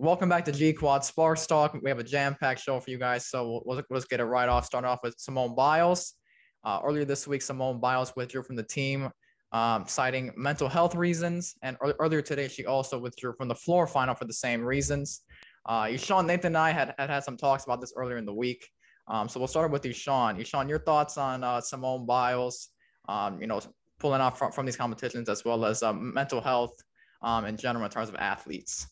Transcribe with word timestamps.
Welcome 0.00 0.28
back 0.28 0.44
to 0.44 0.52
G 0.52 0.72
Quad 0.72 1.04
Sparks 1.04 1.44
Talk. 1.44 1.76
We 1.82 1.90
have 1.90 1.98
a 1.98 2.04
jam-packed 2.04 2.60
show 2.60 2.78
for 2.78 2.88
you 2.88 2.98
guys, 2.98 3.26
so 3.26 3.64
let's 3.66 4.04
get 4.04 4.20
it 4.20 4.24
right 4.26 4.48
off. 4.48 4.64
Starting 4.64 4.88
off 4.88 5.00
with 5.02 5.16
Simone 5.18 5.56
Biles. 5.56 6.14
Uh, 6.62 6.78
earlier 6.84 7.04
this 7.04 7.26
week, 7.26 7.42
Simone 7.42 7.80
Biles 7.80 8.12
withdrew 8.14 8.44
from 8.44 8.54
the 8.54 8.62
team, 8.62 9.10
um, 9.50 9.86
citing 9.88 10.30
mental 10.36 10.68
health 10.68 10.94
reasons. 10.94 11.56
And 11.64 11.76
earlier 11.98 12.22
today, 12.22 12.46
she 12.46 12.64
also 12.64 12.96
withdrew 12.96 13.32
from 13.36 13.48
the 13.48 13.56
floor 13.56 13.88
final 13.88 14.14
for 14.14 14.24
the 14.24 14.32
same 14.32 14.62
reasons. 14.62 15.22
Uh, 15.66 15.96
Sean, 15.96 16.28
Nathan, 16.28 16.54
and 16.54 16.58
I 16.58 16.70
had, 16.70 16.94
had 16.96 17.10
had 17.10 17.24
some 17.24 17.36
talks 17.36 17.64
about 17.64 17.80
this 17.80 17.92
earlier 17.96 18.18
in 18.18 18.24
the 18.24 18.34
week. 18.34 18.68
Um, 19.08 19.28
so 19.28 19.40
we'll 19.40 19.48
start 19.48 19.72
with 19.72 19.84
you. 19.84 19.92
Sean, 19.92 20.38
your 20.68 20.78
thoughts 20.78 21.18
on 21.18 21.42
uh, 21.42 21.60
Simone 21.60 22.06
Biles, 22.06 22.68
um, 23.08 23.40
you 23.40 23.48
know, 23.48 23.60
pulling 23.98 24.20
off 24.20 24.38
from, 24.38 24.52
from 24.52 24.64
these 24.64 24.76
competitions 24.76 25.28
as 25.28 25.44
well 25.44 25.64
as 25.64 25.82
um, 25.82 26.14
mental 26.14 26.40
health 26.40 26.76
um, 27.22 27.46
in 27.46 27.56
general 27.56 27.84
in 27.84 27.90
terms 27.90 28.08
of 28.08 28.14
athletes? 28.14 28.86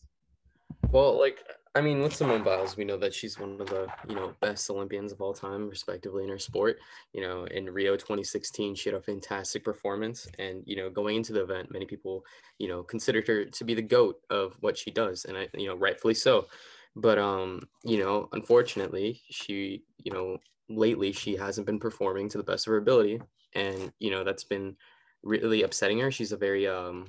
Well, 0.91 1.19
like 1.19 1.43
I 1.75 1.81
mean, 1.81 2.01
with 2.01 2.15
Simone 2.15 2.43
Biles, 2.43 2.75
we 2.75 2.85
know 2.85 2.97
that 2.97 3.13
she's 3.13 3.37
one 3.37 3.61
of 3.61 3.67
the 3.67 3.87
you 4.07 4.15
know 4.15 4.33
best 4.41 4.69
Olympians 4.69 5.11
of 5.11 5.21
all 5.21 5.33
time, 5.33 5.69
respectively 5.69 6.23
in 6.23 6.29
her 6.29 6.39
sport. 6.39 6.79
You 7.13 7.21
know, 7.21 7.45
in 7.45 7.69
Rio 7.69 7.95
2016, 7.95 8.73
she 8.75 8.89
had 8.89 8.97
a 8.97 9.01
fantastic 9.01 9.63
performance, 9.63 10.27
and 10.39 10.63
you 10.65 10.75
know, 10.75 10.89
going 10.89 11.17
into 11.17 11.33
the 11.33 11.43
event, 11.43 11.71
many 11.71 11.85
people 11.85 12.25
you 12.57 12.67
know 12.67 12.83
considered 12.83 13.27
her 13.27 13.45
to 13.45 13.63
be 13.63 13.73
the 13.73 13.81
goat 13.81 14.21
of 14.29 14.57
what 14.61 14.77
she 14.77 14.89
does, 14.89 15.25
and 15.25 15.37
I 15.37 15.49
you 15.53 15.67
know 15.67 15.75
rightfully 15.75 16.15
so. 16.15 16.47
But 16.95 17.19
um, 17.19 17.61
you 17.83 17.99
know, 17.99 18.29
unfortunately, 18.31 19.21
she 19.29 19.83
you 20.03 20.11
know 20.11 20.37
lately 20.69 21.11
she 21.11 21.35
hasn't 21.35 21.67
been 21.67 21.79
performing 21.79 22.29
to 22.29 22.37
the 22.37 22.43
best 22.43 22.65
of 22.65 22.71
her 22.71 22.77
ability, 22.77 23.21
and 23.53 23.91
you 23.99 24.09
know 24.09 24.23
that's 24.23 24.45
been 24.45 24.75
really 25.21 25.63
upsetting 25.63 25.99
her. 25.99 26.11
She's 26.11 26.31
a 26.31 26.37
very 26.37 26.65
um 26.65 27.07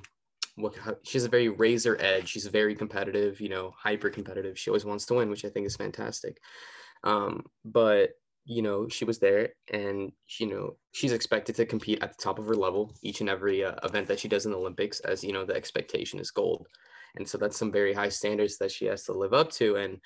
what 0.55 0.75
she's 1.03 1.25
a 1.25 1.29
very 1.29 1.49
razor 1.49 1.97
edge. 1.99 2.29
She's 2.29 2.47
very 2.47 2.75
competitive, 2.75 3.39
you 3.39 3.49
know, 3.49 3.73
hyper 3.77 4.09
competitive. 4.09 4.57
She 4.57 4.69
always 4.69 4.85
wants 4.85 5.05
to 5.07 5.15
win, 5.15 5.29
which 5.29 5.45
I 5.45 5.49
think 5.49 5.65
is 5.65 5.75
fantastic. 5.75 6.39
Um, 7.03 7.45
but 7.65 8.11
you 8.45 8.63
know, 8.63 8.87
she 8.87 9.05
was 9.05 9.19
there, 9.19 9.49
and 9.71 10.11
you 10.39 10.47
know, 10.47 10.75
she's 10.91 11.11
expected 11.11 11.55
to 11.55 11.65
compete 11.65 12.01
at 12.01 12.17
the 12.17 12.21
top 12.21 12.39
of 12.39 12.47
her 12.47 12.55
level 12.55 12.95
each 13.03 13.21
and 13.21 13.29
every 13.29 13.63
uh, 13.63 13.75
event 13.83 14.07
that 14.07 14.19
she 14.19 14.27
does 14.27 14.45
in 14.45 14.51
the 14.51 14.57
Olympics, 14.57 14.99
as 15.01 15.23
you 15.23 15.33
know, 15.33 15.45
the 15.45 15.55
expectation 15.55 16.19
is 16.19 16.31
gold, 16.31 16.67
and 17.15 17.27
so 17.27 17.37
that's 17.37 17.57
some 17.57 17.71
very 17.71 17.93
high 17.93 18.09
standards 18.09 18.57
that 18.57 18.71
she 18.71 18.85
has 18.85 19.03
to 19.03 19.13
live 19.13 19.33
up 19.33 19.51
to. 19.51 19.75
And 19.75 19.99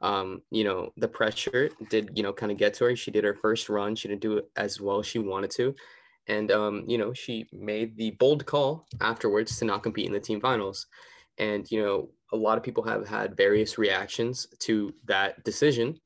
um, 0.00 0.42
you 0.50 0.62
know, 0.62 0.92
the 0.96 1.08
pressure 1.08 1.70
did 1.90 2.12
you 2.14 2.22
know 2.22 2.32
kind 2.32 2.52
of 2.52 2.58
get 2.58 2.74
to 2.74 2.84
her. 2.84 2.96
She 2.96 3.10
did 3.10 3.24
her 3.24 3.34
first 3.34 3.68
run. 3.68 3.96
She 3.96 4.08
didn't 4.08 4.22
do 4.22 4.38
it 4.38 4.50
as 4.56 4.80
well 4.80 5.00
as 5.00 5.06
she 5.06 5.18
wanted 5.18 5.50
to, 5.52 5.74
and 6.28 6.50
um, 6.50 6.84
you 6.86 6.98
know 6.98 7.12
she 7.12 7.46
made 7.52 7.96
the 7.96 8.12
bold 8.12 8.46
call 8.46 8.86
afterwards 9.00 9.58
to 9.58 9.64
not 9.64 9.82
compete 9.82 10.06
in 10.06 10.12
the 10.12 10.20
team 10.20 10.40
finals. 10.40 10.86
And 11.38 11.70
you 11.70 11.82
know 11.82 12.10
a 12.32 12.36
lot 12.36 12.58
of 12.58 12.64
people 12.64 12.84
have 12.84 13.08
had 13.08 13.36
various 13.36 13.78
reactions 13.78 14.46
to 14.60 14.92
that 15.06 15.42
decision. 15.44 15.98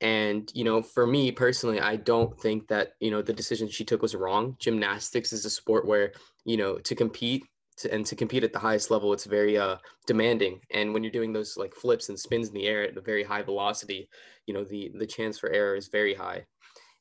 And 0.00 0.50
you 0.54 0.64
know 0.64 0.82
for 0.82 1.06
me 1.06 1.30
personally 1.30 1.80
i 1.80 1.94
don't 1.94 2.38
think 2.40 2.66
that 2.66 2.94
you 2.98 3.12
know 3.12 3.22
the 3.22 3.32
decision 3.32 3.68
she 3.68 3.84
took 3.84 4.02
was 4.02 4.14
wrong. 4.14 4.56
Gymnastics 4.58 5.32
is 5.32 5.44
a 5.44 5.50
sport 5.50 5.86
where 5.86 6.12
you 6.44 6.56
know 6.56 6.78
to 6.78 6.94
compete 6.94 7.44
to, 7.78 7.92
and 7.94 8.04
to 8.06 8.16
compete 8.16 8.44
at 8.44 8.52
the 8.52 8.58
highest 8.58 8.90
level 8.90 9.12
it's 9.12 9.24
very 9.24 9.56
uh 9.56 9.76
demanding. 10.06 10.60
And 10.72 10.92
when 10.92 11.04
you're 11.04 11.12
doing 11.12 11.32
those 11.32 11.56
like 11.56 11.74
flips 11.74 12.08
and 12.08 12.18
spins 12.18 12.48
in 12.48 12.54
the 12.54 12.66
air 12.66 12.82
at 12.82 12.96
a 12.96 13.00
very 13.00 13.22
high 13.22 13.42
velocity 13.42 14.08
you 14.46 14.54
know 14.54 14.64
the 14.64 14.90
the 14.98 15.06
chance 15.06 15.38
for 15.38 15.50
error 15.50 15.76
is 15.76 15.88
very 15.88 16.14
high 16.14 16.44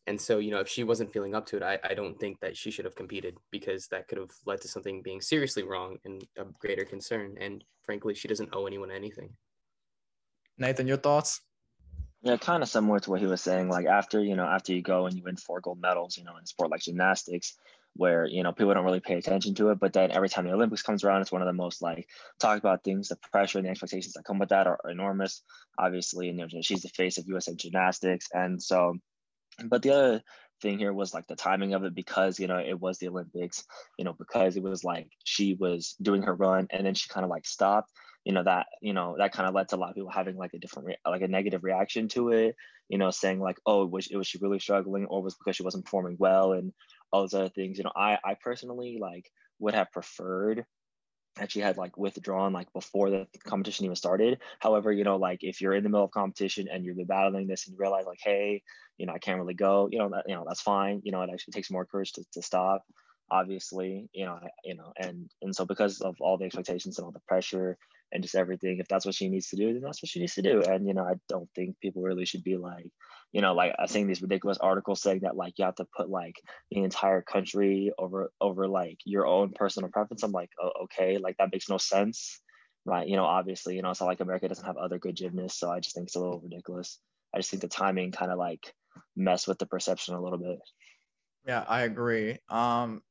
and 0.08 0.20
so, 0.20 0.40
you 0.40 0.52
know, 0.52 0.60
if 0.60 0.68
she 0.68 0.84
wasn't 0.84 1.14
feeling 1.14 1.36
up 1.36 1.46
to 1.48 1.58
it, 1.58 1.64
I, 1.64 1.78
I 1.84 1.94
don't 1.94 2.20
think 2.20 2.40
that 2.40 2.58
she 2.58 2.72
should 2.72 2.86
have 2.86 2.96
competed 2.96 3.38
because 3.52 3.88
that 3.88 4.08
could 4.08 4.18
have 4.18 4.32
led 4.46 4.62
to 4.62 4.68
something 4.68 5.02
being 5.02 5.22
seriously 5.22 5.64
wrong 5.64 5.98
and 6.06 6.26
a 6.38 6.46
greater 6.60 6.86
concern. 6.86 7.38
And 7.40 7.64
frankly, 7.84 8.16
she 8.16 8.28
doesn't 8.28 8.50
owe 8.54 8.66
anyone 8.66 8.90
anything. 8.90 9.30
Nathan, 10.58 10.88
your 10.88 10.98
thoughts? 10.98 11.42
Yeah, 12.24 12.38
kind 12.38 12.64
of 12.64 12.70
similar 12.70 13.00
to 13.00 13.10
what 13.10 13.20
he 13.20 13.28
was 13.28 13.42
saying. 13.42 13.70
Like 13.70 13.86
after, 13.86 14.24
you 14.24 14.36
know, 14.36 14.46
after 14.46 14.74
you 14.74 14.82
go 14.82 15.06
and 15.06 15.16
you 15.16 15.24
win 15.24 15.38
four 15.38 15.62
gold 15.62 15.80
medals, 15.80 16.18
you 16.18 16.24
know, 16.24 16.38
in 16.38 16.46
sport 16.46 16.72
like 16.72 16.82
gymnastics, 16.82 17.58
where, 17.96 18.26
you 18.26 18.42
know, 18.42 18.52
people 18.52 18.74
don't 18.74 18.86
really 18.86 19.00
pay 19.00 19.16
attention 19.16 19.54
to 19.56 19.70
it. 19.70 19.80
But 19.80 19.94
then 19.94 20.12
every 20.12 20.30
time 20.30 20.46
the 20.46 20.54
Olympics 20.54 20.82
comes 20.82 21.04
around, 21.04 21.22
it's 21.22 21.32
one 21.32 21.42
of 21.42 21.48
the 21.48 21.54
most 21.54 21.82
like 21.82 22.08
talked 22.40 22.60
about 22.60 22.84
things. 22.84 23.10
The 23.10 23.18
pressure 23.32 23.60
and 23.60 23.68
the 23.68 23.72
expectations 23.72 24.14
that 24.14 24.24
come 24.24 24.40
with 24.40 24.50
that 24.50 24.68
are, 24.68 24.80
are 24.84 24.92
enormous. 24.92 25.44
Obviously, 25.78 26.30
and 26.30 26.40
you 26.40 26.46
know, 26.46 26.62
she's 26.62 26.82
the 26.82 26.90
face 26.90 27.18
of 27.18 27.28
USA 27.28 27.54
gymnastics. 27.56 28.30
And 28.34 28.62
so 28.62 28.96
but 29.66 29.82
the 29.82 29.92
other 29.92 30.24
thing 30.62 30.78
here 30.78 30.94
was 30.94 31.14
like 31.14 31.28
the 31.28 31.36
timing 31.36 31.74
of 31.74 31.84
it 31.84 31.96
because 31.96 32.40
you 32.40 32.48
know 32.48 32.58
it 32.60 32.80
was 32.80 33.00
the 33.00 33.08
olympics 33.08 33.64
you 33.98 34.06
know 34.06 34.14
because 34.14 34.56
it 34.56 34.64
was 34.64 34.84
like 34.84 35.10
she 35.24 35.56
was 35.56 35.96
doing 36.02 36.22
her 36.22 36.36
run 36.36 36.68
and 36.70 36.86
then 36.86 36.94
she 36.94 37.10
kind 37.10 37.24
of 37.24 37.30
like 37.30 37.46
stopped 37.46 37.92
you 38.24 38.32
know 38.32 38.44
that 38.44 38.68
you 38.82 38.94
know 38.94 39.16
that 39.18 39.34
kind 39.34 39.48
of 39.48 39.56
led 39.56 39.68
to 39.68 39.76
a 39.76 39.78
lot 39.78 39.90
of 39.90 39.96
people 39.96 40.12
having 40.12 40.36
like 40.36 40.54
a 40.54 40.60
different 40.60 40.88
re- 40.88 40.98
like 41.06 41.22
a 41.22 41.28
negative 41.28 41.64
reaction 41.64 42.08
to 42.08 42.30
it 42.30 42.56
you 42.90 42.98
know 42.98 43.10
saying 43.10 43.40
like 43.40 43.58
oh 43.66 43.86
was, 43.86 44.08
it 44.08 44.18
was 44.18 44.28
she 44.28 44.38
really 44.40 44.60
struggling 44.60 45.06
or 45.06 45.24
was 45.24 45.36
because 45.36 45.56
she 45.56 45.64
wasn't 45.64 45.84
performing 45.84 46.16
well? 46.20 46.54
and 46.54 46.72
all 47.12 47.22
those 47.22 47.34
other 47.34 47.50
things 47.50 47.78
you 47.78 47.84
know 47.84 47.92
i 47.96 48.18
i 48.24 48.36
personally 48.36 48.98
like 49.02 49.30
would 49.60 49.74
have 49.74 49.92
preferred 49.92 50.66
actually 51.40 51.62
had 51.62 51.78
like 51.78 51.98
withdrawn 51.98 52.54
like 52.54 52.72
before 52.74 53.10
the 53.10 53.28
competition 53.46 53.86
even 53.86 53.96
started. 53.96 54.40
However, 54.60 54.92
you 54.92 55.04
know, 55.04 55.16
like 55.16 55.40
if 55.42 55.62
you're 55.62 55.74
in 55.74 55.84
the 55.84 55.90
middle 55.90 56.06
of 56.06 56.12
competition 56.12 56.68
and 56.72 56.84
you're 56.84 56.96
battling 57.06 57.48
this 57.48 57.68
and 57.68 57.74
you 57.74 57.80
realize 57.80 58.06
like, 58.06 58.20
hey, 58.22 58.62
you 58.98 59.06
know, 59.06 59.14
I 59.14 59.20
can't 59.20 59.40
really 59.40 59.54
go, 59.54 59.88
you 59.92 60.00
know, 60.00 60.10
that 60.10 60.26
you 60.28 60.36
know, 60.36 60.44
that's 60.48 60.62
fine. 60.62 61.02
You 61.04 61.12
know, 61.12 61.22
it 61.22 61.30
actually 61.32 61.54
takes 61.54 61.72
more 61.72 61.86
courage 61.86 62.14
to, 62.14 62.24
to 62.34 62.42
stop, 62.42 62.84
obviously, 63.30 64.10
you 64.14 64.26
know, 64.26 64.40
you 64.64 64.76
know, 64.76 64.94
and 64.98 65.30
and 65.42 65.56
so 65.56 65.66
because 65.66 66.02
of 66.02 66.16
all 66.20 66.38
the 66.38 66.46
expectations 66.46 66.98
and 66.98 67.06
all 67.06 67.12
the 67.12 67.20
pressure 67.28 67.78
and 68.12 68.22
just 68.22 68.36
everything, 68.36 68.80
if 68.80 68.88
that's 68.88 69.06
what 69.06 69.16
she 69.16 69.30
needs 69.30 69.48
to 69.50 69.56
do, 69.56 69.74
then 69.74 69.82
that's 69.82 70.04
what 70.04 70.10
she 70.10 70.20
needs 70.20 70.36
to 70.36 70.42
do. 70.42 70.62
And 70.62 70.86
you 70.86 70.94
know, 70.94 71.04
I 71.04 71.14
don't 71.30 71.50
think 71.56 71.80
people 71.80 72.02
really 72.02 72.26
should 72.26 72.44
be 72.44 72.58
like, 72.58 72.92
you 73.32 73.42
know, 73.42 73.54
like 73.54 73.74
I've 73.80 73.90
seen 73.90 74.08
these 74.08 74.22
ridiculous 74.22 74.58
articles 74.58 75.02
saying 75.02 75.22
that 75.22 75.38
like 75.38 75.58
you 75.58 75.66
have 75.66 75.76
to 75.76 75.88
put 75.96 76.10
like 76.10 76.36
the 76.70 76.84
entire 76.84 77.22
country 77.22 77.92
over 77.98 78.32
over 78.42 78.68
like 78.68 78.98
your 79.06 79.26
own 79.26 79.52
personal 79.52 79.90
preference. 79.90 80.24
I'm 80.24 80.32
like, 80.32 80.50
oh, 80.62 80.72
okay, 80.84 81.18
like 81.18 81.38
that 81.38 81.52
makes 81.52 81.70
no 81.70 81.78
sense, 81.78 82.42
right? 82.86 83.08
You 83.08 83.16
know, 83.16 83.26
obviously, 83.26 83.76
you 83.76 83.82
know, 83.82 83.92
it's 83.92 84.02
not 84.02 84.08
like 84.08 84.20
America 84.20 84.48
doesn't 84.48 84.66
have 84.66 84.78
other 84.78 85.00
good 85.00 85.16
gymnasts, 85.16 85.60
so 85.60 85.72
I 85.72 85.80
just 85.80 85.96
think 85.96 86.08
it's 86.08 86.16
a 86.16 86.20
little 86.20 86.42
ridiculous. 86.42 87.00
I 87.34 87.40
just 87.40 87.50
think 87.50 87.62
the 87.62 87.70
timing 87.70 88.12
kind 88.12 88.32
of 88.32 88.38
like 88.38 88.74
mess 89.16 89.48
with 89.48 89.60
the 89.60 89.66
perception 89.66 90.16
a 90.16 90.22
little 90.22 90.40
bit. 90.40 90.60
Yeah, 91.48 91.64
I 91.68 91.84
agree. 91.84 92.38
Um, 92.50 93.02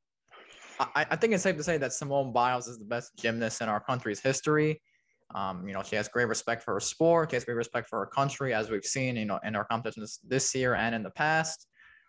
I, 0.79 1.07
I 1.11 1.17
think 1.17 1.33
it's 1.33 1.43
safe 1.43 1.57
to 1.57 1.63
say 1.63 1.79
that 1.79 1.93
Simone 1.93 2.33
Biles 2.33 2.69
is 2.69 2.79
the 2.79 2.85
best 2.85 3.13
gymnast 3.17 3.61
in 3.61 3.69
our 3.69 3.81
country's 3.81 4.21
history. 4.21 4.81
Um, 5.35 5.67
you 5.67 5.75
know, 5.75 5.83
she 5.83 5.97
has 5.97 6.09
great 6.09 6.29
respect 6.29 6.63
for 6.63 6.75
her 6.75 6.81
sport. 6.81 7.31
She 7.31 7.37
has 7.37 7.45
great 7.45 7.55
respect 7.55 7.89
for 7.89 7.99
her 8.01 8.07
country, 8.07 8.53
as 8.53 8.71
we've 8.71 8.85
seen, 8.85 9.17
you 9.17 9.25
know, 9.25 9.39
in 9.45 9.55
our 9.57 9.65
competitions 9.65 10.21
this 10.27 10.55
year 10.55 10.75
and 10.75 10.95
in 10.95 11.03
the 11.03 11.11
past. 11.11 11.67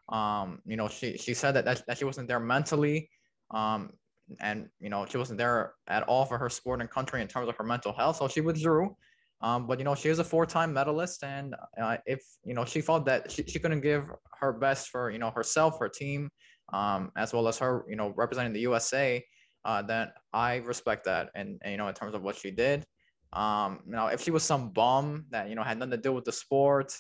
Um, 0.10 0.60
you 0.66 0.76
know, 0.76 0.88
she 0.88 1.18
she 1.18 1.34
said 1.34 1.54
that, 1.54 1.66
that, 1.66 1.84
that 1.88 1.98
she 1.98 2.06
wasn't 2.06 2.28
there 2.28 2.40
mentally, 2.40 3.10
um, 3.52 3.92
and 4.40 4.68
you 4.80 4.90
know, 4.90 5.06
she 5.06 5.18
wasn't 5.18 5.38
there 5.38 5.74
at 5.88 6.04
all 6.04 6.26
for 6.26 6.38
her 6.38 6.50
sport 6.50 6.82
and 6.82 6.90
country 6.90 7.22
in 7.22 7.28
terms 7.28 7.48
of 7.48 7.56
her 7.58 7.64
mental 7.64 7.94
health. 7.94 8.18
So 8.18 8.28
she 8.28 8.42
withdrew. 8.42 8.96
Um, 9.44 9.66
but 9.66 9.80
you 9.80 9.86
know, 9.86 9.96
she 9.96 10.10
is 10.10 10.20
a 10.20 10.24
four-time 10.24 10.72
medalist, 10.72 11.24
and 11.24 11.56
uh, 11.82 11.98
if 12.06 12.22
you 12.46 12.54
know, 12.54 12.64
she 12.64 12.80
felt 12.80 13.06
that 13.06 13.32
she, 13.32 13.44
she 13.44 13.58
couldn't 13.58 13.82
give 13.82 14.06
her 14.40 14.54
best 14.54 14.90
for 14.90 15.10
you 15.10 15.18
know 15.18 15.32
herself, 15.32 15.80
her 15.80 15.90
team, 15.90 16.30
um, 16.74 17.12
as 17.18 17.34
well 17.34 17.48
as 17.48 17.58
her, 17.58 17.86
you 17.90 17.96
know, 17.96 18.14
representing 18.16 18.54
the 18.54 18.62
USA, 18.62 19.24
uh, 19.66 19.82
then 19.82 20.10
I 20.34 20.58
respect 20.58 21.06
that, 21.06 21.30
and, 21.36 21.60
and 21.64 21.72
you 21.72 21.78
know, 21.78 21.88
in 21.88 21.94
terms 21.94 22.16
of 22.16 22.22
what 22.22 22.36
she 22.36 22.52
did. 22.52 22.86
Um, 23.34 23.80
you 23.86 23.94
know, 23.94 24.08
if 24.08 24.22
she 24.22 24.32
was 24.32 24.44
some 24.44 24.70
bum 24.70 25.26
that 25.30 25.50
you 25.50 25.56
know 25.56 25.64
had 25.64 25.78
nothing 25.78 25.92
to 25.92 25.98
do 25.98 26.14
with 26.14 26.26
the 26.26 26.32
sport, 26.32 26.94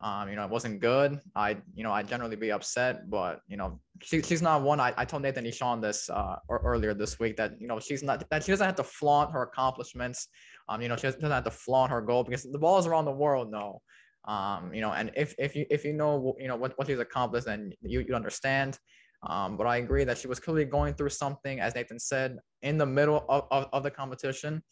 um, 0.00 0.28
you 0.28 0.36
know, 0.36 0.44
it 0.44 0.50
wasn't 0.50 0.80
good. 0.80 1.20
I, 1.34 1.56
you 1.74 1.82
know, 1.82 1.90
I'd 1.90 2.06
generally 2.06 2.36
be 2.36 2.52
upset, 2.52 3.08
but 3.08 3.40
you 3.48 3.56
know, 3.56 3.80
she, 4.02 4.20
she's 4.20 4.42
not 4.42 4.60
one. 4.62 4.78
I, 4.78 4.92
I 4.96 5.06
told 5.06 5.22
Nathan 5.22 5.46
Ishan 5.46 5.80
this 5.80 6.10
uh, 6.10 6.36
earlier 6.50 6.92
this 6.92 7.18
week 7.18 7.36
that 7.36 7.52
you 7.58 7.66
know 7.66 7.80
she's 7.80 8.02
not 8.02 8.28
that 8.28 8.44
she 8.44 8.52
doesn't 8.52 8.66
have 8.66 8.76
to 8.76 8.84
flaunt 8.84 9.32
her 9.32 9.42
accomplishments. 9.42 10.28
Um, 10.68 10.82
you 10.82 10.88
know, 10.88 10.96
she 10.96 11.02
doesn't 11.02 11.22
have 11.22 11.44
to 11.44 11.50
flaunt 11.50 11.90
her 11.92 12.02
goal 12.02 12.24
because 12.24 12.42
the 12.42 12.58
ball 12.58 12.78
is 12.78 12.86
around 12.86 13.06
the 13.06 13.12
world. 13.12 13.50
No, 13.50 13.80
um, 14.26 14.74
you 14.74 14.82
know, 14.82 14.92
and 14.92 15.10
if 15.16 15.34
if 15.38 15.56
you 15.56 15.64
if 15.70 15.84
you 15.84 15.94
know 15.94 16.34
you 16.38 16.48
know 16.48 16.56
what 16.56 16.76
what 16.76 16.88
she's 16.88 16.98
accomplished, 16.98 17.46
then 17.46 17.72
you 17.80 18.04
you 18.06 18.14
understand. 18.14 18.78
Um, 19.22 19.56
but 19.56 19.66
I 19.66 19.78
agree 19.78 20.04
that 20.04 20.18
she 20.18 20.28
was 20.28 20.38
clearly 20.38 20.66
going 20.66 20.92
through 20.92 21.08
something, 21.08 21.58
as 21.58 21.74
Nathan 21.74 21.98
said, 21.98 22.36
in 22.62 22.76
the 22.76 22.86
middle 22.86 23.24
of, 23.30 23.44
of, 23.50 23.66
of 23.72 23.82
the 23.82 23.90
competition 23.90 24.62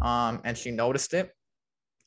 um, 0.00 0.40
and 0.44 0.56
she 0.56 0.70
noticed 0.70 1.14
it. 1.14 1.30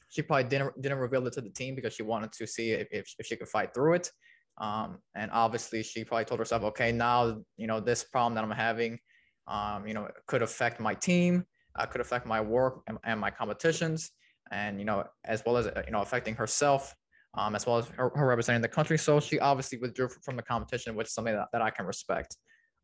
She 0.10 0.22
probably 0.22 0.46
didn't 0.46 0.82
didn't 0.82 1.00
reveal 1.00 1.26
it 1.28 1.34
to 1.34 1.42
the 1.42 1.50
team 1.50 1.76
because 1.76 1.94
she 1.94 2.04
wanted 2.04 2.32
to 2.34 2.46
see 2.46 2.72
if, 2.72 2.88
if, 2.92 3.16
if 3.18 3.26
she 3.26 3.36
could 3.36 3.48
fight 3.48 3.74
through 3.74 3.94
it. 3.94 4.12
Um, 4.58 5.00
and 5.16 5.32
obviously, 5.32 5.84
she 5.84 6.04
probably 6.04 6.26
told 6.26 6.40
herself, 6.40 6.64
okay, 6.64 6.92
now 6.92 7.42
you 7.58 7.68
know 7.68 7.80
this 7.80 8.04
problem 8.04 8.36
that 8.36 8.44
I'm 8.44 8.52
having, 8.52 9.00
um, 9.48 9.88
you 9.88 9.94
know, 9.94 10.10
could 10.28 10.42
affect 10.42 10.80
my 10.80 10.94
team, 10.94 11.46
uh, 11.78 11.86
could 11.86 12.02
affect 12.02 12.26
my 12.26 12.42
work 12.42 12.82
and, 12.88 12.98
and, 13.06 13.20
my 13.20 13.32
competitions, 13.32 14.12
and 14.52 14.80
you 14.80 14.86
know, 14.86 15.06
as 15.26 15.44
well 15.46 15.58
as 15.58 15.68
you 15.86 15.92
know, 15.92 16.02
affecting 16.02 16.36
herself, 16.36 16.94
um, 17.38 17.56
as 17.56 17.66
well 17.66 17.78
as 17.78 17.88
her, 17.90 18.12
her, 18.16 18.28
representing 18.28 18.62
the 18.62 18.68
country. 18.68 18.98
So 18.98 19.20
she 19.22 19.40
obviously 19.40 19.78
withdrew 19.78 20.10
from 20.24 20.36
the 20.36 20.44
competition, 20.44 20.96
which 20.96 21.08
is 21.08 21.14
something 21.14 21.34
that, 21.34 21.48
that 21.54 21.62
I 21.62 21.70
can 21.70 21.86
respect. 21.86 22.36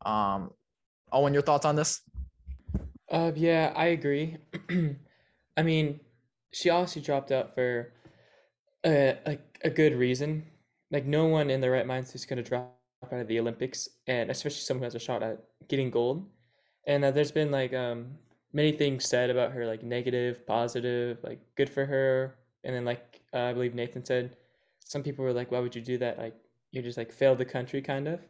Um, 0.06 0.50
Owen, 1.12 1.32
your 1.32 1.42
thoughts 1.42 1.66
on 1.66 1.76
this? 1.76 2.00
Uh, 3.10 3.32
yeah, 3.34 3.72
I 3.74 3.86
agree. 3.86 4.36
I 5.56 5.62
mean, 5.62 6.00
she 6.52 6.70
obviously 6.70 7.02
dropped 7.02 7.32
out 7.32 7.54
for 7.54 7.92
a, 8.84 9.16
a, 9.26 9.38
a 9.64 9.70
good 9.70 9.94
reason. 9.94 10.44
Like 10.90 11.06
no 11.06 11.26
one 11.26 11.50
in 11.50 11.60
their 11.60 11.72
right 11.72 11.86
mind 11.86 12.10
is 12.14 12.26
going 12.26 12.42
to 12.42 12.48
drop 12.48 12.74
out 13.12 13.20
of 13.20 13.28
the 13.28 13.40
Olympics, 13.40 13.88
and 14.06 14.30
especially 14.30 14.60
someone 14.60 14.82
who 14.82 14.86
has 14.86 14.94
a 14.94 14.98
shot 14.98 15.22
at 15.22 15.42
getting 15.68 15.90
gold. 15.90 16.26
And 16.86 17.04
uh, 17.04 17.10
there's 17.10 17.32
been 17.32 17.50
like 17.50 17.74
um, 17.74 18.08
many 18.52 18.72
things 18.72 19.08
said 19.08 19.30
about 19.30 19.52
her, 19.52 19.66
like 19.66 19.82
negative, 19.82 20.46
positive, 20.46 21.18
like 21.22 21.40
good 21.56 21.68
for 21.70 21.84
her, 21.86 22.36
and 22.64 22.74
then 22.74 22.84
like 22.84 23.20
uh, 23.34 23.42
I 23.44 23.52
believe 23.52 23.74
Nathan 23.74 24.04
said, 24.04 24.36
some 24.80 25.02
people 25.02 25.24
were 25.24 25.32
like, 25.32 25.50
"Why 25.52 25.60
would 25.60 25.76
you 25.76 25.82
do 25.82 25.98
that? 25.98 26.18
Like 26.18 26.34
you 26.72 26.82
just 26.82 26.98
like 26.98 27.12
failed 27.12 27.38
the 27.38 27.44
country, 27.44 27.82
kind 27.82 28.08
of." 28.08 28.20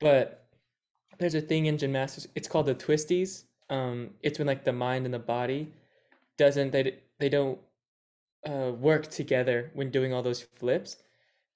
But 0.00 0.46
there's 1.18 1.34
a 1.34 1.40
thing 1.40 1.66
in 1.66 1.78
gymnastics. 1.78 2.28
It's 2.34 2.48
called 2.48 2.66
the 2.66 2.74
twisties. 2.74 3.44
Um, 3.70 4.10
it's 4.22 4.38
when 4.38 4.46
like 4.46 4.64
the 4.64 4.72
mind 4.72 5.04
and 5.04 5.14
the 5.14 5.18
body 5.18 5.72
doesn't 6.36 6.70
they 6.70 6.98
they 7.18 7.28
don't 7.28 7.58
uh, 8.46 8.72
work 8.78 9.08
together 9.08 9.70
when 9.74 9.90
doing 9.90 10.12
all 10.12 10.22
those 10.22 10.42
flips, 10.42 10.96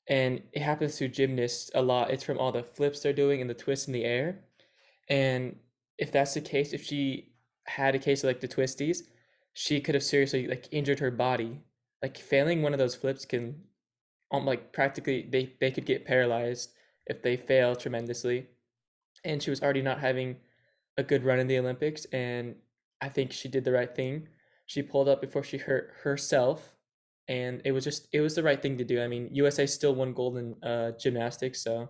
and 0.09 0.43
it 0.53 0.63
happens 0.63 0.97
to 0.97 1.09
gymnasts 1.09 1.71
a 1.75 1.83
lot. 1.83 2.11
It's 2.11 2.25
from 2.25 2.39
all 2.39 2.53
the 2.53 2.63
flips 2.63 3.01
they're 3.01 3.13
doing 3.13 3.41
and 3.41 3.51
the 3.51 3.55
twists 3.55 3.87
in 3.87 3.93
the 3.93 4.05
air, 4.05 4.39
and 5.09 5.57
if 5.99 6.13
that's 6.13 6.35
the 6.35 6.41
case, 6.41 6.73
if 6.73 6.85
she 6.85 7.33
had 7.67 7.95
a 7.95 7.99
case 7.99 8.25
of 8.25 8.29
like 8.29 8.41
the 8.41 8.49
twisties, 8.49 9.03
she 9.53 9.81
could 9.81 9.95
have 9.95 10.05
seriously 10.05 10.47
like 10.47 10.69
injured 10.71 11.01
her 11.01 11.11
body. 11.11 11.61
Like 12.03 12.17
failing 12.17 12.63
one 12.63 12.73
of 12.73 12.79
those 12.79 12.95
flips 12.95 13.25
can, 13.25 13.61
um, 14.31 14.47
like 14.47 14.73
practically 14.73 15.27
they 15.31 15.53
they 15.61 15.71
could 15.71 15.85
get 15.85 16.07
paralyzed 16.07 16.71
if 17.07 17.23
they 17.23 17.37
fail 17.37 17.75
tremendously, 17.75 18.47
and 19.25 19.43
she 19.43 19.51
was 19.51 19.63
already 19.63 19.83
not 19.83 19.99
having 19.99 20.37
a 20.99 21.03
good 21.03 21.25
run 21.25 21.39
in 21.39 21.47
the 21.47 21.59
Olympics, 21.59 22.05
and 22.07 22.57
I 23.01 23.09
think 23.09 23.33
she 23.33 23.49
did 23.49 23.65
the 23.65 23.73
right 23.73 23.95
thing. 23.95 24.29
She 24.67 24.83
pulled 24.83 25.09
up 25.09 25.23
before 25.23 25.45
she 25.45 25.57
hurt 25.57 25.93
herself, 26.03 26.77
and 27.29 27.63
it 27.65 27.73
was 27.73 27.85
just 27.85 28.09
it 28.13 28.21
was 28.21 28.35
the 28.35 28.43
right 28.43 28.61
thing 28.61 28.77
to 28.77 28.85
do. 28.85 29.01
I 29.01 29.09
mean, 29.09 29.31
USA 29.33 29.65
still 29.65 29.95
won 29.95 30.13
gold 30.13 30.37
in 30.37 30.63
uh, 30.63 30.93
gymnastics, 30.99 31.63
so 31.63 31.89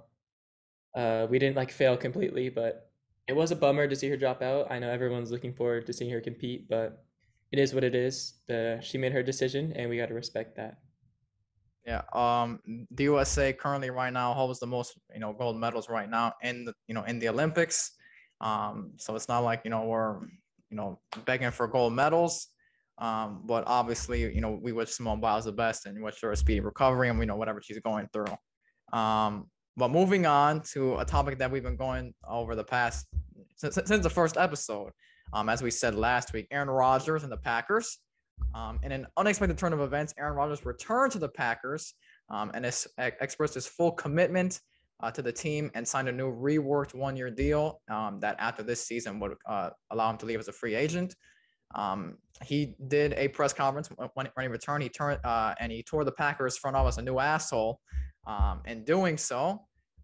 uh, 0.94 1.26
we 1.28 1.38
didn't 1.38 1.56
like 1.56 1.72
fail 1.72 1.96
completely, 1.96 2.50
but 2.50 2.90
it 3.26 3.34
was 3.34 3.50
a 3.50 3.56
bummer 3.56 3.88
to 3.88 3.96
see 3.96 4.08
her 4.08 4.16
drop 4.16 4.42
out. 4.42 4.70
I 4.70 4.78
know 4.78 4.90
everyone's 4.90 5.30
looking 5.30 5.52
forward 5.52 5.86
to 5.86 5.92
seeing 5.92 6.10
her 6.10 6.20
compete, 6.20 6.68
but 6.68 7.04
it 7.50 7.58
is 7.58 7.74
what 7.74 7.84
it 7.84 7.94
is. 7.94 8.34
The 8.46 8.78
she 8.82 8.98
made 8.98 9.12
her 9.12 9.22
decision, 9.22 9.72
and 9.74 9.88
we 9.88 9.96
got 9.96 10.08
to 10.08 10.14
respect 10.14 10.56
that. 10.56 10.78
Yeah. 11.86 12.02
Um. 12.12 12.60
The 12.90 13.04
USA 13.04 13.52
currently 13.54 13.88
right 13.88 14.12
now 14.12 14.34
holds 14.34 14.60
the 14.60 14.66
most 14.66 14.98
you 15.14 15.20
know 15.20 15.32
gold 15.32 15.56
medals 15.56 15.88
right 15.88 16.10
now 16.10 16.34
in 16.42 16.66
the 16.66 16.74
you 16.86 16.94
know 16.94 17.04
in 17.04 17.18
the 17.18 17.30
Olympics. 17.30 17.92
Um. 18.40 18.92
So 18.96 19.16
it's 19.16 19.28
not 19.28 19.40
like 19.40 19.62
you 19.64 19.70
know 19.70 19.84
we're 19.84 20.20
you 20.70 20.76
know 20.76 20.98
begging 21.24 21.50
for 21.50 21.66
gold 21.66 21.92
medals. 21.92 22.48
Um. 22.98 23.42
But 23.44 23.64
obviously 23.66 24.32
you 24.34 24.40
know 24.40 24.58
we 24.62 24.72
wish 24.72 24.90
Simone 24.90 25.20
Biles 25.20 25.44
the 25.44 25.52
best 25.52 25.86
and 25.86 26.02
wish 26.02 26.20
her 26.22 26.32
a 26.32 26.36
speedy 26.36 26.60
recovery 26.60 27.08
and 27.08 27.18
we 27.18 27.26
know 27.26 27.36
whatever 27.36 27.60
she's 27.62 27.80
going 27.80 28.08
through. 28.12 28.34
Um. 28.92 29.46
But 29.76 29.92
moving 29.92 30.26
on 30.26 30.62
to 30.72 30.96
a 30.98 31.04
topic 31.04 31.38
that 31.38 31.52
we've 31.52 31.62
been 31.62 31.76
going 31.76 32.12
over 32.26 32.56
the 32.56 32.64
past 32.64 33.06
since, 33.56 33.78
since 33.84 34.02
the 34.02 34.10
first 34.10 34.36
episode. 34.36 34.90
Um, 35.32 35.48
as 35.48 35.62
we 35.62 35.70
said 35.70 35.94
last 35.94 36.32
week, 36.32 36.46
Aaron 36.50 36.68
Rodgers 36.68 37.22
and 37.22 37.30
the 37.30 37.36
Packers. 37.36 37.98
Um, 38.54 38.78
in 38.82 38.92
an 38.92 39.06
unexpected 39.16 39.58
turn 39.58 39.72
of 39.72 39.80
events, 39.80 40.14
Aaron 40.18 40.34
Rodgers 40.34 40.64
returned 40.64 41.12
to 41.12 41.18
the 41.18 41.28
Packers 41.28 41.94
um, 42.30 42.50
and 42.54 42.64
has 42.64 42.86
expressed 42.98 43.54
his 43.54 43.66
full 43.66 43.92
commitment 43.92 44.60
uh, 45.00 45.10
to 45.10 45.22
the 45.22 45.32
team 45.32 45.70
and 45.74 45.86
signed 45.86 46.08
a 46.08 46.12
new 46.12 46.32
reworked 46.32 46.94
one-year 46.94 47.30
deal 47.30 47.80
um, 47.90 48.18
that 48.20 48.36
after 48.38 48.62
this 48.62 48.86
season 48.86 49.20
would 49.20 49.34
uh, 49.48 49.70
allow 49.90 50.10
him 50.10 50.16
to 50.18 50.26
leave 50.26 50.38
as 50.38 50.48
a 50.48 50.52
free 50.52 50.74
agent. 50.74 51.14
Um, 51.74 52.16
he 52.44 52.74
did 52.88 53.12
a 53.14 53.28
press 53.28 53.52
conference 53.52 53.88
when, 54.14 54.28
when 54.34 54.44
he 54.44 54.48
returned. 54.48 54.82
He 54.82 54.88
turned 54.88 55.20
uh, 55.24 55.54
and 55.60 55.70
he 55.70 55.82
tore 55.82 56.04
the 56.04 56.12
Packers 56.12 56.56
front 56.56 56.76
office 56.76 56.98
a 56.98 57.02
new 57.02 57.18
asshole. 57.18 57.80
Um, 58.26 58.60
in 58.66 58.84
doing 58.84 59.16
so, 59.16 59.62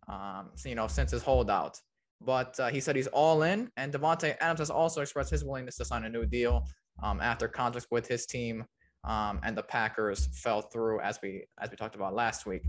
um, 0.08 0.50
you 0.64 0.74
know, 0.74 0.86
since 0.86 1.10
his 1.10 1.22
holdout. 1.22 1.78
But 2.22 2.58
uh, 2.58 2.68
he 2.68 2.80
said 2.80 2.96
he's 2.96 3.06
all 3.08 3.42
in, 3.42 3.70
and 3.76 3.92
Davante 3.92 4.34
Adams 4.40 4.60
has 4.60 4.70
also 4.70 5.02
expressed 5.02 5.28
his 5.30 5.44
willingness 5.44 5.76
to 5.76 5.84
sign 5.84 6.04
a 6.04 6.08
new 6.08 6.24
deal 6.24 6.66
um, 7.02 7.20
after 7.20 7.48
contracts 7.48 7.88
with 7.90 8.08
his 8.08 8.24
team 8.24 8.64
um, 9.04 9.40
and 9.42 9.56
the 9.56 9.62
Packers 9.62 10.28
fell 10.32 10.62
through, 10.62 11.00
as 11.00 11.18
we 11.22 11.44
as 11.60 11.70
we 11.70 11.76
talked 11.76 11.94
about 11.94 12.14
last 12.14 12.46
week. 12.46 12.62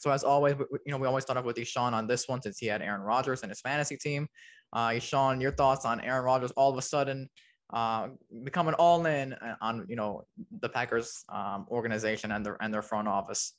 So 0.00 0.10
as 0.10 0.24
always, 0.24 0.54
you 0.58 0.92
know, 0.92 0.98
we 0.98 1.06
always 1.06 1.22
start 1.24 1.36
off 1.38 1.44
with 1.44 1.56
Eshawn 1.56 1.92
on 1.92 2.06
this 2.06 2.26
one 2.26 2.42
since 2.42 2.58
he 2.58 2.66
had 2.66 2.82
Aaron 2.82 3.02
Rodgers 3.02 3.42
and 3.42 3.50
his 3.50 3.60
fantasy 3.60 3.96
team. 3.96 4.26
Uh, 4.72 4.88
Eshawn, 4.88 5.40
your 5.40 5.52
thoughts 5.52 5.84
on 5.84 6.00
Aaron 6.00 6.24
Rodgers 6.24 6.50
all 6.52 6.70
of 6.70 6.78
a 6.78 6.82
sudden 6.82 7.28
uh, 7.72 8.08
becoming 8.42 8.74
all 8.74 9.06
in 9.06 9.34
on 9.60 9.86
you 9.88 9.96
know 9.96 10.24
the 10.60 10.68
Packers 10.68 11.24
um, 11.28 11.66
organization 11.70 12.32
and 12.32 12.44
their 12.44 12.56
and 12.60 12.72
their 12.72 12.82
front 12.82 13.08
office. 13.08 13.54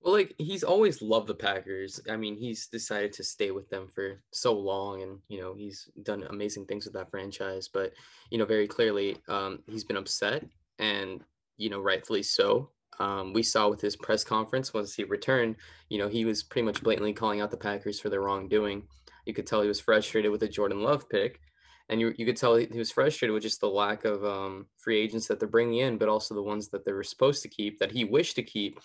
Well, 0.00 0.14
like 0.14 0.34
he's 0.38 0.64
always 0.64 1.00
loved 1.00 1.28
the 1.28 1.34
Packers. 1.34 2.00
I 2.10 2.16
mean, 2.16 2.36
he's 2.36 2.66
decided 2.66 3.12
to 3.14 3.24
stay 3.24 3.52
with 3.52 3.68
them 3.70 3.86
for 3.94 4.20
so 4.32 4.52
long, 4.52 5.02
and 5.02 5.18
you 5.28 5.40
know 5.40 5.54
he's 5.54 5.88
done 6.02 6.24
amazing 6.30 6.66
things 6.66 6.84
with 6.84 6.94
that 6.94 7.10
franchise. 7.10 7.68
But 7.72 7.92
you 8.30 8.38
know, 8.38 8.44
very 8.44 8.66
clearly, 8.66 9.16
um, 9.28 9.60
he's 9.68 9.84
been 9.84 9.96
upset, 9.96 10.44
and 10.78 11.22
you 11.56 11.70
know, 11.70 11.80
rightfully 11.80 12.24
so. 12.24 12.70
Um, 13.02 13.32
we 13.32 13.42
saw 13.42 13.68
with 13.68 13.80
his 13.80 13.96
press 13.96 14.22
conference 14.24 14.72
once 14.72 14.94
he 14.94 15.04
returned, 15.04 15.56
you 15.88 15.98
know, 15.98 16.08
he 16.08 16.24
was 16.24 16.42
pretty 16.42 16.64
much 16.64 16.82
blatantly 16.82 17.12
calling 17.12 17.40
out 17.40 17.50
the 17.50 17.56
Packers 17.56 18.00
for 18.00 18.08
their 18.08 18.22
wrongdoing. 18.22 18.84
You 19.26 19.34
could 19.34 19.46
tell 19.46 19.62
he 19.62 19.68
was 19.68 19.80
frustrated 19.80 20.30
with 20.30 20.40
the 20.40 20.48
Jordan 20.48 20.82
Love 20.82 21.08
pick, 21.08 21.40
and 21.88 22.00
you, 22.00 22.14
you 22.16 22.26
could 22.26 22.36
tell 22.36 22.56
he 22.56 22.78
was 22.78 22.90
frustrated 22.90 23.32
with 23.34 23.42
just 23.42 23.60
the 23.60 23.68
lack 23.68 24.04
of 24.04 24.24
um, 24.24 24.66
free 24.76 24.98
agents 24.98 25.26
that 25.28 25.38
they're 25.38 25.48
bringing 25.48 25.78
in, 25.78 25.98
but 25.98 26.08
also 26.08 26.34
the 26.34 26.42
ones 26.42 26.68
that 26.68 26.84
they 26.84 26.92
were 26.92 27.02
supposed 27.02 27.42
to 27.42 27.48
keep 27.48 27.78
that 27.78 27.92
he 27.92 28.04
wished 28.04 28.36
to 28.36 28.42
keep 28.42 28.78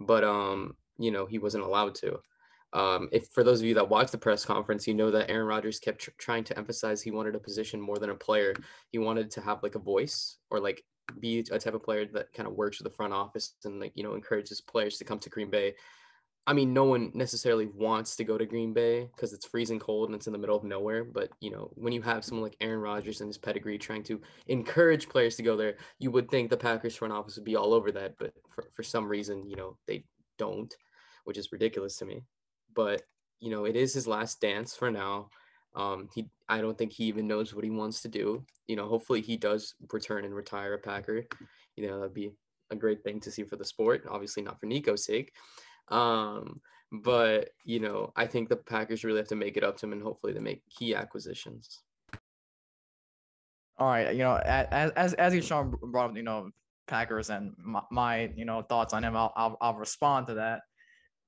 but 0.00 0.24
um, 0.24 0.74
you 0.98 1.10
know, 1.10 1.26
he 1.26 1.38
wasn't 1.38 1.64
allowed 1.64 1.94
to. 1.96 2.18
Um, 2.72 3.08
if 3.12 3.28
for 3.28 3.44
those 3.44 3.60
of 3.60 3.66
you 3.66 3.74
that 3.74 3.88
watched 3.88 4.12
the 4.12 4.18
press 4.18 4.44
conference, 4.44 4.86
you 4.86 4.94
know 4.94 5.10
that 5.10 5.30
Aaron 5.30 5.46
Rodgers 5.46 5.78
kept 5.78 6.00
tr- 6.00 6.10
trying 6.18 6.44
to 6.44 6.58
emphasize 6.58 7.02
he 7.02 7.10
wanted 7.10 7.34
a 7.34 7.40
position 7.40 7.80
more 7.80 7.98
than 7.98 8.10
a 8.10 8.14
player. 8.14 8.54
He 8.90 8.98
wanted 8.98 9.30
to 9.32 9.40
have 9.40 9.62
like 9.62 9.74
a 9.74 9.80
voice 9.80 10.36
or 10.50 10.60
like 10.60 10.84
be 11.18 11.44
a 11.50 11.58
type 11.58 11.74
of 11.74 11.82
player 11.82 12.06
that 12.12 12.32
kind 12.32 12.46
of 12.46 12.54
works 12.54 12.78
with 12.78 12.90
the 12.90 12.96
front 12.96 13.12
office 13.12 13.54
and 13.64 13.80
like 13.80 13.92
you 13.94 14.02
know 14.02 14.14
encourages 14.14 14.60
players 14.60 14.98
to 14.98 15.04
come 15.04 15.18
to 15.20 15.30
Green 15.30 15.50
Bay. 15.50 15.74
I 16.46 16.52
mean, 16.52 16.72
no 16.72 16.84
one 16.84 17.12
necessarily 17.14 17.66
wants 17.66 18.16
to 18.16 18.24
go 18.24 18.36
to 18.36 18.46
Green 18.46 18.72
Bay 18.72 19.08
because 19.14 19.32
it's 19.32 19.46
freezing 19.46 19.78
cold 19.78 20.08
and 20.08 20.16
it's 20.16 20.26
in 20.26 20.32
the 20.32 20.38
middle 20.38 20.56
of 20.56 20.64
nowhere. 20.64 21.04
But 21.04 21.30
you 21.40 21.50
know, 21.50 21.70
when 21.74 21.92
you 21.92 22.02
have 22.02 22.24
someone 22.24 22.42
like 22.42 22.56
Aaron 22.60 22.80
Rodgers 22.80 23.20
and 23.20 23.28
his 23.28 23.38
pedigree 23.38 23.78
trying 23.78 24.02
to 24.04 24.20
encourage 24.48 25.08
players 25.08 25.36
to 25.36 25.42
go 25.42 25.56
there, 25.56 25.76
you 25.98 26.10
would 26.10 26.30
think 26.30 26.50
the 26.50 26.56
Packers 26.56 26.96
front 26.96 27.14
office 27.14 27.36
would 27.36 27.44
be 27.44 27.56
all 27.56 27.74
over 27.74 27.92
that. 27.92 28.14
But 28.18 28.32
for, 28.48 28.64
for 28.74 28.82
some 28.82 29.06
reason, 29.06 29.48
you 29.48 29.56
know, 29.56 29.76
they 29.86 30.04
don't, 30.38 30.74
which 31.24 31.38
is 31.38 31.52
ridiculous 31.52 31.96
to 31.98 32.06
me. 32.06 32.22
But 32.74 33.02
you 33.40 33.50
know, 33.50 33.64
it 33.64 33.76
is 33.76 33.94
his 33.94 34.06
last 34.06 34.40
dance 34.40 34.74
for 34.74 34.90
now. 34.90 35.30
Um, 35.74 36.08
he, 36.14 36.28
I 36.48 36.60
don't 36.60 36.76
think 36.76 36.92
he 36.92 37.04
even 37.04 37.28
knows 37.28 37.54
what 37.54 37.64
he 37.64 37.70
wants 37.70 38.02
to 38.02 38.08
do. 38.08 38.44
You 38.66 38.76
know, 38.76 38.88
hopefully 38.88 39.20
he 39.20 39.36
does 39.36 39.74
return 39.92 40.24
and 40.24 40.34
retire 40.34 40.74
a 40.74 40.78
Packer. 40.78 41.24
You 41.76 41.86
know, 41.86 42.00
that'd 42.00 42.14
be 42.14 42.32
a 42.70 42.76
great 42.76 43.02
thing 43.02 43.20
to 43.20 43.30
see 43.30 43.44
for 43.44 43.56
the 43.56 43.64
sport. 43.64 44.04
Obviously, 44.08 44.42
not 44.42 44.58
for 44.58 44.66
Nico's 44.66 45.04
sake. 45.04 45.32
Um, 45.88 46.60
but 46.92 47.50
you 47.64 47.80
know, 47.80 48.12
I 48.16 48.26
think 48.26 48.48
the 48.48 48.56
Packers 48.56 49.04
really 49.04 49.18
have 49.18 49.28
to 49.28 49.36
make 49.36 49.56
it 49.56 49.64
up 49.64 49.76
to 49.78 49.86
him, 49.86 49.92
and 49.92 50.02
hopefully 50.02 50.32
they 50.32 50.40
make 50.40 50.62
key 50.68 50.94
acquisitions. 50.94 51.80
All 53.78 53.88
right, 53.88 54.12
you 54.12 54.18
know, 54.18 54.36
as 54.44 54.92
as 54.92 55.14
as 55.14 55.32
Eshawn 55.32 55.78
brought 55.80 56.10
up, 56.10 56.16
you 56.16 56.22
know, 56.22 56.50
Packers 56.86 57.30
and 57.30 57.54
my, 57.58 57.82
my, 57.90 58.30
you 58.36 58.44
know 58.44 58.62
thoughts 58.62 58.92
on 58.92 59.04
him, 59.04 59.16
I'll, 59.16 59.32
I'll 59.36 59.56
I'll 59.60 59.74
respond 59.76 60.26
to 60.28 60.34
that. 60.34 60.62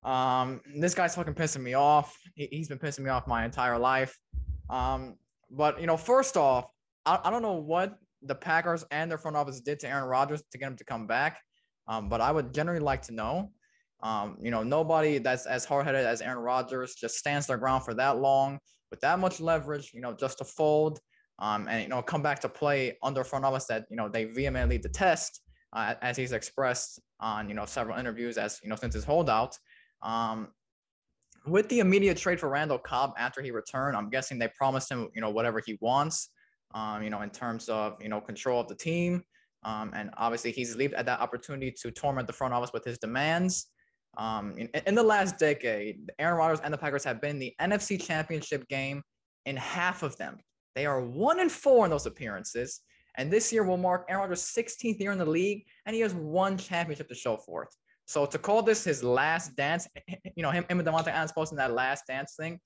Um, 0.04 0.60
this 0.76 0.94
guy's 0.94 1.14
fucking 1.14 1.34
pissing 1.34 1.62
me 1.62 1.74
off. 1.74 2.16
He, 2.34 2.58
has 2.58 2.68
been 2.68 2.78
pissing 2.78 3.00
me 3.00 3.10
off 3.10 3.26
my 3.26 3.44
entire 3.44 3.78
life. 3.78 4.18
Um, 4.68 5.16
but 5.50 5.80
you 5.80 5.86
know, 5.86 5.96
first 5.96 6.36
off, 6.36 6.66
I, 7.06 7.20
I 7.24 7.30
don't 7.30 7.42
know 7.42 7.54
what 7.54 7.96
the 8.22 8.34
Packers 8.34 8.84
and 8.90 9.10
their 9.10 9.18
front 9.18 9.36
office 9.36 9.60
did 9.60 9.80
to 9.80 9.88
Aaron 9.88 10.08
Rodgers 10.08 10.42
to 10.50 10.58
get 10.58 10.68
him 10.68 10.76
to 10.76 10.84
come 10.84 11.06
back. 11.06 11.40
Um, 11.88 12.08
but 12.08 12.20
I 12.20 12.30
would 12.30 12.54
generally 12.54 12.80
like 12.80 13.02
to 13.02 13.14
know 13.14 13.50
um, 14.02 14.36
you 14.40 14.50
know, 14.50 14.62
nobody 14.62 15.18
that's 15.18 15.46
as 15.46 15.64
hard-headed 15.64 16.04
as 16.04 16.20
Aaron 16.20 16.38
Rodgers 16.38 16.94
just 16.94 17.16
stands 17.16 17.46
their 17.46 17.56
ground 17.56 17.84
for 17.84 17.94
that 17.94 18.18
long 18.18 18.58
with 18.90 19.00
that 19.00 19.18
much 19.18 19.40
leverage, 19.40 19.92
you 19.94 20.00
know, 20.00 20.12
just 20.12 20.38
to 20.38 20.44
fold 20.44 20.98
um, 21.38 21.68
and, 21.68 21.82
you 21.82 21.88
know, 21.88 22.02
come 22.02 22.22
back 22.22 22.40
to 22.40 22.48
play 22.48 22.98
under 23.02 23.24
front 23.24 23.44
office 23.44 23.66
that, 23.66 23.84
you 23.90 23.96
know, 23.96 24.08
they 24.08 24.24
vehemently 24.24 24.76
detest 24.76 25.40
uh, 25.72 25.94
as 26.02 26.16
he's 26.16 26.32
expressed 26.32 27.00
on, 27.20 27.48
you 27.48 27.54
know, 27.54 27.64
several 27.64 27.96
interviews 27.96 28.36
as, 28.38 28.58
you 28.62 28.68
know, 28.68 28.76
since 28.76 28.94
his 28.94 29.04
holdout. 29.04 29.56
Um, 30.02 30.48
with 31.46 31.68
the 31.68 31.80
immediate 31.80 32.16
trade 32.16 32.38
for 32.38 32.48
Randall 32.48 32.78
Cobb 32.78 33.14
after 33.18 33.42
he 33.42 33.50
returned, 33.50 33.96
I'm 33.96 34.10
guessing 34.10 34.38
they 34.38 34.48
promised 34.56 34.90
him, 34.90 35.08
you 35.14 35.20
know, 35.20 35.30
whatever 35.30 35.60
he 35.64 35.76
wants, 35.80 36.28
um, 36.74 37.02
you 37.02 37.10
know, 37.10 37.22
in 37.22 37.30
terms 37.30 37.68
of, 37.68 37.96
you 38.00 38.08
know, 38.08 38.20
control 38.20 38.60
of 38.60 38.68
the 38.68 38.74
team. 38.74 39.22
Um, 39.64 39.92
and 39.94 40.10
obviously 40.16 40.52
he's 40.52 40.76
leaped 40.76 40.94
at 40.94 41.06
that 41.06 41.20
opportunity 41.20 41.72
to 41.82 41.90
torment 41.90 42.26
the 42.26 42.32
front 42.32 42.54
office 42.54 42.72
with 42.72 42.84
his 42.84 42.98
demands. 42.98 43.68
Um, 44.18 44.54
in, 44.56 44.68
in 44.86 44.94
the 44.94 45.02
last 45.02 45.38
decade, 45.38 46.10
Aaron 46.18 46.36
Rodgers 46.36 46.60
and 46.60 46.72
the 46.72 46.78
Packers 46.78 47.04
have 47.04 47.20
been 47.20 47.38
the 47.38 47.54
NFC 47.60 48.00
Championship 48.00 48.68
game 48.68 49.02
in 49.46 49.56
half 49.56 50.02
of 50.02 50.16
them. 50.16 50.38
They 50.74 50.86
are 50.86 51.02
one 51.02 51.40
and 51.40 51.50
four 51.50 51.84
in 51.84 51.90
those 51.90 52.06
appearances, 52.06 52.80
And 53.16 53.30
this 53.30 53.52
year 53.52 53.64
will 53.64 53.76
mark 53.76 54.06
Aaron 54.08 54.22
Rodgers' 54.22 54.42
16th 54.42 54.98
year 54.98 55.12
in 55.12 55.18
the 55.18 55.26
league, 55.26 55.64
and 55.86 55.94
he 55.94 56.00
has 56.02 56.14
one 56.14 56.56
championship 56.56 57.08
to 57.08 57.14
show 57.14 57.36
for 57.36 57.64
it. 57.64 57.74
So 58.06 58.26
to 58.26 58.38
call 58.38 58.62
this 58.62 58.84
his 58.84 59.02
last 59.02 59.56
dance, 59.56 59.86
you 60.36 60.42
know, 60.42 60.50
him, 60.50 60.64
him 60.68 60.78
and 60.78 60.88
Davante 60.88 61.08
Adams 61.08 61.32
posting 61.32 61.58
that 61.58 61.72
last 61.72 62.04
dance 62.06 62.34
thing, 62.38 62.58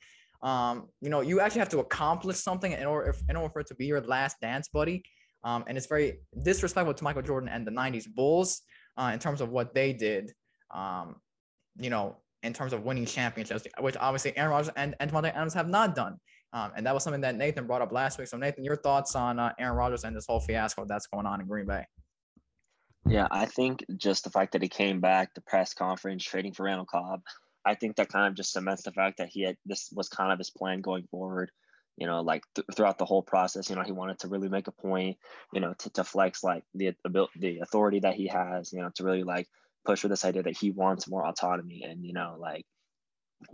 um, 0.43 0.88
you 1.00 1.11
know, 1.11 1.21
you 1.21 1.40
actually 1.40 1.61
have 1.61 1.69
to 1.71 1.78
accomplish 1.78 2.38
something 2.38 2.73
in 2.73 2.85
order 2.85 3.11
if, 3.11 3.23
in 3.28 3.37
order 3.37 3.52
for 3.52 3.61
it 3.61 3.66
to 3.69 3.75
be 3.75 3.87
your 3.87 4.00
last 4.00 4.37
dance, 4.40 4.69
buddy. 4.69 5.02
Um, 5.45 5.64
and 5.66 5.78
it's 5.78 5.87
very 5.87 6.21
disrespectful 6.43 6.95
to 6.95 7.05
Michael 7.05 7.23
Jordan 7.23 7.49
and 7.49 7.66
the 7.66 7.71
'90s 7.71 8.07
Bulls 8.12 8.62
uh, 8.97 9.11
in 9.12 9.19
terms 9.19 9.40
of 9.40 9.50
what 9.50 9.75
they 9.75 9.93
did. 9.93 10.33
Um, 10.75 11.16
you 11.78 11.90
know, 11.90 12.16
in 12.43 12.52
terms 12.52 12.73
of 12.73 12.85
winning 12.85 13.07
championships, 13.07 13.66
which 13.81 13.97
obviously 13.99 14.37
Aaron 14.37 14.50
Rodgers 14.50 14.73
and, 14.76 14.95
and 15.00 15.14
Adams 15.14 15.55
have 15.55 15.69
not 15.69 15.95
done. 15.95 16.16
Um, 16.52 16.73
and 16.76 16.87
that 16.87 16.95
was 16.95 17.02
something 17.02 17.21
that 17.23 17.37
Nathan 17.37 17.66
brought 17.66 17.83
up 17.83 17.93
last 17.93 18.19
week. 18.19 18.28
So 18.28 18.37
Nathan, 18.37 18.64
your 18.64 18.76
thoughts 18.76 19.14
on 19.14 19.38
uh, 19.38 19.52
Aaron 19.59 19.76
Rodgers 19.76 20.05
and 20.05 20.16
this 20.16 20.26
whole 20.26 20.40
fiasco 20.40 20.87
that's 20.87 21.07
going 21.07 21.26
on 21.26 21.40
in 21.40 21.47
Green 21.47 21.66
Bay? 21.66 21.85
Yeah, 23.08 23.28
I 23.30 23.46
think 23.46 23.84
just 23.96 24.25
the 24.25 24.30
fact 24.30 24.52
that 24.52 24.62
he 24.62 24.68
came 24.68 25.00
back, 25.00 25.34
the 25.34 25.40
press 25.40 25.75
conference, 25.75 26.25
trading 26.25 26.52
for 26.52 26.64
Randall 26.64 26.86
Cobb, 26.86 27.22
I 27.64 27.75
think 27.75 27.96
that 27.96 28.08
kind 28.08 28.26
of 28.26 28.34
just 28.34 28.52
cements 28.52 28.82
the 28.82 28.92
fact 28.92 29.18
that 29.18 29.28
he 29.28 29.42
had 29.42 29.56
this 29.64 29.90
was 29.92 30.08
kind 30.08 30.32
of 30.32 30.38
his 30.38 30.50
plan 30.50 30.80
going 30.80 31.06
forward. 31.10 31.50
You 31.96 32.06
know, 32.06 32.20
like 32.20 32.42
th- 32.54 32.66
throughout 32.75 32.98
the 32.98 33.06
whole 33.06 33.22
process, 33.22 33.70
you 33.70 33.76
know, 33.76 33.82
he 33.82 33.92
wanted 33.92 34.18
to 34.20 34.28
really 34.28 34.48
make 34.48 34.66
a 34.66 34.72
point, 34.72 35.16
you 35.52 35.60
know, 35.60 35.72
to, 35.78 35.90
to 35.90 36.04
flex 36.04 36.44
like 36.44 36.64
the 36.75 36.94
ability, 37.04 37.38
the 37.38 37.58
authority 37.60 38.00
that 38.00 38.14
he 38.14 38.26
has, 38.26 38.72
you 38.72 38.82
know, 38.82 38.90
to 38.96 39.04
really 39.04 39.22
like 39.22 39.48
push 39.86 40.00
for 40.00 40.08
this 40.08 40.25
idea 40.25 40.42
that 40.42 40.58
he 40.58 40.70
wants 40.70 41.08
more 41.08 41.25
autonomy 41.25 41.84
and 41.84 42.04
you 42.04 42.12
know 42.12 42.36
like 42.38 42.66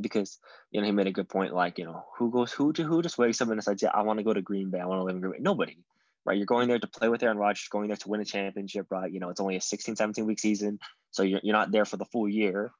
because 0.01 0.39
you 0.71 0.81
know 0.81 0.87
he 0.87 0.93
made 0.93 1.07
a 1.07 1.13
good 1.13 1.29
point 1.29 1.53
like 1.53 1.79
you 1.79 1.85
know 1.85 2.05
who 2.17 2.31
goes 2.31 2.53
who 2.53 2.73
to 2.73 2.83
who 2.83 3.03
just 3.03 3.19
wakes 3.19 3.41
up 3.41 3.49
and 3.49 3.59
decides 3.59 3.83
yeah 3.83 3.91
I 3.93 4.03
want 4.03 4.19
to 4.19 4.25
go 4.25 4.33
to 4.33 4.43
Green 4.43 4.71
Bay 4.71 4.81
I 4.81 4.87
want 4.87 5.01
to 5.01 5.05
live 5.05 5.15
in 5.15 5.21
Green 5.21 5.33
Bay. 5.33 5.39
Nobody 5.41 5.77
right? 6.25 6.37
You're 6.37 6.47
going 6.47 6.69
there 6.69 6.79
to 6.79 6.87
play 6.87 7.09
with 7.09 7.23
Aaron 7.23 7.39
Rodgers 7.39 7.69
going 7.69 7.89
there 7.89 7.97
to 7.97 8.09
win 8.09 8.21
a 8.21 8.25
championship 8.25 8.87
right? 8.91 9.13
You 9.13 9.21
know 9.21 9.31
it's 9.31 9.41
only 9.41 9.57
a 9.57 9.61
16 9.61 9.97
17 9.97 10.27
week 10.27 10.41
season 10.41 10.79
so 11.11 11.23
you're, 11.23 11.41
you're 11.43 11.57
not 11.57 11.73
there 11.73 11.85
for 11.85 11.97
the 11.97 12.05
full 12.07 12.29
year 12.29 12.71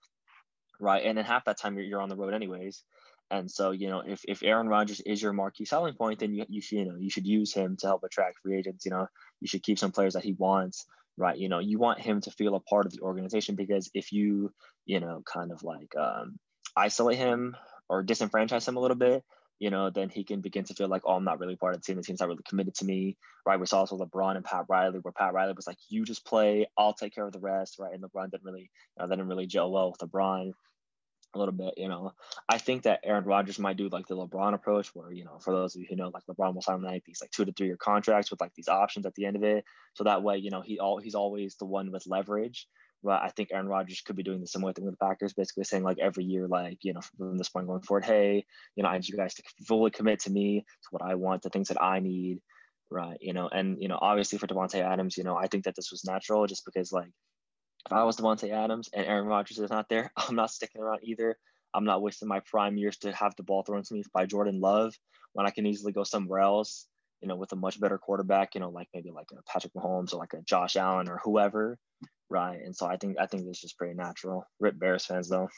right? 0.81 1.05
And 1.05 1.17
then 1.17 1.25
half 1.25 1.45
that 1.45 1.59
time 1.59 1.77
you're, 1.77 1.85
you're 1.85 2.01
on 2.01 2.09
the 2.09 2.17
road 2.17 2.35
anyways. 2.35 2.83
And 3.31 3.51
so 3.51 3.71
you 3.71 3.89
know 3.89 4.03
if, 4.07 4.23
if 4.27 4.43
Aaron 4.43 4.69
Rodgers 4.69 5.01
is 5.01 5.23
your 5.23 5.33
marquee 5.33 5.65
selling 5.65 5.95
point 5.95 6.19
then 6.21 6.35
you, 6.35 6.45
you 6.49 6.61
should 6.61 6.79
you 6.79 6.85
know 6.85 6.97
you 6.97 7.11
should 7.11 7.27
use 7.27 7.53
him 7.53 7.77
to 7.81 7.87
help 7.87 8.03
attract 8.05 8.39
free 8.43 8.59
agents. 8.59 8.85
You 8.85 8.93
know 8.93 9.07
you 9.41 9.49
should 9.49 9.63
keep 9.63 9.79
some 9.79 9.93
players 9.93 10.15
that 10.15 10.25
he 10.25 10.33
wants 10.33 10.87
right? 11.17 11.39
You 11.39 11.49
know 11.49 11.59
you 11.59 11.79
want 11.79 12.01
him 12.01 12.21
to 12.23 12.31
feel 12.31 12.55
a 12.55 12.61
part 12.61 12.87
of 12.87 12.93
the 12.93 13.01
organization 13.01 13.55
because 13.55 13.91
if 13.95 14.13
you 14.13 14.53
you 14.87 15.01
know 15.01 15.23
kind 15.25 15.53
of 15.53 15.63
like 15.63 15.95
um, 15.97 16.39
isolate 16.77 17.19
him 17.19 17.57
or 17.89 18.05
disenfranchise 18.05 18.67
him 18.67 18.77
a 18.77 18.81
little 18.81 18.97
bit 18.97 19.23
you 19.59 19.71
know 19.71 19.91
then 19.91 20.09
he 20.09 20.25
can 20.25 20.41
begin 20.41 20.65
to 20.65 20.75
feel 20.75 20.89
like 20.89 21.03
oh 21.05 21.15
i'm 21.15 21.25
not 21.25 21.39
really 21.39 21.57
part 21.57 21.75
of 21.75 21.81
the 21.81 21.85
team 21.85 21.97
the 21.97 22.03
team's 22.03 22.21
not 22.21 22.29
really 22.29 22.43
committed 22.49 22.75
to 22.75 22.85
me 22.85 23.17
right 23.47 23.61
we 23.61 23.67
saw 23.67 23.81
also 23.81 23.97
lebron 23.97 24.37
and 24.37 24.45
pat 24.45 24.65
riley 24.69 24.99
where 25.01 25.13
pat 25.13 25.33
riley 25.33 25.53
was 25.55 25.67
like 25.67 25.79
you 25.89 26.05
just 26.05 26.25
play 26.25 26.67
i'll 26.77 26.95
take 26.95 27.15
care 27.15 27.27
of 27.27 27.33
the 27.33 27.39
rest 27.39 27.79
right 27.79 27.95
and 27.95 28.03
lebron 28.03 28.31
didn't 28.31 28.45
really 28.45 28.71
you 28.99 29.03
know, 29.03 29.09
didn't 29.09 29.29
really 29.29 29.47
gel 29.47 29.71
well 29.71 29.91
with 29.91 30.11
lebron 30.11 30.53
a 31.35 31.39
little 31.39 31.53
bit, 31.53 31.75
you 31.77 31.89
know. 31.89 32.13
I 32.49 32.59
think 32.59 32.83
that 32.83 33.01
Aaron 33.05 33.25
Rodgers 33.25 33.59
might 33.59 33.77
do 33.77 33.89
like 33.89 34.07
the 34.07 34.17
LeBron 34.17 34.55
approach, 34.55 34.95
where 34.95 35.13
you 35.13 35.25
know, 35.25 35.39
for 35.39 35.53
those 35.53 35.75
of 35.75 35.81
you 35.81 35.87
who 35.89 35.97
know, 35.97 36.11
like 36.13 36.25
LeBron 36.27 36.55
will 36.55 36.63
sign 36.63 36.83
like 36.83 37.05
these 37.05 37.21
like 37.21 37.31
two 37.31 37.45
to 37.45 37.53
three 37.53 37.69
year 37.69 37.77
contracts 37.77 38.31
with 38.31 38.41
like 38.41 38.55
these 38.55 38.69
options 38.69 39.07
at 39.07 39.15
the 39.15 39.27
end 39.27 39.37
of 39.37 39.45
it, 39.45 39.65
so 39.95 40.05
that 40.05 40.23
way, 40.23 40.39
you 40.39 40.51
know, 40.51 40.61
he 40.61 40.79
all 40.79 40.99
he's 40.99 41.15
always 41.15 41.57
the 41.57 41.65
one 41.65 41.91
with 41.91 42.07
leverage. 42.07 42.67
But 43.03 43.23
I 43.23 43.29
think 43.29 43.49
Aaron 43.53 43.69
Rodgers 43.69 44.01
could 44.01 44.17
be 44.17 44.23
doing 44.23 44.41
the 44.41 44.47
similar 44.47 44.73
thing 44.73 44.85
with 44.85 44.97
the 44.99 45.05
Packers, 45.05 45.33
basically 45.33 45.65
saying 45.65 45.83
like 45.83 45.99
every 45.99 46.25
year, 46.25 46.47
like 46.47 46.79
you 46.83 46.93
know, 46.93 47.01
from 47.19 47.37
this 47.37 47.49
point 47.49 47.67
going 47.67 47.83
forward, 47.83 48.05
hey, 48.05 48.45
you 48.77 48.83
know, 48.83 48.89
I 48.89 48.95
need 48.95 49.09
you 49.09 49.17
guys 49.17 49.35
to 49.35 49.43
fully 49.67 49.91
commit 49.91 50.21
to 50.21 50.31
me, 50.31 50.61
to 50.61 50.89
what 50.91 51.03
I 51.03 51.17
want, 51.17 51.43
the 51.43 51.51
things 51.51 51.69
that 51.69 51.83
I 51.83 51.99
need, 52.01 52.41
right? 52.91 53.19
You 53.21 53.33
know, 53.33 53.49
and 53.49 53.77
you 53.81 53.89
know, 53.89 53.99
obviously 54.01 54.39
for 54.39 54.47
Davante 54.47 54.81
Adams, 54.81 55.17
you 55.17 55.25
know, 55.25 55.37
I 55.37 55.49
think 55.49 55.65
that 55.65 55.75
this 55.75 55.91
was 55.91 56.05
natural, 56.05 56.47
just 56.47 56.65
because 56.65 56.93
like 56.93 57.11
if 57.87 57.93
I 57.93 58.05
was 58.05 58.17
Davante 58.17 58.53
Adams 58.53 58.89
and 58.93 59.07
Aaron 59.07 59.27
Rodgers 59.27 59.59
is 59.59 59.71
not 59.71 59.89
there, 59.89 60.13
I'm 60.17 60.37
not 60.37 60.51
sticking 60.51 60.81
around 60.81 61.01
either. 61.03 61.37
I'm 61.75 61.85
not 61.85 62.03
wasting 62.03 62.29
my 62.29 62.41
prime 62.41 62.77
years 62.77 62.99
to 62.99 63.13
have 63.13 63.35
the 63.37 63.43
ball 63.43 63.63
thrown 63.63 63.83
to 63.83 63.95
me 63.95 64.05
by 64.13 64.27
Jordan 64.27 64.61
Love 64.61 64.95
when 65.33 65.47
I 65.47 65.51
can 65.51 65.67
easily 65.67 65.93
go 65.93 66.05
somewhere 66.05 66.41
else, 66.41 66.87
you 67.23 67.29
know, 67.29 67.37
with 67.37 67.53
a 67.53 67.57
much 67.57 67.81
better 67.81 67.99
quarterback, 67.99 68.55
you 68.55 68.61
know, 68.61 68.69
like 68.69 68.89
maybe 68.95 69.11
like 69.11 69.29
a 69.33 69.43
Patrick 69.51 69.73
Mahomes 69.73 70.13
or 70.13 70.19
like 70.19 70.35
a 70.35 70.43
Josh 70.43 70.77
Allen 70.77 71.09
or 71.09 71.21
whoever, 71.25 71.79
right? 72.33 72.61
And 72.65 72.75
so 72.75 72.87
I 72.87 72.97
think 72.97 73.17
I 73.21 73.27
think 73.27 73.45
this 73.45 73.57
is 73.57 73.61
just 73.61 73.79
pretty 73.79 73.95
natural. 73.95 74.45
Rip 74.61 74.79
Bears 74.79 75.07
fans 75.07 75.29
though. 75.29 75.49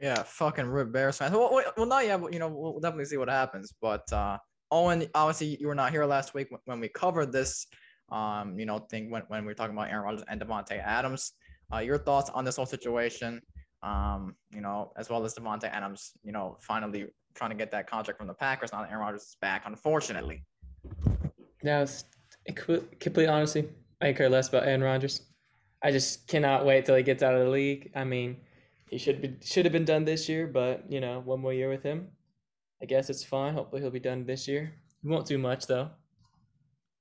Yeah, 0.00 0.22
fucking 0.22 0.66
rip 0.66 0.92
Bears 0.92 1.18
fans. 1.18 1.32
Well, 1.32 1.62
well, 1.76 1.86
not 1.86 2.04
yet, 2.04 2.20
but 2.20 2.32
you 2.32 2.38
know, 2.38 2.48
we'll 2.48 2.80
definitely 2.80 3.06
see 3.06 3.16
what 3.16 3.28
happens. 3.28 3.72
But 3.80 4.10
uh, 4.12 4.38
Owen, 4.70 5.08
obviously, 5.14 5.56
you 5.60 5.66
were 5.66 5.74
not 5.74 5.90
here 5.90 6.04
last 6.04 6.34
week 6.34 6.48
when 6.66 6.80
we 6.80 6.88
covered 6.88 7.32
this. 7.32 7.66
Um, 8.12 8.58
you 8.58 8.66
know, 8.66 8.78
thing 8.78 9.10
when 9.10 9.22
when 9.28 9.42
we 9.42 9.48
were 9.48 9.54
talking 9.54 9.74
about 9.74 9.88
Aaron 9.88 10.04
Rodgers 10.04 10.24
and 10.28 10.40
Davante 10.40 10.78
Adams. 10.78 11.32
Uh, 11.72 11.78
your 11.78 11.98
thoughts 11.98 12.30
on 12.30 12.44
this 12.44 12.56
whole 12.56 12.66
situation? 12.66 13.40
um, 13.84 14.34
you 14.52 14.62
know, 14.62 14.92
as 14.96 15.10
well 15.10 15.24
as 15.24 15.34
Davante 15.34 15.64
Adams, 15.64 16.12
you 16.24 16.32
know, 16.32 16.56
finally 16.60 17.06
trying 17.34 17.50
to 17.50 17.56
get 17.56 17.70
that 17.72 17.86
contract 17.86 18.18
from 18.18 18.26
the 18.26 18.34
Packers. 18.34 18.72
Now 18.72 18.82
that 18.82 18.90
Aaron 18.90 19.02
Rodgers 19.02 19.22
is 19.22 19.36
back, 19.40 19.64
unfortunately. 19.66 20.42
Now, 21.62 21.84
complete 22.98 23.26
honesty, 23.26 23.68
I 24.00 24.12
care 24.12 24.28
less 24.28 24.48
about 24.48 24.64
Aaron 24.64 24.82
Rodgers. 24.82 25.22
I 25.84 25.90
just 25.90 26.26
cannot 26.26 26.64
wait 26.64 26.86
till 26.86 26.96
he 26.96 27.02
gets 27.02 27.22
out 27.22 27.34
of 27.34 27.44
the 27.44 27.50
league. 27.50 27.90
I 27.94 28.04
mean, 28.04 28.38
he 28.88 28.96
should 28.96 29.20
be 29.20 29.36
should 29.44 29.66
have 29.66 29.72
been 29.72 29.84
done 29.84 30.04
this 30.04 30.28
year, 30.30 30.46
but 30.46 30.90
you 30.90 31.00
know, 31.00 31.20
one 31.20 31.40
more 31.40 31.52
year 31.52 31.68
with 31.68 31.82
him. 31.82 32.08
I 32.82 32.86
guess 32.86 33.10
it's 33.10 33.22
fine. 33.22 33.52
Hopefully, 33.52 33.82
he'll 33.82 33.90
be 33.90 34.00
done 34.00 34.24
this 34.24 34.48
year. 34.48 34.72
He 35.02 35.08
won't 35.08 35.26
do 35.26 35.36
much 35.36 35.66
though. 35.66 35.90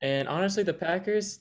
And 0.01 0.27
honestly, 0.27 0.63
the 0.63 0.73
Packers, 0.73 1.39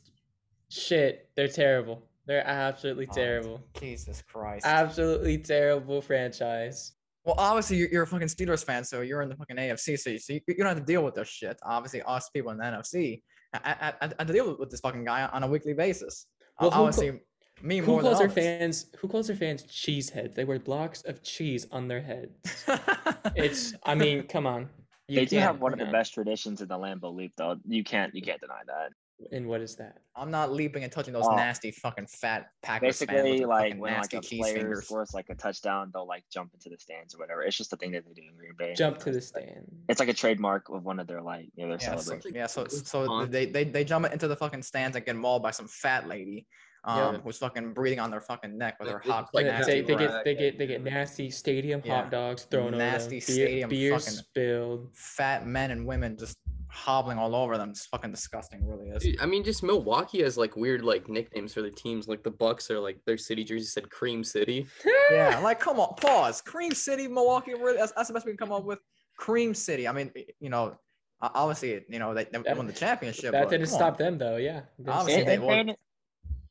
shit, 0.71 1.31
they're 1.37 1.49
terrible. 1.49 2.05
They're 2.27 2.47
absolutely 2.47 3.09
oh, 3.11 3.15
terrible. 3.15 3.61
Jesus 3.81 4.23
Christ. 4.23 4.65
Absolutely 4.65 5.39
terrible 5.39 6.01
franchise. 6.01 6.93
Well, 7.25 7.35
obviously 7.39 7.77
you're, 7.77 7.89
you're 7.89 8.03
a 8.05 8.07
fucking 8.07 8.29
Steelers 8.29 8.65
fan, 8.65 8.85
so 8.85 9.01
you're 9.01 9.23
in 9.23 9.29
the 9.29 9.37
fucking 9.37 9.57
AFC, 9.57 9.99
so 9.99 10.11
you, 10.11 10.19
so 10.19 10.33
you, 10.35 10.41
you 10.47 10.55
don't 10.55 10.67
have 10.67 10.79
to 10.79 10.85
deal 10.85 11.05
with 11.05 11.15
this 11.15 11.29
shit. 11.29 11.59
Obviously, 11.65 12.03
us 12.03 12.31
people 12.31 12.53
in 12.53 12.59
the 12.59 12.65
NFC, 12.65 13.23
I, 13.53 13.59
I, 13.65 13.93
I 14.01 14.09
have 14.19 14.27
to 14.29 14.33
deal 14.33 14.57
with 14.57 14.71
this 14.71 14.81
fucking 14.81 15.05
guy 15.05 15.29
on 15.33 15.43
a 15.43 15.49
weekly 15.49 15.73
basis. 15.73 16.27
Well, 16.61 16.71
obviously, 16.73 17.21
me 17.63 17.79
who 17.79 18.01
calls 18.01 18.19
their 18.19 18.29
fans? 18.29 18.87
Who 18.99 19.09
calls 19.09 19.29
their 19.29 19.37
fans 19.37 19.63
cheeseheads? 19.65 20.35
They 20.35 20.45
wear 20.45 20.59
blocks 20.59 21.03
of 21.03 21.23
cheese 21.23 21.67
on 21.71 21.89
their 21.89 22.01
heads. 22.01 22.65
it's. 23.37 23.75
I 23.85 23.95
mean, 23.95 24.25
come 24.25 24.47
on. 24.47 24.69
You 25.09 25.17
they 25.17 25.27
do 25.27 25.39
have 25.39 25.61
one 25.61 25.73
of 25.73 25.79
the 25.79 25.87
best 25.87 26.15
traditions 26.15 26.61
in 26.61 26.69
the 26.69 26.77
Lambeau 26.77 27.15
Leap, 27.15 27.33
though. 27.37 27.57
You 27.67 27.85
can't. 27.85 28.15
You 28.15 28.23
can't 28.23 28.41
deny 28.41 28.61
that. 28.67 28.93
And 29.31 29.47
what 29.47 29.61
is 29.61 29.77
that? 29.77 29.99
I'm 30.17 30.31
not 30.31 30.53
leaping 30.53 30.83
and 30.83 30.93
touching 30.93 31.13
those 31.13 31.27
uh, 31.27 31.37
nasty 31.37 31.71
fucking 31.71 32.07
fat 32.07 32.49
Packers 32.63 32.99
Basically, 33.01 33.45
like 33.45 33.77
when 33.77 33.95
like 33.95 34.13
a 34.15 34.21
player 34.21 34.83
scores 34.83 35.15
like 35.15 35.27
a 35.31 35.35
touchdown, 35.35 35.91
they'll 35.93 36.07
like 36.07 36.25
jump 36.33 36.51
into 36.55 36.69
the 36.69 36.77
stands 36.79 37.15
or 37.15 37.19
whatever. 37.19 37.43
It's 37.43 37.57
just 37.57 37.73
a 37.73 37.77
thing 37.77 37.93
that 37.93 38.05
they 38.05 38.13
do 38.13 38.23
in 38.29 38.37
Green 38.37 38.53
Bay. 38.59 38.75
Jump 38.75 38.99
to 38.99 39.13
the 39.13 39.21
stand. 39.21 39.67
It's 39.89 40.01
like 40.01 40.09
a 40.09 40.15
trademark 40.15 40.69
of 40.71 40.85
one 40.85 40.99
of 40.99 41.07
their 41.07 41.23
like 41.23 41.47
you 41.55 41.67
know, 41.67 41.77
their 41.77 41.89
yeah, 41.89 41.97
celebrations. 41.97 42.35
So, 42.35 42.39
yeah, 42.39 42.47
so 42.47 42.67
so 43.07 43.27
they, 43.27 43.47
they 43.47 43.65
they 43.65 43.85
jump 43.85 44.07
into 44.13 44.27
the 44.27 44.37
fucking 44.37 44.63
stands 44.63 44.97
and 44.97 45.07
get 45.07 45.17
mauled 45.17 45.43
by 45.43 45.53
some 45.53 45.69
fat 45.69 46.09
lady 46.09 46.47
um, 46.85 47.15
yeah. 47.15 47.21
who's 47.21 47.39
fucking 47.39 47.73
breathing 47.73 48.01
on 48.01 48.11
their 48.11 48.21
fucking 48.21 48.57
neck 48.59 48.77
with 48.81 48.89
their 48.89 48.99
hot 48.99 49.29
like 49.33 49.47
they, 49.67 49.83
they 49.83 49.95
get 49.95 50.25
they 50.25 50.35
get 50.35 50.59
they 50.59 50.67
get 50.67 50.83
nasty 50.83 51.31
stadium 51.31 51.81
yeah. 51.85 52.03
hot 52.03 52.11
dogs 52.11 52.45
thrown 52.45 52.77
nasty 52.77 53.17
over 53.19 53.27
them. 53.27 53.35
stadium 53.35 53.71
beer, 53.71 53.91
beer 53.91 54.01
spilled. 54.01 54.89
fat 54.93 55.47
men 55.47 55.71
and 55.71 55.87
women 55.87 56.17
just 56.17 56.39
hobbling 56.69 57.19
all 57.19 57.35
over 57.35 57.59
them. 57.59 57.71
It's 57.71 57.87
fucking 57.87 58.11
disgusting 58.11 58.67
really 58.67 58.89
is. 58.89 59.17
I 59.21 59.27
mean 59.27 59.45
just 59.45 59.63
milwaukee 59.63 60.23
has 60.23 60.37
like 60.37 60.57
weird 60.57 60.83
like 60.83 61.09
nicknames 61.09 61.55
for 61.55 61.63
their 61.63 61.71
teams. 61.71 62.09
Like 62.09 62.23
the 62.23 62.31
bucks 62.31 62.71
are 62.71 62.81
like 62.81 62.99
their 63.07 63.19
city 63.19 63.45
jersey 63.45 63.67
said 63.67 63.91
cream 63.91 64.25
city. 64.25 64.67
Yeah 65.11 65.39
like 65.41 65.61
come 65.61 65.79
on 65.79 65.95
pause. 65.97 66.41
Cream 66.41 66.73
city 66.73 67.07
milwaukee 67.07 67.55
really 67.55 67.77
that's, 67.77 67.93
that's 67.93 68.09
the 68.09 68.15
best 68.15 68.27
we 68.27 68.33
can 68.33 68.39
come 68.39 68.53
up 68.53 68.65
with. 68.65 68.79
Cream 69.19 69.55
city 69.55 69.87
i 69.87 69.93
mean 69.93 70.11
you 70.41 70.49
know 70.49 70.75
obviously 71.21 71.85
you 71.89 71.99
know 71.99 72.15
they, 72.15 72.25
they 72.25 72.55
won 72.55 72.67
the 72.67 72.73
championship 72.73 73.31
that 73.31 73.49
didn't 73.49 73.67
stop 73.67 73.93
on. 73.93 73.99
them 73.99 74.19
though 74.19 74.37
yeah. 74.37 74.63
Obviously 74.89 75.25
they 75.25 75.39
won 75.39 75.75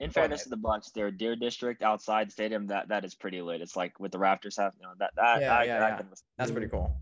in 0.02 0.10
fairness 0.10 0.44
to 0.44 0.50
the 0.50 0.58
Bucks, 0.58 0.90
their 0.90 1.12
Deer 1.12 1.36
District 1.36 1.84
outside 1.84 2.28
the 2.28 2.32
stadium 2.32 2.68
that 2.68 2.90
that 2.90 3.06
is 3.06 3.14
pretty 3.14 3.42
lit. 3.42 3.62
It's 3.62 3.76
like 3.76 4.00
with 4.00 4.12
the 4.12 4.18
Raptors 4.18 4.58
have 4.58 4.74
you 4.78 4.84
know 4.84 4.94
that 5.00 5.12
that 5.16 5.42
yeah, 5.42 5.64
yeah, 5.64 5.98
yeah. 5.98 6.02
that's 6.38 6.52
pretty 6.52 6.68
cool. 6.68 6.96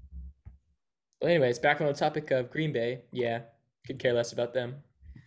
Well, 1.21 1.31
anyways, 1.31 1.59
back 1.59 1.81
on 1.81 1.87
the 1.87 1.93
topic 1.93 2.31
of 2.31 2.51
Green 2.51 2.71
Bay, 2.71 3.01
yeah, 3.11 3.41
could 3.87 3.99
care 3.99 4.13
less 4.13 4.33
about 4.33 4.53
them. 4.53 4.75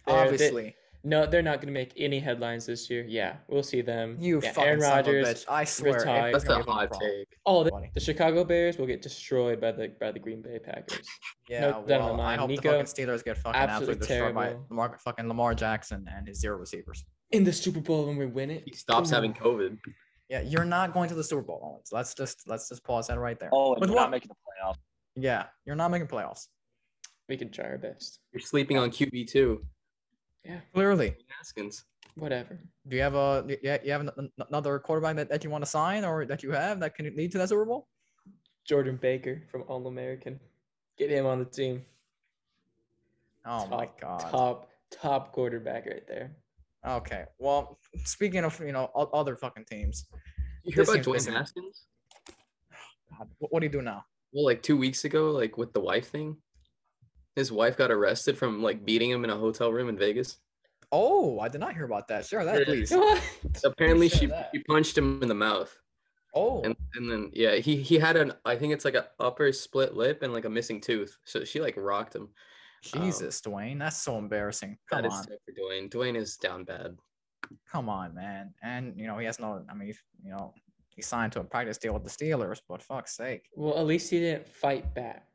They're, 0.06 0.16
Obviously. 0.16 0.76
They, 1.02 1.08
no, 1.08 1.26
they're 1.26 1.42
not 1.42 1.56
going 1.56 1.68
to 1.68 1.72
make 1.72 1.92
any 1.96 2.20
headlines 2.20 2.66
this 2.66 2.88
year. 2.88 3.04
Yeah, 3.08 3.36
we'll 3.48 3.62
see 3.62 3.80
them. 3.80 4.16
You 4.20 4.40
yeah, 4.42 4.52
fucking 4.52 4.68
Aaron 4.68 4.80
Rodgers, 4.80 5.44
I 5.48 5.64
swear, 5.64 5.94
retired. 5.94 6.34
that's 6.34 6.44
a 6.44 6.62
hot 6.62 6.92
take. 7.00 7.28
Oh, 7.46 7.64
the, 7.64 7.72
the, 7.94 8.00
Chicago 8.00 8.44
Bears 8.44 8.78
will 8.78 8.86
get 8.86 9.02
destroyed 9.02 9.60
by 9.60 9.72
the 9.72 9.94
by 10.00 10.12
the 10.12 10.18
Green 10.18 10.42
Bay 10.42 10.58
Packers. 10.58 11.06
Yeah, 11.48 11.70
no, 11.70 11.84
well, 11.86 12.20
I 12.20 12.36
hope 12.36 12.48
Nico, 12.48 12.62
the 12.62 12.84
fucking 12.84 12.86
Steelers 12.86 13.24
get 13.24 13.36
fucking 13.36 13.60
absolutely, 13.60 13.94
absolutely 13.94 14.06
destroyed 14.06 14.34
by 14.34 14.56
Lamar, 14.70 14.98
fucking 15.04 15.28
Lamar 15.28 15.54
Jackson 15.54 16.08
and 16.14 16.28
his 16.28 16.40
zero 16.40 16.56
receivers 16.56 17.04
in 17.32 17.44
the 17.44 17.52
Super 17.52 17.80
Bowl 17.80 18.06
when 18.06 18.16
we 18.16 18.26
win 18.26 18.50
it. 18.50 18.62
He 18.66 18.74
stops 18.74 19.10
having 19.10 19.34
COVID. 19.34 19.78
Yeah, 20.28 20.40
you're 20.42 20.64
not 20.64 20.94
going 20.94 21.08
to 21.08 21.14
the 21.14 21.24
Super 21.24 21.42
Bowl, 21.42 21.60
Owens. 21.62 21.90
Let's 21.92 22.14
just 22.14 22.48
let's 22.48 22.68
just 22.68 22.84
pause 22.84 23.08
that 23.08 23.18
right 23.18 23.38
there. 23.38 23.50
Oh, 23.52 23.74
and 23.74 23.86
you're 23.86 23.94
not 23.94 24.10
making 24.10 24.28
the 24.28 24.34
playoffs. 24.34 24.76
Yeah, 25.16 25.46
you're 25.66 25.76
not 25.76 25.90
making 25.90 26.08
playoffs. 26.08 26.46
We 27.28 27.36
can 27.36 27.50
try 27.50 27.66
our 27.66 27.78
best. 27.78 28.20
You're 28.32 28.40
sleeping 28.40 28.78
on 28.78 28.90
QB 28.90 29.28
too. 29.28 29.64
Yeah, 30.44 30.60
Clearly. 30.74 31.14
Haskins. 31.38 31.84
whatever. 32.16 32.58
Do 32.88 32.96
you 32.96 33.02
have 33.02 33.14
a 33.14 33.44
yeah 33.62 33.78
you 33.82 33.86
you 33.86 33.92
have 33.92 34.08
another 34.48 34.78
quarterback 34.78 35.16
that, 35.16 35.28
that 35.30 35.44
you 35.44 35.50
want 35.50 35.64
to 35.64 35.70
sign 35.70 36.04
or 36.04 36.24
that 36.26 36.42
you 36.42 36.50
have 36.52 36.80
that 36.80 36.94
can 36.96 37.06
lead 37.16 37.30
to 37.32 37.38
that 37.38 37.48
Super 37.48 37.64
Bowl? 37.64 37.88
Jordan 38.66 38.98
Baker 39.00 39.42
from 39.50 39.62
All 39.68 39.86
American. 39.86 40.38
Get 40.98 41.10
him 41.10 41.26
on 41.26 41.38
the 41.38 41.44
team. 41.44 41.84
Oh 43.46 43.66
my 43.66 43.88
god. 44.00 44.20
Top 44.20 44.68
top 44.90 45.32
quarterback 45.32 45.86
right 45.86 46.06
there. 46.06 46.36
Okay. 46.86 47.24
Well, 47.38 47.78
speaking 48.04 48.44
of 48.44 48.58
you 48.60 48.72
know 48.72 48.90
other 49.14 49.36
fucking 49.36 49.64
teams, 49.64 50.06
You 50.64 50.74
hear 50.74 50.82
about 50.84 50.98
Dwayne. 51.04 51.32
Haskins? 51.32 51.86
God, 53.18 53.28
what, 53.38 53.52
what 53.52 53.60
do 53.60 53.66
you 53.66 53.72
do 53.72 53.82
now? 53.82 54.04
Well, 54.32 54.44
like 54.44 54.62
two 54.62 54.76
weeks 54.76 55.04
ago, 55.04 55.30
like 55.30 55.56
with 55.58 55.72
the 55.72 55.80
wife 55.80 56.08
thing, 56.08 56.36
his 57.36 57.50
wife 57.52 57.76
got 57.76 57.90
arrested 57.90 58.36
from 58.38 58.62
like 58.62 58.84
beating 58.84 59.10
him 59.10 59.24
in 59.24 59.30
a 59.30 59.36
hotel 59.36 59.72
room 59.72 59.88
in 59.88 59.96
Vegas. 59.96 60.38
Oh, 60.90 61.40
I 61.40 61.48
did 61.48 61.60
not 61.60 61.74
hear 61.74 61.84
about 61.84 62.08
that. 62.08 62.26
Share 62.26 62.44
that, 62.44 62.66
please. 62.66 62.92
Apparently, 63.64 64.08
share 64.08 64.18
she, 64.20 64.26
that. 64.26 64.50
she 64.54 64.62
punched 64.64 64.96
him 64.98 65.22
in 65.22 65.28
the 65.28 65.34
mouth, 65.34 65.74
Oh, 66.34 66.62
and 66.62 66.76
and 66.94 67.10
then 67.10 67.30
yeah, 67.34 67.56
he 67.56 67.76
he 67.76 67.98
had 67.98 68.16
an 68.16 68.32
I 68.44 68.56
think 68.56 68.72
it's 68.72 68.84
like 68.84 68.94
a 68.94 69.08
upper 69.20 69.52
split 69.52 69.94
lip 69.94 70.22
and 70.22 70.32
like 70.32 70.44
a 70.44 70.50
missing 70.50 70.80
tooth. 70.80 71.16
So 71.24 71.44
she 71.44 71.60
like 71.60 71.74
rocked 71.76 72.14
him. 72.14 72.28
Jesus, 72.82 73.40
Dwayne, 73.40 73.78
that's 73.78 73.96
so 74.02 74.18
embarrassing. 74.18 74.76
Come 74.90 75.02
That 75.02 75.08
is 75.08 75.14
on, 75.14 75.24
tough 75.24 75.38
for 75.46 75.52
Dwayne. 75.52 75.88
Dwayne 75.90 76.16
is 76.16 76.36
down 76.36 76.64
bad. 76.64 76.96
come 77.70 77.88
on, 77.88 78.14
man. 78.14 78.54
And 78.62 78.98
you 78.98 79.06
know 79.06 79.18
he 79.18 79.26
has 79.26 79.38
no. 79.38 79.64
I 79.70 79.74
mean, 79.74 79.94
you 80.24 80.30
know, 80.30 80.52
he 80.94 81.00
signed 81.02 81.32
to 81.32 81.40
a 81.40 81.44
practice 81.44 81.78
deal 81.78 81.94
with 81.94 82.04
the 82.04 82.10
Steelers, 82.10 82.60
but 82.68 82.82
fuck's 82.82 83.16
sake. 83.16 83.44
Well, 83.54 83.78
at 83.78 83.86
least 83.86 84.10
he 84.10 84.18
didn't 84.20 84.48
fight 84.48 84.94
back. 84.94 85.26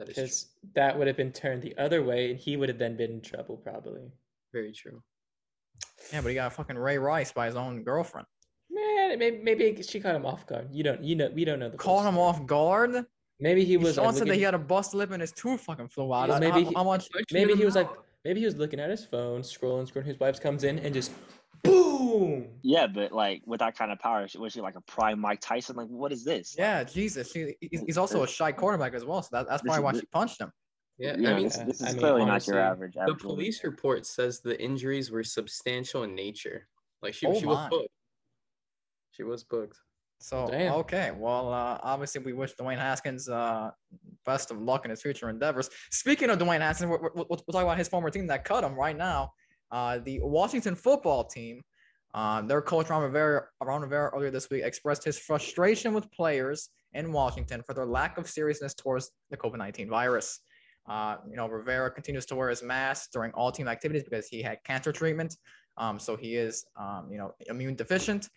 That 0.00 0.08
is 0.08 0.14
true. 0.14 0.22
Because 0.24 0.46
that 0.74 0.98
would 0.98 1.06
have 1.06 1.16
been 1.16 1.30
turned 1.32 1.62
the 1.62 1.76
other 1.76 2.02
way 2.02 2.30
and 2.30 2.38
he 2.38 2.56
would 2.56 2.68
have 2.68 2.78
then 2.78 2.96
been 2.96 3.10
in 3.12 3.20
trouble 3.20 3.56
probably. 3.56 4.00
very 4.52 4.72
true. 4.72 5.02
Yeah, 6.12 6.22
but 6.22 6.28
he 6.30 6.34
got 6.34 6.48
a 6.48 6.50
fucking 6.50 6.76
Ray 6.76 6.98
Rice 6.98 7.30
by 7.32 7.46
his 7.46 7.54
own 7.56 7.82
girlfriend. 7.84 8.26
Man, 8.70 9.18
maybe, 9.18 9.38
maybe 9.42 9.82
she 9.82 10.00
caught 10.00 10.14
him 10.14 10.24
off 10.26 10.46
guard. 10.46 10.68
You 10.72 10.82
don't 10.82 11.02
you 11.04 11.14
know 11.16 11.30
we 11.32 11.44
don't 11.44 11.58
know 11.58 11.68
the 11.68 11.78
full 11.78 11.96
Caught 11.98 12.08
him 12.08 12.18
off 12.18 12.46
guard. 12.46 13.04
Maybe 13.38 13.60
he 13.62 13.72
He 13.72 13.76
was 13.76 13.94
Sean 13.94 14.06
like, 14.06 14.16
said 14.16 14.28
that 14.28 14.34
he 14.36 14.42
had 14.42 14.54
a 14.54 14.58
bust 14.58 14.92
lip 14.94 15.10
and 15.12 15.20
his 15.20 15.32
tooth 15.32 15.60
fucking 15.62 15.88
flew 15.88 16.12
out. 16.14 16.28
Well, 16.28 16.36
I- 16.36 16.40
maybe 16.40 16.64
how, 16.64 16.68
he- 16.70 16.74
how 16.74 16.84
much? 16.84 17.10
Punched 17.10 17.30
him 17.32 17.36
in 17.38 17.46
maybe 17.48 17.58
he 17.58 17.64
was 17.64 17.74
like 17.76 17.88
maybe 18.24 18.40
he 18.40 18.46
was 18.46 18.56
looking 18.56 18.80
at 18.80 18.90
his 18.90 19.04
phone, 19.04 19.42
scrolling, 19.42 19.90
scrolling. 19.90 20.04
His 20.06 20.18
wife 20.18 20.40
comes 20.40 20.64
in 20.64 20.78
and 20.78 20.92
just 20.94 21.12
boom. 22.18 22.48
Yeah, 22.62 22.86
but 22.86 23.12
like 23.12 23.42
with 23.46 23.60
that 23.60 23.76
kind 23.76 23.92
of 23.92 23.98
power, 23.98 24.26
was 24.38 24.52
she 24.52 24.60
like 24.60 24.76
a 24.76 24.80
prime 24.82 25.20
Mike 25.20 25.40
Tyson? 25.40 25.76
Like, 25.76 25.88
what 25.88 26.12
is 26.12 26.24
this? 26.24 26.56
Like, 26.56 26.62
Yeah, 26.64 26.84
Jesus. 26.84 27.32
He, 27.32 27.54
he's, 27.60 27.80
he's 27.82 27.98
also 27.98 28.22
a 28.22 28.28
shy 28.28 28.52
quarterback 28.52 28.94
as 28.94 29.04
well, 29.04 29.22
so 29.22 29.28
that, 29.32 29.48
that's 29.48 29.62
probably 29.62 29.82
why 29.84 29.92
the- 29.92 30.00
she 30.00 30.06
punched 30.06 30.40
him. 30.40 30.50
Yeah, 30.98 31.16
you 31.16 31.28
I 31.30 31.34
mean, 31.34 31.44
this, 31.44 31.56
this 31.56 31.82
I 31.82 31.86
is 31.86 31.92
mean, 31.94 32.00
clearly 32.00 32.20
not 32.26 32.30
honestly, 32.32 32.52
your 32.54 32.62
average. 32.62 32.92
the 32.94 33.00
average 33.00 33.22
woman. 33.24 33.36
police 33.36 33.64
report 33.64 34.04
says 34.04 34.40
the 34.40 34.60
injuries 34.62 35.10
were 35.10 35.24
substantial 35.24 36.02
in 36.02 36.14
nature. 36.14 36.68
Like 37.00 37.14
she, 37.14 37.26
Oh 37.26 37.32
she 37.40 37.46
was 37.46 37.68
booked. 37.70 37.88
She 39.12 39.22
was 39.22 39.42
booked. 39.44 39.78
So 40.18 40.46
Damn. 40.50 40.74
okay, 40.74 41.12
well, 41.16 41.50
uh, 41.50 41.78
obviously 41.82 42.20
we 42.22 42.34
wish 42.34 42.54
Dwayne 42.54 42.76
Haskins 42.76 43.30
uh, 43.30 43.70
best 44.26 44.50
of 44.50 44.60
luck 44.60 44.84
in 44.84 44.90
his 44.90 45.00
future 45.00 45.30
endeavors. 45.30 45.70
Speaking 45.90 46.28
of 46.28 46.38
Dwayne 46.38 46.60
Haskins, 46.60 46.90
we're, 46.90 47.00
we're, 47.00 47.10
we'll 47.14 47.26
we'll 47.30 47.38
talk 47.38 47.62
about 47.62 47.78
his 47.78 47.88
former 47.88 48.10
team 48.10 48.26
that 48.26 48.44
cut 48.44 48.62
him 48.62 48.74
right 48.74 48.96
now. 48.96 49.32
Uh, 49.70 49.98
the 50.04 50.20
Washington 50.22 50.74
Football 50.74 51.24
Team, 51.24 51.62
uh, 52.14 52.42
their 52.42 52.60
coach 52.60 52.88
Ron 52.88 53.02
Rivera, 53.02 53.44
Ron 53.62 53.82
Rivera 53.82 54.10
earlier 54.14 54.30
this 54.30 54.50
week 54.50 54.64
expressed 54.64 55.04
his 55.04 55.18
frustration 55.18 55.94
with 55.94 56.10
players 56.10 56.70
in 56.92 57.12
Washington 57.12 57.62
for 57.62 57.74
their 57.74 57.86
lack 57.86 58.18
of 58.18 58.28
seriousness 58.28 58.74
towards 58.74 59.10
the 59.30 59.36
COVID-19 59.36 59.88
virus. 59.88 60.40
Uh, 60.88 61.16
you 61.28 61.36
know, 61.36 61.46
Rivera 61.46 61.90
continues 61.90 62.26
to 62.26 62.34
wear 62.34 62.48
his 62.48 62.62
mask 62.62 63.10
during 63.12 63.30
all 63.32 63.52
team 63.52 63.68
activities 63.68 64.02
because 64.02 64.26
he 64.26 64.42
had 64.42 64.58
cancer 64.64 64.92
treatment. 64.92 65.36
Um, 65.76 65.98
so 65.98 66.16
he 66.16 66.34
is, 66.34 66.64
um, 66.76 67.08
you 67.10 67.18
know, 67.18 67.32
immune 67.46 67.76
deficient. 67.76 68.28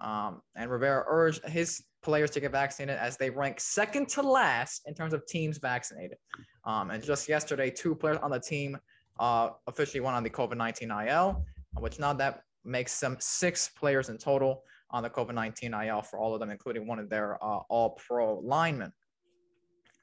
Um, 0.00 0.40
and 0.56 0.70
Rivera 0.70 1.04
urged 1.06 1.44
his 1.44 1.82
players 2.02 2.30
to 2.32 2.40
get 2.40 2.52
vaccinated 2.52 2.98
as 2.98 3.16
they 3.16 3.30
rank 3.30 3.60
second 3.60 4.08
to 4.08 4.22
last 4.22 4.82
in 4.86 4.94
terms 4.94 5.12
of 5.12 5.24
teams 5.26 5.58
vaccinated. 5.58 6.16
Um, 6.64 6.90
and 6.90 7.02
just 7.02 7.28
yesterday, 7.28 7.70
two 7.70 7.94
players 7.94 8.18
on 8.22 8.30
the 8.30 8.40
team 8.40 8.78
uh, 9.20 9.50
officially 9.66 10.00
went 10.00 10.16
on 10.16 10.22
the 10.22 10.30
COVID 10.30 10.56
19 10.56 10.90
IL, 10.90 11.44
which 11.78 11.98
now 11.98 12.12
that 12.14 12.42
makes 12.64 12.98
them 13.00 13.16
six 13.20 13.68
players 13.68 14.08
in 14.08 14.18
total 14.18 14.62
on 14.90 15.02
the 15.02 15.10
COVID 15.10 15.34
19 15.34 15.74
IL 15.74 16.02
for 16.02 16.18
all 16.18 16.34
of 16.34 16.40
them, 16.40 16.50
including 16.50 16.86
one 16.86 16.98
of 16.98 17.08
their 17.08 17.42
uh, 17.42 17.60
all 17.68 17.90
pro 17.90 18.38
linemen. 18.40 18.92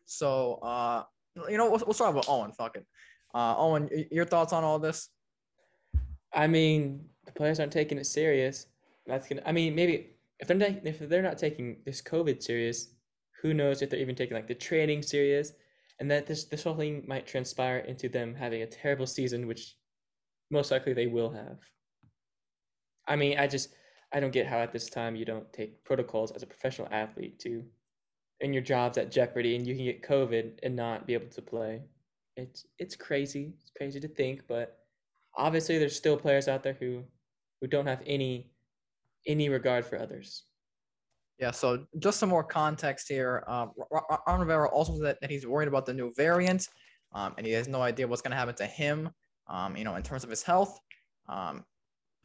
So, 0.05 0.55
uh, 0.63 1.03
you 1.49 1.57
know, 1.57 1.69
we'll, 1.69 1.81
we'll 1.85 1.93
start 1.93 2.15
with 2.15 2.29
Owen. 2.29 2.51
Fuck 2.53 2.77
it. 2.77 2.85
Uh, 3.33 3.55
Owen, 3.57 3.89
your 4.11 4.25
thoughts 4.25 4.53
on 4.53 4.63
all 4.63 4.79
this? 4.79 5.09
I 6.33 6.47
mean, 6.47 7.05
the 7.25 7.31
players 7.31 7.59
aren't 7.59 7.73
taking 7.73 7.97
it 7.97 8.05
serious. 8.05 8.67
That's 9.05 9.27
gonna. 9.27 9.41
I 9.45 9.51
mean, 9.51 9.75
maybe 9.75 10.11
if 10.39 10.47
they're 10.47 10.57
not, 10.57 10.85
if 10.85 10.99
they're 10.99 11.21
not 11.21 11.37
taking 11.37 11.77
this 11.85 12.01
COVID 12.01 12.41
serious, 12.41 12.93
who 13.41 13.53
knows 13.53 13.81
if 13.81 13.89
they're 13.89 13.99
even 13.99 14.15
taking 14.15 14.35
like 14.35 14.47
the 14.47 14.55
training 14.55 15.01
serious, 15.01 15.53
and 15.99 16.09
that 16.11 16.25
this 16.25 16.45
this 16.45 16.63
whole 16.63 16.75
thing 16.75 17.03
might 17.07 17.27
transpire 17.27 17.79
into 17.79 18.09
them 18.09 18.35
having 18.35 18.61
a 18.61 18.67
terrible 18.67 19.07
season, 19.07 19.47
which 19.47 19.75
most 20.51 20.71
likely 20.71 20.93
they 20.93 21.07
will 21.07 21.29
have. 21.29 21.57
I 23.07 23.15
mean, 23.15 23.39
I 23.39 23.47
just 23.47 23.69
I 24.13 24.19
don't 24.19 24.31
get 24.31 24.47
how 24.47 24.59
at 24.59 24.71
this 24.71 24.89
time 24.89 25.15
you 25.15 25.25
don't 25.25 25.51
take 25.53 25.83
protocols 25.83 26.31
as 26.31 26.43
a 26.43 26.47
professional 26.47 26.87
athlete 26.91 27.39
to, 27.39 27.63
and 28.41 28.53
your 28.53 28.63
job's 28.63 28.97
at 28.97 29.11
jeopardy, 29.11 29.55
and 29.55 29.65
you 29.65 29.75
can 29.75 29.85
get 29.85 30.03
COVID 30.03 30.59
and 30.63 30.75
not 30.75 31.07
be 31.07 31.13
able 31.13 31.27
to 31.29 31.41
play. 31.41 31.81
It's 32.35 32.65
it's 32.79 32.95
crazy. 32.95 33.53
It's 33.61 33.71
crazy 33.75 33.99
to 33.99 34.07
think, 34.07 34.43
but 34.47 34.77
obviously 35.35 35.77
there's 35.77 35.95
still 35.95 36.17
players 36.17 36.47
out 36.47 36.63
there 36.63 36.77
who 36.79 37.03
who 37.61 37.67
don't 37.67 37.87
have 37.87 38.01
any 38.05 38.51
any 39.25 39.49
regard 39.49 39.85
for 39.85 39.99
others. 39.99 40.43
Yeah, 41.39 41.51
so 41.51 41.85
just 41.99 42.19
some 42.19 42.29
more 42.29 42.43
context 42.43 43.07
here. 43.07 43.43
Um, 43.47 43.71
Ron 44.27 44.39
Rivera 44.39 44.69
also 44.69 44.93
said 44.93 45.05
that, 45.05 45.21
that 45.21 45.29
he's 45.29 45.45
worried 45.45 45.67
about 45.67 45.85
the 45.85 45.93
new 45.93 46.11
variant, 46.15 46.67
um, 47.13 47.35
and 47.37 47.45
he 47.45 47.53
has 47.53 47.67
no 47.67 47.81
idea 47.81 48.07
what's 48.07 48.23
going 48.23 48.31
to 48.31 48.37
happen 48.37 48.55
to 48.55 48.65
him, 48.65 49.09
um, 49.47 49.77
you 49.77 49.83
know, 49.83 49.95
in 49.95 50.01
terms 50.01 50.23
of 50.23 50.31
his 50.31 50.41
health. 50.41 50.79
Um, 51.29 51.63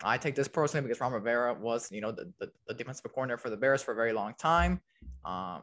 I 0.05 0.19
take 0.19 0.35
this 0.35 0.49
personally 0.49 0.87
because 0.87 1.01
Ron 1.01 1.13
Rivera 1.13 1.55
was, 1.55 1.91
you 1.91 2.01
know, 2.01 2.13
the, 2.13 2.33
the, 2.39 2.51
the 2.69 2.75
defensive 2.75 3.05
coordinator 3.13 3.39
for 3.39 3.51
the 3.51 3.57
Bears 3.57 3.83
for 3.83 3.93
a 3.93 3.95
very 3.95 4.13
long 4.13 4.35
time. 4.39 4.81
Um, 5.25 5.63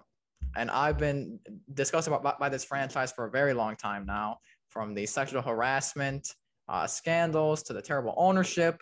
and 0.56 0.72
I've 0.72 0.98
been 0.98 1.40
discussing 1.74 2.14
about 2.14 2.24
by, 2.24 2.34
by 2.40 2.50
this 2.50 2.64
franchise 2.64 3.12
for 3.12 3.26
a 3.26 3.32
very 3.32 3.54
long 3.54 3.76
time 3.76 4.06
now, 4.06 4.38
from 4.68 4.94
the 4.94 5.06
sexual 5.06 5.42
harassment 5.42 6.34
uh, 6.68 6.88
scandals 6.88 7.64
to 7.64 7.74
the 7.74 7.82
terrible 7.82 8.14
ownership 8.18 8.82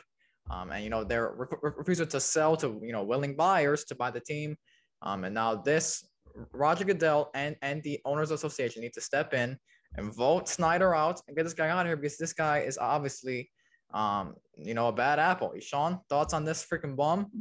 um, 0.50 0.72
and 0.72 0.84
you 0.84 0.90
know 0.90 1.04
their 1.04 1.34
re- 1.36 1.72
refusal 1.78 2.06
to 2.08 2.20
sell 2.20 2.56
to 2.58 2.80
you 2.84 2.92
know 2.92 3.04
willing 3.04 3.36
buyers 3.36 3.84
to 3.86 3.96
buy 3.96 4.12
the 4.12 4.20
team, 4.20 4.56
um, 5.02 5.24
and 5.24 5.34
now 5.34 5.56
this 5.56 6.08
Roger 6.54 6.86
Goodell 6.86 7.30
and 7.34 7.56
and 7.62 7.84
the 7.84 8.00
owners 8.06 8.32
association 8.32 8.82
need 8.82 8.94
to 8.94 9.02
step 9.02 9.34
in 9.34 9.58
and 9.96 10.14
vote 10.14 10.48
Snyder 10.48 10.94
out 10.96 11.22
and 11.28 11.36
get 11.36 11.44
this 11.44 11.54
guy 11.54 11.70
out 11.70 11.82
of 11.82 11.88
here 11.88 11.98
because 11.98 12.18
this 12.18 12.34
guy 12.34 12.60
is 12.60 12.78
obviously 12.78 13.50
um, 13.94 14.36
you 14.56 14.74
know 14.74 14.88
a 14.88 14.92
bad 14.92 15.20
apple. 15.20 15.54
Sean, 15.60 16.00
thoughts 16.10 16.34
on 16.34 16.46
this 16.46 16.66
freaking 16.66 16.96
bum? 16.96 17.32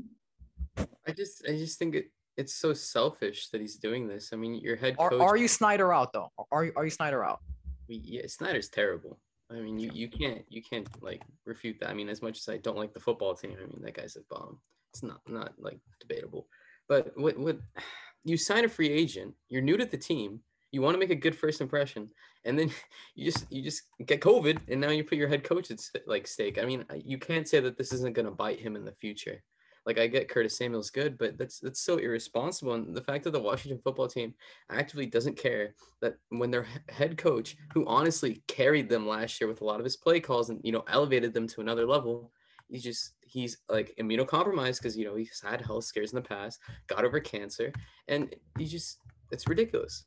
I 1.07 1.13
just 1.13 1.45
I 1.49 1.53
just 1.53 1.79
think 1.79 1.95
it 1.95 2.11
it's 2.37 2.55
so 2.55 2.75
selfish 2.75 3.49
that 3.49 3.61
he's 3.61 3.77
doing 3.77 4.07
this. 4.07 4.31
I 4.33 4.37
mean, 4.37 4.55
your 4.55 4.77
head 4.77 4.97
Are, 4.99 5.11
coach. 5.11 5.21
are 5.23 5.37
you 5.37 5.49
Snyder 5.49 5.93
out 5.93 6.13
though? 6.13 6.31
Are 6.53 6.65
you 6.65 6.73
are 6.77 6.85
you 6.85 6.91
Snyder 6.91 7.25
out? 7.25 7.41
Yeah, 7.89 8.23
Snyder's 8.27 8.69
terrible. 8.69 9.19
I 9.51 9.55
mean, 9.55 9.79
you, 9.79 9.91
you 9.95 10.09
can't 10.09 10.45
you 10.49 10.63
can't 10.63 10.89
like 11.03 11.23
refute 11.45 11.79
that. 11.81 11.91
I 11.91 11.95
mean, 11.95 12.09
as 12.09 12.21
much 12.21 12.39
as 12.39 12.49
I 12.49 12.59
don't 12.59 12.77
like 12.77 12.93
the 12.93 13.01
football 13.01 13.35
team, 13.35 13.57
I 13.57 13.67
mean 13.67 13.81
that 13.83 13.95
guy's 13.95 14.17
a 14.17 14.21
bomb. 14.29 14.59
It's 14.93 15.03
not 15.03 15.21
not 15.29 15.53
like 15.59 15.79
debatable. 16.01 16.49
But 16.89 17.13
what 17.17 17.39
what 17.39 17.59
you 18.25 18.37
sign 18.37 18.65
a 18.65 18.69
free 18.69 18.91
agent, 18.91 19.35
you're 19.49 19.63
new 19.63 19.77
to 19.77 19.87
the 19.87 19.97
team, 19.97 20.41
you 20.77 20.83
want 20.83 20.95
to 20.95 20.99
make 20.99 21.11
a 21.11 21.15
good 21.15 21.35
first 21.35 21.63
impression, 21.63 22.11
and 22.45 22.59
then 22.59 22.71
you 23.15 23.25
just 23.33 23.51
you 23.51 23.63
just 23.63 23.85
get 24.05 24.21
COVID, 24.21 24.59
and 24.69 24.79
now 24.79 24.91
you 24.91 25.03
put 25.03 25.17
your 25.17 25.29
head 25.29 25.43
coach 25.43 25.71
at 25.71 25.81
like 26.07 26.27
stake. 26.27 26.59
I 26.61 26.67
mean, 26.67 26.85
you 27.03 27.17
can't 27.19 27.49
say 27.49 27.61
that 27.61 27.79
this 27.79 27.95
isn't 27.95 28.15
going 28.15 28.27
to 28.27 28.31
bite 28.33 28.61
him 28.61 28.77
in 28.77 28.85
the 28.85 28.93
future. 28.93 29.43
Like 29.87 29.99
I 29.99 30.07
get 30.07 30.29
Curtis 30.29 30.59
Samuel's 30.59 30.91
good, 30.91 31.17
but 31.17 31.39
that's 31.39 31.61
that's 31.61 31.81
so 31.81 31.97
irresponsible. 31.97 32.75
And 32.75 32.95
the 32.95 33.01
fact 33.01 33.25
that 33.25 33.31
the 33.31 33.41
Washington 33.41 33.81
football 33.83 34.07
team 34.07 34.35
actively 34.71 35.07
doesn't 35.07 35.39
care 35.39 35.75
that 36.03 36.17
when 36.29 36.51
their 36.51 36.65
he- 36.65 36.93
head 36.93 37.17
coach, 37.17 37.57
who 37.73 37.87
honestly 37.87 38.43
carried 38.47 38.91
them 38.91 39.09
last 39.09 39.41
year 39.41 39.49
with 39.49 39.63
a 39.63 39.65
lot 39.65 39.81
of 39.81 39.85
his 39.85 39.97
play 39.97 40.21
calls 40.21 40.51
and 40.51 40.61
you 40.63 40.73
know 40.73 40.85
elevated 40.89 41.33
them 41.33 41.47
to 41.49 41.63
another 41.63 41.87
level, 41.87 42.33
he's 42.69 42.83
just 42.83 43.15
he's 43.23 43.57
like 43.71 43.95
immunocompromised 43.99 44.83
because 44.83 44.95
you 44.95 45.07
know 45.07 45.17
he's 45.17 45.41
had 45.43 45.63
health 45.63 45.85
scares 45.85 46.13
in 46.13 46.17
the 46.17 46.29
past, 46.29 46.59
got 46.87 47.07
over 47.07 47.19
cancer, 47.19 47.73
and 48.09 48.35
he 48.59 48.67
just 48.67 48.99
it's 49.31 49.49
ridiculous. 49.49 50.05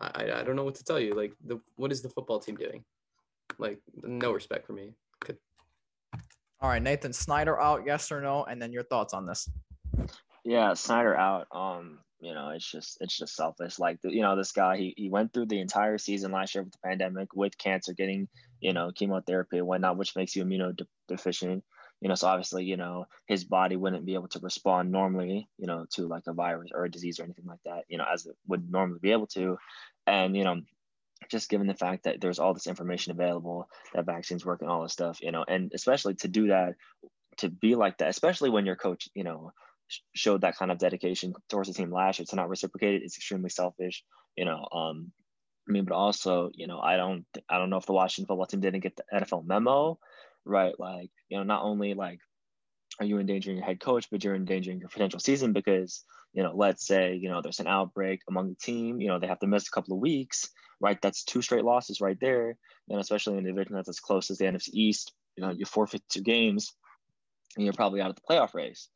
I 0.00 0.10
I, 0.14 0.40
I 0.40 0.42
don't 0.42 0.56
know 0.56 0.64
what 0.64 0.74
to 0.76 0.84
tell 0.84 0.98
you. 0.98 1.14
Like 1.14 1.32
the 1.44 1.60
what 1.76 1.92
is 1.92 2.02
the 2.02 2.08
football 2.08 2.40
team 2.40 2.56
doing? 2.56 2.84
Like 3.58 3.78
no 4.02 4.32
respect 4.32 4.66
for 4.66 4.72
me. 4.72 4.94
Could- 5.20 5.38
All 6.60 6.68
right, 6.68 6.82
Nathan 6.82 7.12
Snyder 7.12 7.60
out, 7.60 7.82
yes 7.86 8.10
or 8.12 8.20
no, 8.20 8.44
and 8.44 8.60
then 8.60 8.72
your 8.72 8.84
thoughts 8.84 9.12
on 9.14 9.26
this. 9.26 9.48
Yeah, 10.44 10.74
Snyder 10.74 11.16
out. 11.16 11.46
Um, 11.52 11.98
you 12.20 12.34
know, 12.34 12.50
it's 12.50 12.70
just 12.70 12.98
it's 13.00 13.16
just 13.16 13.34
selfish. 13.34 13.78
Like 13.78 13.98
you 14.04 14.22
know, 14.22 14.36
this 14.36 14.52
guy 14.52 14.76
he 14.76 14.94
he 14.96 15.08
went 15.10 15.32
through 15.32 15.46
the 15.46 15.60
entire 15.60 15.98
season 15.98 16.32
last 16.32 16.54
year 16.54 16.64
with 16.64 16.72
the 16.72 16.78
pandemic 16.84 17.34
with 17.34 17.56
cancer, 17.58 17.92
getting 17.92 18.28
you 18.60 18.74
know, 18.74 18.90
chemotherapy 18.94 19.56
and 19.58 19.66
whatnot, 19.66 19.96
which 19.96 20.14
makes 20.16 20.36
you 20.36 20.44
immunodeficient. 20.44 21.62
You 22.00 22.08
know, 22.08 22.14
so 22.14 22.28
obviously, 22.28 22.64
you 22.64 22.76
know, 22.76 23.06
his 23.26 23.44
body 23.44 23.76
wouldn't 23.76 24.06
be 24.06 24.14
able 24.14 24.28
to 24.28 24.40
respond 24.40 24.90
normally, 24.90 25.48
you 25.58 25.66
know, 25.66 25.86
to 25.94 26.06
like 26.06 26.22
a 26.26 26.32
virus 26.32 26.70
or 26.74 26.84
a 26.84 26.90
disease 26.90 27.20
or 27.20 27.24
anything 27.24 27.46
like 27.46 27.60
that, 27.66 27.84
you 27.88 27.98
know, 27.98 28.06
as 28.10 28.26
it 28.26 28.36
would 28.46 28.70
normally 28.70 29.00
be 29.02 29.12
able 29.12 29.26
to. 29.28 29.58
And, 30.06 30.34
you 30.34 30.44
know, 30.44 30.62
just 31.30 31.50
given 31.50 31.66
the 31.66 31.74
fact 31.74 32.04
that 32.04 32.20
there's 32.20 32.38
all 32.38 32.54
this 32.54 32.66
information 32.66 33.12
available, 33.12 33.68
that 33.92 34.06
vaccines 34.06 34.46
work 34.46 34.62
and 34.62 34.70
all 34.70 34.82
this 34.82 34.92
stuff, 34.92 35.20
you 35.20 35.30
know, 35.30 35.44
and 35.46 35.72
especially 35.74 36.14
to 36.14 36.28
do 36.28 36.48
that, 36.48 36.74
to 37.38 37.50
be 37.50 37.74
like 37.74 37.98
that, 37.98 38.08
especially 38.08 38.50
when 38.50 38.66
your 38.66 38.76
coach, 38.76 39.08
you 39.14 39.24
know, 39.24 39.52
showed 40.14 40.42
that 40.42 40.56
kind 40.56 40.70
of 40.70 40.78
dedication 40.78 41.34
towards 41.48 41.68
the 41.68 41.74
team 41.74 41.92
last 41.92 42.18
year 42.18 42.26
to 42.26 42.36
not 42.36 42.48
reciprocate 42.48 42.94
it, 42.94 43.02
it's 43.02 43.16
extremely 43.16 43.50
selfish, 43.50 44.04
you 44.36 44.44
know. 44.44 44.66
Um, 44.72 45.12
I 45.68 45.72
mean, 45.72 45.84
but 45.84 45.94
also, 45.94 46.50
you 46.54 46.66
know, 46.66 46.80
I 46.80 46.96
don't, 46.96 47.24
I 47.48 47.58
don't 47.58 47.70
know 47.70 47.76
if 47.76 47.86
the 47.86 47.92
Washington 47.92 48.26
football 48.26 48.46
team 48.46 48.60
didn't 48.60 48.80
get 48.80 48.96
the 48.96 49.04
NFL 49.12 49.46
memo, 49.46 49.98
right? 50.50 50.78
Like, 50.78 51.10
you 51.28 51.38
know, 51.38 51.44
not 51.44 51.62
only 51.62 51.94
like 51.94 52.18
are 52.98 53.06
you 53.06 53.18
endangering 53.18 53.56
your 53.56 53.66
head 53.66 53.80
coach, 53.80 54.08
but 54.10 54.22
you're 54.22 54.34
endangering 54.34 54.80
your 54.80 54.88
potential 54.88 55.20
season 55.20 55.52
because, 55.52 56.04
you 56.32 56.42
know, 56.42 56.52
let's 56.54 56.86
say, 56.86 57.14
you 57.14 57.30
know, 57.30 57.40
there's 57.40 57.60
an 57.60 57.66
outbreak 57.66 58.20
among 58.28 58.50
the 58.50 58.56
team, 58.56 59.00
you 59.00 59.08
know, 59.08 59.18
they 59.18 59.26
have 59.26 59.38
to 59.38 59.46
miss 59.46 59.68
a 59.68 59.70
couple 59.70 59.94
of 59.94 60.00
weeks, 60.00 60.50
right? 60.80 61.00
That's 61.00 61.24
two 61.24 61.40
straight 61.40 61.64
losses 61.64 62.00
right 62.00 62.18
there. 62.20 62.56
And 62.88 63.00
especially 63.00 63.38
in 63.38 63.46
a 63.46 63.48
division 63.48 63.74
that's 63.74 63.88
as 63.88 64.00
close 64.00 64.30
as 64.30 64.38
the 64.38 64.44
NFC 64.44 64.70
East, 64.72 65.12
you 65.36 65.44
know, 65.44 65.52
you 65.52 65.64
forfeit 65.64 66.02
two 66.10 66.22
games 66.22 66.74
and 67.56 67.64
you're 67.64 67.74
probably 67.74 68.00
out 68.00 68.10
of 68.10 68.16
the 68.16 68.22
playoff 68.28 68.54
race. 68.54 68.88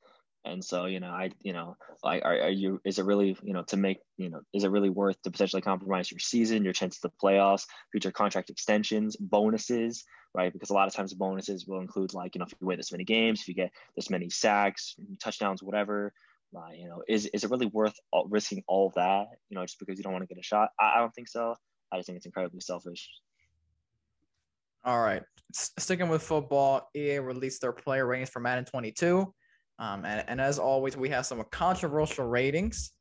And 0.45 0.63
so, 0.63 0.85
you 0.85 1.01
know, 1.01 1.09
I, 1.09 1.31
you 1.43 1.55
know, 1.55 1.77
like, 2.03 2.23
are, 2.25 2.39
are 2.39 2.51
you, 2.51 2.81
is 2.85 2.99
it 2.99 3.07
really, 3.07 3.37
you 3.43 3.55
know, 3.55 3.63
to 3.65 3.79
make, 3.79 4.01
you 4.19 4.29
know, 4.29 4.41
is 4.53 4.65
it 4.65 4.71
really 4.71 4.91
worth 4.91 5.21
to 5.23 5.31
potentially 5.31 5.63
compromise 5.63 6.11
your 6.11 6.19
season, 6.19 6.65
your 6.65 6.75
chances 6.75 7.03
of 7.03 7.13
playoffs, 7.23 7.67
future 7.93 8.13
contract 8.13 8.51
extensions, 8.51 9.17
bonuses, 9.17 10.05
right? 10.35 10.53
Because 10.53 10.69
a 10.69 10.75
lot 10.75 10.87
of 10.87 10.95
times 10.95 11.15
bonuses 11.15 11.67
will 11.67 11.81
include 11.81 12.13
like, 12.13 12.35
you 12.35 12.41
know, 12.41 12.45
if 12.45 12.55
you 12.61 12.67
win 12.67 12.77
this 12.77 12.93
many 12.93 13.05
games, 13.05 13.41
if 13.41 13.49
you 13.49 13.55
get 13.55 13.71
this 13.97 14.11
many 14.11 14.29
sacks, 14.29 14.97
touchdowns, 15.19 15.63
whatever, 15.63 16.13
uh, 16.55 16.73
you 16.77 16.89
know, 16.89 17.03
is, 17.09 17.25
is 17.27 17.45
it 17.45 17.51
really 17.51 17.67
worth 17.67 17.99
all, 18.13 18.27
risking 18.29 18.63
all 18.67 18.93
that, 18.97 19.29
you 19.49 19.55
know, 19.55 19.65
just 19.65 19.79
because 19.79 19.97
you 19.99 20.05
don't 20.05 20.13
want 20.13 20.23
to 20.23 20.33
get 20.33 20.39
a 20.39 20.45
shot? 20.45 20.71
I, 20.79 20.97
I 20.97 20.99
don't 20.99 21.15
think 21.15 21.29
so. 21.29 21.55
I 21.91 21.97
just 21.97 22.07
think 22.07 22.19
it's 22.19 22.27
incredibly 22.27 22.61
selfish. 22.61 23.09
All 24.85 25.01
right. 25.01 25.23
Sticking 25.53 26.11
with 26.11 26.23
football, 26.23 26.91
EA 26.95 27.21
released 27.21 27.63
their 27.63 27.73
player 27.73 28.07
ratings 28.07 28.29
for 28.29 28.41
Madden 28.41 28.67
22. 28.67 29.33
Um, 29.79 30.05
and, 30.05 30.25
and 30.29 30.41
as 30.41 30.59
always, 30.59 30.97
we 30.97 31.09
have 31.11 31.27
some 31.27 31.43
controversial 31.51 32.27
ratings. 32.27 32.93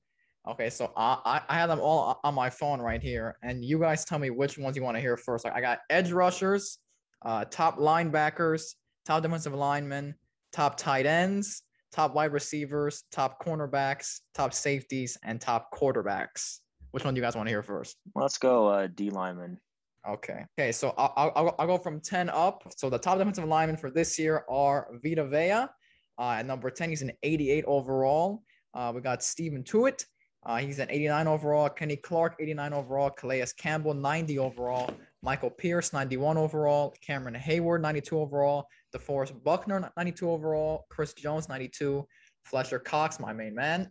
Okay, 0.47 0.69
so 0.69 0.91
I, 0.97 1.41
I 1.47 1.55
have 1.55 1.69
them 1.69 1.79
all 1.79 2.19
on 2.23 2.33
my 2.33 2.49
phone 2.49 2.81
right 2.81 3.01
here, 3.01 3.37
and 3.43 3.63
you 3.63 3.79
guys 3.79 4.03
tell 4.03 4.19
me 4.19 4.29
which 4.29 4.57
ones 4.57 4.75
you 4.75 4.83
want 4.83 4.97
to 4.97 5.01
hear 5.01 5.15
first. 5.15 5.45
Like 5.45 5.53
I 5.53 5.61
got 5.61 5.79
edge 5.89 6.11
rushers, 6.11 6.79
uh, 7.21 7.45
top 7.45 7.77
linebackers, 7.77 8.73
top 9.05 9.23
defensive 9.23 9.53
linemen, 9.53 10.15
top 10.51 10.75
tight 10.75 11.05
ends, 11.05 11.63
top 11.93 12.13
wide 12.13 12.33
receivers, 12.33 13.03
top 13.11 13.41
cornerbacks, 13.43 14.19
top 14.33 14.53
safeties, 14.53 15.17
and 15.23 15.39
top 15.39 15.69
quarterbacks. 15.73 16.59
Which 16.91 17.05
one 17.05 17.13
do 17.13 17.19
you 17.19 17.25
guys 17.25 17.35
want 17.35 17.47
to 17.47 17.51
hear 17.51 17.63
first? 17.63 17.95
Let's 18.13 18.37
go 18.37 18.67
uh, 18.67 18.87
D 18.93 19.09
lineman. 19.09 19.59
Okay. 20.07 20.45
Okay. 20.59 20.71
So 20.71 20.93
I'll, 20.97 21.31
I'll, 21.35 21.55
I'll 21.57 21.67
go 21.67 21.77
from 21.77 22.01
10 22.01 22.29
up. 22.29 22.63
So 22.75 22.89
the 22.89 22.97
top 22.97 23.17
defensive 23.17 23.45
linemen 23.45 23.77
for 23.77 23.89
this 23.89 24.19
year 24.19 24.43
are 24.49 24.89
Vita 25.01 25.25
Vea. 25.25 25.67
Uh, 26.17 26.35
at 26.39 26.45
number 26.45 26.69
10, 26.69 26.89
he's 26.89 27.01
an 27.01 27.11
88 27.23 27.65
overall. 27.65 28.43
Uh, 28.73 28.91
we 28.93 29.01
got 29.01 29.19
Stephon 29.19 29.63
Tuitt. 29.63 30.05
Uh, 30.45 30.57
he's 30.57 30.79
an 30.79 30.89
89 30.89 31.27
overall. 31.27 31.69
Kenny 31.69 31.95
Clark, 31.95 32.35
89 32.39 32.73
overall. 32.73 33.09
Calais 33.09 33.45
Campbell, 33.57 33.93
90 33.93 34.39
overall. 34.39 34.89
Michael 35.21 35.49
Pierce, 35.49 35.93
91 35.93 36.37
overall. 36.37 36.93
Cameron 37.01 37.35
Heyward, 37.35 37.81
92 37.81 38.19
overall. 38.19 38.67
DeForest 38.93 39.41
Buckner, 39.43 39.91
92 39.95 40.29
overall. 40.29 40.85
Chris 40.89 41.13
Jones, 41.13 41.47
92. 41.47 42.05
Fletcher 42.43 42.79
Cox, 42.79 43.19
my 43.19 43.33
main 43.33 43.55
man, 43.55 43.89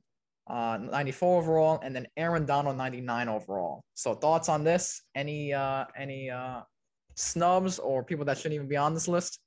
uh, 0.49 0.79
94 0.79 1.39
overall. 1.39 1.81
And 1.83 1.95
then 1.95 2.07
Aaron 2.17 2.45
Donald, 2.45 2.77
99 2.77 3.29
overall. 3.29 3.83
So 3.95 4.15
thoughts 4.15 4.49
on 4.49 4.65
this? 4.65 5.03
Any 5.15 5.53
uh, 5.53 5.87
any 5.97 6.31
uh, 6.31 6.61
snubs 7.15 7.79
or 7.79 8.05
people 8.05 8.25
that 8.27 8.37
shouldn't 8.37 8.55
even 8.55 8.69
be 8.69 8.77
on 8.77 8.95
this 8.95 9.09
list? 9.09 9.39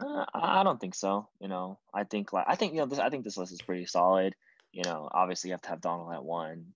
Uh, 0.00 0.24
I 0.34 0.62
don't 0.62 0.80
think 0.80 0.94
so. 0.94 1.28
You 1.40 1.48
know, 1.48 1.78
I 1.92 2.04
think 2.04 2.32
like 2.32 2.46
I 2.48 2.54
think 2.54 2.72
you 2.72 2.78
know 2.78 2.86
this. 2.86 2.98
I 2.98 3.10
think 3.10 3.24
this 3.24 3.36
list 3.36 3.52
is 3.52 3.62
pretty 3.62 3.86
solid. 3.86 4.34
You 4.72 4.82
know, 4.84 5.08
obviously 5.12 5.48
you 5.48 5.54
have 5.54 5.62
to 5.62 5.68
have 5.70 5.80
Donald 5.80 6.12
at 6.12 6.24
one, 6.24 6.66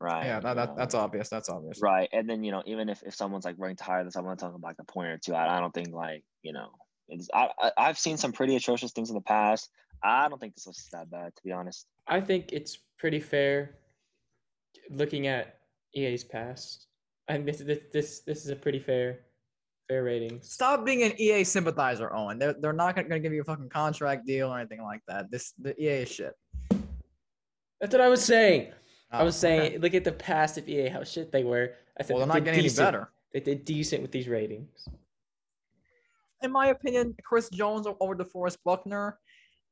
right? 0.00 0.26
Yeah, 0.26 0.40
that, 0.40 0.54
that 0.54 0.76
that's 0.76 0.94
obvious. 0.94 1.28
That's 1.28 1.48
obvious. 1.48 1.80
Right, 1.82 2.08
and 2.12 2.28
then 2.28 2.44
you 2.44 2.52
know, 2.52 2.62
even 2.66 2.88
if, 2.88 3.02
if 3.02 3.14
someone's 3.14 3.44
like 3.44 3.56
ranked 3.58 3.80
higher 3.80 4.02
than 4.02 4.12
someone 4.12 4.36
talking 4.36 4.56
about 4.56 4.68
like 4.68 4.76
a 4.80 4.84
point 4.84 5.08
or 5.08 5.18
two, 5.18 5.34
I, 5.34 5.56
I 5.56 5.60
don't 5.60 5.72
think 5.72 5.92
like 5.92 6.24
you 6.42 6.52
know, 6.52 6.70
it's, 7.08 7.28
I, 7.34 7.48
I 7.58 7.72
I've 7.76 7.98
seen 7.98 8.16
some 8.16 8.32
pretty 8.32 8.54
atrocious 8.56 8.92
things 8.92 9.10
in 9.10 9.14
the 9.14 9.22
past. 9.22 9.70
I 10.02 10.28
don't 10.28 10.38
think 10.38 10.54
this 10.54 10.66
list 10.66 10.80
is 10.80 10.88
that 10.92 11.10
bad, 11.10 11.34
to 11.34 11.42
be 11.42 11.52
honest. 11.52 11.86
I 12.06 12.20
think 12.20 12.52
it's 12.52 12.78
pretty 12.98 13.20
fair. 13.20 13.78
Looking 14.90 15.26
at 15.26 15.58
EA's 15.94 16.24
past, 16.24 16.86
I 17.28 17.38
this 17.38 17.58
this 17.58 17.80
this 17.92 18.20
this 18.20 18.44
is 18.44 18.50
a 18.50 18.56
pretty 18.56 18.78
fair 18.78 19.20
fair 19.88 20.04
ratings. 20.04 20.52
Stop 20.52 20.84
being 20.84 21.02
an 21.02 21.18
EA 21.20 21.44
sympathizer, 21.44 22.14
Owen. 22.14 22.38
They're, 22.38 22.52
they're 22.52 22.72
not 22.72 22.94
going 22.94 23.08
to 23.08 23.18
give 23.18 23.32
you 23.32 23.40
a 23.40 23.44
fucking 23.44 23.70
contract 23.70 24.26
deal 24.26 24.52
or 24.52 24.58
anything 24.58 24.82
like 24.82 25.00
that. 25.08 25.30
This 25.30 25.54
the 25.58 25.74
EA 25.82 26.02
is 26.02 26.10
shit. 26.10 26.34
That's 27.80 27.92
what 27.92 28.00
I 28.00 28.08
was 28.08 28.24
saying. 28.24 28.72
Oh, 29.12 29.20
I 29.20 29.22
was 29.22 29.36
saying, 29.36 29.60
okay. 29.60 29.78
look 29.78 29.94
at 29.94 30.04
the 30.04 30.12
past 30.12 30.58
of 30.58 30.68
EA, 30.68 30.88
how 30.88 31.02
shit 31.02 31.32
they 31.32 31.44
were. 31.44 31.74
I 31.98 32.02
said 32.02 32.14
well, 32.14 32.26
they're 32.26 32.34
they 32.34 32.40
not 32.40 32.44
getting 32.44 32.62
decent. 32.62 32.80
any 32.80 32.86
better. 32.86 33.10
They 33.32 33.40
did 33.40 33.64
decent 33.64 34.02
with 34.02 34.12
these 34.12 34.28
ratings. 34.28 34.88
In 36.42 36.52
my 36.52 36.68
opinion, 36.68 37.14
Chris 37.24 37.48
Jones 37.48 37.86
over 38.00 38.14
DeForest 38.14 38.58
Buckner. 38.64 39.18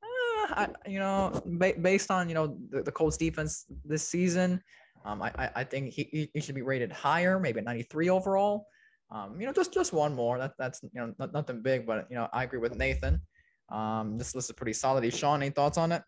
Uh, 0.02 0.07
I, 0.48 0.68
you 0.87 0.98
know, 0.98 1.40
ba- 1.44 1.74
based 1.81 2.11
on 2.11 2.29
you 2.29 2.35
know 2.35 2.57
the, 2.70 2.83
the 2.83 2.92
Colts 2.92 3.16
defense 3.16 3.66
this 3.85 4.09
season, 4.09 4.62
um, 5.05 5.22
I, 5.22 5.31
I 5.38 5.50
I 5.57 5.64
think 5.64 5.92
he, 5.92 6.31
he 6.33 6.40
should 6.40 6.55
be 6.55 6.62
rated 6.62 6.90
higher, 6.90 7.38
maybe 7.38 7.61
93 7.61 8.11
overall. 8.11 8.66
Um, 9.11 9.40
you 9.40 9.47
know, 9.47 9.53
just 9.53 9.73
just 9.73 9.92
one 9.92 10.14
more. 10.14 10.38
That 10.38 10.53
that's 10.59 10.83
you 10.83 11.01
know 11.01 11.14
not, 11.19 11.33
nothing 11.33 11.62
big, 11.62 11.87
but 11.87 12.07
you 12.11 12.16
know 12.16 12.29
I 12.33 12.45
agree 12.45 12.59
with 12.59 12.77
Nathan. 12.77 13.21
Um, 13.71 14.19
this 14.19 14.35
list 14.35 14.51
is 14.51 14.57
pretty 14.57 14.73
solid. 14.73 15.12
Sean, 15.12 15.42
any 15.42 15.51
thoughts 15.51 15.79
on 15.79 15.92
it? 15.92 16.03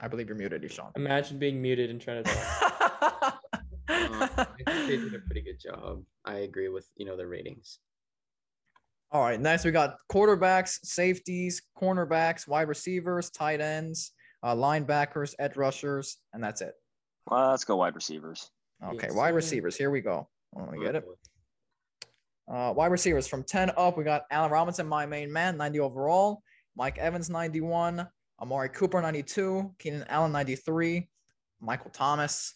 I 0.00 0.08
believe 0.08 0.28
you're 0.28 0.36
muted, 0.36 0.70
Sean. 0.72 0.90
Imagine 0.96 1.38
being 1.38 1.62
muted 1.62 1.90
and 1.90 2.00
trying 2.00 2.24
to 2.24 2.30
talk. 2.30 3.40
Uh, 3.86 4.28
I 4.38 4.44
think 4.64 4.88
they 4.88 4.96
did 4.96 5.14
a 5.14 5.18
pretty 5.18 5.42
good 5.42 5.60
job. 5.60 6.02
I 6.24 6.36
agree 6.36 6.70
with 6.70 6.88
you 6.96 7.04
know 7.04 7.18
the 7.18 7.26
ratings. 7.26 7.80
All 9.12 9.20
right, 9.20 9.38
next 9.38 9.64
we 9.64 9.72
got 9.72 9.96
quarterbacks, 10.10 10.78
safeties, 10.84 11.60
cornerbacks, 11.78 12.48
wide 12.48 12.68
receivers, 12.68 13.28
tight 13.28 13.60
ends, 13.60 14.12
uh, 14.42 14.54
linebackers, 14.54 15.34
edge 15.38 15.56
rushers, 15.56 16.16
and 16.32 16.42
that's 16.42 16.62
it. 16.62 16.72
Well, 17.30 17.50
let's 17.50 17.64
go 17.64 17.76
wide 17.76 17.94
receivers. 17.94 18.50
Okay, 18.82 19.06
Yes, 19.08 19.14
wide 19.14 19.34
receivers. 19.34 19.76
Here 19.76 19.90
we 19.90 20.00
go. 20.00 20.28
Let 20.54 20.70
me 20.70 20.84
get 20.84 20.94
it. 20.96 21.04
Oh, 22.48 22.70
Uh, 22.70 22.72
wide 22.72 22.90
receivers 22.92 23.26
from 23.26 23.42
10 23.42 23.70
up, 23.76 23.96
we 23.96 24.04
got 24.04 24.22
Allen 24.30 24.50
Robinson, 24.50 24.86
my 24.86 25.06
main 25.06 25.32
man, 25.32 25.56
90 25.56 25.80
overall. 25.80 26.42
Mike 26.76 26.98
Evans, 26.98 27.30
91. 27.30 28.06
Amari 28.40 28.68
Cooper, 28.68 29.00
92. 29.00 29.74
Keenan 29.78 30.04
Allen, 30.08 30.32
93. 30.32 31.08
Michael 31.60 31.90
Thomas, 31.90 32.54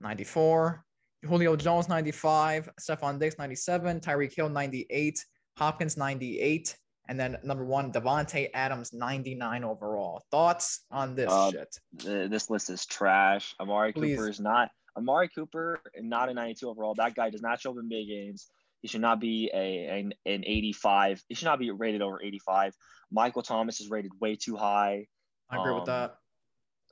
94. 0.00 0.84
Julio 1.24 1.54
Jones, 1.54 1.88
95. 1.88 2.70
Stefon 2.80 3.20
Diggs, 3.20 3.38
97. 3.38 4.00
Tyreek 4.00 4.34
Hill, 4.34 4.48
98. 4.48 5.24
Hopkins, 5.58 5.96
98. 5.96 6.76
And 7.08 7.20
then 7.20 7.36
number 7.44 7.64
one, 7.64 7.92
Davante 7.92 8.48
Adams, 8.54 8.92
99 8.92 9.62
overall. 9.64 10.22
Thoughts 10.30 10.86
on 10.90 11.14
this 11.14 11.30
Uh, 11.30 11.50
shit? 11.50 11.78
Th- 11.98 12.30
This 12.30 12.48
list 12.50 12.70
is 12.70 12.86
trash. 12.86 13.54
Amari 13.60 13.92
Please. 13.92 14.16
Cooper 14.16 14.28
is 14.30 14.40
not 14.40 14.70
Amari 15.00 15.28
Cooper, 15.28 15.80
not 16.00 16.28
a 16.28 16.34
92 16.34 16.68
overall. 16.68 16.94
That 16.94 17.14
guy 17.14 17.30
does 17.30 17.42
not 17.42 17.60
show 17.60 17.72
up 17.72 17.78
in 17.78 17.88
big 17.88 18.08
games. 18.08 18.48
He 18.82 18.88
should 18.88 19.00
not 19.00 19.20
be 19.20 19.50
a 19.52 19.98
an, 19.98 20.14
an 20.24 20.44
85. 20.46 21.22
He 21.28 21.34
should 21.34 21.46
not 21.46 21.58
be 21.58 21.70
rated 21.70 22.02
over 22.02 22.22
85. 22.22 22.74
Michael 23.10 23.42
Thomas 23.42 23.80
is 23.80 23.90
rated 23.90 24.12
way 24.20 24.36
too 24.36 24.56
high. 24.56 25.06
I 25.50 25.56
agree 25.56 25.72
with 25.72 25.80
um, 25.80 25.86
that. 25.86 26.16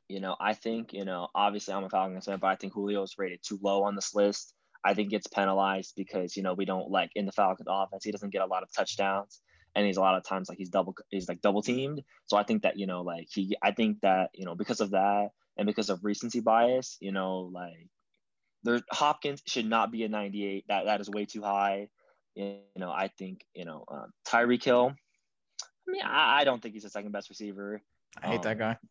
You 0.09 0.21
know, 0.21 0.37
I 0.41 0.55
think, 0.55 0.93
you 0.93 1.05
know, 1.05 1.29
obviously 1.35 1.75
I'm 1.75 1.85
a 1.85 1.91
Falcons 1.91 2.25
fan, 2.25 2.39
but 2.39 2.49
I 2.49 2.57
think 2.57 2.73
Julio 2.73 3.03
is 3.03 3.15
rated 3.19 3.41
too 3.43 3.59
low 3.63 3.85
on 3.85 3.95
this 3.95 4.15
list. 4.15 4.55
I 4.85 4.95
think 4.95 5.11
gets 5.11 5.27
penalized 5.27 5.95
because, 5.97 6.37
you 6.37 6.43
know, 6.43 6.55
we 6.55 6.65
don't 6.65 6.91
like 6.91 7.11
in 7.15 7.27
the 7.27 7.33
Falcons 7.33 7.69
offense, 7.71 8.05
he 8.05 8.13
doesn't 8.13 8.31
get 8.31 8.43
a 8.43 8.47
lot 8.47 8.63
of 8.63 8.73
touchdowns. 8.73 9.41
And 9.75 9.87
he's 9.87 9.99
a 9.99 10.01
lot 10.01 10.17
of 10.17 10.25
times 10.25 10.49
like 10.49 10.59
he's 10.59 10.71
double 10.71 10.95
he's 11.11 11.29
like 11.29 11.43
double 11.43 11.63
teamed. 11.63 12.03
So 12.27 12.37
I 12.37 12.43
think 12.43 12.63
that, 12.63 12.79
you 12.79 12.87
know, 12.87 13.03
like 13.03 13.29
he 13.31 13.57
I 13.63 13.73
think 13.73 14.01
that, 14.01 14.31
you 14.35 14.47
know, 14.47 14.55
because 14.55 14.81
of 14.81 14.91
that 14.91 15.29
and 15.57 15.67
because 15.67 15.91
of 15.91 16.05
recency 16.05 16.41
bias, 16.41 16.97
you 17.01 17.13
know, 17.13 17.51
like 17.53 17.89
there 18.65 18.81
Hopkins 18.91 19.43
should 19.47 19.67
not 19.67 19.91
be 19.93 20.05
a 20.05 20.09
98. 20.09 20.65
That 20.69 20.85
that 20.87 21.01
is 21.01 21.09
way 21.11 21.25
too 21.25 21.43
high. 21.43 21.89
You 22.35 22.59
know, 22.77 22.91
I 22.91 23.09
think, 23.19 23.45
you 23.55 23.65
know, 23.65 23.85
um, 23.91 24.13
Tyreek 24.27 24.63
Hill. 24.63 24.93
I 25.63 25.91
mean, 25.91 26.03
I, 26.05 26.41
I 26.41 26.45
don't 26.45 26.63
think 26.63 26.75
he's 26.75 26.85
the 26.85 26.91
second 26.91 27.11
best 27.13 27.29
receiver. 27.31 27.81
I 28.23 28.27
hate 28.29 28.37
um, 28.37 28.43
that 28.43 28.59
guy. 28.59 28.77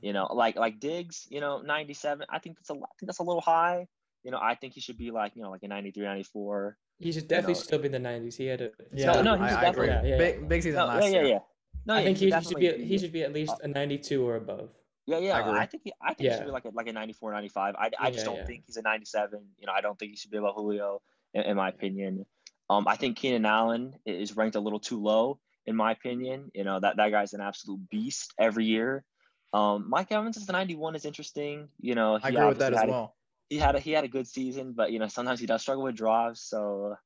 You 0.00 0.12
know, 0.12 0.28
like 0.32 0.54
like 0.54 0.78
Diggs, 0.78 1.26
you 1.28 1.40
know, 1.40 1.60
97. 1.60 2.24
I 2.30 2.38
think 2.38 2.56
that's 2.56 2.70
a 2.70 2.74
I 2.74 2.76
think 3.00 3.06
that's 3.08 3.18
a 3.18 3.24
little 3.24 3.40
high. 3.40 3.88
you 4.22 4.30
know, 4.30 4.38
I 4.40 4.54
think 4.54 4.74
he 4.74 4.80
should 4.80 4.96
be 4.96 5.10
like, 5.10 5.32
you 5.34 5.42
know, 5.42 5.50
like 5.50 5.64
a 5.64 5.68
93, 5.68 6.04
94. 6.04 6.76
He 7.00 7.10
should 7.10 7.26
definitely 7.26 7.54
know- 7.54 7.60
still 7.60 7.78
be 7.80 7.86
in 7.86 7.92
the 7.92 7.98
nineties. 7.98 8.36
He 8.36 8.46
had 8.46 8.60
a 8.60 8.70
Yeah, 8.94 9.20
no, 9.22 9.34
I, 9.34 9.48
he's 9.48 9.56
I 9.56 9.64
agree. 9.66 9.86
definitely- 9.88 10.10
Yeah, 10.10 10.16
yeah, 10.16 10.18
big, 10.18 10.40
yeah. 10.40 10.46
big 10.46 10.62
season 10.62 10.78
No, 10.78 10.86
last 10.86 11.02
yeah, 11.02 11.08
yeah, 11.10 11.14
year. 11.22 11.26
yeah. 11.26 11.38
No, 11.84 11.94
I 11.94 11.98
yeah, 11.98 12.04
think 12.04 12.18
he 12.18 12.30
should 12.30 12.58
be 12.58 12.84
he 12.84 12.98
should 12.98 13.12
be 13.12 13.22
at 13.24 13.32
least 13.32 13.54
a 13.64 13.66
ninety 13.66 13.98
two 13.98 14.24
or 14.24 14.36
above. 14.36 14.70
Yeah, 15.06 15.18
yeah. 15.18 15.36
I 15.36 15.62
I, 15.62 15.66
think 15.66 15.82
he, 15.84 15.92
I 16.00 16.14
think 16.14 16.30
he 16.30 16.36
should 16.36 16.46
be 16.46 16.52
like 16.52 16.64
a 16.64 16.70
like 16.70 16.86
a 16.88 16.92
94, 16.92 17.32
95. 17.32 17.74
I, 17.76 17.90
I 17.98 18.10
just 18.10 18.18
Yeah, 18.20 18.24
don't 18.24 18.36
yeah. 18.38 18.46
think 18.46 18.64
he's 18.66 18.76
a 18.76 18.82
97. 18.82 19.40
You 19.58 19.66
know, 19.66 19.72
I 19.72 19.80
don't 19.80 19.98
think 19.98 20.10
he 20.12 20.16
should 20.16 20.30
be 20.30 20.38
above 20.38 20.54
Julio, 20.54 21.02
in, 21.34 21.42
in 21.42 21.56
my 21.56 21.68
opinion. 21.68 22.24
Um, 22.70 22.86
I 22.86 22.96
think 22.96 23.16
Keenan 23.18 23.44
Allen 23.44 23.94
is 24.06 24.36
ranked 24.36 24.56
a 24.56 24.60
little 24.60 24.78
too 24.80 25.02
low, 25.02 25.40
in 25.66 25.74
my 25.76 25.92
opinion. 25.92 26.50
You 26.54 26.64
know, 26.64 26.78
that, 26.80 26.96
that 26.96 27.10
guy's 27.10 27.32
an 27.34 27.40
absolute 27.40 27.90
beast 27.90 28.32
every 28.38 28.64
year. 28.64 29.04
Um, 29.52 29.90
Mike 29.90 30.10
Evans 30.12 30.36
is 30.38 30.46
the 30.46 30.52
91 30.52 30.94
is 30.94 31.04
interesting. 31.04 31.68
You 31.80 31.94
know, 31.94 32.18
I 32.22 32.30
he 32.30 32.36
agree 32.36 32.48
with 32.48 32.58
that 32.58 32.72
as 32.72 32.78
had 32.80 32.88
a- 32.88 32.92
well. 32.92 33.16
he 33.50 33.58
had 33.58 33.74
a 33.74 33.80
he 33.80 33.90
had 33.92 34.04
a 34.04 34.08
good 34.08 34.26
season, 34.26 34.72
but 34.72 34.92
you 34.92 34.98
know 34.98 35.08
sometimes 35.08 35.40
he 35.40 35.46
does 35.46 35.60
struggle 35.62 35.84
with 35.84 35.96
drives. 35.96 36.40
So 36.40 36.96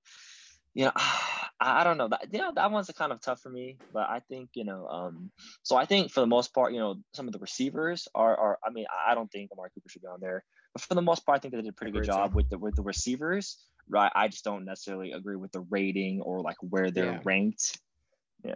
you 0.75 0.85
know, 0.85 0.93
I, 1.61 1.81
I 1.81 1.85
don't 1.85 1.99
know 1.99 2.09
that 2.09 2.29
you 2.33 2.38
know 2.38 2.53
that 2.55 2.71
one's 2.71 2.90
kind 2.97 3.12
of 3.12 3.21
tough 3.21 3.40
for 3.40 3.51
me. 3.51 3.79
But 3.92 4.09
I 4.09 4.21
think 4.29 4.51
you 4.55 4.64
know, 4.64 4.87
um, 4.87 5.31
so 5.62 5.77
I 5.77 5.85
think 5.85 6.11
for 6.11 6.21
the 6.21 6.27
most 6.27 6.55
part, 6.55 6.73
you 6.73 6.79
know, 6.79 6.97
some 7.14 7.27
of 7.27 7.33
the 7.33 7.38
receivers 7.38 8.09
are 8.14 8.37
are. 8.37 8.59
I 8.64 8.71
mean, 8.71 8.87
I 9.07 9.14
don't 9.14 9.31
think 9.31 9.51
Amari 9.53 9.71
Cooper 9.75 9.88
should 9.88 10.03
be 10.03 10.09
on 10.09 10.21
there, 10.21 10.45
but 10.73 10.83
for 10.83 10.95
the 10.95 11.03
most 11.03 11.25
part, 11.25 11.37
I 11.37 11.40
think 11.40 11.55
they 11.55 11.62
did 11.62 11.69
a 11.69 11.73
pretty 11.73 11.92
good 11.92 12.05
job 12.05 12.35
with 12.35 12.49
the 12.49 12.59
with 12.59 12.77
the 12.77 12.83
receivers. 12.83 13.59
Right, 13.88 14.11
I 14.14 14.29
just 14.29 14.45
don't 14.45 14.64
necessarily 14.64 15.12
agree 15.12 15.37
with 15.37 15.53
the 15.53 15.61
rating 15.71 16.21
or 16.21 16.40
like 16.40 16.57
where 16.61 16.90
they're 16.90 17.05
Yeah. 17.05 17.21
ranked. 17.25 17.79
Yeah. 18.45 18.55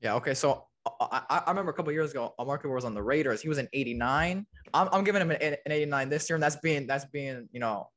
Yeah. 0.00 0.14
Okay. 0.14 0.34
So 0.34 0.66
I, 1.00 1.22
I, 1.30 1.50
remember 1.50 1.70
a 1.70 1.74
couple 1.74 1.92
years 1.92 2.10
ago, 2.10 2.34
Amari 2.38 2.58
Cooper 2.58 2.74
was 2.74 2.84
on 2.84 2.94
the 2.94 3.02
Raiders. 3.02 3.40
He 3.40 3.48
was 3.48 3.58
an 3.58 3.68
89. 3.72 4.46
I'm, 4.74 4.88
I'm 4.92 5.02
giving 5.02 5.22
him 5.22 5.30
an, 5.30 5.38
an 5.40 5.72
89 5.72 6.08
this 6.08 6.28
year, 6.28 6.36
and 6.36 6.42
that's 6.42 6.56
being 6.56 6.86
that's 6.86 7.06
being 7.06 7.48
you 7.52 7.60
know 7.60 7.88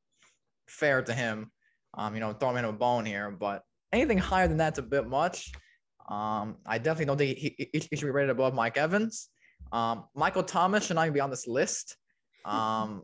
fair 0.68 1.02
to 1.02 1.14
him. 1.14 1.52
Um, 1.94 2.14
you 2.14 2.20
know, 2.20 2.34
throwing 2.34 2.56
him 2.58 2.66
in 2.66 2.70
a 2.70 2.74
bone 2.74 3.06
here, 3.06 3.32
but 3.32 3.64
anything 3.94 4.18
higher 4.18 4.48
than 4.48 4.58
that's 4.58 4.80
a 4.80 4.84
bit 4.84 5.08
much. 5.08 5.52
Um, 6.10 6.58
I 6.66 6.78
definitely 6.78 7.06
don't 7.06 7.18
think 7.18 7.38
he, 7.38 7.56
he, 7.58 7.88
he 7.90 7.96
should 7.96 8.06
be 8.06 8.12
rated 8.12 8.30
above 8.30 8.54
Mike 8.54 8.78
Evans. 8.78 9.30
Um, 9.72 10.06
Michael 10.16 10.44
Thomas 10.44 10.86
should 10.86 10.96
not 10.96 11.04
even 11.04 11.14
be 11.14 11.20
on 11.20 11.30
this 11.30 11.48
list. 11.48 11.98
Um, 12.46 13.04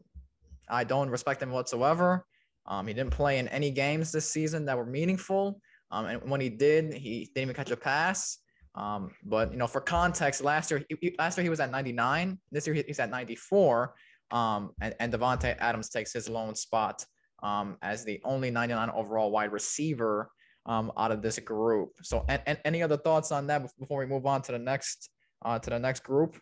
I 0.70 0.86
don't 0.86 1.10
respect 1.10 1.42
him 1.42 1.52
whatsoever. 1.52 2.26
Um, 2.66 2.88
he 2.88 2.94
didn't 2.94 3.12
play 3.12 3.40
in 3.40 3.50
any 3.50 3.72
games 3.72 4.12
this 4.12 4.30
season 4.30 4.66
that 4.66 4.78
were 4.78 4.86
meaningful. 4.86 5.60
Um, 5.92 6.06
and 6.06 6.30
when 6.30 6.40
he 6.40 6.50
did, 6.50 6.94
he 6.94 7.30
didn't 7.36 7.50
even 7.50 7.56
catch 7.56 7.72
a 7.72 7.78
pass. 7.78 8.38
Um, 8.76 9.12
but 9.24 9.52
you 9.52 9.58
know, 9.58 9.68
for 9.68 9.82
context, 9.82 10.44
last 10.44 10.72
year, 10.72 10.84
he, 11.02 11.14
last 11.20 11.38
year 11.38 11.44
he 11.44 11.50
was 11.50 11.60
at 11.60 11.72
99. 11.72 12.40
This 12.52 12.66
year 12.66 12.76
he's 12.88 13.00
at 13.00 13.12
94. 13.12 13.94
Um, 14.32 14.72
and, 14.82 14.96
and 15.00 15.14
Davante 15.14 15.56
Adams 15.60 15.90
takes 15.90 16.14
his 16.14 16.30
lone 16.30 16.56
spot 16.56 17.06
um, 17.44 17.78
as 17.82 18.06
the 18.06 18.22
only 18.24 18.50
99 18.50 18.90
overall 18.92 19.30
wide 19.30 19.52
receiver 19.52 20.32
um, 20.66 20.92
out 20.98 21.12
of 21.12 21.22
this 21.22 21.40
group. 21.40 21.90
So, 22.02 22.26
and, 22.30 22.42
and 22.46 22.58
any 22.66 22.82
other 22.84 22.98
thoughts 22.98 23.32
on 23.32 23.48
that 23.48 23.64
before 23.80 24.00
we 24.00 24.06
move 24.06 24.26
on 24.26 24.42
to 24.44 24.52
the 24.52 24.60
next 24.60 25.10
uh, 25.44 25.60
to 25.60 25.70
the 25.70 25.80
next 25.80 26.04
group? 26.04 26.38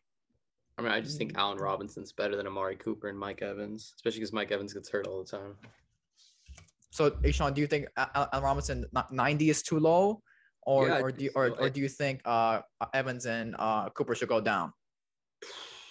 I 0.78 0.82
mean, 0.84 0.92
I 0.92 1.02
just 1.02 1.18
think 1.18 1.34
Allen 1.38 1.58
Robinson's 1.58 2.12
better 2.12 2.36
than 2.36 2.48
Amari 2.48 2.76
Cooper 2.76 3.10
and 3.10 3.18
Mike 3.18 3.42
Evans, 3.42 3.94
especially 3.96 4.20
because 4.20 4.34
Mike 4.34 4.52
Evans 4.52 4.74
gets 4.74 4.90
hurt 4.90 5.06
all 5.08 5.24
the 5.24 5.30
time. 5.30 5.56
So, 6.92 7.16
Ishan, 7.24 7.54
do 7.54 7.62
you 7.62 7.68
think 7.68 7.88
Al- 7.98 8.10
Al- 8.16 8.30
Allen 8.34 8.44
Robinson 8.44 8.86
90 9.12 9.50
is 9.50 9.62
too 9.64 9.80
low, 9.80 10.22
or 10.64 10.88
Yeah, 10.88 11.00
or 11.02 11.12
do 11.12 11.26
you, 11.26 11.32
or, 11.36 11.50
so. 11.50 11.56
or 11.56 11.70
do 11.70 11.80
you 11.82 11.88
think 11.90 12.22
uh, 12.26 12.62
Evans 12.94 13.26
and 13.26 13.56
uh, 13.60 13.90
Cooper 13.90 14.16
should 14.16 14.30
go 14.30 14.42
down? 14.42 14.74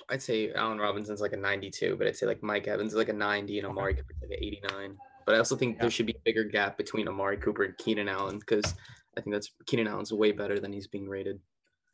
I'd 0.09 0.23
say 0.23 0.53
Allen 0.53 0.79
Robinson's 0.79 1.21
like 1.21 1.33
a 1.33 1.37
92, 1.37 1.97
but 1.97 2.07
I'd 2.07 2.17
say 2.17 2.27
like 2.27 2.43
Mike 2.43 2.67
Evans 2.67 2.93
is 2.93 2.97
like 2.97 3.09
a 3.09 3.13
90 3.13 3.59
and 3.59 3.67
Okay. 3.67 3.71
Amari 3.73 3.95
Cooper's 3.95 4.17
like 4.23 4.31
an 4.39 4.45
89. 4.45 4.97
But 5.31 5.37
I 5.37 5.39
also 5.39 5.55
think 5.55 5.77
Yeah. 5.77 5.83
there 5.83 5.91
should 5.93 6.07
be 6.07 6.13
a 6.17 6.21
bigger 6.25 6.43
gap 6.43 6.77
between 6.77 7.07
Amari 7.07 7.37
Cooper 7.37 7.63
and 7.63 7.79
Keenan 7.79 8.09
Allen 8.09 8.41
because 8.41 8.75
I 9.17 9.21
think 9.21 9.33
that's 9.33 9.53
Keenan 9.65 9.87
Allen's 9.87 10.13
way 10.13 10.33
better 10.33 10.59
than 10.59 10.73
he's 10.73 10.89
being 10.89 11.09
rated. 11.09 11.39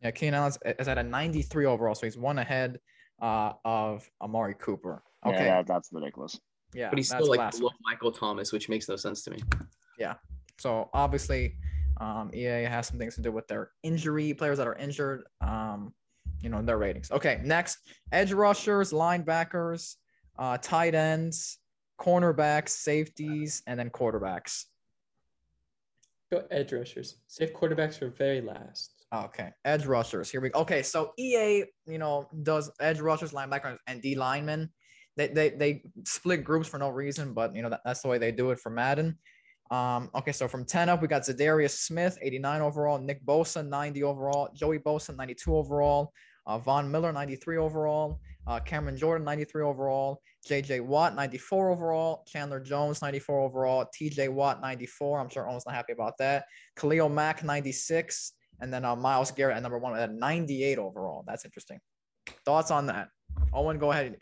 Yeah, 0.00 0.10
Keenan 0.12 0.36
Allen 0.36 0.54
is 0.78 0.88
at 0.88 0.96
a 0.96 1.02
93 1.02 1.66
overall, 1.66 1.94
so 1.94 2.06
he's 2.06 2.16
one 2.16 2.38
ahead 2.38 2.80
uh, 3.20 3.52
of 3.62 4.10
Amari 4.22 4.54
Cooper. 4.54 5.02
Okay, 5.26 5.34
Yeah, 5.36 5.44
yeah, 5.44 5.56
that, 5.56 5.66
that's 5.66 5.92
ridiculous. 5.92 6.40
Yeah, 6.72 6.88
but 6.88 6.98
he's 6.98 7.10
still 7.10 7.28
like 7.28 7.50
below 7.50 7.68
Michael 7.84 8.10
Thomas, 8.10 8.52
which 8.52 8.70
makes 8.70 8.88
no 8.88 8.96
sense 8.96 9.22
to 9.24 9.32
me. 9.32 9.38
Yeah, 9.98 10.14
so 10.56 10.88
obviously, 10.94 11.56
um, 11.98 12.30
EA 12.32 12.64
has 12.64 12.86
some 12.86 12.98
things 12.98 13.16
to 13.16 13.20
do 13.20 13.32
with 13.32 13.48
their 13.48 13.72
injury 13.82 14.32
players 14.32 14.56
that 14.56 14.66
are 14.66 14.76
injured. 14.76 15.24
Um, 15.42 15.92
you 16.40 16.48
know 16.48 16.62
their 16.62 16.78
ratings. 16.78 17.10
Okay, 17.10 17.42
next 17.44 17.80
edge 18.12 18.32
rushers, 18.32 18.92
linebackers, 18.92 19.96
uh, 20.38 20.56
tight 20.56 20.94
ends, 20.94 21.58
cornerbacks, 22.00 22.70
safeties, 22.70 23.62
and 23.66 23.78
then 23.78 23.90
quarterbacks. 23.90 24.64
Go 26.30 26.44
edge 26.50 26.72
rushers. 26.72 27.16
Save 27.28 27.52
quarterbacks 27.52 27.98
for 27.98 28.08
very 28.08 28.40
last. 28.40 29.04
Okay, 29.14 29.50
edge 29.64 29.86
rushers. 29.86 30.30
Here 30.30 30.40
we 30.40 30.50
go. 30.50 30.60
Okay, 30.60 30.82
so 30.82 31.12
EA, 31.18 31.64
you 31.86 31.98
know, 31.98 32.28
does 32.42 32.70
edge 32.80 33.00
rushers, 33.00 33.32
linebackers, 33.32 33.78
and 33.86 34.02
D 34.02 34.16
linemen. 34.16 34.70
They, 35.16 35.28
they 35.28 35.50
they 35.50 35.82
split 36.04 36.44
groups 36.44 36.68
for 36.68 36.78
no 36.78 36.88
reason, 36.88 37.32
but 37.32 37.54
you 37.54 37.62
know 37.62 37.70
that, 37.70 37.80
that's 37.84 38.02
the 38.02 38.08
way 38.08 38.18
they 38.18 38.32
do 38.32 38.50
it 38.50 38.58
for 38.58 38.70
Madden. 38.70 39.16
Um, 39.70 40.10
okay, 40.14 40.32
so 40.32 40.46
from 40.46 40.64
10 40.64 40.88
up, 40.88 41.02
we 41.02 41.08
got 41.08 41.22
Za'Darius 41.22 41.78
Smith, 41.78 42.18
89 42.22 42.60
overall, 42.62 42.98
Nick 42.98 43.24
Bosa, 43.24 43.66
90 43.66 44.04
overall, 44.04 44.48
Joey 44.54 44.78
Bosa, 44.78 45.16
92 45.16 45.56
overall, 45.56 46.12
uh, 46.46 46.58
Von 46.58 46.90
Miller, 46.90 47.12
93 47.12 47.56
overall, 47.56 48.20
uh, 48.46 48.60
Cameron 48.60 48.96
Jordan, 48.96 49.24
93 49.24 49.62
overall, 49.62 50.20
JJ 50.48 50.80
Watt, 50.80 51.14
94 51.14 51.70
overall, 51.70 52.24
Chandler 52.28 52.60
Jones, 52.60 53.02
94 53.02 53.40
overall, 53.40 53.86
TJ 53.98 54.28
Watt, 54.28 54.60
94. 54.60 55.20
I'm 55.20 55.28
sure 55.28 55.48
Owen's 55.48 55.66
not 55.66 55.74
happy 55.74 55.92
about 55.92 56.16
that. 56.18 56.44
Khalil 56.76 57.08
Mack, 57.08 57.42
96, 57.42 58.32
and 58.60 58.72
then 58.72 58.84
uh, 58.84 58.94
Myles 58.94 59.30
Garrett 59.32 59.56
at 59.56 59.62
number 59.62 59.78
one 59.78 59.98
at 59.98 60.12
98 60.12 60.78
overall. 60.78 61.24
That's 61.26 61.44
interesting. 61.44 61.78
Thoughts 62.44 62.70
on 62.70 62.86
that? 62.86 63.08
Owen, 63.52 63.78
go 63.78 63.90
ahead. 63.90 64.16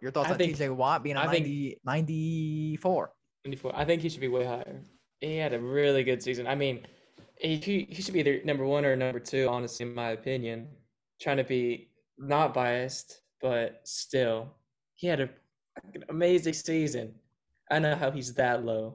Your 0.00 0.10
thoughts 0.10 0.28
I 0.28 0.32
on 0.32 0.38
think- 0.38 0.56
TJ 0.56 0.74
Watt 0.74 1.02
being 1.02 1.16
a 1.16 1.20
I 1.20 1.28
think- 1.28 1.46
94? 1.84 3.12
94. 3.44 3.72
I 3.74 3.84
think 3.84 4.02
he 4.02 4.08
should 4.08 4.20
be 4.20 4.28
way 4.28 4.44
higher. 4.44 4.80
He 5.20 5.36
had 5.36 5.52
a 5.52 5.60
really 5.60 6.04
good 6.04 6.22
season. 6.22 6.46
I 6.46 6.54
mean, 6.54 6.86
he, 7.36 7.56
he 7.56 7.86
he 7.90 8.02
should 8.02 8.14
be 8.14 8.20
either 8.20 8.40
number 8.44 8.64
one 8.64 8.84
or 8.84 8.94
number 8.96 9.20
two, 9.20 9.48
honestly, 9.48 9.86
in 9.86 9.94
my 9.94 10.10
opinion. 10.10 10.68
Trying 11.20 11.38
to 11.38 11.44
be 11.44 11.90
not 12.18 12.54
biased, 12.54 13.20
but 13.40 13.80
still, 13.84 14.48
he 14.94 15.06
had 15.06 15.20
a 15.20 15.28
fucking 15.74 16.04
amazing 16.08 16.54
season. 16.54 17.14
I 17.70 17.78
know 17.78 17.94
how 17.94 18.10
he's 18.10 18.34
that 18.34 18.64
low. 18.64 18.94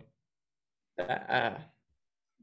That 0.98 1.26
uh, 1.30 1.58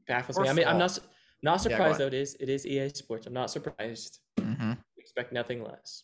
baffles 0.07 0.39
me. 0.39 0.49
I 0.49 0.53
mean, 0.53 0.65
of 0.65 0.73
I'm 0.73 0.79
not 0.79 0.99
not 1.43 1.61
surprised 1.61 1.99
ahead. 1.99 1.99
though. 1.99 2.07
It 2.07 2.13
is 2.13 2.35
it 2.39 2.49
is 2.49 2.65
EA 2.65 2.89
Sports. 2.89 3.27
I'm 3.27 3.33
not 3.33 3.49
surprised. 3.51 4.19
Mm-hmm. 4.39 4.73
Expect 4.97 5.33
nothing 5.33 5.63
less. 5.63 6.03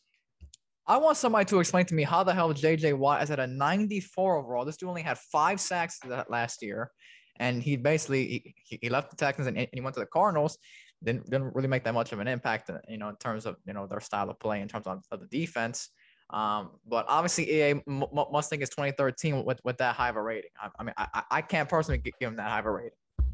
I 0.88 0.98
want 0.98 1.18
somebody 1.18 1.46
to 1.46 1.60
explain 1.60 1.86
to 1.86 1.96
me 1.96 2.04
how 2.04 2.24
the 2.24 2.34
hell 2.34 2.54
JJ 2.54 2.98
Watt 2.98 3.22
is 3.22 3.30
at 3.30 3.40
a 3.40 3.48
94 3.48 4.38
overall. 4.38 4.64
This 4.64 4.78
dude 4.78 4.88
only 4.88 5.02
had 5.02 5.18
five 5.18 5.60
sacks 5.60 6.00
that 6.08 6.32
last 6.32 6.62
year, 6.62 6.92
and 7.40 7.62
he 7.62 7.76
basically 7.76 8.56
he, 8.64 8.80
he 8.82 8.90
left 8.90 9.10
the 9.10 9.18
Texans 9.18 9.48
and, 9.48 9.58
and 9.58 9.68
he 9.74 9.82
went 9.82 9.96
to 9.96 10.00
the 10.00 10.06
Cardinals. 10.06 10.58
Didn't 11.04 11.30
didn't 11.30 11.54
really 11.56 11.68
make 11.68 11.84
that 11.84 11.94
much 11.94 12.12
of 12.12 12.20
an 12.20 12.28
impact, 12.28 12.70
uh, 12.70 12.80
you 12.88 12.98
know, 12.98 13.10
in 13.10 13.16
terms 13.18 13.46
of 13.46 13.58
you 13.66 13.74
know 13.74 13.86
their 13.86 14.00
style 14.00 14.30
of 14.30 14.40
play, 14.40 14.62
in 14.62 14.68
terms 14.68 14.88
of, 14.88 15.04
of 15.12 15.20
the 15.20 15.28
defense. 15.28 15.90
Um, 16.32 16.72
but 16.86 17.06
obviously 17.08 17.50
EA 17.50 17.70
m- 17.72 17.84
m- 17.88 18.26
must 18.32 18.50
think 18.50 18.62
it's 18.62 18.72
2013 18.72 19.46
with 19.46 19.60
with 19.64 19.78
that 19.78 19.96
high 19.96 20.10
of 20.10 20.16
a 20.16 20.22
rating. 20.22 20.50
I, 20.62 20.70
I 20.80 20.84
mean, 20.84 20.94
I, 20.98 21.08
I- 21.14 21.24
I 21.32 21.42
can't 21.42 21.70
personally 21.70 22.00
give 22.00 22.14
him 22.20 22.36
that 22.38 22.50
high 22.50 22.60
of 22.60 22.66
a 22.66 22.72
rating. 22.72 22.92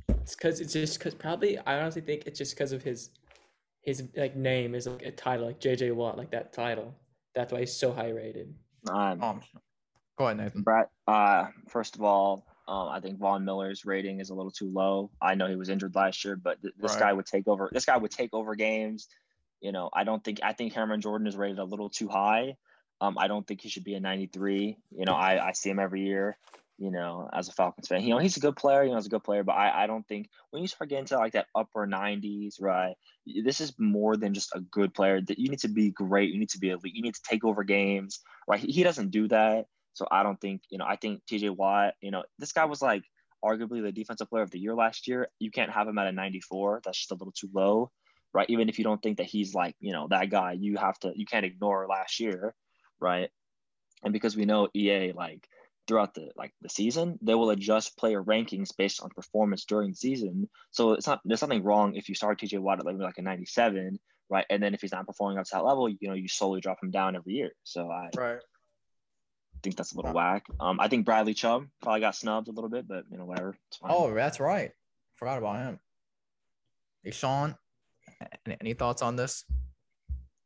It's 0.10 0.36
because 0.36 0.60
it's 0.60 0.74
just 0.74 1.00
because 1.00 1.16
probably 1.16 1.58
I 1.60 1.80
honestly 1.80 2.02
think 2.02 2.24
it's 2.26 2.38
just 2.38 2.54
because 2.56 2.72
of 2.74 2.84
his 2.84 3.12
his 3.82 4.04
like 4.16 4.36
name 4.36 4.76
is 4.76 4.86
like 4.88 5.02
a 5.04 5.12
title 5.12 5.46
like 5.46 5.60
JJ 5.60 5.94
Watt 5.96 6.18
like 6.18 6.32
that 6.32 6.52
title. 6.54 6.94
That's 7.34 7.52
why 7.54 7.62
he's 7.62 7.74
so 7.76 7.94
high 7.94 8.10
rated. 8.10 8.54
Um, 8.90 9.24
Um, 9.24 9.42
go 10.18 10.26
ahead, 10.26 10.38
Nathan. 10.38 10.62
Brett, 10.62 10.90
uh, 11.08 11.48
first 11.70 11.96
of 11.96 12.04
all, 12.04 12.46
um, 12.68 12.90
I 12.90 13.00
think 13.02 13.20
Von 13.20 13.44
Miller's 13.44 13.86
rating 13.86 14.20
is 14.20 14.30
a 14.30 14.34
little 14.34 14.52
too 14.52 14.72
low. 14.72 15.12
I 15.22 15.36
know 15.36 15.48
he 15.48 15.56
was 15.56 15.70
injured 15.70 15.96
last 15.96 16.24
year, 16.24 16.36
but 16.36 16.62
th- 16.62 16.74
this 16.78 16.92
Right. 16.94 17.00
guy 17.00 17.14
would 17.14 17.26
take 17.26 17.48
over. 17.48 17.70
This 17.74 17.86
guy 17.86 17.98
would 17.98 18.12
take 18.12 18.34
over 18.34 18.56
games. 18.56 19.08
You 19.62 19.72
know, 19.72 19.90
I 19.94 20.04
don't 20.04 20.24
think. 20.24 20.40
I 20.44 20.54
think 20.54 20.74
Cameron 20.74 21.02
Jordan 21.02 21.28
is 21.28 21.36
rated 21.36 21.60
a 21.60 21.64
little 21.64 21.90
too 21.90 22.08
high. 22.08 22.56
Um, 23.02 23.18
I 23.18 23.28
don't 23.28 23.46
think 23.46 23.62
he 23.62 23.70
should 23.70 23.84
be 23.84 23.96
a 23.96 24.00
93. 24.00 24.78
You 24.92 25.06
know, 25.06 25.14
I, 25.14 25.50
I 25.50 25.52
see 25.54 25.70
him 25.70 25.80
every 25.80 26.02
year. 26.06 26.38
You 26.80 26.90
know, 26.90 27.30
as 27.32 27.50
a 27.50 27.52
Falcons 27.52 27.88
fan, 27.88 28.02
you 28.02 28.10
know 28.10 28.18
he's 28.18 28.36
a 28.38 28.42
good 28.42 28.56
player. 28.56 28.84
You 28.84 28.90
know, 28.90 28.96
he's 28.98 29.06
a 29.06 29.10
good 29.10 29.24
player, 29.24 29.44
but 29.44 29.54
I, 29.54 29.84
I 29.84 29.88
don't 29.88 30.06
think 30.08 30.28
when 30.50 30.62
you 30.62 30.68
start 30.68 30.90
getting 30.90 31.06
to 31.06 31.18
like 31.18 31.34
that 31.34 31.46
upper 31.54 31.86
90s, 31.86 32.60
right? 32.60 32.96
This 33.26 33.62
is 33.62 33.74
more 33.78 34.18
than 34.18 34.34
just 34.34 34.56
a 34.56 34.60
good 34.60 34.94
player. 34.94 35.22
That 35.22 35.38
you 35.38 35.50
need 35.50 35.60
to 35.60 35.68
be 35.68 35.92
great. 35.92 36.32
You 36.32 36.40
need 36.40 36.50
to 36.50 36.60
be 36.60 36.70
elite. 36.72 36.96
You 36.96 37.04
need 37.04 37.14
to 37.14 37.22
take 37.22 37.46
over 37.46 37.64
games, 37.64 38.22
right? 38.48 38.60
He, 38.60 38.72
he 38.72 38.84
doesn't 38.84 39.12
do 39.12 39.28
that. 39.28 39.68
So 39.94 40.08
I 40.12 40.24
don't 40.24 40.40
think, 40.40 40.62
you 40.70 40.78
know, 40.78 40.86
I 40.88 40.96
think 40.96 41.22
TJ 41.30 41.56
Watt, 41.56 41.94
you 42.02 42.12
know, 42.12 42.24
this 42.40 42.52
guy 42.52 42.66
was 42.66 42.82
like 42.82 43.04
arguably 43.44 43.82
the 43.82 43.92
defensive 43.92 44.30
player 44.30 44.44
of 44.44 44.52
the 44.52 44.60
year 44.60 44.74
last 44.76 45.08
year. 45.08 45.28
You 45.40 45.52
can't 45.52 45.72
have 45.72 45.88
him 45.88 45.98
at 45.98 46.08
a 46.08 46.12
94. 46.12 46.82
That's 46.84 46.98
just 46.98 47.12
a 47.12 47.16
little 47.16 47.34
too 47.34 47.50
low, 47.54 47.92
right? 48.34 48.50
Even 48.50 48.70
if 48.70 48.78
you 48.78 48.84
don't 48.84 49.02
think 49.02 49.18
that 49.18 49.28
he's 49.28 49.54
like, 49.54 49.76
you 49.80 49.92
know, 49.92 50.08
that 50.10 50.30
guy, 50.30 50.54
you 50.54 50.78
have 50.78 50.98
to, 51.00 51.12
you 51.16 51.26
can't 51.26 51.46
ignore 51.46 51.88
last 51.88 52.20
year, 52.20 52.56
right? 53.00 53.30
And 54.04 54.14
because 54.14 54.36
we 54.36 54.46
know 54.46 54.70
EA, 54.74 55.14
like, 55.14 55.48
throughout 55.88 56.14
the 56.14 56.30
like 56.36 56.54
the 56.62 56.70
season, 56.70 57.20
they 57.22 57.36
will 57.36 57.50
adjust 57.50 57.98
player 57.98 58.24
rankings 58.24 58.70
based 58.78 59.02
on 59.02 59.10
performance 59.10 59.66
during 59.66 59.90
the 59.90 59.96
season. 59.96 60.50
So 60.72 60.94
it's 60.94 61.08
not 61.08 61.22
there's 61.26 61.42
nothing 61.42 61.64
wrong 61.64 61.96
if 61.96 62.10
you 62.10 62.16
start 62.16 62.40
TJ 62.40 62.60
Watt 62.60 62.80
at 62.80 63.00
like 63.00 63.18
a 63.18 63.22
97, 63.22 64.00
right? 64.30 64.46
And 64.50 64.64
then 64.64 64.74
if 64.74 64.82
he's 64.82 64.92
not 64.92 65.06
performing 65.06 65.38
up 65.38 65.46
to 65.46 65.52
that 65.54 65.66
level, 65.66 65.90
you 65.90 65.98
know, 66.08 66.14
you 66.14 66.28
slowly 66.28 66.62
drop 66.62 66.78
him 66.82 66.92
down 66.92 67.16
every 67.16 67.34
year. 67.34 67.52
So 67.64 67.90
I 67.90 68.10
Right. 68.18 68.40
Think 69.64 69.76
that's 69.78 69.94
a 69.94 69.96
little 69.96 70.14
whack. 70.14 70.46
Um, 70.60 70.80
I 70.80 70.88
think 70.88 71.06
Bradley 71.06 71.34
Chubb 71.34 71.68
probably 71.82 72.02
got 72.02 72.16
snubbed 72.16 72.50
a 72.50 72.52
little 72.52 72.70
bit, 72.70 72.88
but 72.88 73.06
you 73.10 73.18
know, 73.18 73.26
whatever. 73.26 73.56
It's 73.70 73.78
fine. 73.78 73.92
Oh, 73.94 74.14
that's 74.14 74.40
right. 74.40 74.72
Forgot 75.16 75.38
about 75.40 75.58
him. 75.58 75.80
Hey, 77.04 77.12
Sean, 77.12 77.56
any, 78.46 78.58
any 78.62 78.74
thoughts 78.74 79.02
on 79.02 79.16
this? 79.16 79.46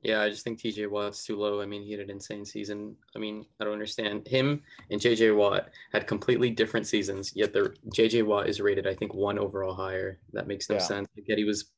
Yeah, 0.01 0.21
I 0.21 0.29
just 0.29 0.43
think 0.43 0.59
TJ 0.59 0.89
Watt's 0.89 1.25
too 1.25 1.35
low. 1.35 1.59
I 1.59 1.65
mean, 1.65 1.83
he 1.83 1.91
had 1.91 2.01
an 2.01 2.11
insane 2.11 2.45
season. 2.45 2.95
I 3.15 3.19
mean, 3.19 3.45
I 3.59 3.63
don't 3.63 3.73
understand. 3.73 4.27
Him 4.27 4.61
and 4.91 5.01
JJ 5.01 5.35
Watt 5.35 5.69
had 5.91 6.05
completely 6.07 6.51
different 6.51 6.85
seasons, 6.87 7.33
yet 7.35 7.51
the 7.51 7.75
JJ 7.95 8.23
Watt 8.25 8.47
is 8.47 8.61
rated, 8.61 8.87
I 8.87 8.93
think, 8.93 9.13
one 9.13 9.39
overall 9.39 9.73
higher. 9.73 10.19
That 10.33 10.47
makes 10.47 10.69
no 10.69 10.75
Yeah. 10.75 10.81
sense. 10.83 11.07
Yet 11.15 11.37
he 11.39 11.43
was 11.43 11.71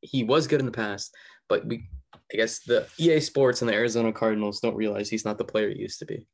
he 0.00 0.24
was 0.24 0.46
good 0.46 0.60
in 0.60 0.66
the 0.66 0.72
past, 0.72 1.14
but 1.48 1.66
we 1.66 1.88
I 2.32 2.36
guess 2.36 2.60
the 2.60 2.86
EA 2.98 3.20
Sports 3.20 3.60
and 3.62 3.68
the 3.68 3.74
Arizona 3.74 4.12
Cardinals 4.12 4.60
don't 4.60 4.74
realize 4.74 5.08
he's 5.08 5.24
not 5.24 5.38
the 5.38 5.44
player 5.44 5.68
he 5.70 5.78
used 5.78 5.98
to 6.00 6.06
be. 6.06 6.26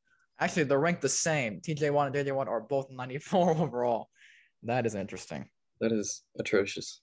Actually, 0.42 0.64
they're 0.64 0.80
ranked 0.80 1.02
the 1.02 1.08
same. 1.08 1.60
TJ1 1.60 2.06
and 2.06 2.14
JJ1 2.16 2.48
are 2.48 2.60
both 2.62 2.90
94 2.90 3.50
overall. 3.58 4.08
That 4.64 4.86
is 4.86 4.96
interesting. 4.96 5.48
That 5.80 5.92
is 5.92 6.22
atrocious. 6.36 7.00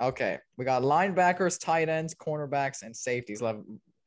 Okay, 0.00 0.38
we 0.56 0.64
got 0.64 0.82
linebackers, 0.82 1.58
tight 1.58 1.88
ends, 1.88 2.14
cornerbacks, 2.14 2.82
and 2.82 2.94
safeties 2.94 3.42
left. 3.42 3.58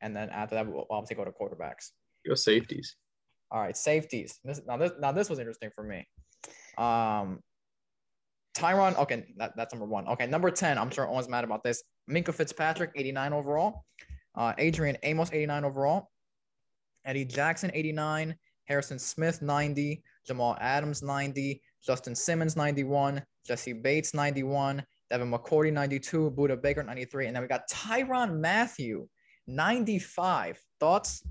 And 0.02 0.16
then 0.16 0.30
after 0.30 0.56
that, 0.56 0.68
we'll 0.68 0.86
obviously 0.90 1.18
go 1.18 1.26
to 1.26 1.32
quarterbacks. 1.32 1.90
Go 2.26 2.34
safeties. 2.34 2.96
All 3.52 3.60
right, 3.60 3.76
safeties. 3.76 4.40
This 4.46 4.62
now 4.66 4.78
this 4.78 4.94
now 5.02 5.12
this 5.12 5.30
was 5.30 5.40
interesting 5.40 5.72
for 5.76 5.84
me. 5.84 6.08
Um, 6.78 7.40
Tyrann. 8.56 8.98
Okay, 9.00 9.26
that, 9.38 9.52
that's 9.58 9.74
number 9.74 9.86
one. 9.86 10.08
Okay, 10.08 10.28
number 10.28 10.50
ten. 10.50 10.78
I'm 10.78 10.92
sure 10.92 11.04
everyone's 11.04 11.28
mad 11.28 11.44
about 11.44 11.64
this. 11.64 11.84
Minkah 12.10 12.34
Fitzpatrick, 12.34 12.92
89 12.96 13.34
overall. 13.34 13.84
Uh, 14.34 14.54
Adrian 14.58 14.98
Amos, 15.04 15.30
89 15.34 15.66
overall. 15.66 16.10
Eddie 17.06 17.26
Jackson, 17.26 17.72
89. 17.74 18.36
Harrison 18.66 19.00
Smith, 19.00 19.42
90. 19.42 20.04
Jamal 20.26 20.58
Adams, 20.60 21.02
90. 21.02 21.62
Justin 21.86 22.16
Simmons, 22.16 22.56
91. 22.56 23.22
Jessie 23.46 23.74
Bates, 23.74 24.14
91. 24.14 24.84
Devin 25.10 25.32
McCourty, 25.32 25.74
92. 25.74 26.32
Budda 26.32 26.62
Baker, 26.62 26.84
93. 26.84 27.28
And 27.28 27.36
then 27.36 27.42
we 27.42 27.48
got 27.48 27.68
Tyrann 27.70 28.40
Mathieu, 28.40 29.08
95. 29.48 30.62
Thoughts? 30.80 31.24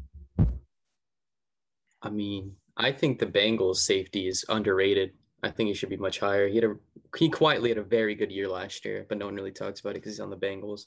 I 2.02 2.10
mean, 2.10 2.54
I 2.76 2.92
think 2.92 3.18
the 3.18 3.26
Bengals 3.26 3.76
safety 3.76 4.28
is 4.28 4.44
underrated. 4.48 5.12
I 5.42 5.50
think 5.50 5.68
he 5.68 5.74
should 5.74 5.88
be 5.88 5.96
much 5.96 6.18
higher. 6.18 6.48
He 6.48 6.56
had 6.56 6.64
a 6.64 6.74
he 7.16 7.28
quietly 7.30 7.70
had 7.70 7.78
a 7.78 7.82
very 7.82 8.14
good 8.14 8.30
year 8.30 8.48
last 8.48 8.84
year, 8.84 9.06
but 9.08 9.18
no 9.18 9.26
one 9.26 9.34
really 9.34 9.52
talks 9.52 9.80
about 9.80 9.90
it 9.90 9.94
because 9.94 10.12
he's 10.12 10.20
on 10.20 10.30
the 10.30 10.36
Bengals. 10.36 10.86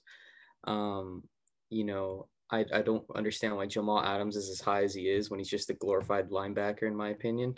Um, 0.66 1.24
you 1.70 1.84
know, 1.84 2.28
I 2.52 2.66
I 2.74 2.82
don't 2.82 3.04
understand 3.16 3.56
why 3.56 3.66
Jamal 3.66 4.04
Adams 4.04 4.36
is 4.36 4.50
as 4.50 4.60
high 4.60 4.84
as 4.84 4.94
he 4.94 5.10
is 5.10 5.30
when 5.30 5.40
he's 5.40 5.50
just 5.50 5.70
a 5.70 5.74
glorified 5.74 6.30
linebacker, 6.30 6.84
in 6.84 6.96
my 6.96 7.10
opinion. 7.10 7.56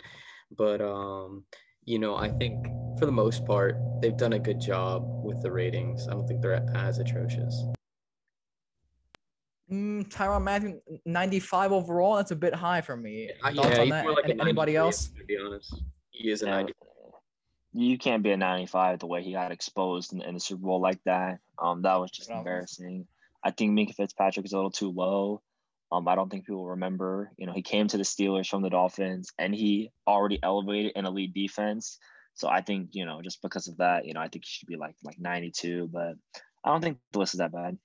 But 0.56 0.80
um, 0.80 1.44
you 1.84 1.98
know, 1.98 2.16
I 2.16 2.28
think 2.30 2.66
for 2.98 3.06
the 3.06 3.12
most 3.12 3.44
part 3.44 3.76
they've 4.00 4.16
done 4.16 4.34
a 4.34 4.38
good 4.38 4.60
job 4.60 5.04
with 5.24 5.42
the 5.42 5.50
ratings. 5.50 6.08
I 6.08 6.12
don't 6.12 6.26
think 6.26 6.40
they're 6.42 6.64
as 6.74 6.98
atrocious. 6.98 7.64
Mm, 9.70 10.06
Tyrann 10.12 10.42
Mathieu, 10.42 10.78
95 11.06 11.72
overall. 11.72 12.16
That's 12.16 12.30
a 12.32 12.36
bit 12.36 12.54
high 12.54 12.82
for 12.82 12.96
me. 12.96 13.30
I- 13.42 13.54
Thoughts 13.54 13.78
on 13.78 13.88
that? 13.88 14.06
like 14.06 14.28
Anybody 14.38 14.76
else? 14.76 15.08
To 15.08 15.24
be 15.24 15.38
honest, 15.38 15.74
he 16.10 16.30
is 16.30 16.42
a 16.42 16.46
Yeah, 16.46 16.50
90. 16.56 16.72
you 17.72 17.98
can't 17.98 18.22
be 18.22 18.30
a 18.32 18.36
95 18.36 18.98
the 18.98 19.06
way 19.06 19.22
he 19.22 19.32
got 19.32 19.50
exposed 19.52 20.12
in, 20.12 20.20
in 20.20 20.34
the 20.34 20.40
Super 20.40 20.62
Bowl 20.62 20.80
like 20.80 21.02
that. 21.06 21.38
Um, 21.58 21.80
that 21.82 21.96
was 21.98 22.10
just 22.10 22.30
embarrassing. 22.30 23.06
I 23.44 23.50
think 23.50 23.72
Minkah 23.78 23.94
Fitzpatrick 23.94 24.46
is 24.46 24.52
a 24.52 24.56
little 24.56 24.70
too 24.70 24.90
low. 24.90 25.42
Um, 25.92 26.08
I 26.08 26.14
don't 26.14 26.30
think 26.30 26.46
people 26.46 26.66
remember. 26.66 27.30
You 27.36 27.46
know, 27.46 27.52
he 27.52 27.62
came 27.62 27.86
to 27.88 27.98
the 27.98 28.02
Steelers 28.04 28.48
from 28.48 28.62
the 28.62 28.70
Dolphins, 28.70 29.30
and 29.38 29.54
he 29.54 29.90
already 30.08 30.38
elevated 30.42 30.92
an 30.96 31.04
elite 31.04 31.34
defense. 31.34 31.98
So 32.34 32.48
I 32.48 32.62
think 32.62 32.90
you 32.92 33.04
know, 33.04 33.20
just 33.22 33.42
because 33.42 33.68
of 33.68 33.76
that, 33.76 34.06
you 34.06 34.14
know, 34.14 34.20
I 34.20 34.28
think 34.28 34.44
he 34.44 34.50
should 34.50 34.68
be 34.68 34.76
like 34.76 34.96
like 35.04 35.18
92. 35.20 35.88
But 35.92 36.14
I 36.64 36.70
don't 36.70 36.80
think 36.80 36.98
the 37.12 37.18
list 37.18 37.34
is 37.34 37.38
that 37.38 37.52
bad. 37.52 37.76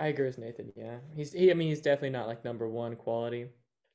I 0.00 0.08
agree 0.08 0.26
with 0.26 0.38
Nathan. 0.38 0.72
Yeah, 0.74 0.98
he's 1.14 1.32
he. 1.32 1.50
I 1.50 1.54
mean, 1.54 1.68
he's 1.68 1.82
definitely 1.82 2.10
not 2.10 2.26
like 2.26 2.44
number 2.44 2.68
one 2.68 2.96
quality, 2.96 3.50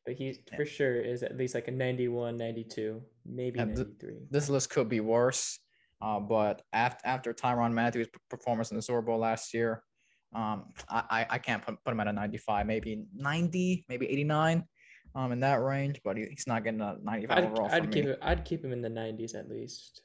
but 0.06 0.14
he 0.14 0.28
Yeah. 0.28 0.56
for 0.56 0.66
sure 0.66 0.96
is 1.02 1.24
at 1.24 1.36
least 1.36 1.56
like 1.56 1.68
a 1.68 1.72
91, 1.72 2.38
92, 2.38 3.02
maybe 3.26 3.60
Yeah, 3.60 3.66
th- 3.66 3.78
93. 3.78 4.28
This 4.30 4.50
list 4.50 4.70
could 4.70 4.88
be 4.88 5.02
worse. 5.02 5.60
Uh, 6.02 6.20
but 6.20 6.62
after 6.72 7.06
after 7.06 7.34
Tyrann 7.34 7.74
Mathieu's 7.74 8.08
performance 8.30 8.72
in 8.72 8.78
the 8.78 8.82
Super 8.82 9.02
Bowl 9.02 9.18
last 9.18 9.54
year, 9.54 9.84
um, 10.34 10.66
I, 10.90 11.04
I, 11.10 11.26
I 11.32 11.38
can't 11.38 11.66
put, 11.66 11.84
put 11.84 11.92
him 11.92 12.00
at 12.00 12.08
a 12.08 12.14
95, 12.14 12.66
maybe 12.68 13.04
90, 13.16 13.86
maybe 13.90 14.08
89, 14.08 14.64
um, 15.16 15.32
in 15.32 15.40
that 15.40 15.56
range. 15.62 16.00
But 16.04 16.18
he, 16.18 16.26
he's 16.26 16.46
not 16.48 16.64
getting 16.64 16.82
a 16.82 16.98
95 17.02 17.38
I'd, 17.38 17.44
overall. 17.46 17.70
I'd 17.72 17.92
keep 17.92 18.06
me. 18.06 18.12
it. 18.12 18.20
I'd 18.22 18.46
keep 18.46 18.64
him 18.64 18.72
in 18.72 18.82
the 18.82 18.90
90s 18.90 19.36
at 19.36 19.50
least. 19.50 20.02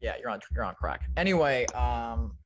Yeah, 0.00 0.14
you're 0.20 0.30
on 0.30 0.40
you're 0.52 0.64
on 0.64 0.74
crack. 0.74 1.02
Anyway, 1.16 1.64
um, 1.66 2.36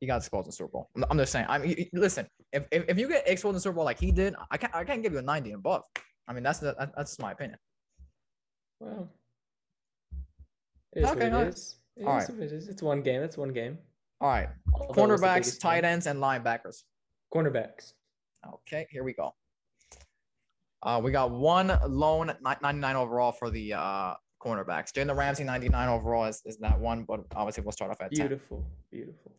he 0.00 0.06
got 0.06 0.16
exposed 0.16 0.46
in 0.46 0.48
the 0.48 0.52
Super 0.52 0.70
Bowl. 0.70 0.88
I'm, 0.96 1.04
I'm 1.10 1.18
just 1.18 1.30
saying. 1.30 1.44
I 1.46 1.58
mean, 1.58 1.90
listen, 1.92 2.26
if, 2.54 2.64
if 2.72 2.88
if 2.88 2.98
you 2.98 3.06
get 3.06 3.28
exposed 3.28 3.50
in 3.50 3.54
the 3.56 3.60
Super 3.60 3.74
Bowl 3.74 3.84
like 3.84 4.00
he 4.00 4.10
did, 4.10 4.34
I 4.50 4.56
can't 4.56 4.74
I 4.74 4.82
can't 4.84 5.02
give 5.02 5.12
you 5.12 5.18
a 5.18 5.22
90 5.22 5.50
and 5.50 5.58
above. 5.58 5.82
I 6.26 6.32
mean, 6.32 6.42
that's 6.42 6.58
the, 6.60 6.74
that- 6.78 6.92
that's 6.96 7.18
my 7.18 7.32
opinion. 7.32 7.58
Well, 8.78 9.10
it 10.94 11.00
is 11.00 11.10
Okay, 11.10 11.14
what 11.14 11.22
it 11.22 11.36
right. 11.36 11.46
is. 11.48 11.76
It 11.98 12.06
All 12.06 12.18
is 12.18 12.30
what 12.30 12.38
it 12.38 12.52
is. 12.52 12.68
It's 12.68 12.82
one 12.82 13.02
game. 13.02 13.20
That's 13.20 13.36
one 13.36 13.52
game. 13.52 13.76
All 14.20 14.28
right, 14.28 14.48
Although 14.74 15.16
cornerbacks, 15.16 15.58
tight 15.58 15.84
ends, 15.84 16.06
and 16.06 16.20
linebackers. 16.20 16.82
Cornerbacks. 17.34 17.94
Okay, 18.46 18.86
here 18.90 19.02
we 19.02 19.14
go. 19.14 19.34
Uh, 20.82 21.00
we 21.02 21.10
got 21.10 21.30
one 21.30 21.78
lone 21.86 22.32
99 22.42 22.96
overall 22.96 23.32
for 23.32 23.50
the 23.50 23.74
uh, 23.74 24.14
cornerbacks. 24.42 24.92
Jalen 24.92 25.16
Ramsey 25.16 25.44
99 25.44 25.88
overall 25.88 26.24
is, 26.24 26.42
is 26.44 26.56
that 26.58 26.78
one, 26.78 27.04
but 27.04 27.20
obviously 27.34 27.62
we'll 27.62 27.72
start 27.72 27.90
off 27.90 28.00
at 28.00 28.12
10. 28.12 28.28
Beautiful. 28.28 28.64
Beautiful. 28.90 29.32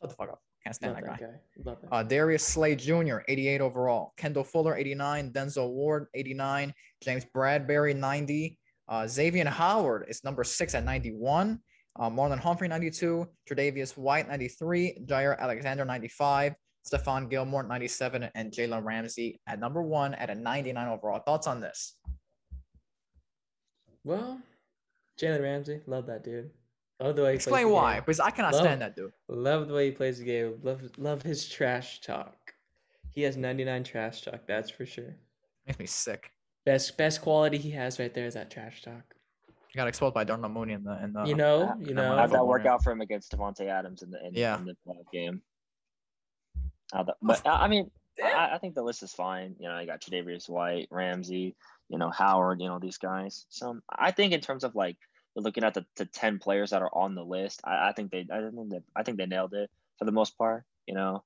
Shut 0.00 0.10
the 0.10 0.16
fuck 0.16 0.28
up. 0.30 0.42
Can't 0.62 0.74
stand 0.74 0.94
Love 0.94 1.02
that 1.02 1.18
that 1.18 1.20
guy. 1.20 1.26
guy. 1.64 1.76
That. 1.80 1.88
Uh, 1.92 2.02
Darius 2.02 2.42
Slay 2.44 2.74
Jr. 2.74 3.18
88 3.28 3.60
overall. 3.60 4.14
Kendall 4.16 4.44
Fuller 4.44 4.76
89. 4.76 5.32
Denzel 5.32 5.70
Ward 5.70 6.06
89. 6.14 6.74
James 7.02 7.24
Bradberry 7.34 7.94
90. 7.94 8.58
Uh, 8.88 9.06
Xavier 9.06 9.48
Howard 9.48 10.06
is 10.08 10.24
number 10.24 10.44
six 10.44 10.74
at 10.74 10.84
91. 10.84 11.60
Uh, 11.98 12.10
Marlon 12.10 12.38
Humphrey 12.38 12.68
92. 12.68 13.26
Tre'Davious 13.48 13.96
White 13.96 14.28
93. 14.28 14.98
Jaire 15.06 15.38
Alexander 15.38 15.84
95. 15.84 16.54
Stephon 16.86 17.28
Gilmore 17.30 17.62
97. 17.62 18.28
And 18.34 18.52
Jalen 18.52 18.84
Ramsey 18.84 19.40
at 19.46 19.58
number 19.58 19.82
one 19.82 20.14
at 20.14 20.30
a 20.30 20.34
99 20.34 20.88
overall. 20.88 21.20
Thoughts 21.20 21.46
on 21.46 21.60
this? 21.60 21.94
well, 24.04 24.40
Jalen 25.20 25.42
Ramsey. 25.42 25.80
Love 25.86 26.06
that 26.06 26.22
dude. 26.24 26.50
Love 27.00 27.16
the 27.16 27.22
way 27.24 27.34
Explain 27.34 27.68
why, 27.70 28.00
because 28.00 28.20
I 28.20 28.30
cannot 28.30 28.52
Love- 28.54 28.62
stand 28.62 28.80
that 28.82 28.96
dude. 28.96 29.12
Love 29.28 29.68
the 29.68 29.74
way 29.74 29.86
he 29.86 29.90
plays 29.90 30.18
the 30.18 30.24
game. 30.24 30.58
Love 30.62 30.80
love 30.96 31.22
his 31.22 31.48
trash 31.48 32.00
talk. 32.00 32.36
He 33.12 33.22
has 33.22 33.36
99 33.36 33.84
trash 33.84 34.22
talk, 34.22 34.46
that's 34.46 34.70
for 34.70 34.86
sure. 34.86 35.14
Makes 35.66 35.78
me 35.78 35.86
sick. 35.86 36.30
Best 36.64 36.96
best 36.96 37.20
quality 37.20 37.58
he 37.58 37.70
has 37.72 37.98
right 37.98 38.12
there 38.14 38.26
is 38.26 38.34
that 38.34 38.50
trash 38.50 38.82
talk. 38.82 39.14
He 39.76 39.78
got 39.78 39.88
exposed 39.88 40.14
by 40.14 40.24
Darnell 40.24 40.48
Mooney 40.48 40.72
in 40.72 40.84
the 40.84 41.04
in 41.04 41.12
the. 41.12 41.24
you 41.24 41.34
know, 41.34 41.74
you 41.78 41.92
know. 41.92 42.16
How'd 42.16 42.16
that 42.16 42.28
Football, 42.30 42.48
work 42.48 42.64
out 42.64 42.82
for 42.82 42.92
him 42.92 43.02
against 43.02 43.30
Davante 43.30 43.66
Adams 43.68 44.00
in 44.00 44.10
the 44.10 44.26
in, 44.26 44.32
Yeah. 44.32 44.56
in 44.56 44.64
the 44.64 44.74
playoff 44.88 45.12
game? 45.12 45.42
How'd 46.94 47.10
but 47.20 47.46
I 47.46 47.64
I 47.64 47.68
mean, 47.68 47.90
I, 48.24 48.52
I 48.54 48.58
think 48.58 48.74
the 48.74 48.82
list 48.82 49.02
is 49.02 49.12
fine. 49.12 49.54
You 49.60 49.68
know, 49.68 49.78
you 49.78 49.86
got 49.86 50.00
Tre'Davious 50.00 50.48
White, 50.48 50.88
Ramsey, 50.90 51.56
you 51.90 51.98
know, 51.98 52.08
Howard, 52.08 52.62
you 52.62 52.68
know, 52.68 52.78
these 52.78 52.96
guys. 52.96 53.44
So 53.50 53.78
I 53.90 54.12
think 54.12 54.32
in 54.32 54.40
terms 54.40 54.64
of 54.64 54.74
like 54.74 54.96
looking 55.34 55.62
at 55.62 55.74
the, 55.74 55.84
the 55.96 56.06
ten 56.06 56.38
players 56.38 56.70
that 56.70 56.80
are 56.80 56.94
on 56.94 57.14
the 57.14 57.22
list, 57.22 57.60
I, 57.62 57.90
I 57.90 57.92
think 57.92 58.10
they 58.10 58.26
I 58.32 58.40
think 58.40 58.70
they 58.70 58.80
I 58.96 59.02
think 59.02 59.18
they 59.18 59.26
nailed 59.26 59.52
it 59.52 59.68
for 59.98 60.06
the 60.06 60.12
most 60.12 60.38
part. 60.38 60.64
You 60.86 60.94
know, 60.94 61.22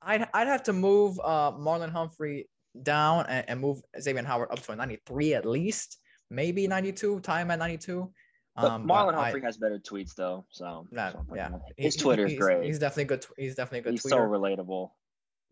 I'd 0.00 0.26
I'd 0.32 0.48
have 0.48 0.62
to 0.62 0.72
move 0.72 1.20
uh 1.22 1.52
Marlon 1.52 1.90
Humphrey 1.90 2.48
down 2.82 3.26
and, 3.28 3.44
and 3.50 3.60
move 3.60 3.82
Xavier 4.00 4.24
Howard 4.24 4.48
up 4.50 4.62
to 4.62 4.72
a 4.72 4.76
93 4.76 5.34
at 5.34 5.44
least, 5.44 5.98
maybe 6.32 6.66
92. 6.66 7.20
Tie 7.20 7.42
him 7.42 7.50
at 7.50 7.58
92. 7.58 8.10
but 8.56 8.64
Um, 8.70 8.86
but 8.86 8.94
Marlon 8.94 9.14
I- 9.14 9.24
Humphrey 9.24 9.40
has 9.42 9.56
better 9.56 9.78
tweets 9.78 10.14
though. 10.14 10.44
So, 10.50 10.86
Nah, 10.90 11.12
yeah. 11.34 11.58
he- 11.76 11.84
his 11.84 11.94
he- 11.94 12.00
Twitter 12.02 12.24
is 12.26 12.32
he's, 12.32 12.40
great. 12.40 12.64
He's 12.64 12.78
definitely 12.78 13.04
good. 13.04 13.22
tw- 13.22 13.32
He's 13.38 13.54
definitely 13.54 13.78
a 13.78 13.82
good 13.82 13.92
He's 13.92 14.02
tweeter. 14.02 14.10
so 14.10 14.18
relatable. 14.18 14.90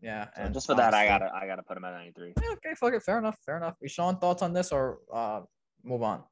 yeah, 0.01 0.25
So 0.35 0.41
and 0.41 0.53
just 0.53 0.67
for 0.67 0.75
that, 0.75 0.93
I 0.93 1.05
gotta 1.07 1.31
I 1.33 1.45
gotta 1.47 1.63
put 1.63 1.77
him 1.77 1.85
at 1.85 1.91
93. 1.93 2.33
Yeah, 2.41 2.51
okay, 2.53 2.73
fuck 2.75 2.93
it. 2.93 3.01
Fair 3.03 3.17
enough. 3.19 3.37
Fair 3.45 3.57
enough. 3.57 3.75
Sean, 3.87 4.17
thoughts 4.17 4.41
on 4.41 4.53
this 4.53 4.71
or 4.71 4.99
uh 5.11 5.41
move 5.83 6.03
on? 6.03 6.23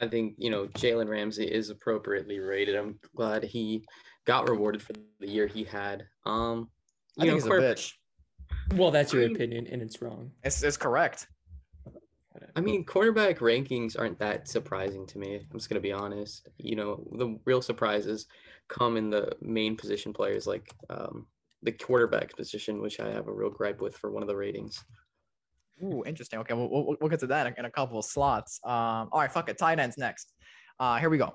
I 0.00 0.08
think 0.08 0.34
you 0.38 0.48
know 0.50 0.66
Jalen 0.68 1.08
Ramsey 1.08 1.44
is 1.44 1.68
appropriately 1.70 2.38
rated. 2.38 2.74
I'm 2.76 2.98
glad 3.14 3.42
he 3.42 3.86
got 4.26 4.48
rewarded 4.48 4.82
for 4.82 4.92
the 5.18 5.28
year 5.28 5.46
he 5.46 5.64
had. 5.64 6.06
Um, 6.24 6.70
I 7.18 7.24
you 7.24 7.30
think 7.32 7.42
he's 7.42 7.50
know, 7.50 7.56
a 7.56 7.60
bitch. 7.60 7.92
Well, 8.76 8.90
that's 8.90 9.12
your 9.12 9.22
I'm- 9.24 9.34
opinion 9.34 9.66
and 9.66 9.82
it's 9.82 10.00
wrong. 10.00 10.32
It's 10.42 10.62
it's 10.62 10.76
correct. 10.78 11.28
I 12.56 12.60
mean, 12.60 12.84
quarterback 12.84 13.38
rankings 13.38 13.98
aren't 13.98 14.18
that 14.18 14.48
surprising 14.48 15.06
to 15.08 15.18
me. 15.18 15.36
I'm 15.36 15.58
just 15.58 15.68
gonna 15.68 15.80
be 15.80 15.92
honest. 15.92 16.48
You 16.58 16.76
know, 16.76 17.06
the 17.12 17.38
real 17.44 17.62
surprises 17.62 18.26
come 18.68 18.96
in 18.96 19.10
the 19.10 19.36
main 19.40 19.76
position 19.76 20.12
players, 20.12 20.46
like 20.46 20.72
um, 20.88 21.26
the 21.62 21.72
quarterback 21.72 22.36
position, 22.36 22.80
which 22.80 23.00
I 23.00 23.10
have 23.10 23.28
a 23.28 23.32
real 23.32 23.50
gripe 23.50 23.80
with 23.80 23.96
for 23.96 24.10
one 24.10 24.22
of 24.22 24.28
the 24.28 24.36
ratings. 24.36 24.84
Ooh, 25.82 26.02
interesting. 26.04 26.38
Okay, 26.40 26.54
we'll, 26.54 26.68
we'll, 26.70 26.96
we'll 27.00 27.10
get 27.10 27.20
to 27.20 27.26
that 27.28 27.58
in 27.58 27.64
a 27.64 27.70
couple 27.70 27.98
of 27.98 28.04
slots. 28.04 28.60
Um, 28.64 29.08
all 29.12 29.20
right, 29.20 29.32
fuck 29.32 29.48
it. 29.48 29.58
Tight 29.58 29.78
ends 29.78 29.96
next. 29.96 30.32
Uh, 30.78 30.98
here 30.98 31.10
we 31.10 31.18
go. 31.18 31.34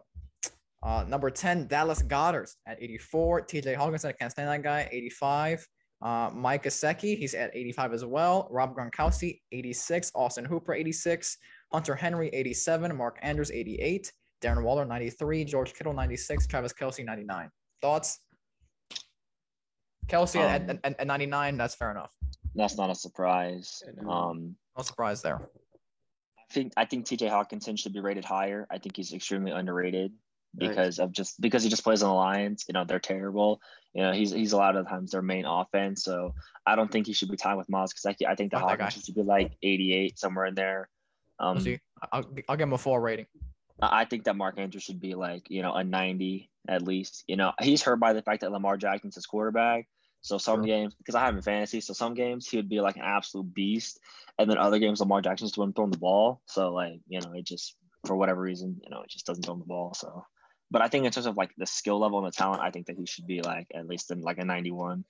Uh, 0.84 1.04
number 1.08 1.32
10, 1.32 1.68
Dallas 1.68 2.04
Goedert 2.04 2.52
at 2.68 2.82
84. 2.82 3.42
TJ 3.42 3.76
Hockenson, 3.76 4.06
I 4.06 4.12
can't 4.12 4.32
stand 4.32 4.50
that 4.50 4.62
guy, 4.62 4.88
85. 4.92 5.68
Uh, 6.02 6.30
Mike 6.34 6.64
Gesicki, 6.64 7.18
he's 7.18 7.34
at 7.34 7.56
85 7.56 7.94
as 7.94 8.06
well. 8.06 8.48
Rob 8.52 8.76
Gronkowski, 8.76 9.40
86. 9.52 10.12
Austin 10.14 10.46
Hooper, 10.46 10.74
86. 10.74 11.38
Hunter 11.72 11.96
Henry, 11.96 12.30
87. 12.30 12.96
Mark 12.96 13.18
Andrews, 13.22 13.52
88. 13.52 14.12
Darren 14.42 14.64
Waller, 14.64 14.86
93. 14.86 15.46
George 15.46 15.74
Kittle, 15.74 15.94
96. 15.94 16.48
Travis 16.48 16.74
Kelce, 16.74 17.04
99. 17.04 17.50
Thoughts? 17.82 18.20
Kelce 20.08 20.36
um, 20.36 20.70
at, 20.70 20.80
at, 20.84 21.00
at 21.00 21.08
99, 21.08 21.58
that's 21.58 21.76
fair 21.76 21.92
enough. 21.92 22.12
That's 22.54 22.78
not 22.78 22.90
a 22.90 22.96
surprise. 22.96 23.82
Um, 24.08 24.56
no 24.78 24.84
surprise 24.84 25.22
there. 25.22 25.42
I 26.38 26.54
think 26.54 26.74
I 26.78 26.86
think 26.86 27.06
TJ 27.06 27.30
Hockenson 27.30 27.78
should 27.78 27.94
be 27.94 28.00
rated 28.00 28.24
higher. 28.24 28.68
I 28.70 28.78
think 28.78 28.96
he's 28.96 29.14
extremely 29.14 29.52
underrated 29.52 30.14
because 30.58 31.00
of 31.00 31.12
just 31.12 31.40
because 31.40 31.64
he 31.64 31.70
just 31.70 31.84
plays 31.84 32.04
on 32.04 32.10
the 32.10 32.16
Lions. 32.16 32.66
You 32.68 32.74
know, 32.74 32.86
they're 32.86 33.00
terrible. 33.00 33.62
You 33.94 34.04
know, 34.04 34.12
he's 34.12 34.32
he's 34.32 34.54
a 34.54 34.58
lot 34.58 34.76
of 34.76 34.88
times 34.88 35.12
their 35.12 35.22
main 35.22 35.46
offense. 35.46 36.04
So 36.04 36.34
I 36.66 36.76
don't 36.76 36.92
think 36.92 37.08
he 37.08 37.14
should 37.14 37.30
be 37.30 37.38
tied 37.38 37.56
with 37.56 37.70
Moss 37.70 37.94
because 37.94 38.06
I, 38.06 38.32
I 38.32 38.36
think 38.36 38.52
the 38.52 38.58
Hockenson 38.58 39.06
should 39.06 39.16
be 39.16 39.24
like 39.24 39.54
88 39.62 40.20
somewhere 40.20 40.46
in 40.46 40.56
there. 40.56 40.90
Um, 41.40 41.60
see. 41.60 41.80
I'll, 42.12 42.26
I'll 42.48 42.58
give 42.58 42.68
him 42.68 42.74
a 42.74 42.78
four 42.78 43.02
rating. 43.02 43.26
I 43.82 44.06
think 44.06 44.24
that 44.24 44.36
Mark 44.36 44.58
Andrews 44.58 44.84
should 44.84 45.02
be 45.02 45.16
like 45.16 45.50
you 45.50 45.62
know 45.62 45.74
a 45.74 45.84
90 45.84 46.50
at 46.68 46.82
least. 46.82 47.24
You 47.28 47.36
know, 47.36 47.54
he's 47.62 47.82
hurt 47.82 48.00
by 48.00 48.14
the 48.14 48.22
fact 48.22 48.42
that 48.42 48.52
Lamar 48.52 48.78
Jackson's 48.78 49.16
his 49.16 49.26
quarterback. 49.26 49.88
So 50.22 50.40
some 50.40 50.62
sure. 50.62 50.66
games, 50.66 50.96
because 50.96 51.14
I 51.14 51.20
have 51.20 51.30
him 51.30 51.38
in 51.38 51.44
fantasy, 51.44 51.82
so 51.82 51.94
some 51.94 52.16
games 52.16 52.48
he 52.48 52.58
would 52.58 52.68
be 52.68 52.82
like 52.82 52.96
an 52.96 53.04
absolute 53.06 53.54
beast, 53.54 54.00
and 54.40 54.50
then 54.50 54.58
other 54.58 54.80
games 54.80 55.00
Lamar 55.00 55.22
Jackson's 55.22 55.52
the 55.52 55.60
one 55.60 55.72
throwing 55.72 55.92
the 55.92 56.00
ball. 56.00 56.42
So 56.48 56.74
like 56.74 57.00
you 57.08 57.22
know, 57.22 57.34
it 57.34 57.46
just 57.46 57.76
for 58.06 58.16
whatever 58.16 58.42
reason, 58.42 58.80
you 58.84 58.90
know, 58.90 59.02
it 59.02 59.10
just 59.10 59.26
doesn't 59.26 59.44
throw 59.44 59.56
the 59.56 59.66
ball. 59.66 59.94
So, 59.94 60.26
but 60.72 60.82
I 60.82 60.88
think 60.88 61.06
in 61.06 61.12
terms 61.12 61.26
of 61.26 61.38
like 61.38 61.52
the 61.58 61.66
skill 61.66 62.00
level 62.00 62.20
and 62.20 62.28
the 62.28 62.36
talent, 62.36 62.62
I 62.62 62.72
think 62.72 62.88
that 62.88 62.98
he 62.98 63.06
should 63.06 63.28
be 63.28 63.42
like 63.42 63.68
at 63.74 63.88
least 63.88 64.12
in 64.12 64.22
like 64.22 64.38
a 64.38 64.46
91. 64.46 65.06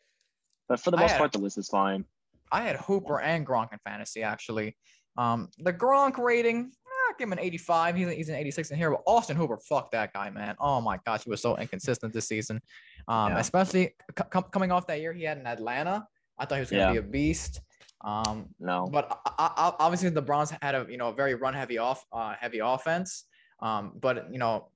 But 0.67 0.79
for 0.79 0.91
the 0.91 0.97
most 0.97 1.11
had, 1.11 1.17
part, 1.17 1.31
the 1.31 1.39
list 1.39 1.57
is 1.57 1.69
fine. 1.69 2.05
I 2.51 2.61
had 2.61 2.77
Hooper 2.77 3.19
and 3.21 3.45
Gronk 3.45 3.71
in 3.71 3.79
fantasy 3.85 4.23
actually. 4.23 4.75
Um, 5.17 5.49
the 5.59 5.71
Gronk 5.71 6.17
rating, 6.17 6.71
I 6.87 7.13
give 7.17 7.27
him 7.27 7.33
an 7.33 7.39
85. 7.39 7.95
He's, 7.95 8.09
he's 8.11 8.29
an 8.29 8.35
86 8.35 8.71
in 8.71 8.77
here. 8.77 8.91
But 8.91 9.01
Austin 9.05 9.37
Hooper, 9.37 9.57
fuck 9.57 9.91
that 9.91 10.11
guy, 10.13 10.29
man. 10.29 10.55
Oh 10.59 10.81
my 10.81 10.99
gosh, 11.05 11.23
he 11.23 11.29
was 11.29 11.41
so 11.41 11.55
inconsistent 11.55 12.13
this 12.13 12.27
season. 12.27 12.61
Um, 13.07 13.31
yeah. 13.31 13.39
especially 13.39 13.93
c- 14.17 14.41
coming 14.51 14.71
off 14.71 14.87
that 14.87 14.99
year 14.99 15.13
he 15.13 15.23
had 15.23 15.37
in 15.37 15.47
Atlanta. 15.47 16.07
I 16.37 16.45
thought 16.45 16.55
he 16.55 16.61
was 16.61 16.71
going 16.71 16.87
to 16.87 16.93
yeah. 16.95 17.01
be 17.01 17.07
a 17.07 17.09
beast. 17.09 17.61
Um, 18.01 18.49
no, 18.59 18.87
but 18.91 19.19
I, 19.25 19.51
I, 19.55 19.73
obviously 19.79 20.09
the 20.09 20.21
Browns 20.21 20.53
had 20.61 20.75
a 20.75 20.85
you 20.87 20.97
know 20.97 21.09
a 21.09 21.13
very 21.13 21.33
run 21.33 21.53
heavy 21.53 21.77
off 21.77 22.05
uh, 22.11 22.35
heavy 22.39 22.59
offense. 22.59 23.23
Um, 23.61 23.93
but 23.99 24.31
you 24.31 24.37
know 24.37 24.69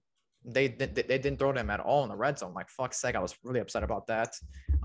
they, 0.45 0.67
they 0.67 0.85
they 0.85 1.17
didn't 1.17 1.37
throw 1.37 1.51
them 1.51 1.69
at 1.69 1.79
all 1.79 2.03
in 2.03 2.09
the 2.09 2.15
red 2.15 2.39
zone. 2.39 2.53
Like 2.53 2.69
fuck 2.69 2.93
sake, 2.93 3.15
I 3.15 3.19
was 3.19 3.35
really 3.43 3.59
upset 3.59 3.83
about 3.83 4.07
that. 4.07 4.35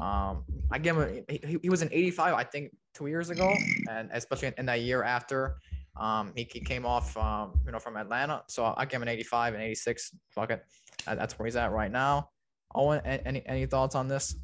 Um, 0.01 0.45
I 0.71 0.79
give 0.79 0.97
him 0.97 1.25
he, 1.29 1.59
he 1.63 1.71
was 1.71 1.83
an 1.83 1.89
85, 1.93 2.35
I 2.35 2.45
think, 2.45 2.77
two 2.95 3.07
years 3.07 3.31
ago, 3.31 3.55
and 3.91 4.11
especially 4.13 4.49
in, 4.49 4.55
in 4.59 4.67
that 4.67 4.81
year 4.81 5.03
after. 5.03 5.57
Um, 5.97 6.33
he, 6.35 6.49
he 6.53 6.59
came 6.59 6.85
off, 6.85 7.17
um, 7.17 7.53
you 7.65 7.71
know, 7.71 7.79
from 7.79 7.97
Atlanta. 7.97 8.43
So 8.49 8.75
I 8.77 8.85
give 8.85 8.97
him 8.97 9.03
an 9.03 9.09
85 9.09 9.55
and 9.55 9.63
86. 9.63 10.11
Fuck 10.31 10.51
it. 10.51 10.65
That's 11.07 11.39
where 11.39 11.47
he's 11.47 11.55
at 11.55 11.71
right 11.71 11.91
now. 11.91 12.31
Owen, 12.75 13.01
any 13.05 13.47
any 13.47 13.67
thoughts 13.67 13.95
on 13.95 14.09
this? 14.09 14.35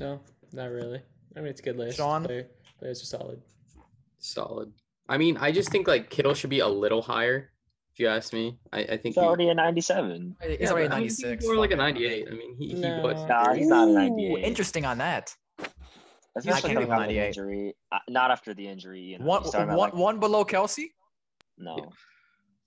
No, 0.00 0.20
not 0.52 0.70
really. 0.70 1.02
I 1.36 1.40
mean, 1.40 1.48
it's 1.48 1.60
a 1.60 1.64
good 1.64 1.76
list. 1.76 1.98
Sean, 1.98 2.24
players 2.78 3.02
are 3.02 3.06
solid. 3.06 3.42
Solid. 4.18 4.72
I 5.08 5.18
mean, 5.18 5.36
I 5.36 5.52
just 5.52 5.70
think 5.70 5.86
like 5.86 6.10
Kittle 6.10 6.34
should 6.34 6.50
be 6.50 6.60
a 6.60 6.68
little 6.68 7.02
higher. 7.02 7.50
If 7.96 8.00
you 8.00 8.08
ask 8.08 8.34
me, 8.34 8.58
I, 8.74 8.80
I 8.80 8.86
think 8.98 9.14
he's 9.14 9.16
already 9.16 9.48
a 9.48 9.54
97. 9.54 10.36
He's 10.42 10.58
yeah, 10.60 10.70
already 10.70 10.84
a 10.84 10.90
96. 10.90 11.46
More 11.46 11.56
like 11.56 11.70
a 11.70 11.76
98. 11.76 12.26
I 12.28 12.30
mean, 12.30 12.54
he, 12.58 12.74
no. 12.74 12.96
he 12.96 13.00
puts. 13.00 13.22
Nah, 13.22 13.54
he's 13.54 13.68
not 13.68 13.88
a 13.88 13.92
98. 13.92 14.44
Interesting 14.44 14.84
on 14.84 14.98
that. 14.98 15.34
Especially 16.36 16.74
coming 16.74 16.92
off 16.92 17.08
the 17.08 17.26
injury. 17.26 17.74
Uh, 17.90 17.96
not 18.10 18.30
after 18.30 18.52
the 18.52 18.68
injury. 18.68 19.00
You 19.00 19.18
know, 19.18 19.24
one, 19.24 19.44
one, 19.44 19.76
like, 19.78 19.94
one 19.94 20.20
below 20.20 20.44
Kelce? 20.44 20.88
No. 21.56 21.90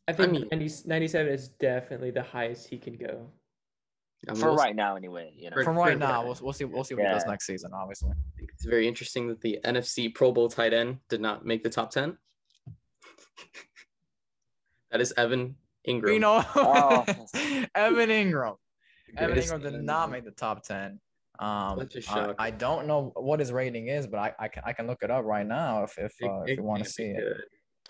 I 0.08 0.14
think 0.14 0.30
I 0.30 0.32
mean, 0.32 0.48
90, 0.52 0.74
97 0.88 1.32
is 1.32 1.50
definitely 1.60 2.10
the 2.10 2.24
highest 2.24 2.68
he 2.68 2.80
can 2.80 2.98
go. 2.98 3.30
I 4.28 4.32
mean, 4.32 4.42
for 4.42 4.48
we'll 4.48 4.56
right 4.56 4.72
see. 4.72 4.78
now, 4.78 4.96
anyway. 4.96 5.32
You 5.38 5.52
know, 5.52 5.64
from 5.64 5.78
right 5.78 5.96
now, 5.96 6.24
we'll, 6.24 6.40
we'll 6.42 6.54
see. 6.54 6.66
We'll 6.66 6.84
see 6.84 6.96
what 6.96 7.04
yeah. 7.04 7.10
he 7.10 7.20
does 7.20 7.28
next 7.28 7.46
season. 7.46 7.70
Obviously, 7.72 8.14
it's 8.40 8.66
very 8.66 8.88
interesting 8.88 9.28
that 9.28 9.42
the 9.42 9.60
NFC 9.64 10.12
Pro 10.12 10.32
Bowl 10.32 10.50
tight 10.50 10.74
end 10.74 10.98
did 11.08 11.22
not 11.22 11.46
make 11.46 11.62
the 11.62 11.70
top 11.70 11.92
ten. 11.92 12.18
that 14.92 15.02
is 15.02 15.14
Evan 15.18 15.56
Engram. 15.88 16.14
You 16.14 16.20
know, 16.20 16.44
oh. 16.56 17.06
Evan 17.76 18.10
Engram. 18.10 18.56
Evan 19.18 19.38
Engram 19.38 19.62
did 19.62 19.82
not 19.82 20.12
make 20.12 20.26
the 20.26 20.32
top 20.32 20.64
ten. 20.64 21.00
Um, 21.40 21.88
I, 22.10 22.34
I, 22.38 22.52
don't 22.52 22.86
know 22.86 23.14
what 23.16 23.40
his 23.40 23.54
rating 23.54 23.88
is, 23.88 24.06
but 24.08 24.20
I, 24.20 24.34
I 24.38 24.48
can 24.50 24.64
I 24.66 24.74
can 24.74 24.88
look 24.88 25.04
it 25.04 25.10
up 25.10 25.24
right 25.24 25.48
now 25.48 25.84
if 25.84 25.98
if, 25.98 26.12
uh, 26.22 26.42
if 26.42 26.58
you 26.58 26.64
want 26.64 26.84
to 26.84 26.90
see 26.90 27.06
it. 27.06 27.24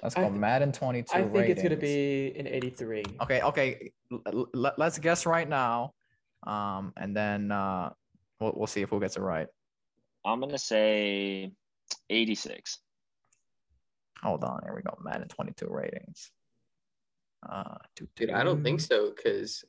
Let's 0.03 0.13
go. 0.13 0.29
Madden 0.29 0.71
22. 0.71 1.11
I 1.11 1.21
think 1.21 1.33
ratings. 1.33 1.57
it's 1.57 1.63
gonna 1.63 1.75
be 1.75 2.33
an 2.37 2.47
83. 2.47 3.03
Okay, 3.21 3.41
okay. 3.41 3.91
L- 4.11 4.47
l- 4.55 4.73
let's 4.77 4.99
guess 4.99 5.25
right 5.25 5.49
now, 5.49 5.93
um, 6.45 6.93
and 6.95 7.17
then 7.17 7.51
uh, 7.51 7.89
we'll 8.39 8.53
we'll 8.55 8.67
see 8.67 8.81
if 8.81 8.89
who 8.89 8.99
gets 8.99 9.17
it 9.17 9.21
right. 9.21 9.47
I'm 10.23 10.39
gonna 10.39 10.59
say 10.59 11.51
86. 12.09 12.79
Hold 14.21 14.43
on. 14.43 14.61
Here 14.63 14.75
we 14.75 14.81
go. 14.81 14.97
Madden 15.03 15.27
22 15.27 15.67
ratings. 15.69 16.31
Uh, 17.47 17.75
dude, 18.15 18.31
I 18.31 18.43
don't 18.43 18.63
think 18.63 18.81
so 18.81 19.11
because 19.15 19.63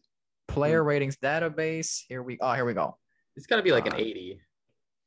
player 0.49 0.83
ratings 0.83 1.17
database. 1.17 2.03
Here 2.09 2.23
we. 2.23 2.39
Oh, 2.41 2.53
here 2.53 2.65
we 2.65 2.75
go. 2.75 2.97
It's 3.37 3.47
got 3.47 3.57
to 3.57 3.63
be 3.63 3.73
like 3.73 3.87
an 3.87 3.95
uh, 3.95 3.99
80. 3.99 4.41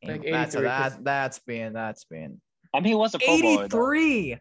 Like 0.05 0.24
that's 0.24 0.55
that. 0.55 1.03
That's 1.03 1.39
being 1.39 1.74
that's 1.74 2.05
being. 2.05 2.39
I 2.74 2.80
mean, 2.80 2.91
he 2.91 2.95
was 2.95 3.14
a 3.14 3.20
Pro 3.20 3.34
83. 3.34 4.38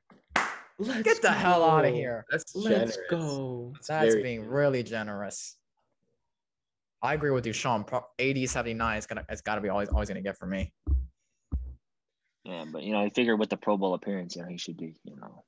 Let's 0.79 1.03
Get 1.03 1.23
the 1.23 1.29
go. 1.29 1.35
hell 1.35 1.65
out 1.65 1.85
of 1.85 1.95
here. 1.95 2.25
That's 2.31 2.57
Let's 2.57 2.99
go. 3.09 3.71
That's, 3.75 3.87
That's 3.89 4.15
being 4.17 4.41
generous. 4.41 4.51
really 4.51 4.83
generous. 4.83 5.57
I 7.03 7.15
agree 7.15 7.31
with 7.31 7.47
you, 7.47 7.53
Sean. 7.53 7.85
80, 8.19 8.47
79 8.47 8.99
is 8.99 9.07
gonna 9.07 9.25
it's 9.29 9.43
gotta 9.43 9.61
be 9.61 9.69
always 9.69 9.89
always 9.89 10.09
gonna 10.09 10.23
get 10.23 10.39
for 10.39 10.47
me. 10.47 10.73
Yeah, 12.45 12.65
but 12.73 12.83
you 12.83 12.93
know, 12.93 13.01
I 13.01 13.11
figure 13.11 13.37
with 13.37 13.51
the 13.51 13.57
Pro 13.57 13.77
Bowl 13.77 13.95
appearance, 13.95 14.35
you 14.35 14.43
know, 14.43 14.49
he 14.49 14.59
should 14.59 14.77
be, 14.77 14.95
you 15.05 15.17
know. 15.17 15.45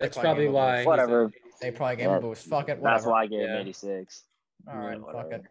That's 0.00 0.16
probably 0.16 0.48
why. 0.48 0.84
Whatever. 0.84 1.30
They 1.60 1.70
probably 1.70 1.96
gave 1.96 2.06
him 2.06 2.14
a 2.14 2.20
boost. 2.20 2.46
Fuck 2.46 2.68
it. 2.68 2.78
Whatever. 2.78 2.96
That's 2.96 3.06
why 3.06 3.22
I 3.22 3.26
gave 3.26 3.40
yeah. 3.40 3.54
him 3.56 3.60
86. 3.62 4.24
All 4.68 4.76
right, 4.76 4.98
yeah, 4.98 5.12
fuck 5.12 5.32
it. 5.32 5.42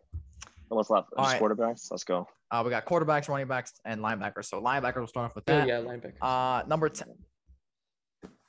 What's 0.68 0.90
left? 0.90 1.10
All 1.16 1.26
right. 1.26 1.42
quarterbacks. 1.42 1.88
Let's 1.92 2.04
go. 2.04 2.28
Uh, 2.52 2.62
we 2.64 2.70
got 2.70 2.86
quarterbacks, 2.86 3.30
running 3.30 3.48
backs, 3.48 3.74
and 3.86 4.02
linebackers. 4.02 4.46
So 4.46 4.62
linebackers, 4.62 4.98
we'll 4.98 5.08
start 5.08 5.26
off 5.26 5.36
with 5.36 5.46
that. 5.46 5.68
Yeah, 5.68 5.80
yeah 5.80 5.86
linebackers. 5.86 6.22
Uh, 6.22 6.66
number 6.68 6.90
ten 6.90 7.16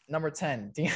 number 0.08 0.30
10, 0.30 0.72
De- 0.74 0.90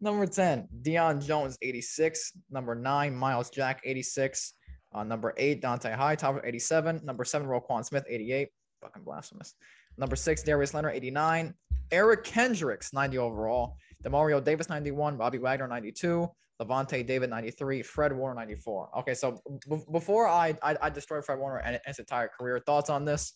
number 0.00 0.26
10, 0.26 0.68
Deion 0.82 1.24
Jones, 1.24 1.58
86. 1.62 2.32
Number 2.50 2.74
nine, 2.74 3.14
Myles 3.14 3.50
Jack, 3.50 3.80
86. 3.84 4.54
Uh, 4.94 5.04
number 5.04 5.34
eight, 5.36 5.62
Dont'a 5.62 5.94
Hightower, 5.94 6.44
87. 6.44 7.00
Number 7.04 7.24
seven, 7.24 7.46
Roquan 7.46 7.84
Smith, 7.84 8.04
88. 8.08 8.48
Fucking 8.80 9.02
blasphemous. 9.02 9.54
Number 9.98 10.16
six, 10.16 10.42
Darius 10.42 10.74
Leonard, 10.74 10.94
89. 10.94 11.54
Eric 11.90 12.24
Kendricks, 12.24 12.92
90 12.92 13.18
overall. 13.18 13.76
Demario 14.04 14.42
Davis, 14.42 14.68
91. 14.68 15.16
Bobby 15.16 15.38
Wagner, 15.38 15.68
92. 15.68 16.28
Lavonte 16.60 17.06
David, 17.06 17.30
93. 17.30 17.82
Fred 17.82 18.12
Warner, 18.12 18.34
94. 18.34 18.98
Okay, 18.98 19.14
so 19.14 19.40
b- 19.68 19.82
before 19.92 20.26
I, 20.26 20.56
I, 20.62 20.76
I 20.82 20.90
destroy 20.90 21.20
Fred 21.20 21.38
Warner 21.38 21.58
and 21.58 21.80
his 21.86 21.98
entire 21.98 22.28
career, 22.28 22.58
thoughts 22.58 22.90
on 22.90 23.04
this? 23.04 23.34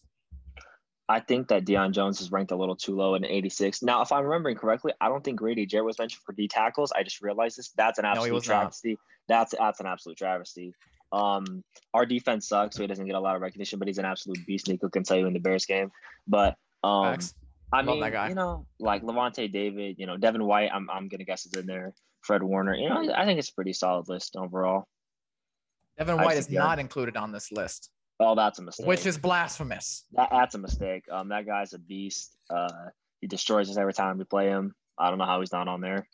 I 1.08 1.20
think 1.20 1.48
that 1.48 1.64
Deion 1.64 1.92
Jones 1.92 2.20
is 2.20 2.32
ranked 2.32 2.52
a 2.52 2.56
little 2.56 2.76
too 2.76 2.96
low 2.96 3.14
in 3.14 3.24
86. 3.24 3.82
Now, 3.82 4.02
if 4.02 4.12
I'm 4.12 4.24
remembering 4.24 4.56
correctly, 4.56 4.92
I 5.00 5.08
don't 5.08 5.22
think 5.22 5.38
Grady 5.38 5.66
Jarrett 5.66 5.86
was 5.86 5.98
mentioned 5.98 6.22
for 6.24 6.32
D 6.32 6.48
tackles. 6.48 6.92
I 6.92 7.02
just 7.02 7.20
realized 7.20 7.58
this. 7.58 7.70
That's 7.76 7.98
an 7.98 8.04
absolute 8.04 8.32
no, 8.32 8.40
travesty. 8.40 8.90
Not. 8.90 8.98
That's 9.28 9.54
that's 9.58 9.80
an 9.80 9.86
absolute 9.86 10.16
travesty. 10.16 10.74
Um, 11.12 11.62
our 11.92 12.06
defense 12.06 12.48
sucks, 12.48 12.76
so 12.76 12.82
he 12.82 12.86
doesn't 12.86 13.04
get 13.04 13.14
a 13.14 13.20
lot 13.20 13.36
of 13.36 13.42
recognition, 13.42 13.78
but 13.78 13.88
he's 13.88 13.98
an 13.98 14.04
absolute 14.04 14.44
beast. 14.46 14.68
Nico 14.68 14.88
can 14.88 15.02
tell 15.02 15.18
you 15.18 15.26
in 15.26 15.34
the 15.34 15.38
Bears 15.38 15.66
game. 15.66 15.90
But 16.26 16.56
um, 16.82 17.02
Max. 17.02 17.34
I 17.72 17.82
mean, 17.82 18.02
you 18.28 18.34
know, 18.34 18.66
like 18.78 19.02
Lavonte 19.02 19.50
David, 19.50 19.96
you 19.98 20.06
know, 20.06 20.16
Devin 20.16 20.44
White, 20.44 20.70
I'm 20.72 20.88
I'm 20.90 21.08
gonna 21.08 21.24
guess 21.24 21.46
is 21.46 21.54
in 21.54 21.66
there. 21.66 21.92
Fred 22.20 22.42
Warner, 22.42 22.74
you 22.74 22.88
know, 22.88 23.12
I 23.14 23.24
think 23.24 23.38
it's 23.38 23.50
a 23.50 23.54
pretty 23.54 23.72
solid 23.72 24.08
list 24.08 24.36
overall. 24.36 24.86
Devin 25.98 26.16
White 26.16 26.36
is 26.36 26.50
not 26.50 26.78
included 26.78 27.16
on 27.16 27.32
this 27.32 27.50
list. 27.50 27.90
Oh, 28.20 28.34
that's 28.34 28.58
a 28.58 28.62
mistake. 28.62 28.86
Which 28.86 29.04
is 29.06 29.18
blasphemous. 29.18 30.04
That, 30.12 30.28
that's 30.30 30.54
a 30.54 30.58
mistake. 30.58 31.04
Um, 31.10 31.30
that 31.30 31.46
guy's 31.46 31.72
a 31.72 31.78
beast. 31.78 32.36
Uh, 32.48 32.68
he 33.20 33.26
destroys 33.26 33.68
us 33.68 33.76
every 33.76 33.92
time 33.92 34.18
we 34.18 34.24
play 34.24 34.46
him. 34.48 34.74
I 34.98 35.08
don't 35.10 35.18
know 35.18 35.24
how 35.24 35.40
he's 35.40 35.52
not 35.52 35.66
on 35.66 35.80
there. 35.80 36.06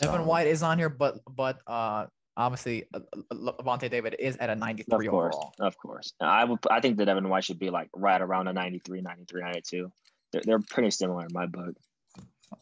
Devin 0.00 0.26
White 0.26 0.46
is 0.46 0.62
on 0.62 0.78
here, 0.78 0.90
but 0.90 1.16
but 1.34 1.58
uh 1.66 2.06
obviously 2.36 2.84
uh, 2.92 3.00
uh, 3.30 3.34
Lavonte 3.34 3.90
David 3.90 4.16
is 4.18 4.36
at 4.36 4.50
a 4.50 4.54
93 4.54 4.84
Of 4.84 5.00
93 5.00 5.08
course, 5.08 5.34
overall. 5.34 5.54
of 5.60 5.78
course. 5.78 6.12
I 6.20 6.44
would. 6.44 6.58
I 6.70 6.80
think 6.80 6.98
that 6.98 7.06
Devin 7.06 7.28
White 7.28 7.44
should 7.44 7.58
be 7.58 7.70
like 7.70 7.88
right 7.94 8.20
around 8.20 8.48
a 8.48 8.52
93, 8.52 9.00
93, 9.00 9.40
92. 9.42 9.90
They're, 10.32 10.42
they're 10.44 10.58
pretty 10.70 10.90
similar 10.90 11.22
in 11.22 11.32
my 11.32 11.46
book. 11.46 11.74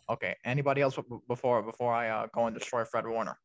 Okay. 0.08 0.36
Anybody 0.44 0.80
else 0.82 0.98
before 1.28 1.62
before 1.62 1.92
I 1.92 2.08
uh, 2.08 2.26
go 2.34 2.46
and 2.46 2.56
destroy 2.56 2.84
Fred 2.84 3.06
Warner? 3.06 3.36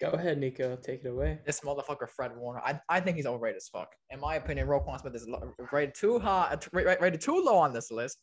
Go 0.00 0.08
ahead, 0.08 0.38
Nico. 0.38 0.76
Take 0.76 1.04
it 1.04 1.08
away. 1.08 1.38
This 1.46 1.60
motherfucker 1.60 2.08
Fred 2.08 2.32
Warner. 2.36 2.60
I, 2.64 2.80
I 2.88 2.98
think 3.00 3.16
he's 3.16 3.26
overrated 3.26 3.58
as 3.58 3.68
fuck. 3.68 3.88
In 4.10 4.18
my 4.20 4.34
opinion, 4.34 4.66
Roquan 4.66 5.00
Smith 5.00 5.14
is 5.14 5.28
lo- 5.28 5.54
rated 5.70 5.94
too 5.94 6.18
high, 6.18 6.48
uh, 6.52 6.56
ra- 6.72 6.82
ra- 6.82 6.96
rated 7.00 7.20
too 7.20 7.40
low 7.40 7.56
on 7.56 7.72
this 7.72 7.90
list. 7.90 8.18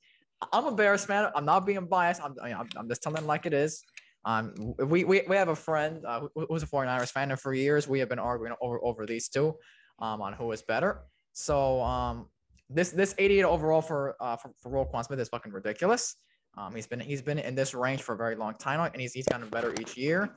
I'm 0.51 0.65
a 0.65 0.71
Bears 0.73 1.05
fan. 1.05 1.29
I'm 1.35 1.45
not 1.45 1.65
being 1.65 1.85
biased. 1.85 2.21
I'm, 2.21 2.35
I'm, 2.43 2.67
I'm 2.75 2.89
just 2.89 3.01
telling 3.01 3.25
like 3.25 3.45
it 3.45 3.53
is. 3.53 3.81
Um, 4.25 4.53
we, 4.77 5.05
we, 5.05 5.21
we 5.29 5.35
have 5.37 5.47
a 5.47 5.55
friend 5.55 6.03
uh, 6.05 6.21
who- 6.35 6.47
who's 6.49 6.63
a 6.63 6.67
49ers 6.67 7.11
fan, 7.11 7.31
and 7.31 7.39
for 7.39 7.53
years 7.53 7.87
we 7.87 7.99
have 7.99 8.09
been 8.09 8.19
arguing 8.19 8.55
over 8.61 8.83
over 8.83 9.05
these 9.05 9.29
two, 9.29 9.55
um, 9.99 10.21
on 10.21 10.33
who 10.33 10.51
is 10.51 10.61
better. 10.61 11.03
So 11.31 11.81
um, 11.81 12.27
this 12.69 12.91
this 12.91 13.15
88 13.17 13.43
overall 13.43 13.81
for 13.81 14.15
uh 14.19 14.35
for, 14.35 14.51
for 14.61 14.71
Roquan 14.71 15.05
Smith 15.05 15.19
is 15.19 15.29
fucking 15.29 15.51
ridiculous. 15.51 16.15
Um, 16.57 16.75
he's 16.75 16.87
been 16.87 16.99
he's 16.99 17.21
been 17.21 17.39
in 17.39 17.55
this 17.55 17.73
range 17.73 18.01
for 18.01 18.13
a 18.13 18.17
very 18.17 18.35
long 18.35 18.55
time, 18.55 18.79
and 18.79 19.01
he's 19.01 19.13
he's 19.13 19.25
gotten 19.25 19.47
better 19.49 19.73
each 19.79 19.97
year. 19.97 20.35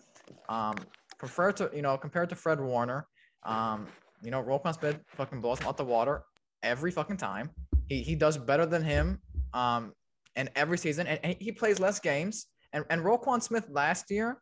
Um, 0.48 0.74
compared 1.18 1.56
to 1.56 1.70
you 1.74 1.82
know 1.82 1.96
compared 1.96 2.28
to 2.30 2.36
Fred 2.36 2.60
Warner, 2.60 3.06
um, 3.44 3.86
you 4.22 4.30
know 4.30 4.42
Roquan 4.42 4.78
Smith 4.78 5.00
fucking 5.08 5.40
blows 5.40 5.60
him 5.60 5.66
out 5.68 5.76
the 5.76 5.84
water 5.84 6.24
every 6.62 6.90
fucking 6.90 7.16
time. 7.16 7.50
He 7.88 8.02
he 8.02 8.14
does 8.14 8.36
better 8.36 8.66
than 8.66 8.82
him, 8.82 9.20
um, 9.52 9.92
and 10.36 10.50
every 10.54 10.78
season, 10.78 11.06
and, 11.06 11.18
and 11.22 11.36
he 11.40 11.52
plays 11.52 11.80
less 11.80 11.98
games. 11.98 12.46
And 12.72 12.84
and 12.90 13.02
Roquan 13.02 13.42
Smith 13.42 13.68
last 13.70 14.10
year 14.10 14.40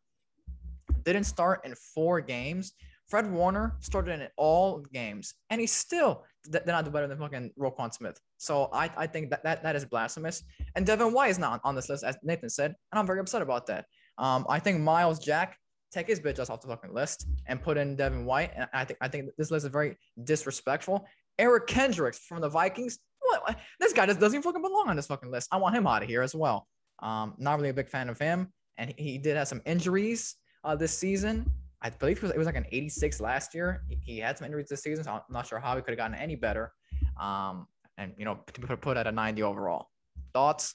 didn't 1.05 1.24
start 1.24 1.64
in 1.64 1.74
four 1.95 2.20
games. 2.20 2.72
Fred 3.11 3.30
Warner 3.30 3.76
started 3.80 4.20
in 4.20 4.28
all 4.36 4.78
games, 4.92 5.34
and 5.50 5.61
he 5.61 5.66
still 5.66 6.24
did 6.50 6.64
not 6.66 6.84
do 6.84 6.90
better 6.90 7.08
than 7.08 7.18
fucking 7.18 7.50
Roquan 7.58 7.92
Smith. 7.92 8.18
So 8.38 8.70
I, 8.72 8.88
I 8.96 9.06
think 9.08 9.30
that, 9.30 9.42
that 9.42 9.62
that 9.64 9.74
is 9.76 9.84
blasphemous. 9.84 10.42
And 10.76 10.86
Devin 10.86 11.12
White 11.12 11.30
is 11.30 11.38
not 11.38 11.61
on 11.64 11.74
this 11.74 11.88
list, 11.88 12.04
as 12.04 12.16
Nathan 12.22 12.48
said, 12.48 12.74
and 12.92 12.98
I'm 12.98 13.06
very 13.06 13.18
upset 13.20 13.42
about 13.42 13.66
that. 13.66 13.86
Um, 14.16 14.46
I 14.48 14.61
think 14.61 14.80
Myles 14.80 15.18
Jack 15.18 15.56
take 15.92 16.06
his 16.06 16.20
bitch 16.20 16.38
off 16.48 16.61
the 16.61 16.68
fucking 16.68 16.94
list 16.94 17.26
and 17.46 17.61
put 17.61 17.76
in 17.76 17.96
Devin 17.96 18.24
White. 18.24 18.52
And 18.54 18.68
I 18.72 18.84
think 18.84 18.98
I 19.00 19.08
think 19.08 19.30
this 19.36 19.50
list 19.50 19.66
is 19.66 19.72
very 19.72 19.96
disrespectful. 20.22 21.06
Eric 21.38 21.66
Kendricks 21.66 22.18
from 22.20 22.40
the 22.40 22.48
Vikings. 22.48 23.00
What? 23.20 23.42
what- 23.42 23.58
This 23.80 23.92
guy 23.92 24.06
just 24.06 24.20
doesn't 24.20 24.36
even 24.36 24.42
fucking 24.42 24.62
belong 24.62 24.88
on 24.88 24.96
this 24.96 25.06
fucking 25.08 25.30
list. 25.30 25.48
I 25.50 25.56
want 25.56 25.74
him 25.74 25.86
out 25.86 26.02
of 26.02 26.08
here 26.08 26.22
as 26.22 26.34
well. 26.34 26.68
Um, 27.00 27.34
not 27.38 27.56
really 27.56 27.70
a 27.70 27.74
big 27.74 27.88
fan 27.88 28.08
of 28.08 28.18
him, 28.18 28.52
and 28.78 28.94
he, 28.96 29.12
he 29.12 29.18
did 29.18 29.36
have 29.36 29.48
some 29.48 29.62
injuries 29.66 30.36
uh, 30.64 30.76
this 30.76 30.96
season. 30.96 31.50
I 31.83 31.91
believe 31.91 32.18
it 32.18 32.22
was, 32.22 32.31
it 32.33 32.39
was 32.39 32.47
like 32.47 32.57
an 32.57 32.66
86 32.70 33.20
last 33.20 33.55
year. 33.55 33.83
He, 33.89 33.99
he 34.05 34.18
had 34.18 34.37
some 34.37 34.45
injuries 34.45 34.68
this 34.68 34.83
season, 34.83 35.05
so 35.05 35.12
I'm 35.12 35.20
not 35.31 35.47
sure 35.47 35.59
how 35.59 35.76
he 35.76 35.83
could 35.83 35.93
have 35.93 35.99
gotten 35.99 36.14
any 36.14 36.37
better. 36.37 36.72
Um, 37.18 37.66
and 37.97 38.12
you 38.16 38.24
know, 38.24 38.41
to 38.53 38.61
put, 38.61 38.81
put 38.81 38.97
at 38.97 39.07
a 39.07 39.12
90 39.12 39.43
overall. 39.43 39.89
Thoughts? 40.33 40.74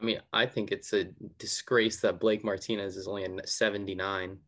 I 0.00 0.04
mean, 0.04 0.20
I 0.32 0.46
think 0.46 0.72
it's 0.72 0.92
a 0.92 1.04
disgrace 1.38 2.00
that 2.00 2.20
Blake 2.20 2.42
Martinez 2.44 2.96
is 2.96 3.06
only 3.06 3.24
a 3.24 3.46
79. 3.46 4.38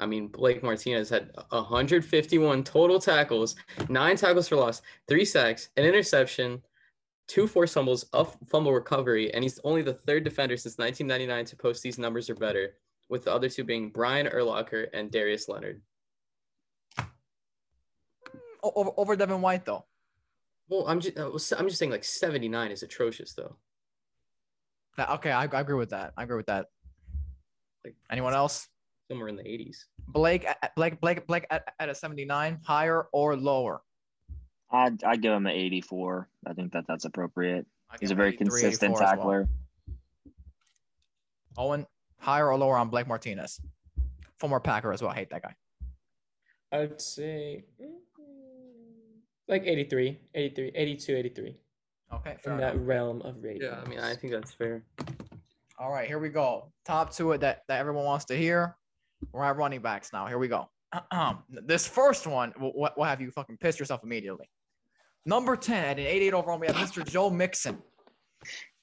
I 0.00 0.06
mean, 0.06 0.28
Blake 0.28 0.62
Martinez 0.62 1.10
had 1.10 1.30
151 1.50 2.64
total 2.64 2.98
tackles, 2.98 3.56
nine 3.88 4.16
tackles 4.16 4.48
for 4.48 4.56
loss, 4.56 4.80
three 5.06 5.26
sacks, 5.26 5.68
an 5.76 5.84
interception, 5.84 6.62
two 7.28 7.46
forced 7.46 7.74
fumbles, 7.74 8.06
a 8.14 8.24
fumble 8.24 8.72
recovery, 8.72 9.32
and 9.34 9.44
he's 9.44 9.60
only 9.62 9.82
the 9.82 9.92
third 9.92 10.24
defender 10.24 10.56
since 10.56 10.78
1999 10.78 11.44
to 11.44 11.56
post 11.56 11.82
these 11.82 11.98
numbers 11.98 12.30
or 12.30 12.34
better, 12.34 12.74
with 13.10 13.24
the 13.24 13.32
other 13.34 13.48
two 13.48 13.64
being 13.64 13.90
Brian 13.90 14.26
Urlacher 14.26 14.86
and 14.94 15.10
Darius 15.10 15.48
Leonard. 15.48 15.82
Over, 18.62 18.90
over 18.96 19.16
Devin 19.16 19.40
White 19.40 19.64
though. 19.64 19.84
Well, 20.68 20.86
I'm 20.86 21.00
just 21.00 21.18
uh, 21.18 21.30
I'm 21.58 21.66
just 21.66 21.78
saying 21.78 21.90
like 21.90 22.04
79 22.04 22.70
is 22.70 22.82
atrocious 22.82 23.34
though. 23.34 23.56
That- 24.96 25.10
Okay, 25.10 25.30
I, 25.32 25.42
I 25.44 25.60
agree 25.60 25.74
with 25.76 25.90
that. 25.90 26.12
I 26.16 26.22
agree 26.22 26.36
with 26.36 26.46
that. 26.46 26.66
Like 27.84 27.96
Anyone 28.10 28.34
else? 28.34 28.68
somewhere 29.10 29.26
in 29.28 29.34
the 29.34 29.42
80s. 29.42 29.78
Blake, 30.06 30.46
at- 30.46 30.72
Blake, 30.76 31.00
Blake, 31.00 31.26
Blake 31.26 31.44
at, 31.50 31.64
at 31.80 31.88
a 31.88 31.94
79, 31.96 32.60
higher 32.64 33.08
or 33.12 33.34
lower? 33.34 33.80
I'd, 34.70 35.02
I'd 35.02 35.20
give 35.20 35.32
him 35.32 35.46
an 35.46 35.52
84. 35.56 36.28
I 36.46 36.52
think 36.52 36.72
that 36.74 36.84
that's 36.86 37.06
appropriate. 37.06 37.66
He's 37.98 38.12
a 38.12 38.14
very 38.14 38.36
consistent 38.36 38.92
84 38.92 38.94
as 38.94 39.00
well. 39.00 39.10
tackler. 39.16 39.48
Owen, 41.58 41.86
higher 42.20 42.48
or 42.48 42.56
lower 42.56 42.76
on 42.76 42.88
Blake 42.88 43.08
Martinez? 43.08 43.60
Former 44.38 44.60
Packer 44.60 44.92
as 44.92 45.02
well. 45.02 45.10
I 45.10 45.16
hate 45.16 45.30
that 45.30 45.42
guy. 45.42 45.54
I 46.72 46.78
would 46.80 47.00
say 47.00 47.64
mm, 47.80 47.88
like 49.48 49.64
83, 49.66 50.18
83, 50.34 50.72
82, 50.74 51.16
83 51.16 51.60
Okay, 52.12 52.36
fair 52.42 52.52
in 52.52 52.58
enough. 52.58 52.74
that 52.74 52.80
realm 52.80 53.22
of 53.22 53.42
rating. 53.42 53.62
Yeah, 53.62 53.80
I 53.84 53.88
mean, 53.88 53.98
I 54.00 54.14
think 54.14 54.32
that's 54.32 54.52
fair. 54.52 54.82
All 55.78 55.90
right, 55.90 56.06
here 56.06 56.18
we 56.18 56.28
go. 56.28 56.72
Top 56.84 57.12
two 57.12 57.36
that, 57.38 57.62
that 57.68 57.80
everyone 57.80 58.04
wants 58.04 58.24
to 58.26 58.36
hear. 58.36 58.76
We're 59.32 59.44
at 59.44 59.56
running 59.56 59.80
backs 59.80 60.12
now. 60.12 60.26
Here 60.26 60.38
we 60.38 60.48
go. 60.48 60.68
this 61.48 61.86
first 61.86 62.26
one 62.26 62.52
will, 62.60 62.72
will 62.74 62.90
will 62.96 63.04
have 63.04 63.20
you 63.20 63.30
fucking 63.30 63.58
piss 63.58 63.78
yourself 63.78 64.02
immediately. 64.02 64.48
Number 65.26 65.54
10 65.56 65.84
at 65.84 65.98
an 65.98 66.06
88 66.06 66.34
overall, 66.34 66.58
we 66.58 66.66
have 66.66 66.76
Mr. 66.76 67.06
Joe 67.06 67.30
Mixon. 67.30 67.78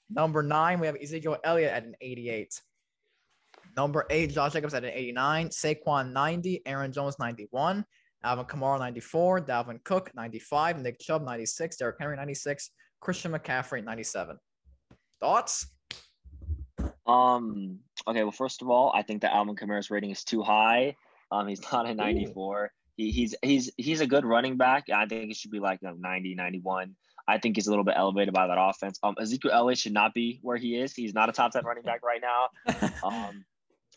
Number 0.10 0.42
nine, 0.42 0.80
we 0.80 0.88
have 0.88 0.96
Ezekiel 1.02 1.38
Elliott 1.44 1.74
at 1.74 1.84
an 1.84 1.96
88. 2.00 2.62
Number 3.78 4.08
eight, 4.10 4.32
Josh 4.32 4.54
Jacobs 4.54 4.74
at 4.74 4.84
an 4.84 4.90
89. 4.92 5.50
Saquon 5.50 6.12
90. 6.12 6.64
Aaron 6.66 6.92
Jones 6.92 7.16
91. 7.20 7.86
Alvin 8.24 8.46
Kamara 8.46 8.80
94. 8.80 9.42
Dalvin 9.42 9.84
Cook 9.84 10.10
95. 10.16 10.80
Nick 10.80 11.00
Chubb 11.00 11.24
96. 11.24 11.78
Derrick 11.78 11.96
Henry 12.00 12.16
96. 12.16 12.72
Christian 13.00 13.32
McCaffrey 13.32 13.84
97. 13.84 14.36
Thoughts? 15.20 15.68
Um. 17.06 17.78
Okay. 18.08 18.24
Well, 18.24 18.32
first 18.32 18.64
of 18.64 18.70
all, 18.70 18.92
I 18.96 19.04
think 19.04 19.22
that 19.22 19.34
Alvin 19.34 19.56
Kamara's 19.56 19.92
rating 19.92 20.10
is 20.10 20.24
too 20.24 20.42
high. 20.42 20.96
Um. 21.32 21.48
He's 21.48 21.62
not 21.72 21.88
a 21.88 21.94
94. 21.94 22.72
He, 22.96 23.12
he's 23.12 23.36
he's 23.44 23.72
he's 23.78 24.02
a 24.02 24.08
good 24.08 24.26
running 24.26 24.58
back. 24.58 24.90
I 24.90 25.06
think 25.06 25.28
he 25.28 25.34
should 25.36 25.52
be 25.52 25.60
like 25.60 25.80
you 25.84 25.90
know, 25.90 25.96
90, 26.00 26.34
91. 26.34 26.96
I 27.28 27.38
think 27.38 27.56
he's 27.56 27.68
a 27.68 27.70
little 27.70 27.86
bit 27.86 27.94
elevated 27.96 28.34
by 28.34 28.48
that 28.48 28.58
offense. 28.60 29.00
Um. 29.04 29.16
Ezekiel 29.22 29.52
Elliott 29.54 29.78
should 29.78 29.94
not 29.94 30.16
be 30.16 30.40
where 30.42 30.58
he 30.58 30.76
is. 30.80 30.94
He's 30.94 31.14
not 31.14 31.30
a 31.30 31.32
top 31.32 31.52
10 31.52 31.64
running 31.64 31.84
back 31.84 32.02
right 32.04 32.22
now. 32.22 32.90
Um. 33.04 33.46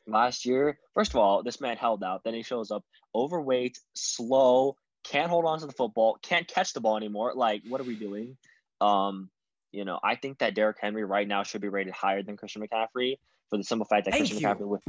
Last 0.06 0.44
year, 0.46 0.78
first 0.94 1.12
of 1.12 1.16
all, 1.16 1.42
this 1.42 1.60
man 1.60 1.76
held 1.76 2.02
out. 2.02 2.22
Then 2.24 2.34
he 2.34 2.42
shows 2.42 2.70
up 2.70 2.84
overweight, 3.14 3.78
slow, 3.94 4.76
can't 5.04 5.30
hold 5.30 5.44
on 5.44 5.60
to 5.60 5.66
the 5.66 5.72
football, 5.72 6.18
can't 6.22 6.46
catch 6.48 6.72
the 6.72 6.80
ball 6.80 6.96
anymore. 6.96 7.32
Like, 7.34 7.62
what 7.66 7.80
are 7.80 7.84
we 7.84 7.96
doing? 7.96 8.36
Um, 8.80 9.30
you 9.72 9.84
know, 9.84 10.00
I 10.02 10.16
think 10.16 10.38
that 10.38 10.54
Derrick 10.54 10.78
Henry 10.80 11.04
right 11.04 11.28
now 11.28 11.42
should 11.42 11.60
be 11.60 11.68
rated 11.68 11.92
higher 11.92 12.22
than 12.22 12.36
Christian 12.36 12.62
McCaffrey 12.62 13.16
for 13.50 13.56
the 13.56 13.64
simple 13.64 13.84
fact 13.84 14.04
that 14.04 14.12
Thank 14.12 14.28
Christian 14.28 14.38
you. 14.38 14.46
McCaffrey 14.46 14.66
would 14.66 14.80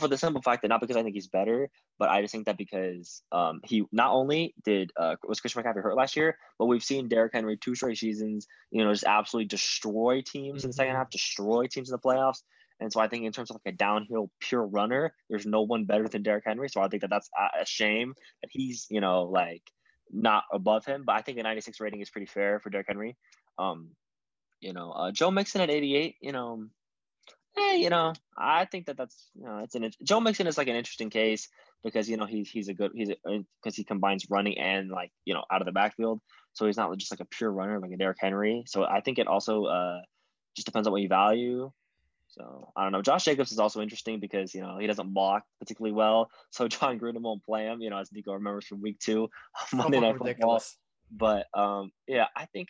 for 0.00 0.08
the 0.08 0.18
simple 0.18 0.42
fact 0.42 0.62
that 0.62 0.68
not 0.68 0.80
because 0.80 0.96
I 0.96 1.02
think 1.04 1.14
he's 1.14 1.28
better, 1.28 1.70
but 1.98 2.08
I 2.08 2.22
just 2.22 2.32
think 2.32 2.46
that 2.46 2.58
because 2.58 3.22
um 3.30 3.60
he 3.64 3.84
not 3.92 4.12
only 4.12 4.52
did 4.64 4.90
uh 4.96 5.14
was 5.26 5.40
Christian 5.40 5.62
McCaffrey 5.62 5.82
hurt 5.82 5.96
last 5.96 6.16
year, 6.16 6.36
but 6.58 6.66
we've 6.66 6.82
seen 6.82 7.08
Derrick 7.08 7.32
Henry 7.32 7.56
two 7.56 7.76
straight 7.76 7.98
seasons, 7.98 8.48
you 8.72 8.84
know, 8.84 8.92
just 8.92 9.04
absolutely 9.04 9.46
destroy 9.46 10.22
teams 10.26 10.64
in 10.64 10.70
the 10.70 10.74
second 10.74 10.94
Mhm. 10.94 10.98
half, 10.98 11.10
destroy 11.10 11.66
teams 11.68 11.88
in 11.88 11.92
the 11.92 11.98
playoffs. 12.00 12.42
And 12.80 12.92
so 12.92 13.00
I 13.00 13.08
think 13.08 13.24
in 13.24 13.32
terms 13.32 13.50
of 13.50 13.56
like 13.56 13.74
a 13.74 13.76
downhill 13.76 14.30
pure 14.40 14.66
runner, 14.66 15.14
there's 15.30 15.46
no 15.46 15.62
one 15.62 15.84
better 15.84 16.08
than 16.08 16.22
Derrick 16.22 16.44
Henry. 16.46 16.68
So 16.68 16.80
I 16.80 16.88
think 16.88 17.02
that 17.02 17.10
that's 17.10 17.30
a- 17.36 17.64
shame 17.64 18.14
that 18.42 18.48
he's 18.50 18.86
you 18.90 19.00
know 19.00 19.22
like 19.22 19.62
not 20.10 20.44
above 20.52 20.84
him. 20.84 21.04
But 21.06 21.16
I 21.16 21.22
think 21.22 21.38
a 21.38 21.42
96 21.42 21.80
rating 21.80 22.00
is 22.00 22.10
pretty 22.10 22.26
fair 22.26 22.60
for 22.60 22.70
Derrick 22.70 22.88
Henry. 22.88 23.16
Um, 23.58 23.90
you 24.60 24.72
know, 24.72 24.90
uh, 24.90 25.12
Joe 25.12 25.30
Mixon 25.30 25.60
at 25.60 25.70
88. 25.70 26.16
You 26.20 26.32
know, 26.32 26.64
eh, 27.56 27.74
you 27.76 27.90
know, 27.90 28.12
I 28.36 28.64
think 28.64 28.86
that 28.86 28.96
that's 28.96 29.30
you 29.34 29.44
know 29.44 29.58
it's 29.58 29.74
an 29.74 29.90
Joe 30.02 30.20
Mixon 30.20 30.46
is 30.46 30.58
like 30.58 30.68
an 30.68 30.76
interesting 30.76 31.10
case 31.10 31.48
because 31.84 32.08
you 32.08 32.16
know 32.16 32.26
he's 32.26 32.50
he's 32.50 32.68
a 32.68 32.74
good 32.74 32.92
he's 32.94 33.10
because 33.62 33.76
he 33.76 33.84
combines 33.84 34.26
running 34.30 34.58
and 34.58 34.90
like 34.90 35.12
you 35.24 35.34
know 35.34 35.44
out 35.50 35.62
of 35.62 35.66
the 35.66 35.72
backfield. 35.72 36.20
So 36.54 36.66
he's 36.66 36.76
not 36.76 36.96
just 36.98 37.12
like 37.12 37.20
a 37.20 37.24
pure 37.26 37.50
runner 37.50 37.78
like 37.80 37.92
a 37.92 37.96
Derrick 37.96 38.18
Henry. 38.20 38.64
So 38.66 38.84
I 38.84 39.00
think 39.00 39.18
it 39.18 39.26
also 39.26 39.64
uh 39.64 40.00
just 40.56 40.66
depends 40.66 40.88
on 40.88 40.92
what 40.92 41.02
you 41.02 41.08
value. 41.08 41.70
So 42.34 42.72
I 42.76 42.82
don't 42.82 42.92
know. 42.92 43.02
Josh 43.02 43.24
Jacobs 43.24 43.52
is 43.52 43.58
also 43.58 43.80
interesting 43.80 44.18
because 44.18 44.54
you 44.54 44.60
know 44.60 44.78
he 44.78 44.86
doesn't 44.86 45.14
block 45.14 45.44
particularly 45.60 45.94
well. 45.94 46.30
So 46.50 46.68
Jon 46.74 46.98
Gruden 46.98 47.20
won't 47.20 47.44
play 47.44 47.66
him. 47.66 47.80
You 47.80 47.90
know, 47.90 47.98
as 47.98 48.10
Nico 48.12 48.32
remembers 48.32 48.66
from 48.66 48.82
week 48.82 48.98
two 48.98 49.28
Monday 49.72 50.00
Night 50.00 50.18
Football. 50.18 50.62
But 51.10 51.46
um, 51.54 51.92
yeah, 52.08 52.26
I 52.36 52.46
think 52.46 52.68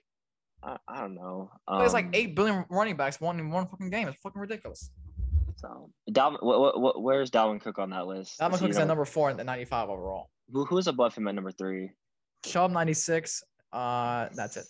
I, 0.63 0.77
I 0.87 1.01
don't 1.01 1.15
know. 1.15 1.51
Um, 1.67 1.79
There's 1.79 1.93
like 1.95 2.09
eight 2.13 2.37
billion 2.37 2.65
running 2.69 2.97
backs, 2.97 3.21
one 3.21 3.39
in 3.39 3.51
one 3.51 3.67
fucking 3.67 3.91
game. 3.91 4.09
It's 4.09 4.21
fucking 4.21 4.41
ridiculous. 4.41 4.91
So 5.57 5.91
Dalvin, 6.11 6.43
what, 6.43 6.61
what, 6.61 6.81
what, 6.81 7.03
where's 7.03 7.31
Dalvin 7.31 7.61
Cook 7.61 7.79
on 7.79 7.91
that 7.91 8.07
list? 8.07 8.39
Dalvin 8.39 8.55
Is 8.55 8.61
he 8.61 8.67
Cook 8.67 8.71
is 8.71 8.79
at 8.79 8.87
number 8.87 9.05
four 9.05 9.31
and 9.31 9.43
95 9.45 9.89
overall. 9.89 10.31
Who, 10.53 10.65
who's 10.65 10.89
above 10.89 11.15
him 11.15 11.29
at 11.29 11.35
number 11.35 11.53
three? 11.53 11.91
Chubb 12.45 12.71
96. 12.71 13.43
Uh, 13.73 14.29
that's 14.35 14.57
it. 14.57 14.67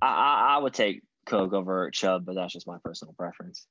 I, 0.00 0.06
I 0.06 0.54
I 0.54 0.58
would 0.58 0.72
take 0.72 1.02
Cook 1.26 1.52
over 1.52 1.90
Chubb, 1.90 2.24
but 2.24 2.34
that's 2.34 2.52
just 2.52 2.66
my 2.66 2.78
personal 2.82 3.14
preference. 3.14 3.66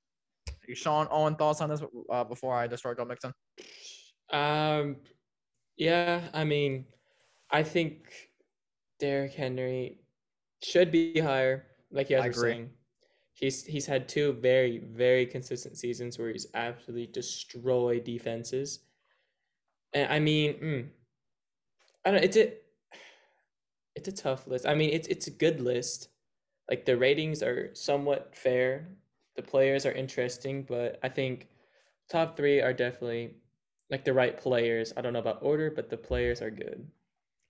Sean 0.74 1.08
Owen, 1.12 1.36
thoughts 1.36 1.62
on 1.62 1.70
this 1.70 1.82
uh, 2.12 2.24
before 2.24 2.56
I 2.56 2.68
destroy 2.68 2.94
Joe 2.94 3.06
Mixon? 3.06 3.34
Um, 4.32 4.98
yeah, 5.78 6.22
I 6.34 6.44
mean, 6.44 6.86
I 7.52 7.64
think 7.64 8.12
Derrick 9.00 9.34
Henry 9.34 10.00
should 10.64 10.92
be 10.92 11.20
higher, 11.20 11.66
like 11.92 12.10
you 12.10 12.18
guys 12.18 12.24
I 12.24 12.28
were 12.28 12.32
agree. 12.32 12.52
saying. 12.52 12.70
He's 13.34 13.66
he's 13.66 13.86
had 13.86 14.08
two 14.08 14.34
very 14.34 14.78
very 14.78 15.26
consistent 15.26 15.78
seasons 15.78 16.20
where 16.20 16.30
he's 16.30 16.48
absolutely 16.54 17.08
destroyed 17.08 18.04
defenses, 18.04 18.80
and 19.94 20.12
I 20.12 20.20
mean, 20.20 20.54
mm, 20.54 20.88
I 22.06 22.12
don't. 22.12 22.24
It's 22.24 22.38
a 22.38 22.54
it's 23.96 24.08
a 24.08 24.12
tough 24.12 24.48
list. 24.48 24.66
I 24.68 24.76
mean, 24.76 24.92
it's 24.92 25.08
it's 25.08 25.28
a 25.28 25.32
good 25.32 25.62
list. 25.62 26.10
Like 26.70 26.86
the 26.86 26.96
ratings 26.96 27.44
are 27.44 27.74
somewhat 27.74 28.36
fair. 28.36 28.88
The 29.36 29.42
players 29.42 29.86
are 29.86 29.92
interesting, 29.92 30.64
but 30.64 31.00
I 31.04 31.10
think 31.10 31.48
top 32.10 32.38
three 32.38 32.62
are 32.62 32.74
definitely 32.74 33.36
like 33.90 34.06
the 34.06 34.14
right 34.14 34.38
players. 34.38 34.94
I 34.96 35.02
don't 35.02 35.14
know 35.14 35.20
about 35.20 35.40
order, 35.42 35.72
but 35.72 35.90
the 35.90 35.98
players 35.98 36.42
are 36.42 36.52
good. 36.52 36.88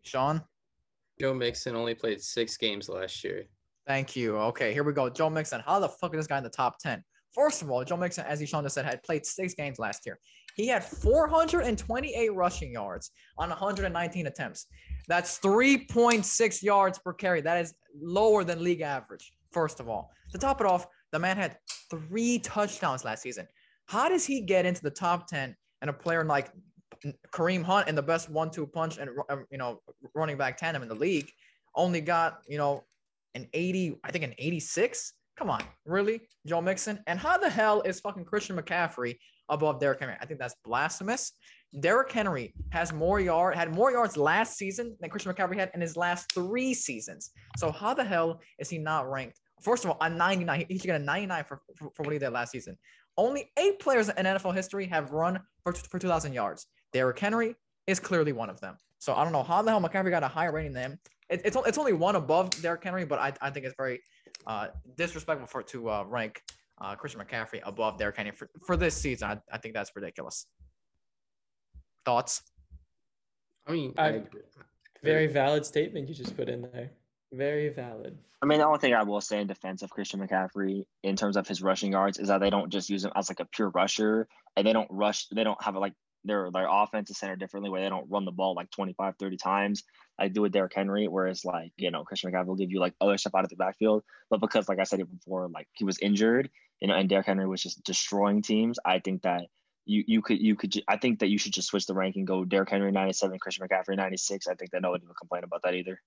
Sean, 0.03 0.41
Joe 1.19 1.33
Mixon 1.33 1.75
only 1.75 1.95
played 1.95 2.21
six 2.21 2.57
games 2.57 2.89
last 2.89 3.23
year. 3.23 3.45
thank 3.87 4.15
you. 4.15 4.37
Okay, 4.37 4.73
here 4.73 4.83
we 4.83 4.93
go. 4.93 5.09
Joe 5.09 5.29
Mixon. 5.29 5.61
How 5.65 5.79
the 5.79 5.89
fuck 5.89 6.13
is 6.13 6.19
this 6.19 6.27
guy 6.27 6.37
in 6.37 6.43
the 6.43 6.49
top 6.49 6.79
10? 6.79 7.03
First 7.33 7.61
of 7.61 7.71
all, 7.71 7.83
Joe 7.83 7.97
Mixon, 7.97 8.25
as 8.25 8.47
Sean 8.47 8.63
just 8.63 8.75
said, 8.75 8.85
had 8.85 9.01
played 9.03 9.25
six 9.25 9.53
games 9.53 9.79
last 9.79 10.05
year. 10.05 10.19
He 10.55 10.67
had 10.67 10.83
428 10.83 12.33
rushing 12.33 12.71
yards 12.71 13.11
on 13.37 13.49
119 13.49 14.27
attempts. 14.27 14.67
That's 15.07 15.39
3.6 15.39 16.63
yards 16.63 16.99
per 16.99 17.11
carry. 17.13 17.41
That 17.41 17.59
is 17.59 17.73
lower 17.99 18.43
than 18.43 18.63
league 18.63 18.81
average, 18.81 19.33
first 19.51 19.79
of 19.79 19.89
all. 19.89 20.11
To 20.31 20.37
top 20.37 20.61
it 20.61 20.67
off, 20.67 20.87
the 21.13 21.19
man 21.19 21.37
had 21.37 21.57
three 21.89 22.39
touchdowns 22.39 23.05
last 23.05 23.21
season. 23.21 23.47
How 23.85 24.09
does 24.09 24.25
he 24.25 24.41
get 24.41 24.65
into 24.65 24.81
the 24.81 24.89
top 24.89 25.27
10 25.27 25.55
and 25.81 25.89
a 25.89 25.93
player 25.93 26.25
like 26.25 26.51
Kareem 27.31 27.63
Hunt 27.63 27.87
and 27.87 27.97
the 27.97 28.01
best 28.01 28.29
one-two 28.29 28.67
punch 28.67 28.97
and 28.97 29.11
uh, 29.29 29.37
you 29.51 29.57
know 29.57 29.79
running 30.15 30.37
back 30.37 30.57
tandem 30.57 30.81
in 30.81 30.89
the 30.89 30.95
league 30.95 31.29
only 31.75 32.01
got 32.01 32.39
you 32.47 32.57
know 32.57 32.83
an 33.35 33.47
80, 33.53 33.99
I 34.03 34.11
think 34.11 34.23
an 34.23 34.33
86? 34.37 35.13
Come 35.37 35.49
on, 35.49 35.63
really? 35.85 36.21
Joe 36.45 36.61
Mixon? 36.61 36.99
And 37.07 37.17
how 37.17 37.37
the 37.37 37.49
hell 37.49 37.81
is 37.81 37.99
fucking 37.99 38.25
Christian 38.25 38.55
McCaffrey 38.55 39.17
above 39.49 39.79
Derrick 39.79 39.99
Henry? 39.99 40.15
I 40.21 40.25
think 40.25 40.39
that's 40.39 40.55
blasphemous. 40.63 41.31
Derrick 41.79 42.11
Henry 42.11 42.53
has 42.69 42.93
more 42.93 43.19
yard 43.19 43.55
had 43.55 43.73
more 43.73 43.91
yards 43.91 44.17
last 44.17 44.57
season 44.57 44.95
than 44.99 45.09
Christian 45.09 45.33
McCaffrey 45.33 45.57
had 45.57 45.71
in 45.73 45.81
his 45.81 45.97
last 45.97 46.31
three 46.33 46.73
seasons. 46.73 47.31
So 47.57 47.71
how 47.71 47.93
the 47.93 48.03
hell 48.03 48.39
is 48.59 48.69
he 48.69 48.77
not 48.77 49.09
ranked? 49.09 49.39
First 49.63 49.85
of 49.85 49.91
all, 49.91 49.97
a 50.01 50.09
99. 50.09 50.65
He 50.67 50.77
should 50.77 50.87
get 50.87 50.99
a 51.01 51.03
99 51.03 51.43
for, 51.45 51.61
for, 51.75 51.89
for 51.95 52.03
what 52.03 52.13
he 52.13 52.19
did 52.19 52.29
last 52.31 52.51
season. 52.51 52.77
Only 53.17 53.49
eight 53.57 53.79
players 53.79 54.09
in 54.09 54.25
NFL 54.25 54.53
history 54.53 54.85
have 54.87 55.11
run 55.11 55.39
for, 55.63 55.73
for 55.73 55.99
2,000 55.99 56.33
yards. 56.33 56.67
Derrick 56.91 57.17
Henry 57.17 57.55
is 57.87 57.99
clearly 57.99 58.33
one 58.33 58.49
of 58.49 58.59
them. 58.59 58.75
So 58.99 59.13
I 59.13 59.23
don't 59.23 59.33
know 59.33 59.43
how 59.43 59.61
the 59.61 59.71
hell 59.71 59.81
McCaffrey 59.81 60.09
got 60.09 60.23
a 60.23 60.27
higher 60.27 60.51
rating 60.51 60.73
than 60.73 60.91
him. 60.91 60.99
It, 61.29 61.41
it's, 61.45 61.57
it's 61.65 61.77
only 61.77 61.93
one 61.93 62.15
above 62.15 62.49
Derrick 62.61 62.83
Henry, 62.83 63.05
but 63.05 63.19
I, 63.19 63.33
I 63.41 63.49
think 63.49 63.65
it's 63.65 63.75
very 63.77 64.01
uh, 64.45 64.67
disrespectful 64.97 65.47
for 65.47 65.63
to 65.63 65.89
uh, 65.89 66.03
rank 66.07 66.41
uh, 66.81 66.95
Christian 66.95 67.21
McCaffrey 67.21 67.61
above 67.63 67.97
Derrick 67.97 68.17
Henry 68.17 68.31
for, 68.31 68.49
for 68.65 68.75
this 68.75 68.95
season. 68.95 69.29
I, 69.29 69.37
I 69.51 69.57
think 69.57 69.73
that's 69.73 69.91
ridiculous. 69.95 70.45
Thoughts? 72.05 72.41
I 73.67 73.71
mean, 73.71 73.93
I- 73.97 74.03
I 74.03 74.09
agree. 74.09 74.41
Very 75.03 75.27
valid 75.27 75.65
statement 75.65 76.07
you 76.07 76.15
just 76.15 76.35
put 76.37 76.47
in 76.47 76.61
there. 76.61 76.89
Very 77.33 77.69
valid. 77.69 78.17
I 78.41 78.45
mean, 78.45 78.59
the 78.59 78.65
only 78.65 78.79
thing 78.79 78.93
I 78.93 79.03
will 79.03 79.21
say 79.21 79.41
in 79.41 79.47
defense 79.47 79.81
of 79.81 79.89
Christian 79.89 80.19
McCaffrey 80.19 80.83
in 81.01 81.15
terms 81.15 81.35
of 81.35 81.47
his 81.47 81.61
rushing 81.63 81.93
yards 81.93 82.19
is 82.19 82.27
that 82.27 82.39
they 82.41 82.49
don't 82.49 82.71
just 82.71 82.89
use 82.89 83.03
him 83.03 83.11
as 83.15 83.29
like 83.29 83.39
a 83.39 83.45
pure 83.45 83.69
rusher 83.69 84.27
and 84.55 84.67
they 84.67 84.73
don't 84.73 84.89
rush, 84.91 85.27
they 85.29 85.43
don't 85.43 85.61
have 85.63 85.75
like 85.75 85.93
their 86.23 86.51
their 86.51 86.67
offense 86.69 87.09
is 87.09 87.17
centered 87.17 87.39
differently 87.39 87.69
where 87.69 87.81
they 87.81 87.89
don't 87.89 88.09
run 88.09 88.25
the 88.25 88.31
ball 88.31 88.53
like 88.53 88.69
25, 88.71 89.15
30 89.17 89.37
times 89.37 89.83
like 90.19 90.33
do 90.33 90.41
with 90.41 90.51
Derrick 90.51 90.73
Henry, 90.75 91.07
whereas 91.07 91.43
like, 91.43 91.71
you 91.75 91.89
know, 91.89 92.03
Christian 92.03 92.31
McCaffrey 92.31 92.45
will 92.45 92.55
give 92.55 92.71
you 92.71 92.79
like 92.79 92.93
other 93.01 93.17
stuff 93.17 93.33
out 93.35 93.43
of 93.43 93.49
the 93.49 93.55
backfield. 93.55 94.03
But 94.29 94.39
because 94.39 94.69
like 94.69 94.79
I 94.79 94.83
said 94.83 94.99
before, 95.09 95.49
like 95.49 95.67
he 95.73 95.85
was 95.85 95.97
injured, 95.99 96.49
you 96.81 96.87
know, 96.87 96.95
and 96.95 97.09
Derrick 97.09 97.25
Henry 97.25 97.47
was 97.47 97.63
just 97.63 97.83
destroying 97.83 98.41
teams, 98.41 98.77
I 98.85 98.99
think 98.99 99.23
that 99.23 99.47
you 99.85 100.03
you 100.05 100.21
could 100.21 100.39
you 100.39 100.55
could 100.55 100.75
I 100.87 100.97
think 100.97 101.19
that 101.19 101.29
you 101.29 101.37
should 101.37 101.53
just 101.53 101.69
switch 101.69 101.87
the 101.87 101.95
ranking, 101.95 102.25
go 102.25 102.45
Derrick 102.45 102.69
Henry 102.69 102.91
97, 102.91 103.39
Christian 103.39 103.67
McCaffrey 103.67 103.97
96. 103.97 104.47
I 104.47 104.55
think 104.55 104.71
that 104.71 104.81
nobody 104.81 105.05
would 105.05 105.17
complain 105.17 105.43
about 105.43 105.63
that 105.63 105.73
either. 105.73 105.99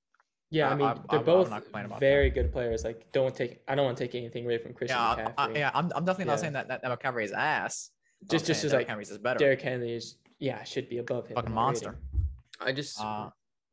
Yeah, 0.51 0.69
I- 0.69 0.73
I 0.73 0.75
mean 0.77 0.87
I- 0.87 0.95
they're 1.11 1.19
I'm 1.21 1.25
both 1.25 1.51
not 1.51 1.63
complaining 1.65 1.87
about 1.91 2.01
very 2.01 2.31
good 2.31 2.53
players. 2.53 2.85
Like, 2.85 3.11
don't 3.13 3.35
take. 3.35 3.61
I 3.69 3.75
don't 3.75 3.85
want 3.85 3.97
to 3.99 4.05
take 4.05 4.15
anything 4.15 4.45
away 4.45 4.59
from 4.59 4.75
Christian 4.75 4.97
Yeah, 4.99 5.17
McCaffrey. 5.17 5.35
I, 5.39 5.47
I, 5.47 5.51
yeah. 5.53 5.71
I'm, 5.75 5.91
I'm 5.95 6.05
definitely 6.05 6.31
not 6.31 6.41
saying 6.41 6.53
that, 6.53 6.69
that, 6.69 6.83
that 6.83 7.01
McCaffrey 7.01 7.25
is 7.25 7.33
ass. 7.33 7.91
I'm 8.23 8.29
Just- 8.29 8.47
just 8.47 8.61
saying 8.61 8.69
as, 8.69 8.73
Derrick 8.73 8.87
like, 8.87 8.89
Henry's 8.91 9.11
is 9.11 9.19
better. 9.19 9.39
Derrick 9.39 9.61
Henry 9.63 9.95
is 9.95 10.19
yeah 10.39 10.63
should 10.65 10.89
be 10.89 10.99
above 10.99 11.27
him. 11.27 11.35
fucking 11.35 11.51
in 11.51 11.53
rating. 11.53 11.55
monster. 11.55 11.99
I 12.61 12.73
just 12.73 13.01
Uh, 13.01 13.31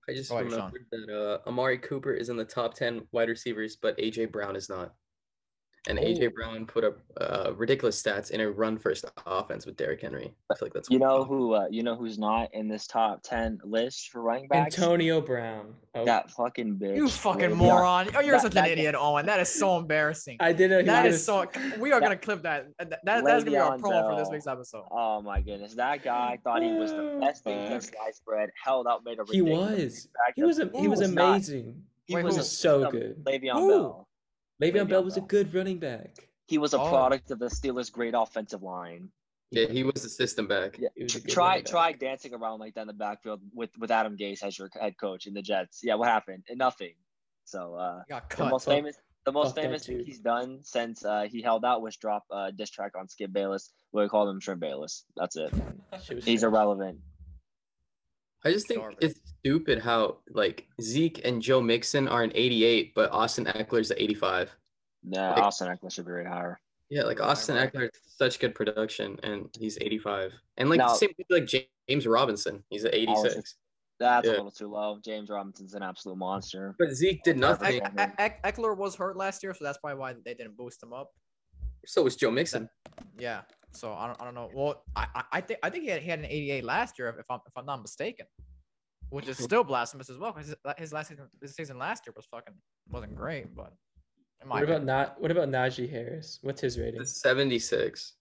I 0.09 0.13
just 0.13 0.29
go 0.29 0.37
ahead, 0.37 0.51
remembered 0.51 0.85
that 0.91 1.39
uh, 1.45 1.47
Amari 1.49 1.77
Cooper 1.77 2.13
is 2.13 2.29
in 2.29 2.35
the 2.37 2.43
top 2.45 2.73
ten 2.73 3.07
wide 3.11 3.29
receivers, 3.29 3.75
but 3.77 3.97
AJ 3.97 4.31
Brown 4.31 4.55
is 4.55 4.67
not. 4.69 4.93
And 5.89 5.99
Oh. 5.99 6.01
AJ 6.01 6.33
Brown 6.33 6.65
put 6.65 6.85
up 6.85 6.97
uh, 7.19 7.51
ridiculous 7.57 8.01
stats 8.01 8.31
in 8.31 8.39
a 8.39 8.49
run 8.49 8.77
first 8.77 9.03
offense 9.25 9.65
with 9.65 9.75
Derrick 9.75 9.99
Henry. 10.01 10.33
I 10.49 10.55
feel 10.55 10.67
like 10.67 10.73
that's 10.73 10.89
You 10.89 10.97
know 10.97 11.25
who 11.25 11.53
uh, 11.55 11.67
you 11.69 11.83
know 11.83 11.95
who's 11.97 12.17
not 12.17 12.53
in 12.53 12.69
this 12.69 12.87
top 12.87 13.21
10 13.23 13.59
list 13.65 14.09
for 14.09 14.21
running 14.21 14.47
backs? 14.47 14.77
Antonio 14.79 15.19
Brown. 15.19 15.73
Oh, 15.93 16.05
That 16.05 16.31
fucking 16.31 16.77
bitch. 16.77 16.95
you 16.95 17.09
fucking 17.09 17.49
Le'Veon- 17.51 17.55
moron. 17.57 18.07
Oh, 18.15 18.21
you're 18.21 18.33
that- 18.37 18.41
such 18.43 18.51
an 18.55 18.63
that- 18.63 18.71
idiot, 18.71 18.95
Owen. 18.97 19.25
That 19.25 19.41
is 19.41 19.49
so 19.49 19.77
embarrassing. 19.77 20.37
I 20.39 20.53
didn't 20.53 20.71
know 20.71 20.77
he 20.79 20.85
That 20.85 21.05
was- 21.05 21.15
is 21.15 21.25
so. 21.25 21.45
We 21.77 21.91
are 21.91 21.99
gonna 21.99 22.15
clip 22.17 22.43
that. 22.43 22.67
That, 22.79 22.89
that 22.89 22.99
that's 23.03 23.43
gonna 23.43 23.43
be 23.43 23.57
our 23.57 23.77
Le'Veon 23.77 23.81
promo 23.81 24.09
for 24.11 24.15
this 24.19 24.29
week's 24.31 24.47
episode. 24.47 24.85
Oh 24.89 25.21
my 25.21 25.41
goodness, 25.41 25.73
that 25.75 26.01
guy 26.01 26.39
thought 26.45 26.63
he 26.63 26.71
was 26.71 26.91
the 26.91 27.11
Oh, 27.15 27.19
best 27.19 27.43
thing 27.43 27.67
since 27.67 27.89
fuck. 27.89 27.95
sliced 27.99 28.23
bread. 28.25 28.49
Held 28.63 28.87
out, 28.87 29.03
made 29.03 29.19
a 29.19 29.23
He 29.29 29.41
was. 29.41 30.07
He 30.37 30.43
was. 30.43 30.59
a- 30.59 30.69
He 30.73 30.83
Who 30.83 30.89
was 30.91 30.99
was 31.01 31.11
not? 31.11 31.29
amazing. 31.33 31.83
He 32.05 32.15
Wait, 32.15 32.23
was 32.23 32.37
was 32.37 32.49
so 32.51 32.89
good. 32.89 33.23
Le'Veon 33.25 33.53
Who? 33.53 33.67
Bell. 33.69 34.07
Le'Veon 34.63 34.73
Le'Veon 34.85 34.89
Bell 34.89 35.03
was 35.03 35.17
a 35.17 35.21
good 35.21 35.53
running 35.53 35.79
back. 35.79 36.27
He 36.47 36.57
was 36.57 36.73
a 36.73 36.79
Oh. 36.79 36.89
product 36.89 37.31
of 37.31 37.39
the 37.39 37.47
Steelers' 37.47 37.91
great 37.91 38.13
offensive 38.15 38.61
line. 38.63 39.09
Yeah, 39.51 39.67
he 39.67 39.83
was 39.83 40.01
the 40.01 40.09
system 40.09 40.47
back. 40.47 40.77
Yeah, 40.79 40.89
He 40.95 41.03
was 41.03 41.15
a 41.15 41.19
tr- 41.19 41.25
good 41.25 41.33
try 41.33 41.57
back. 41.57 41.65
try 41.65 41.91
dancing 41.91 42.33
around 42.33 42.59
like 42.59 42.73
that 42.75 42.81
in 42.81 42.87
the 42.87 42.93
backfield 42.93 43.41
with 43.53 43.69
with 43.77 43.91
Adam 43.91 44.17
Gase 44.17 44.43
as 44.43 44.57
your 44.57 44.69
head 44.79 44.97
coach 44.97 45.27
in 45.27 45.33
the 45.33 45.41
Jets. 45.43 45.81
Yeah, 45.83 45.95
what 45.95 46.07
happened? 46.09 46.43
Nothing. 46.51 46.95
So 47.45 47.75
uh, 47.75 48.01
He 48.07 48.35
the 48.37 48.45
most 48.49 48.65
fuck- 48.65 48.73
famous 48.73 48.97
the 49.25 49.31
most 49.31 49.55
fuck 49.55 49.63
famous 49.63 49.85
thing 49.85 50.03
he's 50.03 50.19
done 50.19 50.59
since 50.63 51.05
uh, 51.05 51.23
he 51.29 51.41
held 51.41 51.63
out 51.63 51.81
was 51.81 51.95
drop 51.97 52.23
a 52.31 52.51
diss 52.51 52.69
track 52.71 52.91
on 52.97 53.07
Skip 53.07 53.31
Bayless. 53.31 53.71
We 53.93 54.07
call 54.09 54.27
him 54.27 54.39
Shrimp 54.41 54.59
Bayless. 54.59 55.05
That's 55.15 55.35
it. 55.37 55.53
He's 56.23 56.41
trash. 56.41 56.43
irrelevant. 56.43 56.99
I 58.43 58.51
just 58.51 58.67
think 58.67 58.81
Garbage. 58.81 58.97
it's 59.01 59.22
stupid 59.43 59.79
how 59.79 60.17
like 60.29 60.67
Zeke 60.81 61.21
and 61.25 61.41
Joe 61.41 61.61
Mixon 61.61 62.07
are 62.07 62.23
an 62.23 62.31
88, 62.33 62.93
but 62.95 63.11
Austin 63.11 63.45
Ekeler's 63.45 63.91
an 63.91 63.97
85. 63.99 64.51
Nah, 65.03 65.31
Like- 65.31 65.43
Austin 65.43 65.67
Ekeler 65.67 65.91
should 65.93 66.05
be 66.05 66.11
right 66.13 66.25
higher. 66.25 66.59
Yeah, 66.89 67.03
like 67.03 67.19
Austin 67.21 67.55
right. 67.55 67.71
Ekeler 67.73 67.89
such 68.05 68.39
good 68.39 68.55
production, 68.55 69.17
and 69.23 69.49
he's 69.59 69.77
85. 69.81 70.31
And 70.57 70.69
like 70.69 70.77
Now- 70.77 70.89
the 70.89 70.95
same 70.95 71.09
with 71.17 71.27
like 71.29 71.45
James 71.89 72.07
Robinson, 72.07 72.63
he's 72.69 72.85
at 72.85 72.93
86. 72.95 73.55
That's 73.99 74.25
Yeah. 74.27 74.33
a 74.33 74.37
little 74.37 74.51
too 74.51 74.67
low. 74.69 74.99
James 75.03 75.29
Robinson's 75.29 75.73
an 75.75 75.83
absolute 75.83 76.17
monster. 76.17 76.75
But 76.79 76.91
Zeke 76.93 77.21
did 77.23 77.37
nothing. 77.37 77.81
Eck- 77.83 77.93
Eck- 77.97 78.15
Eck- 78.17 78.43
Ekeler 78.43 78.75
was 78.77 78.95
hurt 78.95 79.17
last 79.17 79.43
year, 79.43 79.53
so 79.53 79.63
that's 79.63 79.77
probably 79.77 79.99
why 79.99 80.13
they 80.13 80.33
didn't 80.33 80.55
boost 80.57 80.81
him 80.81 80.93
up. 80.93 81.13
So 81.85 82.01
was 82.03 82.15
Joe 82.15 82.31
Mixon. 82.31 82.69
Yeah. 83.17 83.41
So 83.71 83.91
I 83.93 84.07
don't, 84.07 84.21
I 84.21 84.25
don't 84.25 84.35
know. 84.35 84.49
Well, 84.53 84.83
I, 84.95 85.07
I, 85.15 85.23
I 85.33 85.41
think 85.41 85.59
I 85.63 85.69
think 85.69 85.83
he 85.83 85.89
had, 85.89 86.01
he 86.01 86.09
had 86.09 86.19
an 86.19 86.25
88 86.25 86.63
last 86.63 86.97
year, 86.99 87.09
if 87.19 87.25
I'm 87.29 87.39
if 87.45 87.53
I'm 87.57 87.65
not 87.65 87.81
mistaken, 87.81 88.25
which 89.13 89.27
is 89.27 89.37
still 89.37 89.63
blasphemous 89.63 90.09
as 90.09 90.17
well. 90.17 90.31
Because 90.31 90.47
his, 90.47 90.55
his 90.77 90.93
last 90.93 91.09
season, 91.09 91.27
his 91.39 91.53
season 91.53 91.77
last 91.77 92.05
year 92.07 92.13
was 92.15 92.25
fucking 92.25 92.55
wasn't 92.89 93.15
great, 93.15 93.55
but 93.55 93.71
in 94.41 94.47
my 94.47 94.55
What 94.55 94.63
about 94.63 94.83
not? 94.83 95.21
What 95.21 95.29
about 95.29 95.49
Najee 95.49 95.89
Harris? 95.89 96.39
What's 96.41 96.61
his 96.61 96.79
rating? 96.79 97.05
76. 97.05 98.13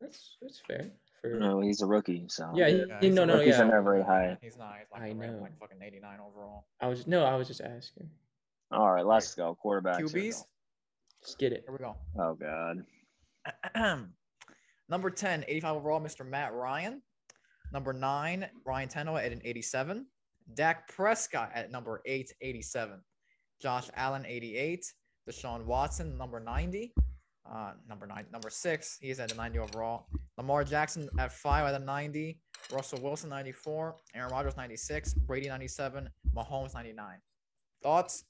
That's 0.00 0.36
that's 0.42 0.60
fair. 0.66 0.90
For 1.22 1.30
No, 1.38 1.60
he's 1.60 1.80
a 1.80 1.86
rookie, 1.86 2.24
so 2.28 2.50
yeah, 2.54 2.68
he, 2.68 2.76
Yeah, 2.76 3.00
he- 3.00 3.06
he's 3.06 3.14
no, 3.14 3.22
a 3.22 3.26
no, 3.26 3.32
rookie. 3.34 3.46
Rookies 3.46 3.60
are 3.60 3.64
yeah. 3.64 3.70
never 3.70 3.82
very 3.82 4.02
high. 4.02 4.36
he's 4.42 4.58
not. 4.58 4.74
He's 4.78 4.88
like 4.92 5.02
I 5.02 5.12
know. 5.12 5.38
like 5.40 5.58
fucking 5.58 5.78
89 5.80 6.18
overall. 6.20 6.66
I 6.80 6.88
was 6.88 7.06
no, 7.06 7.24
I 7.24 7.36
was 7.36 7.48
just 7.48 7.60
asking. 7.62 8.10
All 8.70 8.92
right, 8.92 9.06
let's 9.06 9.34
go. 9.34 9.56
Quarterbacks. 9.64 9.96
here 9.98 10.06
we 10.12 10.28
QBs. 10.28 10.44
Just 11.24 11.38
get 11.38 11.52
it. 11.52 11.64
Here 11.66 11.72
we 11.72 11.78
go. 11.78 11.96
go. 12.16 12.22
Oh 12.22 12.34
god. 12.34 12.84
Number 14.88 15.08
10, 15.10 15.44
85 15.48 15.76
overall, 15.76 16.00
Mr. 16.00 16.26
Matt 16.28 16.52
Ryan. 16.52 17.00
Number 17.72 17.92
nine, 17.92 18.48
Ryan 18.64 18.88
Tannehill 18.88 19.24
at 19.24 19.32
an 19.32 19.40
87. 19.44 20.06
Dak 20.54 20.88
Prescott 20.88 21.50
at 21.54 21.70
number 21.70 22.02
eight, 22.06 22.32
87. 22.40 23.00
Josh 23.60 23.88
Allen, 23.96 24.24
88. 24.26 24.84
Deshaun 25.28 25.64
Watson, 25.64 26.18
number 26.18 26.40
90. 26.40 26.92
Uh, 27.50 27.72
number 27.88 28.06
nine, 28.06 28.24
number 28.32 28.50
six, 28.50 28.98
he's 29.00 29.18
at 29.18 29.28
the 29.28 29.34
90 29.34 29.58
overall. 29.58 30.06
Lamar 30.38 30.64
Jackson 30.64 31.08
at 31.18 31.32
five 31.32 31.66
at 31.66 31.80
a 31.80 31.84
90. 31.84 32.38
Russell 32.72 33.00
Wilson, 33.00 33.30
94. 33.30 33.96
Aaron 34.14 34.30
Rodgers, 34.30 34.56
96. 34.56 35.14
Brady, 35.14 35.48
97. 35.48 36.08
Mahomes, 36.34 36.74
99. 36.74 37.18
Thoughts? 37.82 38.24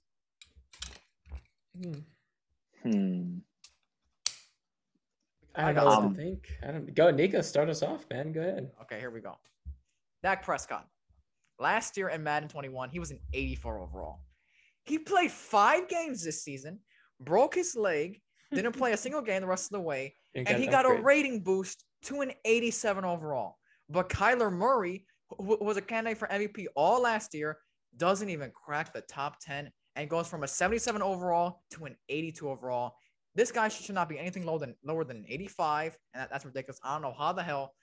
Hmm. 1.81 1.93
Hmm. 2.83 3.39
I 5.55 5.67
don't 5.67 5.75
know 5.75 5.81
got 5.83 5.87
what 5.87 6.01
to 6.01 6.07
um, 6.07 6.15
think. 6.15 6.59
I 6.63 6.67
don't 6.69 6.95
go, 6.95 7.11
Nico. 7.11 7.43
Start 7.43 7.69
us 7.69 7.83
off, 7.83 8.07
man. 8.11 8.33
Go 8.33 8.41
ahead. 8.41 8.71
Okay, 8.83 8.99
here 8.99 9.11
we 9.11 9.21
go. 9.21 9.37
Dak 10.23 10.43
Prescott. 10.43 10.87
Last 11.59 11.97
year 11.97 12.09
in 12.09 12.23
Madden 12.23 12.49
21, 12.49 12.91
he 12.91 12.99
was 12.99 13.11
an 13.11 13.21
84 13.33 13.81
overall. 13.81 14.21
He 14.85 14.99
played 14.99 15.31
five 15.31 15.89
games 15.89 16.25
this 16.25 16.43
season, 16.43 16.79
broke 17.21 17.55
his 17.55 17.77
leg, 17.77 18.21
didn't 18.53 18.73
play 18.73 18.93
a 18.93 18.97
single 18.99 19.23
game 19.23 19.43
the 19.43 19.47
rest 19.47 19.67
of 19.67 19.73
the 19.73 19.81
way, 19.81 20.15
and 20.35 20.49
he 20.49 20.67
got 20.67 20.87
a 20.87 21.01
rating 21.03 21.43
boost 21.43 21.85
to 22.05 22.21
an 22.21 22.33
87 22.45 23.05
overall. 23.05 23.59
But 23.89 24.09
Kyler 24.09 24.51
Murray, 24.51 25.07
who 25.39 25.59
was 25.61 25.77
a 25.77 25.83
candidate 25.83 26.19
for 26.19 26.29
MVP 26.29 26.67
all 26.75 27.03
last 27.03 27.35
year, 27.35 27.59
doesn't 27.97 28.29
even 28.29 28.51
crack 28.51 28.93
the 28.93 29.03
top 29.03 29.39
10 29.41 29.71
and 29.97 30.09
goes 30.09 30.27
from 30.27 30.43
a 30.43 30.49
77 30.49 31.03
overall 31.03 31.63
to 31.71 31.85
an 31.85 31.97
82 32.09 32.49
overall. 32.49 32.95
This 33.35 33.51
guy 33.51 33.69
should 33.69 33.95
not 33.95 34.09
be 34.09 34.19
anything 34.19 34.45
lower 34.45 34.59
than 34.59 34.75
lower 34.85 35.05
than 35.05 35.25
85, 35.29 35.97
and 36.15 36.21
that- 36.23 36.31
that's 36.31 36.45
ridiculous. 36.45 36.79
I 36.83 36.95
don't 36.95 37.03
know 37.03 37.13
how 37.13 37.33
the 37.33 37.43
hell 37.43 37.75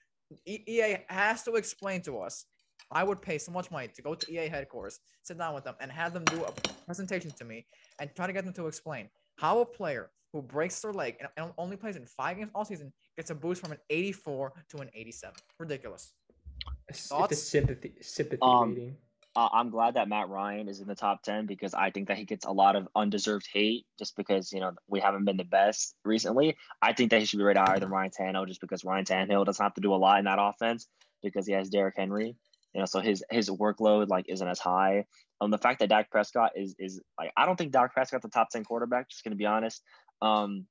EA 0.45 1.03
has 1.09 1.43
to 1.43 1.55
explain 1.55 2.01
to 2.03 2.19
us. 2.19 2.45
I 2.91 3.03
would 3.03 3.21
pay 3.21 3.37
so 3.39 3.51
much 3.51 3.71
money 3.71 3.87
to 3.87 4.01
go 4.01 4.13
to 4.15 4.31
EA 4.31 4.47
headquarters, 4.47 4.99
sit 5.23 5.37
down 5.37 5.53
with 5.55 5.63
them, 5.63 5.75
and 5.79 5.91
have 5.91 6.13
them 6.13 6.23
do 6.25 6.43
a 6.45 6.51
presentation 6.85 7.31
to 7.31 7.45
me 7.45 7.65
and 7.99 8.13
try 8.15 8.27
to 8.27 8.33
get 8.33 8.45
them 8.45 8.53
to 8.53 8.67
explain 8.67 9.09
how 9.37 9.59
a 9.59 9.65
player 9.65 10.11
who 10.33 10.41
breaks 10.43 10.79
their 10.81 10.93
leg 10.93 11.17
and- 11.19 11.29
and 11.37 11.53
only 11.57 11.75
plays 11.77 11.95
in 11.95 12.05
five 12.05 12.37
games 12.37 12.51
all 12.53 12.63
season 12.65 12.93
gets 13.17 13.31
a 13.31 13.35
boost 13.35 13.61
from 13.61 13.71
an 13.71 13.79
84 13.89 14.53
to 14.69 14.77
an 14.77 14.89
87. 14.93 15.35
Ridiculous. 15.57 16.13
It's, 16.87 17.11
it's 17.11 17.31
a 17.31 17.35
sympathy 17.35 17.95
sympathy 18.01 18.39
Um, 18.41 18.69
rating. 18.75 18.97
Uh, 19.35 19.49
I'm 19.51 19.69
glad 19.69 19.93
that 19.93 20.09
Matt 20.09 20.29
Ryan 20.29 20.67
is 20.67 20.79
in 20.79 20.87
the 20.87 20.95
top 20.95 21.21
10 21.23 21.45
because 21.45 21.73
I 21.73 21.91
think 21.91 22.07
that 22.07 22.17
he 22.17 22.25
gets 22.25 22.45
a 22.45 22.51
lot 22.51 22.75
of 22.75 22.87
undeserved 22.95 23.47
hate 23.51 23.85
just 23.97 24.15
because, 24.15 24.51
you 24.51 24.59
know, 24.59 24.71
we 24.87 24.99
haven't 24.99 25.25
been 25.25 25.37
the 25.37 25.43
best 25.43 25.95
recently. 26.03 26.57
I 26.81 26.93
think 26.93 27.11
that 27.11 27.19
he 27.19 27.25
should 27.25 27.37
be 27.37 27.43
rated 27.43 27.61
higher 27.61 27.79
than 27.79 27.89
Ryan 27.89 28.11
Tannehill 28.11 28.47
just 28.47 28.61
because 28.61 28.83
Ryan 28.83 29.05
Tannehill 29.05 29.45
doesn't 29.45 29.63
have 29.63 29.75
to 29.75 29.81
do 29.81 29.93
a 29.93 29.97
lot 29.97 30.19
in 30.19 30.25
that 30.25 30.39
offense 30.41 30.87
because 31.21 31.45
he 31.45 31.53
has 31.53 31.69
Derrick 31.69 31.95
Henry. 31.97 32.35
You 32.73 32.81
know, 32.81 32.85
so 32.85 32.99
his 32.99 33.23
his 33.31 33.49
workload 33.49 34.09
like 34.09 34.25
isn't 34.29 34.47
as 34.47 34.59
high. 34.59 35.05
Um, 35.41 35.49
the 35.49 35.57
fact 35.57 35.79
that 35.79 35.89
Dak 35.89 36.11
Prescott 36.11 36.51
is 36.55 36.75
is 36.77 37.01
like 37.17 37.31
I 37.35 37.47
don't 37.47 37.55
think 37.55 37.71
Dak 37.71 37.93
Prescott's 37.93 38.23
the 38.23 38.29
top 38.29 38.49
10 38.51 38.63
quarterback, 38.63 39.09
just 39.09 39.23
gonna 39.23 39.35
be 39.35 39.47
honest. 39.47 39.81
Um, 40.21 40.67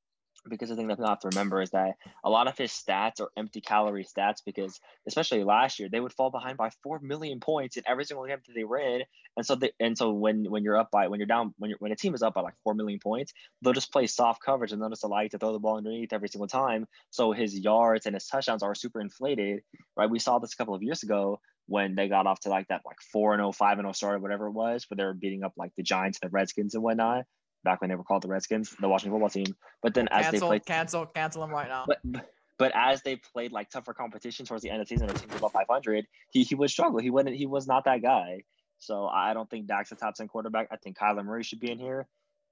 because 0.48 0.68
the 0.68 0.76
thing 0.76 0.88
that 0.88 0.96
people 0.96 1.08
have 1.08 1.20
to 1.20 1.28
remember 1.28 1.62
is 1.62 1.70
that 1.70 1.94
a 2.24 2.30
lot 2.30 2.48
of 2.48 2.56
his 2.56 2.72
stats 2.72 3.20
are 3.20 3.30
empty 3.36 3.60
calorie 3.60 4.04
stats 4.04 4.38
because 4.44 4.80
especially 5.06 5.44
last 5.44 5.78
year 5.78 5.88
they 5.90 6.00
would 6.00 6.12
fall 6.12 6.30
behind 6.30 6.56
by 6.56 6.70
four 6.82 6.98
million 7.00 7.40
points 7.40 7.76
in 7.76 7.84
every 7.86 8.04
single 8.04 8.26
game 8.26 8.38
that 8.46 8.54
they 8.54 8.64
were 8.64 8.78
in, 8.78 9.02
and 9.36 9.46
so 9.46 9.54
they, 9.54 9.72
and 9.80 9.96
so 9.96 10.12
when 10.12 10.44
when 10.50 10.64
you're 10.64 10.76
up 10.76 10.90
by 10.90 11.08
when 11.08 11.20
you're 11.20 11.26
down 11.26 11.54
when 11.58 11.70
you're 11.70 11.78
when 11.78 11.92
a 11.92 11.96
team 11.96 12.14
is 12.14 12.22
up 12.22 12.34
by 12.34 12.40
like 12.40 12.54
four 12.64 12.74
million 12.74 13.00
points 13.00 13.32
they'll 13.62 13.72
just 13.72 13.92
play 13.92 14.06
soft 14.06 14.42
coverage 14.42 14.72
and 14.72 14.80
they'll 14.80 14.90
just 14.90 15.04
allow 15.04 15.20
you 15.20 15.28
to 15.28 15.38
throw 15.38 15.52
the 15.52 15.58
ball 15.58 15.76
underneath 15.76 16.12
every 16.12 16.28
single 16.28 16.48
time. 16.48 16.86
So 17.10 17.32
his 17.32 17.58
yards 17.58 18.06
and 18.06 18.14
his 18.14 18.26
touchdowns 18.26 18.62
are 18.62 18.74
super 18.74 19.00
inflated 19.00 19.62
right? 19.96 20.10
We 20.10 20.18
saw 20.18 20.38
this 20.38 20.52
a 20.52 20.56
couple 20.56 20.74
of 20.74 20.82
years 20.82 21.02
ago 21.02 21.40
when 21.66 21.94
they 21.94 22.08
got 22.08 22.26
off 22.26 22.40
to 22.40 22.48
like 22.48 22.68
that 22.68 22.82
like 22.86 22.96
4 23.12 23.34
and 23.34 23.40
0 23.40 23.52
5 23.52 23.78
and 23.78 23.84
0 23.84 23.92
start 23.92 24.14
or 24.16 24.18
whatever 24.20 24.46
it 24.46 24.52
was 24.52 24.86
where 24.88 24.96
they 24.96 25.04
were 25.04 25.14
beating 25.14 25.44
up 25.44 25.52
like 25.56 25.74
the 25.76 25.82
Giants 25.82 26.18
and 26.22 26.30
the 26.30 26.32
Redskins 26.32 26.74
and 26.74 26.82
whatnot 26.82 27.24
back 27.64 27.80
when 27.80 27.90
they 27.90 27.96
were 27.96 28.04
called 28.04 28.22
the 28.22 28.28
Redskins 28.28 28.74
the 28.80 28.88
Washington 28.88 29.12
football 29.12 29.30
team 29.30 29.54
but 29.82 29.94
then 29.94 30.08
as 30.10 30.26
they 30.26 30.32
Cancel, 30.32 30.48
played 30.48 30.66
cancel, 30.66 31.06
cancel 31.06 31.44
him 31.44 31.50
right 31.50 31.68
now. 31.68 31.86
but 31.86 32.26
but 32.58 32.72
as 32.74 33.02
they 33.02 33.16
played 33.16 33.52
like 33.52 33.70
tougher 33.70 33.94
competition 33.94 34.44
towards 34.44 34.62
the 34.62 34.70
end 34.70 34.82
of 34.82 34.88
the 34.88 34.94
season, 34.94 35.08
or 35.08 35.14
teams 35.14 35.34
above 35.36 35.52
500, 35.52 36.06
he 36.30 36.42
he 36.42 36.54
would 36.54 36.70
struggle. 36.70 36.98
He 36.98 37.10
wouldn't. 37.10 37.36
He 37.36 37.46
was 37.46 37.66
not 37.66 37.84
that 37.84 38.02
guy. 38.02 38.42
So 38.80 39.06
I 39.06 39.32
don't 39.32 39.48
think 39.48 39.66
Dak's 39.66 39.90
a 39.92 39.96
top 39.96 40.14
10 40.14 40.28
quarterback. 40.28 40.68
I 40.70 40.76
think 40.76 40.98
Kyler 40.98 41.24
Murray 41.24 41.42
should 41.42 41.60
be 41.60 41.70
in 41.70 41.78
here. 41.78 42.06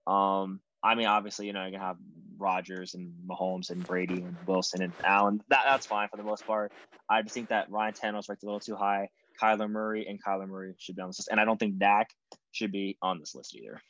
Um, 0.06 0.60
I 0.82 0.94
mean, 0.94 1.06
obviously, 1.06 1.46
you 1.46 1.52
know, 1.52 1.64
you 1.64 1.72
can 1.72 1.80
have 1.80 1.96
Rodgers 2.36 2.94
and 2.94 3.12
Mahomes 3.28 3.70
and 3.70 3.84
Brady 3.84 4.22
and 4.22 4.36
Wilson 4.46 4.82
and 4.82 4.92
Allen. 5.04 5.42
That 5.48 5.64
that's 5.68 5.86
fine 5.86 6.08
for 6.08 6.16
the 6.16 6.22
most 6.22 6.46
part. 6.46 6.72
I 7.10 7.22
just 7.22 7.34
think 7.34 7.48
that 7.48 7.70
Ryan 7.70 7.94
Tannehill's 7.94 8.28
ranked 8.28 8.44
a 8.44 8.46
little 8.46 8.60
too 8.60 8.76
high. 8.76 9.08
Kyler 9.40 9.68
Murray 9.68 10.06
and 10.08 10.22
Kyler 10.22 10.48
Murray 10.48 10.74
should 10.78 10.96
be 10.96 11.02
on 11.02 11.08
this 11.08 11.18
list, 11.18 11.28
and 11.30 11.40
I 11.40 11.44
don't 11.44 11.58
think 11.58 11.78
Dak 11.78 12.10
should 12.52 12.72
be 12.72 12.96
on 13.02 13.18
this 13.18 13.34
list 13.34 13.54
either. 13.56 13.80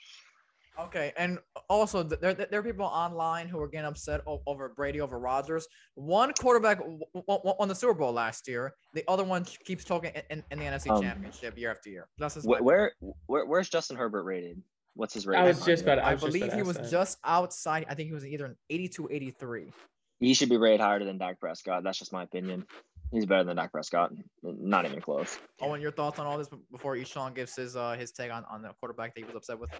Okay, 0.78 1.12
and 1.16 1.38
also 1.70 2.02
there, 2.02 2.34
there 2.34 2.60
are 2.60 2.62
people 2.62 2.84
online 2.84 3.48
who 3.48 3.58
are 3.60 3.68
getting 3.68 3.86
upset 3.86 4.20
over 4.26 4.68
Brady 4.68 5.00
over 5.00 5.18
Rodgers. 5.18 5.66
One 5.94 6.32
quarterback 6.34 6.78
w- 6.78 6.98
w- 7.14 7.54
won 7.58 7.68
the 7.68 7.74
Super 7.74 7.94
Bowl 7.94 8.12
last 8.12 8.46
year. 8.46 8.74
The 8.92 9.02
other 9.08 9.24
one 9.24 9.44
keeps 9.44 9.84
talking 9.84 10.12
in, 10.14 10.22
in, 10.30 10.44
in 10.50 10.58
the 10.58 10.64
NFC 10.66 10.90
Um, 10.90 11.02
Championship 11.02 11.58
year 11.58 11.70
after 11.70 11.88
year. 11.88 12.08
That's 12.18 12.34
just 12.34 12.46
Where, 12.46 12.62
where 12.62 12.92
where 13.26 13.46
where's 13.46 13.70
Justin 13.70 13.96
Herbert 13.96 14.24
rated? 14.24 14.62
What's 14.94 15.14
his 15.14 15.26
rating? 15.26 15.44
I 15.44 15.48
was 15.48 15.64
just 15.64 15.82
about. 15.82 15.98
I, 15.98 16.10
I 16.10 16.12
just 16.14 16.26
believe 16.26 16.44
about 16.44 16.56
he 16.56 16.62
was 16.62 16.76
that. 16.76 16.90
just 16.90 17.18
outside. 17.24 17.86
I 17.88 17.94
think 17.94 18.08
he 18.08 18.14
was 18.14 18.26
either 18.26 18.44
an 18.44 18.56
82, 18.68 19.08
83. 19.10 19.72
He 20.20 20.34
should 20.34 20.48
be 20.48 20.56
rated 20.56 20.80
higher 20.80 21.02
than 21.02 21.18
Dak 21.18 21.40
Prescott. 21.40 21.84
That's 21.84 21.98
just 21.98 22.12
my 22.12 22.22
opinion. 22.22 22.66
He's 23.12 23.24
better 23.24 23.44
than 23.44 23.56
Dak 23.56 23.72
Prescott. 23.72 24.12
Not 24.42 24.84
even 24.84 25.00
close. 25.00 25.38
Owen, 25.60 25.80
your 25.80 25.92
thoughts 25.92 26.18
on 26.18 26.26
all 26.26 26.36
this 26.38 26.48
b- 26.48 26.56
before 26.72 26.96
Eshawn 26.96 27.34
gives 27.34 27.54
his 27.56 27.76
uh 27.76 27.92
his 27.92 28.12
take 28.12 28.32
on, 28.32 28.44
on 28.50 28.62
the 28.62 28.70
quarterback 28.80 29.14
that 29.14 29.20
he 29.20 29.24
was 29.24 29.36
upset 29.36 29.58
with? 29.58 29.70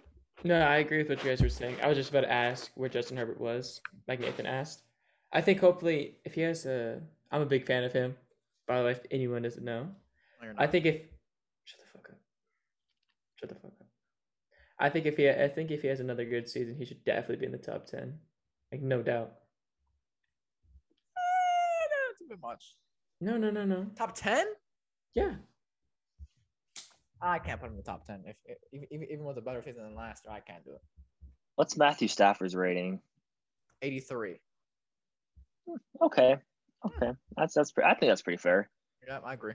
No, 0.43 0.59
I 0.59 0.77
agree 0.77 0.99
with 0.99 1.09
what 1.09 1.23
you 1.23 1.29
guys 1.29 1.41
were 1.41 1.49
saying. 1.49 1.77
I 1.81 1.87
was 1.87 1.97
just 1.97 2.11
about 2.11 2.21
to 2.21 2.31
ask 2.31 2.71
where 2.75 2.89
Justin 2.89 3.17
Herbert 3.17 3.39
was, 3.41 3.81
like 4.07 4.19
Nathan 4.19 4.45
asked. 4.45 4.83
I 5.33 5.41
think 5.41 5.59
hopefully 5.59 6.15
if 6.25 6.35
he 6.35 6.41
has 6.41 6.65
a, 6.65 7.01
I'm 7.31 7.41
a 7.41 7.45
big 7.45 7.65
fan 7.65 7.83
of 7.83 7.91
him. 7.91 8.15
By 8.67 8.79
the 8.79 8.85
way, 8.85 8.91
if 8.91 8.99
anyone 9.11 9.41
doesn't 9.41 9.63
know, 9.63 9.87
No, 10.41 10.53
I 10.57 10.67
think 10.67 10.85
if 10.85 10.95
shut 11.63 11.79
the 11.79 11.85
fuck 11.93 12.09
up, 12.09 12.17
shut 13.35 13.49
the 13.49 13.55
fuck 13.55 13.71
up. 13.79 13.87
I 14.79 14.89
think 14.89 15.05
if 15.05 15.17
he, 15.17 15.29
I 15.29 15.47
think 15.47 15.71
if 15.71 15.81
he 15.81 15.87
has 15.87 16.01
another 16.01 16.25
good 16.25 16.47
season, 16.49 16.75
he 16.75 16.85
should 16.85 17.03
definitely 17.05 17.37
be 17.37 17.45
in 17.45 17.51
the 17.53 17.57
top 17.57 17.87
ten, 17.87 18.19
like 18.71 18.81
no 18.81 19.01
doubt. 19.01 19.31
Eh, 21.17 21.87
that's 21.89 22.21
a 22.21 22.29
bit 22.29 22.41
much. 22.41 22.75
No, 23.21 23.37
no, 23.37 23.49
no, 23.49 23.65
no. 23.65 23.87
Top 23.95 24.13
ten? 24.13 24.45
Yeah, 25.15 25.35
I 27.21 27.39
can't 27.39 27.59
put 27.59 27.67
him 27.67 27.73
in 27.73 27.77
the 27.77 27.83
top 27.83 28.05
ten. 28.05 28.23
If, 28.25 28.35
if 28.45 28.57
even, 28.91 29.07
even 29.11 29.25
with 29.25 29.37
a 29.37 29.41
better 29.41 29.61
season 29.63 29.83
than 29.83 29.95
last 29.95 30.23
year, 30.25 30.33
I 30.33 30.39
can't 30.39 30.63
do 30.63 30.71
it. 30.71 30.81
What's 31.55 31.75
Matthew 31.77 32.07
Stafford's 32.07 32.55
rating? 32.55 32.99
83. 33.81 34.39
Okay. 36.01 36.37
Okay. 36.85 37.11
That's 37.35 37.53
that's 37.53 37.71
pre- 37.71 37.83
I 37.83 37.95
think 37.95 38.11
that's 38.11 38.21
pretty 38.21 38.37
fair. 38.37 38.69
Yeah, 39.07 39.19
I 39.23 39.33
agree. 39.33 39.53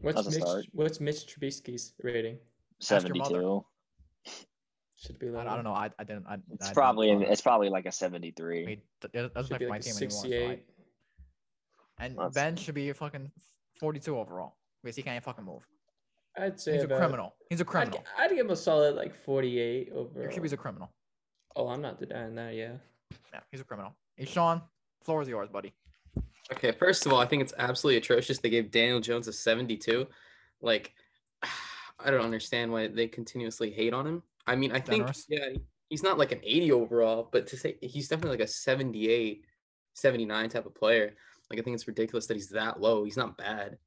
what's 0.00 0.24
Mitch? 0.24 0.34
start. 0.42 0.64
What's 0.72 1.00
Mitch 1.00 1.26
Trubisky's 1.26 1.92
rating? 2.02 2.38
Ask 2.90 3.06
your 3.06 3.16
mother. 3.16 3.34
72. 3.34 3.64
Should 4.98 5.18
be 5.18 5.28
I, 5.28 5.30
lower. 5.30 5.48
I 5.48 5.54
don't 5.54 5.64
know. 5.64 5.72
I, 5.72 5.90
I 5.98 6.04
didn't. 6.04 6.26
I, 6.26 6.36
It's 6.52 6.70
I 6.70 6.72
probably 6.72 7.08
didn't, 7.08 7.24
uh, 7.24 7.30
it's 7.32 7.40
probably 7.42 7.68
like 7.68 7.86
a 7.86 7.92
73. 7.92 8.62
I 8.62 8.66
mean, 8.66 8.80
it 9.02 9.12
doesn't 9.12 9.46
Should 9.46 9.58
play 9.58 9.66
my 9.66 9.70
like 9.74 9.80
a 9.80 9.84
team 9.84 9.94
anymore. 9.96 10.10
so 10.10 10.16
I- 10.16 10.20
sixty-eight. 10.30 10.64
and 12.00 12.16
That's- 12.16 12.34
Ben 12.34 12.56
should 12.56 12.74
be 12.74 12.92
fucking 12.92 13.30
42 13.78 14.18
overall 14.18 14.56
because 14.82 14.96
he 14.96 15.02
can't 15.02 15.22
fucking 15.22 15.44
move. 15.44 15.66
I'd 16.38 16.60
say 16.60 16.74
He's 16.74 16.84
a 16.84 16.86
criminal. 16.88 17.34
He's 17.48 17.60
a 17.60 17.64
I'd, 17.64 17.66
criminal. 17.66 17.98
gi- 18.00 18.04
I'd 18.18 18.30
give 18.30 18.38
him 18.46 18.50
a 18.50 18.56
solid 18.56 18.94
like 18.94 19.14
forty-eight 19.14 19.90
over. 19.94 20.28
He's 20.28 20.52
a 20.52 20.56
criminal. 20.56 20.90
Oh, 21.54 21.68
I'm 21.68 21.80
not 21.80 21.98
denying 21.98 22.34
that. 22.34 22.54
Yeah. 22.54 22.72
Yeah, 23.32 23.40
he's 23.50 23.60
a 23.60 23.64
criminal. 23.64 23.94
Hey, 24.16 24.26
Sean, 24.26 24.60
floor 25.02 25.22
is 25.22 25.28
yours, 25.28 25.48
buddy. 25.48 25.72
Okay, 26.52 26.72
first 26.72 27.06
of 27.06 27.12
all, 27.12 27.20
I 27.20 27.26
think 27.26 27.42
it's 27.42 27.54
absolutely 27.58 27.98
atrocious. 27.98 28.38
They 28.38 28.50
gave 28.50 28.70
Daniel 28.70 29.00
Jones 29.00 29.26
a 29.28 29.32
72. 29.32 30.06
Like, 30.60 30.92
I 31.42 32.10
don't 32.10 32.20
understand 32.20 32.70
why 32.72 32.88
they 32.88 33.08
continuously 33.08 33.70
hate 33.70 33.94
on 33.94 34.06
him. 34.06 34.22
I 34.46 34.54
mean, 34.54 34.70
I 34.72 34.80
think, 34.80 34.98
Generous. 35.02 35.26
yeah, 35.28 35.48
he's 35.88 36.02
not 36.02 36.18
like 36.18 36.32
an 36.32 36.40
80 36.42 36.72
overall, 36.72 37.28
but 37.32 37.46
to 37.48 37.56
say 37.56 37.76
he's 37.80 38.08
definitely 38.08 38.38
like 38.38 38.46
a 38.46 38.50
78, 38.50 39.44
79 39.94 40.48
type 40.50 40.66
of 40.66 40.74
player. 40.74 41.14
Like, 41.50 41.58
I 41.58 41.62
think 41.62 41.74
it's 41.74 41.88
ridiculous 41.88 42.26
that 42.26 42.34
he's 42.34 42.50
that 42.50 42.80
low. 42.80 43.04
He's 43.04 43.16
not 43.16 43.36
bad. 43.38 43.78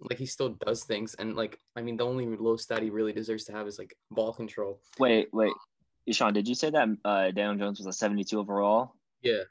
Like, 0.00 0.18
he 0.18 0.26
still 0.26 0.50
does 0.66 0.84
things. 0.84 1.14
And, 1.14 1.36
like, 1.36 1.58
I 1.76 1.82
mean, 1.82 1.96
the 1.96 2.04
only 2.04 2.26
low 2.26 2.56
stat 2.56 2.82
he 2.82 2.90
really 2.90 3.12
deserves 3.12 3.44
to 3.44 3.52
have 3.52 3.66
is 3.66 3.78
like 3.78 3.94
ball 4.10 4.32
control. 4.32 4.80
Wait, 4.98 5.28
wait. 5.32 5.52
Ishan, 6.06 6.32
did 6.32 6.48
you 6.48 6.54
say 6.54 6.70
that 6.70 6.88
uh, 7.04 7.30
Daniel 7.30 7.56
Jones 7.56 7.78
was 7.78 7.86
a 7.86 7.92
72 7.92 8.38
overall? 8.38 8.94
Yeah. 9.22 9.42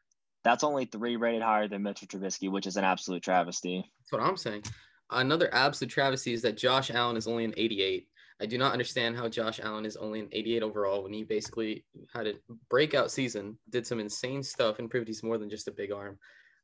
That's 0.44 0.64
only 0.64 0.86
three 0.86 1.16
rated 1.16 1.42
higher 1.42 1.68
than 1.68 1.84
Mitchell 1.84 2.08
Trubisky, 2.08 2.50
which 2.50 2.66
is 2.66 2.78
an 2.78 2.84
absolute 2.84 3.22
travesty. 3.22 3.84
That's 4.00 4.12
what 4.12 4.22
I'm 4.22 4.38
saying. 4.38 4.64
Another 5.12 5.54
absolute 5.54 5.92
travesty 5.92 6.34
is 6.34 6.42
that 6.44 6.58
Josh 6.58 6.92
Allen 6.92 7.18
is 7.18 7.28
only 7.28 7.46
an 7.46 7.54
88. 7.58 8.08
I 8.42 8.46
do 8.46 8.58
not 8.58 8.72
understand 8.72 9.18
how 9.18 9.28
Josh 9.28 9.60
Allen 9.62 9.86
is 9.86 9.98
only 9.98 10.22
an 10.22 10.30
88 10.32 10.64
overall 10.64 11.04
when 11.04 11.12
he 11.12 11.24
basically 11.24 11.84
had 12.14 12.28
a 12.28 12.34
breakout 12.70 13.12
season, 13.12 13.58
did 13.70 13.86
some 13.86 14.00
insane 14.00 14.44
stuff, 14.44 14.80
and 14.80 14.90
proved 14.90 15.08
he's 15.08 15.24
more 15.24 15.38
than 15.38 15.50
just 15.50 15.68
a 15.68 15.72
big 15.72 15.92
arm. 15.92 16.18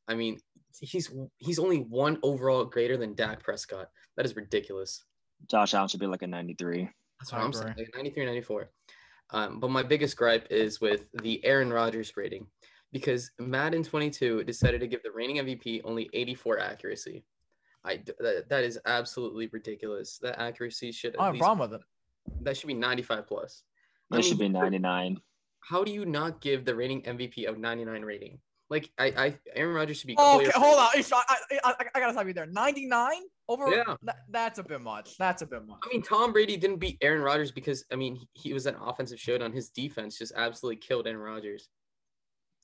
I 0.08 0.14
mean, 0.14 0.38
he's 0.80 1.12
he's 1.38 1.58
only 1.58 1.78
one 1.78 2.18
overall 2.22 2.64
greater 2.64 2.96
than 2.96 3.14
Dak 3.14 3.42
Prescott. 3.42 3.88
That 4.16 4.26
is 4.26 4.36
ridiculous. 4.36 5.04
Josh 5.48 5.74
Allen 5.74 5.88
should 5.88 6.00
be 6.00 6.06
like 6.06 6.22
a 6.22 6.26
93. 6.26 6.88
That's 7.20 7.32
what 7.32 7.42
I'm 7.42 7.52
saying. 7.52 7.74
Like 7.76 7.90
93, 7.94 8.24
94. 8.26 8.70
Um, 9.30 9.60
but 9.60 9.70
my 9.70 9.82
biggest 9.82 10.16
gripe 10.16 10.46
is 10.50 10.80
with 10.80 11.06
the 11.22 11.44
Aaron 11.44 11.72
Rodgers 11.72 12.12
rating 12.16 12.46
because 12.92 13.30
Madden 13.38 13.82
22 13.82 14.44
decided 14.44 14.80
to 14.80 14.86
give 14.86 15.02
the 15.02 15.10
reigning 15.10 15.36
MVP 15.36 15.82
only 15.84 16.08
84 16.12 16.58
accuracy. 16.60 17.24
I 17.84 18.02
that, 18.18 18.48
that 18.48 18.64
is 18.64 18.78
absolutely 18.86 19.48
ridiculous. 19.52 20.18
That 20.22 20.40
accuracy 20.40 20.92
should 20.92 21.14
at 21.14 21.20
I 21.20 21.26
have 21.26 21.34
a 21.34 21.38
problem 21.38 21.70
with 21.70 21.80
it. 21.80 21.86
that 22.42 22.56
should 22.56 22.66
be 22.66 22.74
95 22.74 23.26
plus. 23.26 23.62
I 24.12 24.18
It 24.18 24.24
should 24.24 24.38
be 24.38 24.48
99. 24.48 25.18
How 25.60 25.82
do 25.82 25.92
you 25.92 26.04
not 26.04 26.40
give 26.40 26.64
the 26.64 26.74
reigning 26.74 27.02
MVP 27.02 27.48
of 27.48 27.58
99 27.58 28.02
rating? 28.02 28.38
Like 28.68 28.90
I, 28.98 29.06
I 29.16 29.38
Aaron 29.54 29.74
Rodgers 29.74 29.98
should 29.98 30.08
be. 30.08 30.16
Oh, 30.18 30.40
okay, 30.40 30.50
hold 30.54 30.78
on. 30.78 30.88
Ishan, 30.98 31.18
I, 31.28 31.36
I, 31.64 31.70
I, 31.70 31.84
I 31.94 32.00
gotta 32.00 32.12
stop 32.12 32.26
you 32.26 32.32
there. 32.32 32.46
99 32.46 33.12
over. 33.48 33.68
Yeah. 33.68 33.94
That, 34.02 34.16
that's 34.28 34.58
a 34.58 34.64
bit 34.64 34.80
much. 34.80 35.16
That's 35.18 35.42
a 35.42 35.46
bit 35.46 35.64
much. 35.66 35.78
I 35.84 35.88
mean, 35.88 36.02
Tom 36.02 36.32
Brady 36.32 36.56
didn't 36.56 36.78
beat 36.78 36.98
Aaron 37.00 37.22
Rodgers 37.22 37.52
because 37.52 37.84
I 37.92 37.96
mean 37.96 38.16
he, 38.16 38.28
he 38.32 38.52
was 38.52 38.66
an 38.66 38.74
offensive 38.74 39.20
showdown. 39.20 39.52
His 39.52 39.68
defense 39.68 40.18
just 40.18 40.32
absolutely 40.36 40.76
killed 40.76 41.06
Aaron 41.06 41.20
Rodgers. 41.20 41.68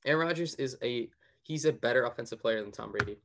Aaron 0.04 0.26
Rodgers 0.26 0.56
is 0.56 0.76
a 0.82 1.08
he's 1.42 1.66
a 1.66 1.72
better 1.72 2.04
offensive 2.04 2.40
player 2.40 2.62
than 2.62 2.72
Tom 2.72 2.90
Brady. 2.90 3.18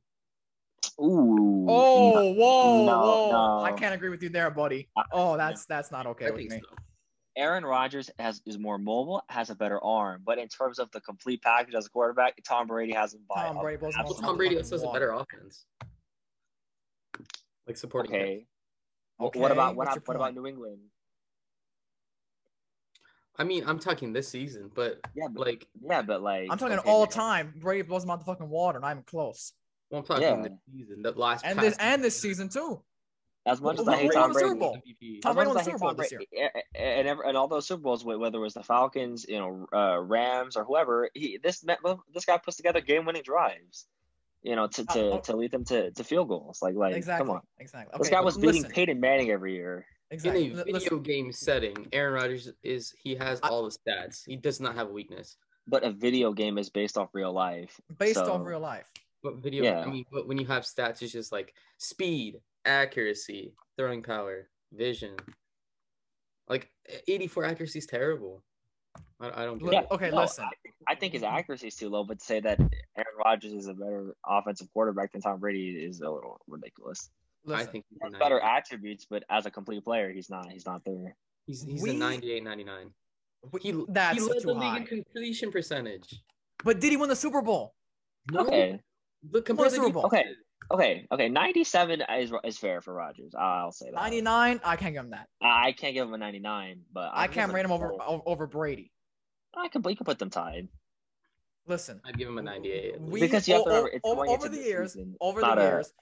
Ooh. 1.00 1.66
Oh, 1.68 2.32
whoa, 2.32 2.86
no, 2.86 3.00
whoa! 3.00 3.30
no. 3.30 3.64
I 3.64 3.72
can't 3.72 3.94
agree 3.94 4.08
with 4.08 4.22
you 4.22 4.28
there, 4.28 4.50
buddy. 4.50 4.88
Oh, 5.12 5.36
that's 5.36 5.66
that's 5.66 5.90
not 5.90 6.06
okay 6.06 6.26
I 6.26 6.30
with 6.30 6.48
me. 6.48 6.60
so. 6.60 6.76
Aaron 7.38 7.64
Rodgers 7.64 8.10
has 8.18 8.42
is 8.44 8.58
more 8.58 8.78
mobile, 8.78 9.22
has 9.28 9.48
a 9.48 9.54
better 9.54 9.82
arm, 9.82 10.22
but 10.26 10.38
in 10.38 10.48
terms 10.48 10.80
of 10.80 10.90
the 10.90 11.00
complete 11.00 11.40
package 11.40 11.74
as 11.76 11.86
a 11.86 11.90
quarterback, 11.90 12.34
Tom 12.46 12.66
Brady 12.66 12.92
has 12.92 13.14
him 13.14 13.20
by. 13.28 13.46
Tom 13.46 13.56
a- 13.58 13.60
Brady 13.62 13.78
blows 13.78 13.94
him 13.94 14.04
Well, 14.04 14.14
Tom 14.14 14.36
Brady 14.36 14.56
also 14.56 14.74
has 14.74 14.82
a 14.82 14.88
better 14.92 15.12
offense. 15.12 15.64
Like 17.66 17.76
supporting. 17.76 18.12
him. 18.12 18.20
Okay. 18.20 18.36
Wh- 18.40 19.22
Okay, 19.24 19.40
what 19.40 19.50
about 19.50 19.74
what, 19.74 19.88
what's 19.88 20.06
what 20.06 20.16
about? 20.16 20.34
New 20.34 20.46
England? 20.46 20.78
I 23.36 23.42
mean, 23.44 23.64
I'm 23.66 23.78
talking 23.80 24.12
this 24.12 24.28
season, 24.28 24.70
but 24.74 25.00
Yeah, 25.14 25.26
but 25.28 25.44
like, 25.46 25.66
yeah, 25.80 26.02
but 26.02 26.22
like 26.22 26.48
I'm 26.50 26.58
talking 26.58 26.78
okay, 26.78 26.88
all 26.90 27.00
man. 27.00 27.08
Uh, 27.08 27.10
time. 27.10 27.54
Brady 27.56 27.82
blows 27.82 28.04
him 28.04 28.10
out 28.10 28.18
the 28.20 28.24
fucking 28.24 28.48
water, 28.48 28.78
not 28.80 28.90
even 28.92 29.02
close. 29.04 29.52
well, 29.90 30.00
I'm 30.00 30.06
talking 30.06 30.22
Yeah. 30.22 30.42
this 30.42 30.52
season, 30.72 31.02
the 31.02 31.12
last 31.12 31.44
And 31.44 31.56
past 31.58 31.68
this 31.70 31.78
and 31.80 32.02
this 32.04 32.16
season. 32.20 32.48
season 32.50 32.62
too. 32.68 32.82
As 33.48 33.60
much 33.60 33.78
as 33.80 33.88
I 33.88 33.96
hate 33.96 34.04
won 34.14 34.14
Tom 34.14 34.32
Brady, 34.32 34.48
Tom 34.60 34.70
as 34.76 34.84
Brady 34.84 35.20
much 35.22 35.34
won 35.36 35.48
as 35.48 35.52
the 35.54 35.58
I 35.58 35.62
hate 35.62 35.64
Super 35.64 35.78
Bowl 35.78 35.88
Tom 35.88 35.96
this 35.96 36.08
Brady, 36.10 36.26
a- 36.36 36.78
a- 36.78 36.98
and, 36.98 37.08
and 37.08 37.36
all 37.36 37.48
those 37.48 37.66
Super 37.66 37.82
Bowls, 37.82 38.04
whether 38.04 38.38
it 38.38 38.40
was 38.40 38.54
the 38.54 38.62
Falcons, 38.62 39.26
you 39.28 39.38
know, 39.38 39.66
uh, 39.72 39.98
Rams 40.00 40.56
or 40.56 40.64
whoever, 40.64 41.08
he 41.14 41.38
this 41.42 41.64
this 42.12 42.24
guy 42.24 42.38
puts 42.38 42.56
together 42.56 42.80
game-winning 42.80 43.22
drives, 43.22 43.86
you 44.42 44.54
know, 44.56 44.66
to 44.66 44.82
Uh, 44.88 44.92
to, 44.94 45.00
oh. 45.12 45.18
to 45.20 45.36
lead 45.36 45.50
them 45.50 45.64
to, 45.66 45.90
to 45.92 46.04
field 46.04 46.28
goals. 46.28 46.60
Like 46.62 46.74
like 46.74 46.94
exactly. 46.96 47.26
come 47.26 47.36
on, 47.36 47.42
Exactly. 47.58 47.98
this 47.98 48.10
guy 48.10 48.20
was 48.20 48.36
beating 48.36 48.62
listen, 48.62 48.70
Peyton 48.70 49.00
Manning 49.00 49.30
every 49.30 49.54
year. 49.54 49.86
Exactly. 50.10 50.46
In 50.46 50.52
a 50.52 50.64
video 50.64 50.74
listen, 50.74 51.02
game 51.02 51.32
setting, 51.32 51.88
Aaron 51.92 52.14
Rodgers 52.14 52.50
is 52.62 52.94
he 53.02 53.14
has 53.16 53.40
all 53.40 53.64
the 53.64 53.76
stats. 53.76 54.24
He 54.26 54.36
does 54.36 54.58
not 54.60 54.74
have 54.74 54.88
a 54.88 54.92
weakness. 54.92 55.36
But 55.70 55.84
a 55.84 55.90
video 55.90 56.32
game 56.32 56.56
is 56.56 56.70
based 56.70 56.96
off 56.96 57.10
real 57.12 57.30
life. 57.32 57.78
based 57.98 58.14
so- 58.14 58.32
off 58.32 58.46
real 58.46 58.58
life. 58.60 58.90
But 59.22 59.34
video, 59.36 59.64
Yeah. 59.64 59.80
I 59.80 59.86
mean, 59.86 60.06
but 60.10 60.26
when 60.28 60.38
you 60.38 60.46
have 60.46 60.62
stats, 60.62 61.02
it's 61.02 61.12
just 61.12 61.30
like 61.32 61.52
speed, 61.76 62.40
accuracy, 62.64 63.52
throwing 63.76 64.02
power, 64.02 64.48
vision. 64.72 65.16
Like 66.48 66.70
84 67.06 67.44
accuracy 67.44 67.78
is 67.80 67.86
terrible. 67.86 68.42
I, 69.20 69.42
I 69.42 69.44
don't 69.44 69.58
get 69.58 69.68
Li- 69.70 69.76
it. 69.78 69.86
Okay, 69.90 70.10
No, 70.10 70.18
listen. 70.22 70.46
I 70.88 70.94
think 70.94 71.12
his 71.12 71.22
accuracy 71.22 71.68
is 71.68 71.74
too 71.76 71.88
low, 71.88 72.04
but 72.04 72.18
to 72.20 72.24
say 72.24 72.40
that 72.40 72.58
Aaron 72.58 73.16
Rodgers 73.24 73.52
is 73.52 73.66
a 73.66 73.74
better 73.74 74.14
offensive 74.26 74.68
quarterback 74.72 75.12
than 75.12 75.20
Tom 75.20 75.40
Brady 75.40 75.70
is 75.84 76.00
a 76.00 76.10
little 76.10 76.40
ridiculous. 76.48 77.10
I 77.50 77.64
think 77.64 77.84
he's 77.90 77.98
He 78.02 78.06
has 78.12 78.18
better 78.18 78.40
attributes, 78.40 79.06
but 79.08 79.24
as 79.30 79.46
a 79.46 79.50
complete 79.50 79.84
player, 79.84 80.10
he's 80.12 80.28
not. 80.30 80.50
He's 80.50 80.66
not 80.66 80.82
there. 80.84 81.16
He's, 81.46 81.62
he's 81.62 81.82
We- 81.82 81.90
a 81.90 81.94
98, 81.94 82.42
99. 82.44 82.90
we- 83.52 83.60
He, 83.60 83.84
that's 83.88 84.18
he 84.18 84.24
led 84.28 84.40
too 84.40 84.46
the 84.48 84.54
league 84.54 84.76
in 84.76 84.86
completion 85.04 85.50
percentage. 85.52 86.14
But 86.64 86.80
did 86.80 86.90
he 86.90 86.96
win 86.96 87.08
the 87.08 87.16
Super 87.16 87.42
Bowl? 87.42 87.74
No, 88.32 88.40
Okay, 88.46 88.80
Look, 89.30 89.46
compare 89.46 89.66
the 89.70 89.76
Super 89.76 89.90
Bowl. 89.90 90.06
okay, 90.06 90.24
okay, 90.70 91.06
okay. 91.12 91.28
Ninety-seven 91.28 92.02
is 92.18 92.32
is 92.44 92.58
fair 92.58 92.80
for 92.80 92.94
Rodgers. 92.94 93.34
I'll 93.38 93.72
say 93.72 93.86
that. 93.86 93.94
99. 93.94 94.60
I 94.64 94.76
can't 94.76 94.94
give 94.94 95.04
him 95.04 95.10
that. 95.10 95.26
I 95.42 95.72
can't 95.72 95.94
give 95.94 96.06
him 96.06 96.14
a 96.14 96.18
ninety-nine, 96.18 96.80
but 96.92 97.10
I 97.12 97.22
I'll 97.22 97.28
can't 97.28 97.52
rate 97.52 97.64
him 97.64 97.72
over 97.72 97.92
over 98.00 98.46
Brady. 98.46 98.92
I 99.56 99.68
can. 99.68 99.82
You 99.88 99.96
can 99.96 100.04
put 100.04 100.18
them 100.18 100.30
tied. 100.30 100.68
Listen. 101.66 102.00
I'd 102.06 102.16
give 102.16 102.28
him 102.28 102.38
a 102.38 102.42
98. 102.42 102.98
We. 103.00 103.20
Because 103.20 103.46
you 103.46 103.54
have 103.54 103.64
to 103.64 103.68
remember, 103.68 103.90
it's 103.90 104.00
over, 104.04 104.26
over 104.26 104.48
the 104.48 104.56
the 104.56 104.62
years, 104.62 104.94
season. 104.94 105.14
over 105.20 105.40
It's 105.40 105.48
the 105.48 105.54
not 105.54 105.58
a- 105.58 105.62
years, 105.62 105.92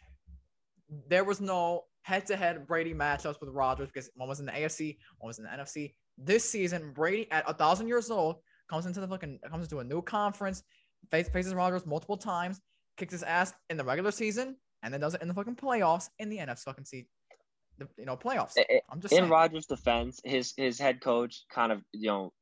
there 1.09 1.25
was 1.25 1.41
no 1.41 1.85
head-to-head 2.03 2.69
Brady 2.69 2.95
matchups 2.95 3.41
with 3.41 3.51
Rodgers 3.51 3.89
because 3.89 4.09
one 4.15 4.29
was 4.29 4.39
in 4.39 4.47
the 4.47 4.53
AFC, 4.53 4.97
one 5.19 5.27
was 5.29 5.39
in 5.39 5.45
the 5.45 5.51
NFC. 5.51 5.95
This 6.19 6.49
season, 6.49 6.93
Brady 6.93 7.29
at 7.33 7.45
a 7.51 7.53
thousand 7.53 7.89
years 7.89 8.11
old 8.13 8.37
comes 8.71 8.87
into 8.87 9.01
the 9.01 9.09
fucking 9.09 9.41
comes 9.51 9.65
into 9.65 9.81
a 9.81 9.85
new 9.85 10.03
conference, 10.03 10.63
face, 11.11 11.29
faces 11.29 11.53
Rodgers 11.53 11.85
multiple 11.85 12.17
times, 12.17 12.61
kicks 12.97 13.13
his 13.13 13.23
ass 13.23 13.53
in 13.71 13.77
the 13.77 13.85
regular 13.85 14.11
season, 14.11 14.57
and 14.83 14.93
then 14.93 15.01
does 15.01 15.15
it 15.15 15.23
in 15.23 15.29
the 15.29 15.35
fucking 15.35 15.57
playoffs 15.57 16.09
in 16.19 16.29
the 16.29 16.39
NFC 16.39 16.65
fucking 16.65 16.85
seat, 16.85 17.07
the 17.79 17.89
you 17.97 18.05
know 18.07 18.17
playoffs. 18.17 18.53
I- 18.59 18.67
I- 18.71 18.81
I'm 18.91 19.01
just 19.01 19.13
in 19.13 19.19
saying. 19.21 19.31
Rodgers' 19.31 19.67
defense, 19.67 20.21
his 20.25 20.53
his 20.57 20.79
head 20.79 21.01
coach 21.01 21.45
kind 21.51 21.73
of 21.73 21.83
you 21.93 22.09
know 22.09 22.33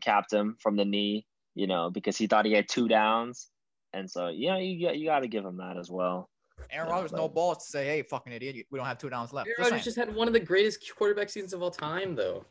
capped 0.00 0.32
him 0.32 0.56
from 0.60 0.76
the 0.76 0.84
knee, 0.84 1.26
you 1.54 1.66
know, 1.66 1.90
because 1.90 2.16
he 2.16 2.26
thought 2.26 2.44
he 2.46 2.52
had 2.52 2.68
two 2.68 2.88
downs, 2.88 3.48
and 3.92 4.10
so 4.10 4.28
you 4.28 4.48
know 4.48 4.58
you 4.58 4.86
got 4.86 4.96
you 4.98 5.06
got 5.06 5.20
to 5.20 5.28
give 5.28 5.44
him 5.44 5.56
that 5.58 5.76
as 5.76 5.90
well. 5.90 6.30
Aaron 6.70 6.88
Yeah, 6.88 6.94
Rodgers 6.94 7.12
no 7.12 7.28
balls 7.28 7.58
to 7.66 7.70
say, 7.70 7.84
"Hey, 7.86 8.02
fucking 8.02 8.32
idiot, 8.32 8.66
we 8.70 8.78
don't 8.78 8.86
have 8.86 8.98
two 8.98 9.10
downs 9.10 9.32
left." 9.32 9.46
Aaron 9.48 9.56
Just 9.58 9.70
Rodgers 9.70 9.84
just 9.84 9.96
had 9.96 10.14
one 10.14 10.26
of 10.26 10.32
the 10.32 10.40
greatest 10.40 10.82
quarterback 10.96 11.28
seasons 11.28 11.52
of 11.52 11.62
all 11.62 11.70
time, 11.70 12.14
though. 12.14 12.46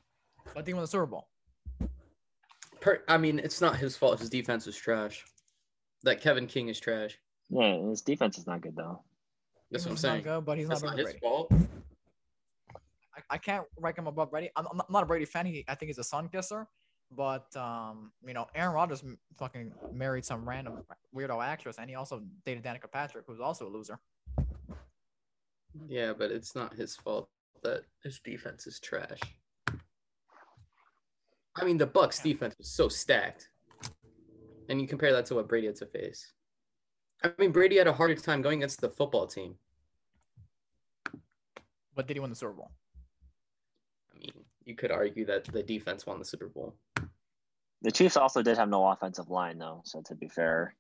But 0.54 0.66
they 0.66 0.74
won 0.74 0.84
the 0.84 0.88
Super 0.88 1.08
Bowl. 1.08 1.28
Per, 2.82 3.04
I 3.08 3.18
mean, 3.18 3.40
it's 3.40 3.62
not 3.62 3.78
his 3.78 3.98
fault. 3.98 4.20
His 4.20 4.30
defense 4.30 4.68
is 4.68 4.76
trash. 4.78 5.26
That 6.04 6.22
Kevin 6.22 6.46
King 6.46 6.68
is 6.70 6.80
trash. 6.80 7.18
Yeah, 7.50 7.78
his 7.90 8.02
defense 8.02 8.38
is 8.38 8.48
not 8.48 8.62
good 8.62 8.76
though. 8.76 9.02
That's 9.72 9.86
what 9.86 9.92
I'm 9.92 9.96
He's 9.96 10.04
not 10.04 10.12
saying. 10.12 10.24
good, 10.24 10.46
but 10.46 10.58
he's 10.58 10.68
That's 10.68 10.82
not 10.84 10.90
not 10.92 10.98
his 11.00 11.06
Brady. 11.06 11.20
fault. 11.20 11.52
I, 13.16 13.22
I 13.32 13.38
can't 13.38 13.66
rank 13.80 13.98
him 13.98 14.08
above 14.08 14.32
Brady. 14.32 14.50
I'm, 14.56 14.68
I'm 14.72 14.82
not- 14.90 15.04
a 15.04 15.06
Brady 15.06 15.26
fan. 15.26 15.46
He, 15.46 15.64
I 15.68 15.76
think 15.76 15.88
he's 15.90 15.98
a 15.98 16.04
sun 16.04 16.30
kisser. 16.30 16.68
But 17.12 17.56
um, 17.56 18.12
you 18.26 18.34
know, 18.34 18.48
Aaron 18.56 18.74
Rodgers 18.74 19.04
fucking 19.38 19.72
married 19.94 20.26
some 20.26 20.48
random 20.48 20.84
weirdo 21.16 21.44
actress, 21.44 21.78
and 21.78 21.88
he 21.90 21.96
also 21.96 22.24
dated 22.46 22.64
Danica 22.64 22.92
Patrick, 22.92 23.26
who's 23.28 23.40
also 23.40 23.68
a 23.68 23.70
loser. 23.70 24.00
Yeah, 25.88 26.14
but 26.18 26.32
it's 26.32 26.56
not 26.56 26.74
his 26.74 26.96
fault 26.96 27.30
that 27.64 27.84
his 28.04 28.20
defense 28.20 28.66
is 28.66 28.80
trash. 28.80 29.20
I 31.58 31.64
mean, 31.64 31.78
the 31.78 31.88
Bucs 31.88 32.22
defense 32.24 32.56
was 32.58 32.70
so 32.72 32.88
stacked, 32.90 33.50
and 34.68 34.82
you 34.82 34.88
compare 34.88 35.14
that 35.14 35.26
to 35.28 35.36
what 35.36 35.48
Brady 35.48 35.68
had 35.68 35.76
to 35.78 35.86
face. 35.86 36.34
I 37.24 37.32
mean, 37.40 37.52
Brady 37.52 37.78
had 37.78 37.88
a 37.88 37.94
harder 37.94 38.16
time 38.16 38.42
going 38.42 38.60
against 38.60 38.82
the 38.82 38.90
football 38.90 39.28
team. 39.28 39.56
But 41.96 42.08
did 42.08 42.16
he 42.16 42.20
win 42.20 42.30
the 42.30 42.36
Super 42.36 42.54
Bowl? 42.54 42.72
I 44.14 44.20
mean, 44.20 44.32
you 44.66 44.76
could 44.76 44.92
argue 44.92 45.26
that 45.26 45.46
the 45.46 45.64
defense 45.64 46.06
won 46.06 46.20
the 46.20 46.26
Super 46.26 46.50
Bowl. 46.50 46.76
The 47.82 47.92
Chiefs 47.92 48.18
also 48.18 48.42
did 48.42 48.58
have 48.58 48.70
no 48.70 48.88
offensive 48.88 49.30
line 49.30 49.58
though, 49.60 49.82
so 49.86 50.02
to 50.08 50.16
be 50.16 50.28
fair. 50.28 50.76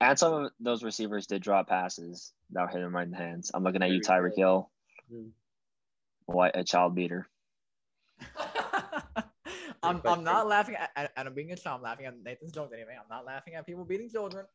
And 0.00 0.18
some 0.18 0.32
of 0.44 0.52
those 0.60 0.82
receivers 0.82 1.26
did 1.26 1.42
drop 1.42 1.68
passes 1.68 2.32
that 2.50 2.70
hit 2.70 2.82
him 2.82 2.94
right 2.94 3.04
in 3.04 3.12
the 3.12 3.16
hands. 3.16 3.50
I'm 3.54 3.62
looking 3.62 3.82
at 3.82 3.90
you, 3.90 4.00
Tyreek 4.00 4.30
good. 4.30 4.40
Hill, 4.40 4.70
Hmm. 5.10 5.28
white 6.26 6.52
a 6.54 6.64
child 6.64 6.94
beater. 6.94 7.28
I'm, 9.82 10.00
I'm 10.04 10.24
not 10.24 10.46
laughing 10.48 10.76
at, 10.76 10.90
at, 10.96 11.12
at 11.16 11.26
him 11.26 11.34
being 11.34 11.52
a 11.52 11.56
child. 11.56 11.78
I'm 11.78 11.82
laughing 11.82 12.06
at 12.06 12.22
Nathan's 12.22 12.52
jokes 12.52 12.72
anyway. 12.72 12.96
I'm 12.98 13.08
not 13.08 13.24
laughing 13.26 13.54
at 13.54 13.66
people 13.66 13.84
beating 13.84 14.10
children. 14.10 14.46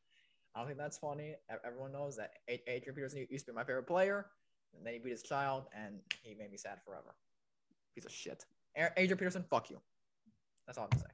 I 0.55 0.59
don't 0.59 0.67
think 0.67 0.79
that's 0.79 0.97
funny. 0.97 1.35
Everyone 1.63 1.91
knows 1.91 2.17
that 2.17 2.31
Adrian 2.47 2.95
Peterson 2.95 3.25
used 3.29 3.45
to 3.45 3.51
be 3.51 3.55
my 3.55 3.63
favorite 3.63 3.87
player, 3.87 4.27
and 4.75 4.85
then 4.85 4.93
he 4.93 4.99
beat 4.99 5.11
his 5.11 5.23
child, 5.23 5.65
and 5.75 5.99
he 6.23 6.33
made 6.35 6.51
me 6.51 6.57
sad 6.57 6.79
forever. 6.85 7.15
Piece 7.95 8.05
of 8.05 8.11
shit. 8.11 8.45
Adrian 8.75 9.17
Peterson, 9.17 9.45
fuck 9.49 9.69
you. 9.69 9.79
That's 10.65 10.77
all 10.77 10.85
I'm 10.85 10.89
gonna 10.91 11.03
say. 11.03 11.13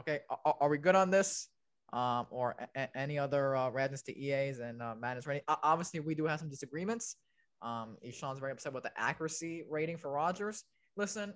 Okay, 0.00 0.20
are, 0.30 0.56
are 0.60 0.68
we 0.68 0.78
good 0.78 0.94
on 0.94 1.10
this? 1.10 1.48
Um, 1.92 2.26
or 2.30 2.54
a- 2.76 2.96
any 2.96 3.18
other 3.18 3.56
uh, 3.56 3.70
radness 3.70 4.04
to 4.04 4.16
EAs 4.18 4.58
and 4.58 4.82
uh, 4.82 4.94
madness 4.94 5.26
rating? 5.26 5.42
O- 5.48 5.56
obviously, 5.62 6.00
we 6.00 6.14
do 6.14 6.26
have 6.26 6.38
some 6.38 6.50
disagreements. 6.50 7.16
Um, 7.62 7.96
very 8.38 8.52
upset 8.52 8.72
with 8.72 8.84
the 8.84 8.92
accuracy 8.96 9.64
rating 9.68 9.96
for 9.96 10.10
Rodgers. 10.12 10.64
Listen, 10.96 11.34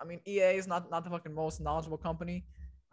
I 0.00 0.04
mean, 0.04 0.20
EA 0.26 0.56
is 0.56 0.66
not 0.66 0.90
not 0.90 1.04
the 1.04 1.10
fucking 1.10 1.34
most 1.34 1.60
knowledgeable 1.60 1.98
company, 1.98 2.44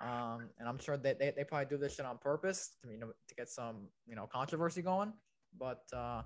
um, 0.01 0.49
and 0.59 0.67
I'm 0.67 0.77
sure 0.79 0.97
that 0.97 1.19
they, 1.19 1.31
they 1.35 1.43
probably 1.43 1.67
do 1.67 1.77
this 1.77 1.95
shit 1.95 2.05
on 2.05 2.17
purpose 2.17 2.71
to 2.83 2.91
you 2.91 2.97
know 2.99 3.07
to 3.27 3.35
get 3.35 3.49
some 3.49 3.87
you 4.07 4.15
know 4.15 4.27
controversy 4.31 4.81
going. 4.81 5.13
But 5.57 5.83
uh, 5.93 6.21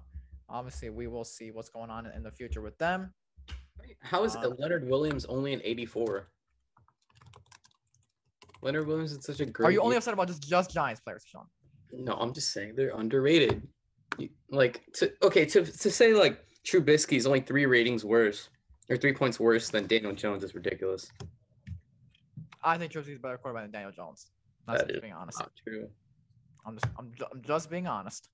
obviously, 0.50 0.90
we 0.90 1.08
will 1.08 1.24
see 1.24 1.52
what's 1.52 1.70
going 1.70 1.90
on 1.90 2.08
in 2.08 2.24
the 2.24 2.32
future 2.32 2.62
with 2.62 2.78
them. 2.78 3.14
How 4.02 4.24
is 4.24 4.36
Uh, 4.36 4.50
Leonard 4.58 4.88
Williams 4.90 5.26
only 5.26 5.54
an 5.54 5.62
84? 5.64 6.28
Leonard 8.62 8.88
Williams 8.88 9.12
is 9.14 9.24
such 9.24 9.40
a 9.40 9.46
great. 9.46 9.68
Are 9.68 9.72
you 9.72 9.82
only 9.82 9.96
upset 9.96 10.14
about 10.14 10.28
just 10.28 10.42
just 10.48 10.72
Giants 10.72 11.00
players, 11.02 11.24
Sean? 11.26 11.46
No, 11.92 12.14
I'm 12.14 12.34
just 12.34 12.52
saying 12.52 12.76
they're 12.76 12.96
underrated. 12.96 13.68
You- 14.18 14.30
Like 14.50 14.84
to 14.96 15.12
okay 15.24 15.46
to 15.46 15.64
to 15.64 15.92
say 15.92 16.14
like 16.14 16.44
Trubisky 16.66 17.16
is 17.18 17.26
only 17.26 17.40
three 17.42 17.66
ratings 17.66 18.04
worse 18.04 18.50
or 18.90 18.98
three 18.98 19.14
points 19.14 19.40
worse 19.40 19.70
than 19.70 19.88
Daniel 19.88 20.14
Jones 20.14 20.44
is 20.44 20.54
ridiculous. 20.56 21.10
I 22.64 22.78
think 22.78 22.92
Trubisky's 22.92 23.18
a 23.18 23.20
better 23.20 23.38
quarterback 23.38 23.66
than 23.66 23.72
Daniel 23.72 23.92
Jones. 23.92 24.28
That's 24.68 24.84
That 24.84 25.02
being 25.02 25.14
honest. 25.14 25.40
Not 25.40 25.52
true. 25.66 25.88
I'm 26.66 26.76
just 26.76 26.88
I'm, 26.98 27.12
ju- 27.18 27.26
I'm 27.32 27.42
just 27.42 27.70
being 27.70 27.88
honest. 27.88 28.30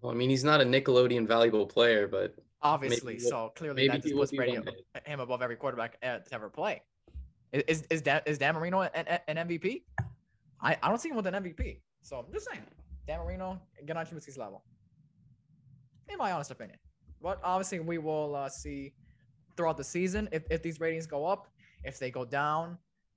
Well, 0.00 0.12
I 0.12 0.14
mean, 0.14 0.28
he's 0.30 0.44
not 0.44 0.60
a 0.60 0.64
Nickelodeon 0.64 1.26
valuable 1.26 1.66
player, 1.66 2.06
but 2.06 2.34
Obviously, 2.62 3.14
will- 3.14 3.20
so 3.30 3.52
clearly 3.56 3.88
that 3.88 4.02
just 4.02 4.14
puts 4.14 4.32
Brady 4.32 4.52
one 4.58 4.68
ab- 4.68 4.74
day. 4.74 5.10
him 5.10 5.20
above 5.20 5.42
every 5.42 5.56
quarterback 5.56 6.00
to 6.00 6.22
ever 6.32 6.48
play. 6.50 6.82
Is 7.52 7.82
is 7.90 8.02
Dan, 8.02 8.20
is 8.26 8.38
Dan 8.38 8.54
Marino 8.54 8.82
an, 8.82 8.90
an, 8.94 9.18
an 9.28 9.48
MVP? 9.48 9.82
I, 10.60 10.76
I 10.82 10.88
don't 10.88 11.00
see 11.00 11.08
him 11.10 11.16
with 11.16 11.26
an 11.26 11.34
MVP. 11.34 11.80
So 12.02 12.16
I'm 12.18 12.32
just 12.32 12.48
saying, 12.50 12.62
Dan 13.06 13.20
Marino, 13.20 13.60
get 13.86 13.96
on 13.96 14.04
Trubisky's 14.06 14.36
level. 14.36 14.64
In 16.08 16.18
my 16.18 16.32
honest 16.32 16.50
opinion. 16.50 16.78
But 17.22 17.40
obviously, 17.42 17.80
we 17.80 17.98
will 17.98 18.34
uh, 18.36 18.48
see 18.48 18.92
throughout 19.56 19.76
the 19.76 19.84
season 19.84 20.28
if, 20.32 20.42
if 20.50 20.62
these 20.62 20.80
ratings 20.80 21.06
go 21.06 21.24
up, 21.26 21.48
if 21.84 21.98
they 21.98 22.10
go 22.10 22.24
down. 22.24 22.76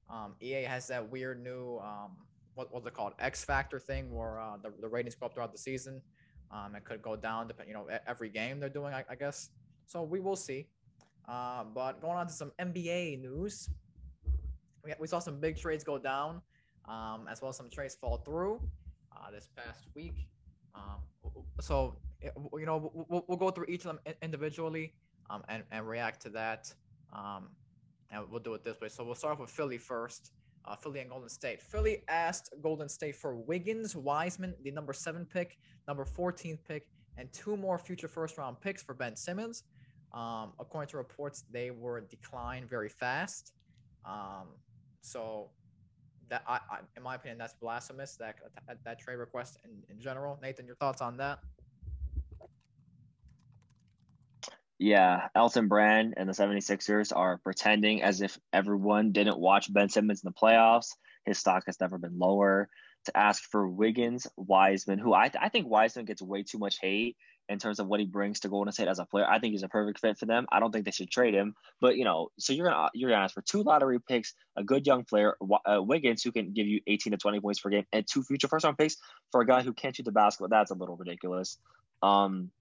Um, 0.10 0.36
EA 0.42 0.64
has 0.64 0.88
that 0.88 1.12
weird 1.12 1.44
new 1.44 1.80
um, 1.80 2.18
what 2.56 2.74
what's 2.74 2.88
it 2.88 2.94
called 2.94 3.14
X 3.20 3.44
Factor 3.44 3.80
thing 3.80 4.14
where 4.14 4.40
uh, 4.40 4.58
the, 4.62 4.74
the 4.82 4.88
ratings 4.88 5.16
go 5.16 5.26
up 5.28 5.34
throughout 5.34 5.52
the 5.52 5.58
season. 5.58 6.02
Um, 6.52 6.76
it 6.76 6.86
could 6.86 7.02
go 7.02 7.16
down 7.16 7.48
depending, 7.48 7.76
you 7.76 7.82
know, 7.82 8.00
every 8.08 8.30
game 8.30 8.60
they're 8.60 8.70
doing, 8.70 8.94
I, 8.94 9.04
I 9.10 9.16
guess. 9.16 9.50
So 9.86 10.04
we 10.04 10.22
will 10.22 10.38
see. 10.38 10.68
Uh, 11.28 11.66
but 11.76 12.02
going 12.02 12.18
on 12.18 12.28
to 12.28 12.34
some 12.34 12.54
NBA 12.58 13.22
news, 13.22 13.70
we, 14.84 14.94
we 14.98 15.08
saw 15.08 15.20
some 15.20 15.42
big 15.42 15.58
trades 15.58 15.84
go 15.84 15.98
down, 15.98 16.42
um, 16.88 17.28
as 17.30 17.42
well 17.42 17.50
as 17.50 17.58
some 17.58 17.70
trades 17.70 17.96
fall 17.96 18.18
through 18.18 18.62
uh, 19.12 19.30
this 19.30 19.50
past 19.56 19.88
week. 19.94 20.30
Um, 20.74 21.02
so 21.60 21.98
you 22.22 22.66
know 22.66 22.92
we'll, 22.94 23.26
we'll 23.28 23.38
go 23.38 23.52
through 23.52 23.66
each 23.68 23.86
of 23.86 23.98
them 24.04 24.16
individually 24.22 24.94
um, 25.30 25.44
and 25.50 25.64
and 25.72 25.88
react 25.88 26.22
to 26.24 26.30
that. 26.30 26.74
Um, 27.14 27.50
and 28.12 28.24
we'll 28.30 28.40
do 28.40 28.54
it 28.54 28.64
this 28.64 28.80
way. 28.80 28.90
So 28.90 29.04
we'll 29.04 29.16
start 29.16 29.34
off 29.34 29.40
with 29.40 29.50
Philly 29.50 29.78
first. 29.78 30.32
Uh, 30.66 30.76
Philly 30.76 31.00
and 31.00 31.10
Golden 31.10 31.30
State. 31.30 31.62
Philly 31.62 32.04
asked 32.10 32.54
Golden 32.62 32.90
State 32.90 33.16
for 33.16 33.36
Wiggins, 33.36 33.96
Wiseman, 33.96 34.54
the 34.64 34.72
number 34.72 34.92
seven 34.92 35.26
pick, 35.26 35.58
number 35.88 36.04
14th 36.04 36.60
pick, 36.68 36.88
and 37.18 37.32
two 37.32 37.56
more 37.56 37.78
future 37.78 38.10
first 38.10 38.38
round 38.38 38.60
picks 38.60 38.84
for 38.84 38.94
Ben 38.94 39.16
Simmons. 39.16 39.64
Um, 40.14 40.52
according 40.60 40.90
to 40.90 40.98
reports, 40.98 41.46
they 41.52 41.72
were 41.72 42.02
declined 42.02 42.70
very 42.70 42.90
fast. 42.90 43.54
Um, 44.04 44.48
so 45.02 45.52
that 46.30 46.44
I, 46.48 46.56
I, 46.56 46.80
in 46.96 47.04
my 47.04 47.16
opinion, 47.16 47.38
that's 47.38 47.54
blasphemous. 47.54 48.16
That 48.18 48.36
that, 48.68 48.84
that 48.84 49.00
trade 49.00 49.16
request 49.16 49.60
in, 49.64 49.72
in 49.90 50.02
general. 50.02 50.38
Nathan, 50.42 50.66
your 50.66 50.76
thoughts 50.76 51.02
on 51.02 51.18
that? 51.18 51.40
Yeah, 54.80 55.28
Elton 55.34 55.68
Brand 55.68 56.14
and 56.18 56.30
the 56.30 56.34
76ers 56.34 57.16
are 57.16 57.40
pretending 57.40 58.04
as 58.04 58.22
if 58.22 58.38
everyone 58.54 59.12
didn't 59.12 59.40
watch 59.40 59.74
Ben 59.74 59.90
Simmons 59.90 60.24
in 60.24 60.28
the 60.28 60.40
playoffs. 60.40 60.90
His 61.26 61.40
stock 61.40 61.64
has 61.66 61.80
never 61.80 61.98
been 61.98 62.18
lower. 62.20 62.70
To 63.06 63.18
ask 63.18 63.44
for 63.44 63.66
Wiggins, 63.66 64.28
Wiseman, 64.36 65.00
who 65.00 65.14
I, 65.14 65.30
th- 65.30 65.42
I 65.42 65.48
think 65.48 65.68
Wiseman 65.68 66.04
gets 66.06 66.22
way 66.22 66.44
too 66.44 66.58
much 66.58 66.78
hate 66.82 67.16
in 67.50 67.58
terms 67.58 67.80
of 67.80 67.88
what 67.88 68.00
he 68.00 68.06
brings 68.06 68.42
to 68.42 68.50
Golden 68.50 68.74
State 68.74 68.90
as 68.90 69.00
a 69.00 69.06
player. 69.06 69.26
I 69.26 69.40
think 69.40 69.54
he's 69.54 69.64
a 69.64 69.70
perfect 69.70 70.00
fit 70.00 70.18
for 70.18 70.26
them. 70.26 70.46
I 70.52 70.60
don't 70.60 70.72
think 70.72 70.86
they 70.86 70.92
should 70.92 71.10
trade 71.10 71.34
him. 71.34 71.56
But 71.80 71.96
you 71.96 72.04
know, 72.04 72.30
so 72.38 72.52
you're 72.52 72.68
gonna 72.68 72.90
you're 72.94 73.10
gonna 73.10 73.24
ask 73.24 73.34
for 73.34 73.42
two 73.42 73.64
lottery 73.64 74.00
picks, 74.00 74.34
a 74.58 74.64
good 74.64 74.86
young 74.86 75.06
player, 75.06 75.38
uh, 75.66 75.82
Wiggins, 75.82 76.22
who 76.22 76.32
can 76.32 76.52
give 76.52 76.68
you 76.68 76.82
18 76.86 77.12
to 77.12 77.18
20 77.18 77.40
points 77.40 77.60
per 77.62 77.70
game, 77.70 77.86
and 77.94 78.06
two 78.06 78.24
future 78.24 78.48
first 78.48 78.66
round 78.66 78.78
picks 78.78 78.98
for 79.32 79.42
a 79.42 79.46
guy 79.46 79.62
who 79.62 79.72
can't 79.72 79.96
shoot 79.96 80.04
the 80.04 80.12
basketball. 80.12 80.50
That's 80.50 80.72
a 80.72 80.76
little 80.76 80.98
ridiculous. 80.98 81.58
Um, 82.04 82.52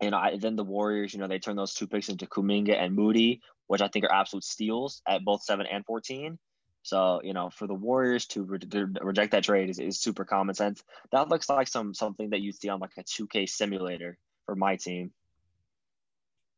and 0.00 0.14
I, 0.14 0.36
then 0.36 0.56
the 0.56 0.64
Warriors, 0.64 1.14
you 1.14 1.20
know, 1.20 1.28
they 1.28 1.38
turn 1.38 1.56
those 1.56 1.74
two 1.74 1.86
picks 1.86 2.08
into 2.08 2.26
Kuminga 2.26 2.74
and 2.74 2.94
Moody, 2.94 3.40
which 3.66 3.80
I 3.80 3.88
think 3.88 4.04
are 4.04 4.12
absolute 4.12 4.44
steals 4.44 5.02
at 5.08 5.24
both 5.24 5.42
seven 5.42 5.66
and 5.66 5.84
14. 5.84 6.38
So, 6.82 7.22
you 7.24 7.32
know, 7.32 7.48
for 7.48 7.66
the 7.66 7.74
Warriors 7.74 8.26
to 8.26 8.42
re- 8.42 8.58
reject 9.00 9.32
that 9.32 9.44
trade 9.44 9.70
is, 9.70 9.78
is 9.78 9.98
super 9.98 10.24
common 10.24 10.54
sense. 10.54 10.82
That 11.12 11.28
looks 11.28 11.48
like 11.48 11.68
some 11.68 11.94
something 11.94 12.30
that 12.30 12.40
you'd 12.40 12.56
see 12.56 12.68
on 12.68 12.80
like 12.80 12.92
a 12.98 13.02
2K 13.02 13.48
simulator 13.48 14.18
for 14.44 14.54
my 14.54 14.76
team. 14.76 15.10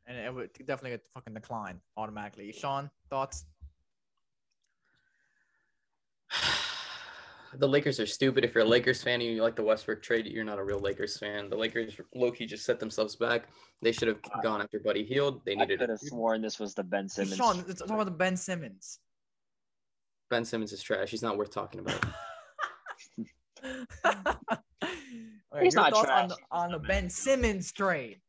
And 0.06 0.18
it 0.18 0.34
would 0.34 0.52
definitely 0.54 0.90
get 0.90 1.06
fucking 1.14 1.34
decline 1.34 1.80
automatically. 1.96 2.52
Sean, 2.52 2.90
thoughts? 3.08 3.44
The 7.58 7.68
Lakers 7.68 7.98
are 8.00 8.06
stupid. 8.06 8.44
If 8.44 8.54
you're 8.54 8.64
a 8.64 8.68
Lakers 8.68 9.02
fan 9.02 9.20
and 9.20 9.30
you 9.30 9.42
like 9.42 9.56
the 9.56 9.62
Westbrook 9.62 10.02
trade, 10.02 10.26
you're 10.26 10.44
not 10.44 10.58
a 10.58 10.64
real 10.64 10.80
Lakers 10.80 11.18
fan. 11.18 11.48
The 11.48 11.56
Lakers 11.56 11.98
low 12.14 12.30
key 12.30 12.46
just 12.46 12.64
set 12.64 12.78
themselves 12.80 13.16
back. 13.16 13.48
They 13.82 13.92
should 13.92 14.08
have 14.08 14.18
gone 14.42 14.60
after 14.62 14.78
Buddy 14.78 15.04
Hield. 15.04 15.42
They 15.44 15.54
needed. 15.54 15.80
I 15.80 15.84
could 15.84 15.90
have 15.90 16.00
sworn 16.00 16.42
this 16.42 16.58
was 16.58 16.74
the 16.74 16.82
Ben 16.82 17.08
Simmons. 17.08 17.36
Sean, 17.36 17.64
it's 17.68 17.80
talking 17.80 17.94
about 17.94 18.04
the 18.04 18.10
Ben 18.10 18.36
Simmons. 18.36 19.00
Ben 20.30 20.44
Simmons 20.44 20.72
is 20.72 20.82
trash. 20.82 21.10
He's 21.10 21.22
not 21.22 21.36
worth 21.36 21.50
talking 21.50 21.80
about. 21.80 22.04
okay, 24.04 25.62
He's 25.62 25.74
not 25.74 25.94
trash. 25.94 26.22
On 26.22 26.28
the, 26.28 26.36
on 26.50 26.72
the 26.72 26.78
Ben 26.78 27.08
Simmons 27.08 27.72
trade. 27.72 28.20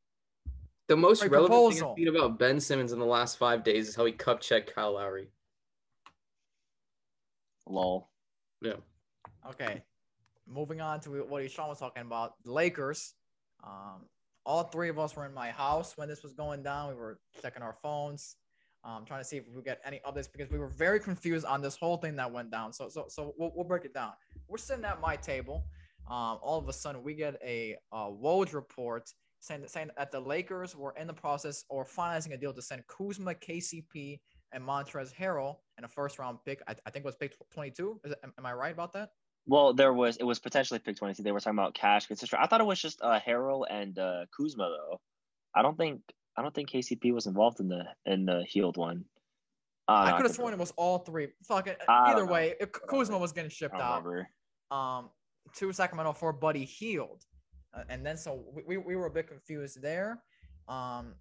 The 0.88 0.96
most 0.96 1.20
Great 1.20 1.32
relevant 1.32 1.60
proposal. 1.60 1.96
thing 1.96 2.08
about 2.08 2.40
Ben 2.40 2.60
Simmons 2.60 2.94
in 2.94 3.00
the 3.00 3.06
last 3.06 3.38
five 3.38 3.64
days 3.64 3.90
is 3.90 3.96
how 3.96 4.06
he 4.06 4.14
cup 4.14 4.40
checked 4.40 4.74
Kyle 4.74 4.94
Lowry. 4.94 5.28
Lol. 7.68 8.10
Yeah. 8.62 8.74
Okay, 9.50 9.82
moving 10.46 10.82
on 10.82 11.00
to 11.02 11.10
what 11.24 11.50
Sean 11.50 11.70
was 11.70 11.80
talking 11.80 12.04
about, 12.04 12.34
the 12.44 12.52
Lakers. 12.52 13.14
Um, 13.64 14.06
all 14.46 14.64
three 14.64 14.90
of 14.90 15.00
us 15.00 15.16
were 15.16 15.26
in 15.26 15.34
my 15.34 15.52
house 15.52 15.94
when 15.98 16.08
this 16.08 16.24
was 16.24 16.34
going 16.34 16.64
down. 16.64 16.90
We 16.90 16.96
were 16.96 17.20
checking 17.42 17.62
our 17.62 17.76
phones, 17.82 18.36
um, 18.84 19.06
trying 19.06 19.22
to 19.22 19.26
see 19.26 19.38
if 19.38 19.44
we 19.54 19.62
get 19.62 19.80
any 19.86 20.00
updates 20.06 20.30
because 20.32 20.50
we 20.52 20.58
were 20.58 20.70
very 20.70 21.00
confused 21.00 21.46
on 21.46 21.62
this 21.62 21.76
whole 21.76 21.98
thing 21.98 22.16
that 22.18 22.32
went 22.32 22.52
down. 22.52 22.74
So, 22.74 22.90
so, 22.90 23.06
so 23.10 23.34
we'll, 23.38 23.52
we'll 23.56 23.66
break 23.66 23.86
it 23.86 23.94
down. 23.94 24.14
We're 24.48 24.58
sitting 24.58 24.86
at 24.86 25.02
my 25.02 25.16
table. 25.16 25.66
Um, 26.10 26.40
all 26.42 26.58
of 26.58 26.68
a 26.70 26.74
sudden, 26.74 27.04
we 27.04 27.14
get 27.14 27.38
a, 27.44 27.76
a 27.92 27.98
Woj 27.98 28.54
report 28.54 29.10
saying, 29.40 29.64
saying 29.68 29.90
that 29.98 30.12
the 30.12 30.20
Lakers 30.20 30.76
were 30.76 30.94
in 30.98 31.08
the 31.08 31.14
process 31.14 31.66
or 31.70 31.86
finalizing 31.86 32.34
a 32.34 32.38
deal 32.38 32.54
to 32.54 32.62
send 32.62 32.84
Kuzma, 32.88 33.34
KCP, 33.36 34.20
and 34.54 34.64
Montrezl 34.64 35.14
Harrell 35.14 35.58
and 35.76 35.86
a 35.86 35.90
first 35.90 36.20
round 36.20 36.38
pick. 36.46 36.62
I, 36.68 36.76
I 36.86 36.90
think 36.90 37.04
was 37.04 37.16
pick 37.16 37.36
22. 37.54 38.00
Is 38.06 38.12
it, 38.12 38.20
am, 38.24 38.34
am 38.38 38.46
I 38.46 38.54
right 38.54 38.74
about 38.74 38.94
that? 38.94 39.10
Well, 39.48 39.74
there 39.74 39.94
was 39.94 40.18
it 40.18 40.24
was 40.24 40.40
potentially 40.40 40.80
pick 40.80 40.98
twenty 40.98 41.14
two. 41.14 41.24
They 41.24 41.32
were 41.32 41.40
talking 41.40 41.58
about 41.58 41.74
cash 41.74 42.06
consideration. 42.06 42.44
I 42.44 42.48
thought 42.48 42.62
it 42.62 42.68
was 42.68 42.82
just 42.82 43.02
uh, 43.02 43.20
Harrell 43.26 43.66
and 43.70 43.98
uh, 43.98 44.26
Kuzma 44.36 44.70
though. 44.70 45.00
I 45.56 45.62
don't 45.62 45.78
think 45.78 46.02
I 46.38 46.42
don't 46.42 46.54
think 46.54 46.70
KCP 46.70 47.14
was 47.14 47.26
involved 47.26 47.60
in 47.60 47.70
the 47.70 47.86
in 48.06 48.26
the 48.26 48.44
Hield 48.48 48.78
one. 48.78 49.06
I, 49.88 50.12
I 50.12 50.18
could 50.18 50.26
have 50.26 50.36
sworn 50.36 50.54
it 50.54 50.60
was 50.60 50.74
all 50.76 51.00
three. 51.00 51.30
Fuck 51.48 51.68
it. 51.68 51.82
Either 51.88 52.26
way, 52.26 52.56
Kuzma 52.90 53.18
was 53.18 53.32
getting 53.32 53.50
shipped 53.50 53.76
out. 53.76 54.06
Um, 54.70 55.10
to 55.56 55.72
Sacramento 55.72 56.12
for 56.12 56.34
Buddy 56.34 56.66
Hield, 56.66 57.24
uh, 57.74 57.84
and 57.88 58.06
then 58.06 58.18
so 58.18 58.44
we, 58.68 58.76
we 58.76 58.98
were 58.98 59.06
a 59.06 59.12
bit 59.12 59.30
confused 59.30 59.82
there. 59.82 60.22
Um, 60.68 61.16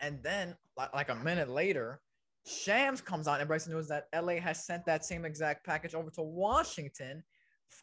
and 0.00 0.22
then 0.22 0.54
like 0.76 1.08
a 1.08 1.14
minute 1.14 1.48
later, 1.48 2.02
Shams 2.46 3.00
comes 3.00 3.26
out 3.26 3.40
and 3.40 3.48
the 3.48 3.70
news 3.70 3.88
that 3.88 4.08
LA 4.14 4.34
has 4.34 4.64
sent 4.66 4.84
that 4.84 5.04
same 5.04 5.24
exact 5.24 5.64
package 5.64 5.94
over 5.94 6.10
to 6.10 6.22
Washington 6.22 7.22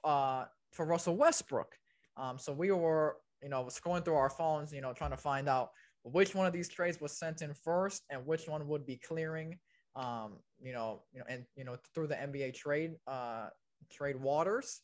uh, 0.04 0.46
for 0.72 0.86
Russell 0.86 1.18
Westbrook. 1.18 1.76
Um, 2.18 2.38
so 2.38 2.54
we 2.54 2.72
were, 2.72 3.18
you 3.42 3.50
know, 3.50 3.64
scrolling 3.66 4.06
through 4.06 4.16
our 4.16 4.30
phones, 4.30 4.72
you 4.72 4.82
know, 4.82 4.94
trying 4.94 5.12
to 5.12 5.18
find 5.18 5.50
out 5.50 5.72
which 6.04 6.36
one 6.36 6.46
of 6.46 6.54
these 6.54 6.70
trades 6.70 7.02
was 7.02 7.18
sent 7.18 7.42
in 7.42 7.54
first 7.54 8.04
and 8.10 8.26
which 8.26 8.48
one 8.48 8.68
would 8.68 8.86
be 8.86 8.98
clearing, 8.98 9.58
um, 9.96 10.34
you 10.60 10.74
know, 10.74 11.02
you 11.12 11.20
know, 11.20 11.26
and 11.28 11.46
you 11.56 11.64
know, 11.64 11.76
through 11.94 12.08
the 12.08 12.16
NBA 12.16 12.54
trade 12.54 12.96
uh, 13.08 13.48
trade 13.92 14.16
waters. 14.16 14.82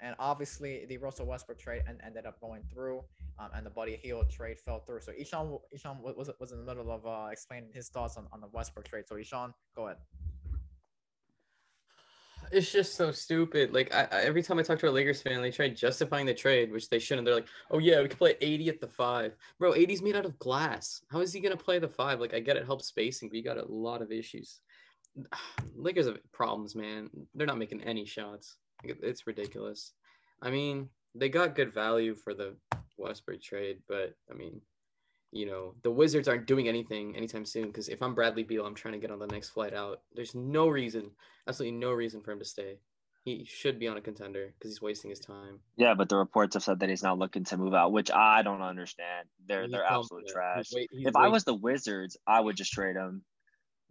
And 0.00 0.14
obviously, 0.18 0.86
the 0.86 0.96
Russell 0.98 1.26
Westbrook 1.26 1.58
trade 1.58 1.82
and 1.88 2.00
ended 2.04 2.26
up 2.26 2.40
going 2.40 2.62
through 2.72 3.02
um, 3.38 3.50
and 3.54 3.64
the 3.64 3.70
Buddy 3.70 3.96
Hield 4.02 4.30
trade 4.30 4.58
fell 4.58 4.80
through. 4.80 5.00
So 5.00 5.12
Ishan, 5.16 5.58
Ishan 5.72 5.98
was 6.02 6.30
was 6.40 6.52
in 6.52 6.58
the 6.58 6.64
middle 6.64 6.90
of 6.90 7.06
uh, 7.06 7.28
explaining 7.30 7.70
his 7.72 7.88
thoughts 7.88 8.16
on, 8.16 8.26
on 8.32 8.40
the 8.40 8.48
Westbrook 8.52 8.88
trade. 8.88 9.06
So 9.06 9.16
Ishan, 9.16 9.54
go 9.76 9.86
ahead. 9.86 9.98
It's 12.50 12.72
just 12.72 12.94
so 12.94 13.12
stupid. 13.12 13.74
Like 13.74 13.94
I, 13.94 14.08
I, 14.10 14.20
every 14.22 14.42
time 14.42 14.58
I 14.58 14.62
talk 14.62 14.78
to 14.80 14.88
a 14.88 14.90
Lakers 14.90 15.20
fan, 15.20 15.42
they 15.42 15.50
try 15.50 15.68
justifying 15.68 16.26
the 16.26 16.34
trade, 16.34 16.72
which 16.72 16.88
they 16.88 16.98
shouldn't. 16.98 17.26
They're 17.26 17.34
like, 17.34 17.48
"Oh 17.70 17.78
yeah, 17.78 18.00
we 18.00 18.08
could 18.08 18.18
play 18.18 18.34
AD 18.42 18.68
at 18.68 18.80
the 18.80 18.88
five, 18.88 19.36
bro. 19.58 19.74
AD's 19.74 20.02
made 20.02 20.16
out 20.16 20.24
of 20.24 20.38
glass. 20.38 21.02
How 21.10 21.20
is 21.20 21.32
he 21.32 21.40
gonna 21.40 21.56
play 21.56 21.78
the 21.78 21.88
five? 21.88 22.20
Like 22.20 22.34
I 22.34 22.40
get 22.40 22.56
it 22.56 22.64
helps 22.64 22.86
spacing, 22.86 23.28
but 23.28 23.36
you 23.36 23.44
got 23.44 23.58
a 23.58 23.66
lot 23.66 24.02
of 24.02 24.10
issues. 24.10 24.60
Lakers 25.76 26.06
have 26.06 26.18
problems, 26.32 26.74
man. 26.74 27.10
They're 27.34 27.46
not 27.46 27.58
making 27.58 27.82
any 27.82 28.04
shots. 28.04 28.56
It's 28.84 29.26
ridiculous. 29.26 29.92
I 30.40 30.50
mean, 30.50 30.88
they 31.14 31.28
got 31.28 31.56
good 31.56 31.72
value 31.72 32.14
for 32.14 32.34
the 32.34 32.56
Westbrook 32.96 33.42
trade, 33.42 33.78
but 33.88 34.14
I 34.30 34.34
mean, 34.34 34.60
you 35.32 35.46
know, 35.46 35.74
the 35.82 35.90
Wizards 35.90 36.28
aren't 36.28 36.46
doing 36.46 36.68
anything 36.68 37.16
anytime 37.16 37.44
soon 37.44 37.66
because 37.66 37.88
if 37.88 38.02
I'm 38.02 38.14
Bradley 38.14 38.44
Beal, 38.44 38.64
I'm 38.64 38.74
trying 38.74 38.94
to 38.94 39.00
get 39.00 39.10
on 39.10 39.18
the 39.18 39.26
next 39.26 39.50
flight 39.50 39.74
out. 39.74 40.00
There's 40.14 40.34
no 40.34 40.68
reason, 40.68 41.10
absolutely 41.46 41.78
no 41.78 41.92
reason 41.92 42.22
for 42.22 42.32
him 42.32 42.38
to 42.38 42.44
stay. 42.44 42.78
He 43.24 43.44
should 43.44 43.78
be 43.78 43.88
on 43.88 43.98
a 43.98 44.00
contender 44.00 44.54
because 44.54 44.70
he's 44.70 44.80
wasting 44.80 45.10
his 45.10 45.20
time. 45.20 45.58
Yeah, 45.76 45.92
but 45.94 46.08
the 46.08 46.16
reports 46.16 46.54
have 46.54 46.62
said 46.62 46.80
that 46.80 46.88
he's 46.88 47.02
not 47.02 47.18
looking 47.18 47.44
to 47.44 47.58
move 47.58 47.74
out, 47.74 47.92
which 47.92 48.10
I 48.10 48.42
don't 48.42 48.62
understand. 48.62 49.28
They're 49.46 49.64
he's 49.64 49.72
they're 49.72 49.84
absolute 49.84 50.28
trash. 50.28 50.68
He's 50.68 50.74
wait, 50.74 50.88
he's 50.92 51.08
if 51.08 51.14
wait. 51.14 51.24
I 51.24 51.28
was 51.28 51.44
the 51.44 51.54
Wizards, 51.54 52.16
I 52.26 52.40
would 52.40 52.56
just 52.56 52.72
trade 52.72 52.96
him, 52.96 53.22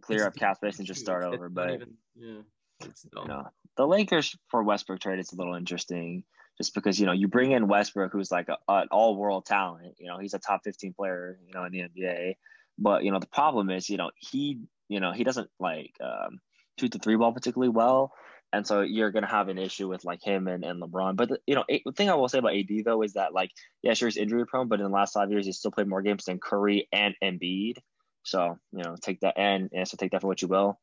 clear 0.02 0.26
up 0.26 0.34
cap 0.34 0.56
space, 0.56 0.78
and 0.78 0.88
just 0.88 1.00
start 1.00 1.22
over. 1.22 1.48
But 1.48 1.70
even, 1.70 1.94
yeah, 2.16 2.40
you 2.82 3.28
know, 3.28 3.48
the 3.76 3.86
Lakers 3.86 4.36
for 4.48 4.62
Westbrook 4.62 5.00
trade 5.00 5.18
is 5.18 5.32
a 5.32 5.36
little 5.36 5.54
interesting 5.54 6.24
just 6.58 6.74
because 6.74 6.98
you 6.98 7.06
know 7.06 7.12
you 7.12 7.28
bring 7.28 7.52
in 7.52 7.68
Westbrook, 7.68 8.12
who's 8.12 8.30
like 8.30 8.48
a, 8.48 8.58
an 8.68 8.88
all-world 8.90 9.46
talent. 9.46 9.94
You 9.98 10.08
know, 10.08 10.18
he's 10.18 10.34
a 10.34 10.38
top 10.38 10.62
15 10.64 10.92
player. 10.94 11.38
You 11.46 11.54
know, 11.54 11.64
in 11.64 11.72
the 11.72 11.82
NBA. 11.82 12.36
But 12.78 13.04
you 13.04 13.12
know, 13.12 13.18
the 13.18 13.26
problem 13.26 13.70
is, 13.70 13.88
you 13.88 13.96
know, 13.96 14.10
he, 14.16 14.60
you 14.88 15.00
know, 15.00 15.12
he 15.12 15.24
doesn't 15.24 15.50
like 15.58 15.92
um, 16.00 16.40
shoot 16.78 16.92
the 16.92 16.98
three 16.98 17.16
ball 17.16 17.32
particularly 17.32 17.70
well. 17.70 18.12
and 18.52 18.66
so 18.66 18.80
you're 18.80 19.10
gonna 19.10 19.28
have 19.28 19.48
an 19.48 19.58
issue 19.58 19.88
with 19.88 20.04
like 20.04 20.22
him 20.22 20.48
and, 20.48 20.64
and 20.64 20.82
LeBron. 20.82 21.16
But 21.16 21.28
the, 21.28 21.38
you 21.46 21.54
know, 21.54 21.64
the 21.68 21.92
thing 21.92 22.10
I 22.10 22.14
will 22.14 22.28
say 22.28 22.38
about 22.38 22.54
AD 22.54 22.70
though 22.84 23.02
is 23.02 23.14
that 23.14 23.34
like, 23.34 23.50
yeah, 23.82 23.94
sure 23.94 24.08
he's 24.08 24.16
injury 24.16 24.46
prone, 24.46 24.68
but 24.68 24.80
in 24.80 24.86
the 24.86 24.92
last 24.92 25.14
five 25.14 25.30
years 25.30 25.46
he's 25.46 25.58
still 25.58 25.70
played 25.70 25.88
more 25.88 26.02
games 26.02 26.24
than 26.24 26.38
Curry 26.38 26.88
and 26.92 27.14
Embiid. 27.22 27.78
So 28.22 28.58
you 28.72 28.82
know, 28.82 28.96
take 29.00 29.20
that 29.20 29.38
and, 29.38 29.70
and 29.72 29.86
so 29.86 29.96
take 29.96 30.12
that 30.12 30.20
for 30.20 30.28
what 30.28 30.42
you 30.42 30.48
will. 30.48 30.78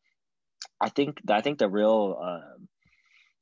I 0.79 0.89
think 0.89 1.21
I 1.29 1.41
think 1.41 1.59
the 1.59 1.69
real 1.69 2.17
uh, 2.21 2.41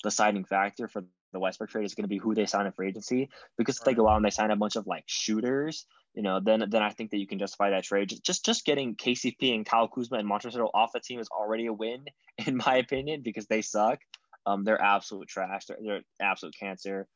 deciding 0.04 0.46
factor 0.46 0.88
for 0.88 1.04
the 1.34 1.40
Westbrook 1.40 1.72
trade 1.72 1.86
is 1.86 1.96
going 1.96 2.04
to 2.04 2.10
be 2.10 2.20
who 2.20 2.36
they 2.36 2.46
sign 2.46 2.66
in 2.66 2.72
free 2.72 2.90
agency. 2.90 3.30
Because 3.58 3.78
if 3.78 3.84
they 3.84 3.94
go 3.94 4.08
out 4.08 4.18
and 4.18 4.26
they 4.26 4.30
sign 4.30 4.52
a 4.52 4.56
bunch 4.56 4.76
of 4.76 4.88
like 4.88 5.04
shooters, 5.08 5.86
you 6.14 6.22
know, 6.22 6.40
then 6.40 6.64
then 6.70 6.84
I 6.84 6.92
think 6.92 7.12
that 7.12 7.18
you 7.18 7.28
can 7.28 7.40
justify 7.40 7.72
that 7.72 7.84
trade. 7.84 8.10
Just 8.10 8.24
just, 8.24 8.46
just 8.46 8.66
getting 8.66 8.96
KCP 8.96 9.54
and 9.54 9.66
Kyle 9.66 9.88
Kuzma 9.88 10.20
and 10.20 10.30
Montrezl 10.30 10.70
off 10.74 10.92
the 10.94 11.00
team 11.00 11.20
is 11.20 11.30
already 11.30 11.66
a 11.66 11.74
win 11.74 12.06
in 12.46 12.58
my 12.58 12.78
opinion 12.78 13.22
because 13.24 13.48
they 13.48 13.62
suck. 13.62 14.00
Um, 14.46 14.64
they're 14.64 14.82
absolute 14.82 15.30
trash. 15.30 15.66
They're, 15.66 15.78
they're 15.82 16.02
absolute 16.22 16.56
cancer. 16.60 17.08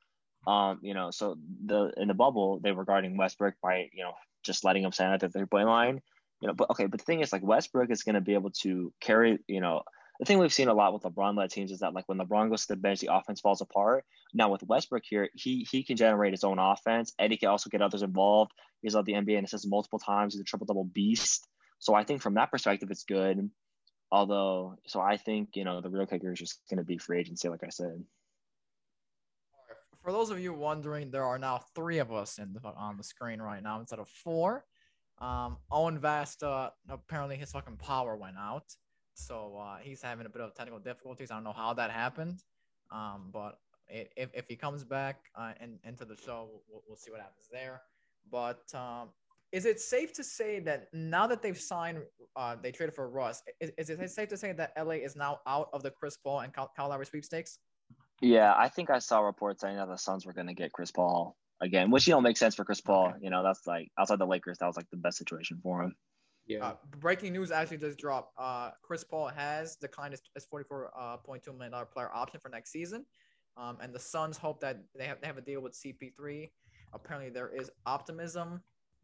Um, 0.46 0.80
you 0.82 0.94
know, 0.94 1.12
so 1.12 1.38
the 1.66 1.92
in 1.98 2.08
the 2.08 2.14
bubble 2.14 2.60
they 2.60 2.72
were 2.72 2.86
guarding 2.86 3.18
Westbrook 3.18 3.56
by 3.62 3.90
you 3.94 4.04
know 4.04 4.14
just 4.44 4.64
letting 4.64 4.84
him 4.84 4.92
stand 4.92 5.14
at 5.14 5.20
the 5.20 5.30
three 5.30 5.46
point 5.46 5.68
line. 5.68 6.02
You 6.42 6.48
know, 6.48 6.54
but 6.54 6.70
okay, 6.72 6.86
but 6.86 7.00
the 7.00 7.06
thing 7.06 7.22
is 7.22 7.34
like 7.34 7.44
Westbrook 7.44 7.92
is 7.92 8.04
going 8.04 8.16
to 8.16 8.22
be 8.22 8.34
able 8.34 8.52
to 8.62 8.94
carry 9.02 9.40
you 9.48 9.62
know 9.62 9.82
the 10.20 10.26
thing 10.26 10.40
we've 10.40 10.54
seen 10.54 10.68
a 10.68 10.74
lot 10.74 10.94
with 10.94 11.04
LeBron 11.04 11.38
led 11.38 11.52
teams 11.52 11.72
is 11.72 11.80
that 11.80 11.94
like 11.94 12.08
when 12.10 12.18
LeBron 12.18 12.50
goes 12.50 12.66
to 12.66 12.74
the 12.74 12.80
bench, 12.80 13.00
the 13.00 13.14
offense 13.14 13.40
falls 13.40 13.62
apart. 13.62 14.04
Now 14.34 14.50
with 14.50 14.64
Westbrook 14.64 15.04
here, 15.06 15.30
he 15.36 15.68
he 15.70 15.84
can 15.84 15.96
generate 15.96 16.34
his 16.34 16.44
own 16.44 16.60
offense. 16.60 17.14
Eddie 17.20 17.38
can 17.38 17.50
also 17.50 17.70
get 17.70 17.82
others 17.82 18.02
involved. 18.02 18.52
He's 18.82 18.96
led 18.96 19.06
the 19.06 19.14
NBA 19.14 19.38
and 19.38 19.46
assists 19.46 19.68
multiple 19.68 20.00
times. 20.00 20.34
He's 20.34 20.42
a 20.42 20.46
triple 20.46 20.66
double 20.66 20.86
beast. 20.86 21.48
So 21.80 21.94
I 21.94 22.04
think 22.04 22.22
from 22.22 22.34
that 22.36 22.52
perspective, 22.52 22.90
it's 22.90 23.04
good. 23.04 23.50
Although, 24.12 24.76
so 24.88 25.02
I 25.02 25.18
think 25.18 25.50
you 25.56 25.64
know 25.64 25.82
the 25.82 25.90
real 25.90 26.06
kicker 26.06 26.32
is 26.32 26.40
just 26.40 26.62
going 26.70 26.78
to 26.78 26.84
be 26.84 26.98
free 26.98 27.20
agency, 27.20 27.50
like 27.50 27.64
I 27.64 27.70
said. 27.70 28.04
For 30.02 30.12
those 30.12 30.30
of 30.30 30.40
you 30.40 30.54
wondering, 30.54 31.12
there 31.12 31.26
are 31.26 31.38
now 31.38 31.62
three 31.76 31.98
of 31.98 32.14
us 32.14 32.38
in 32.38 32.54
the, 32.54 32.62
on 32.66 32.96
the 32.96 33.04
screen 33.04 33.42
right 33.42 33.62
now 33.62 33.80
instead 33.82 34.00
of 34.00 34.08
four. 34.08 34.64
Um, 35.20 35.58
Owen 35.70 36.00
Vasta 36.00 36.72
apparently 36.88 37.36
his 37.36 37.52
fucking 37.52 37.78
power 37.78 38.16
went 38.16 38.38
out. 38.38 38.64
So 39.18 39.58
uh, 39.58 39.78
he's 39.82 40.02
having 40.02 40.28
a 40.28 40.30
bit 40.30 40.42
of 40.42 40.54
technical 40.54 40.80
difficulties. 40.80 41.32
I 41.32 41.36
don't 41.36 41.44
know 41.44 41.52
how 41.52 41.74
that 41.74 41.90
happened, 41.90 42.44
um, 42.92 43.30
but 43.34 43.60
if, 43.90 44.30
if 44.34 44.46
he 44.48 44.56
comes 44.56 44.84
back 44.84 45.18
uh, 45.36 45.54
in, 45.60 45.80
into 45.84 46.06
the 46.06 46.16
show, 46.16 46.50
we'll, 46.70 46.84
we'll 46.88 46.98
see 46.98 47.10
what 47.10 47.20
happens 47.20 47.48
there. 47.52 47.82
But 48.32 48.64
um, 48.76 49.10
is 49.52 49.66
it 49.66 49.80
safe 49.80 50.14
to 50.14 50.24
say 50.24 50.60
that 50.60 50.88
now 50.94 51.26
that 51.26 51.42
they've 51.42 51.60
signed, 51.60 52.00
uh, 52.36 52.58
they 52.62 52.72
traded 52.72 52.94
for 52.94 53.10
Russ, 53.10 53.42
is, 53.60 53.72
is 53.78 53.90
it 53.90 54.12
safe 54.12 54.30
to 54.30 54.38
say 54.38 54.52
that 54.52 54.74
LA 54.78 54.96
is 54.96 55.16
now 55.16 55.40
out 55.48 55.70
of 55.74 55.82
the 55.82 55.90
Chris 55.90 56.16
Paul 56.18 56.42
and 56.42 56.54
Kyle, 56.54 56.72
Kyle 56.78 56.90
Lowry 56.90 57.06
sweepstakes? 57.08 57.58
Yeah, 58.22 58.54
I 58.56 58.70
think 58.70 58.92
I 58.92 59.00
saw 59.00 59.22
reports 59.22 59.62
saying 59.62 59.78
that 59.78 59.88
the 59.88 59.98
Suns 59.98 60.28
were 60.28 60.34
going 60.34 60.48
to 60.48 60.54
get 60.54 60.72
Chris 60.74 60.92
Paul 60.92 61.36
again, 61.60 61.90
which 61.90 62.08
you 62.08 62.14
know 62.14 62.22
makes 62.22 62.40
sense 62.40 62.54
for 62.54 62.66
Chris 62.66 62.82
Paul. 62.82 63.10
Okay. 63.10 63.18
You 63.22 63.30
know, 63.32 63.44
that's 63.44 63.66
like 63.66 63.90
outside 63.98 64.20
the 64.20 64.28
Lakers, 64.28 64.60
that 64.60 64.68
was 64.68 64.78
like 64.78 64.90
the 64.92 64.98
best 64.98 65.18
situation 65.18 65.60
for 65.64 65.82
him. 65.82 65.96
Yeah. 66.48 66.66
Uh, 66.66 66.76
breaking 67.00 67.34
news 67.34 67.52
actually 67.52 67.78
just 67.78 67.98
dropped. 67.98 68.34
Uh, 68.38 68.72
Chris 68.82 69.04
Paul 69.04 69.28
has 69.28 69.76
declined 69.76 70.14
his, 70.14 70.22
his 70.34 70.48
$44.2 70.52 70.90
uh, 70.98 71.54
million 71.54 71.74
player 71.94 72.10
option 72.14 72.40
for 72.40 72.50
next 72.50 72.72
season. 72.72 73.06
Um, 73.58 73.78
and 73.82 73.94
the 73.94 74.00
Suns 74.00 74.38
hope 74.38 74.62
that 74.62 74.80
they 74.98 75.06
have, 75.06 75.20
they 75.20 75.28
have 75.28 75.38
a 75.38 75.42
deal 75.42 75.62
with 75.62 75.74
CP3. 75.74 76.50
Apparently, 76.94 77.30
there 77.30 77.50
is 77.50 77.70
optimism. 77.86 78.62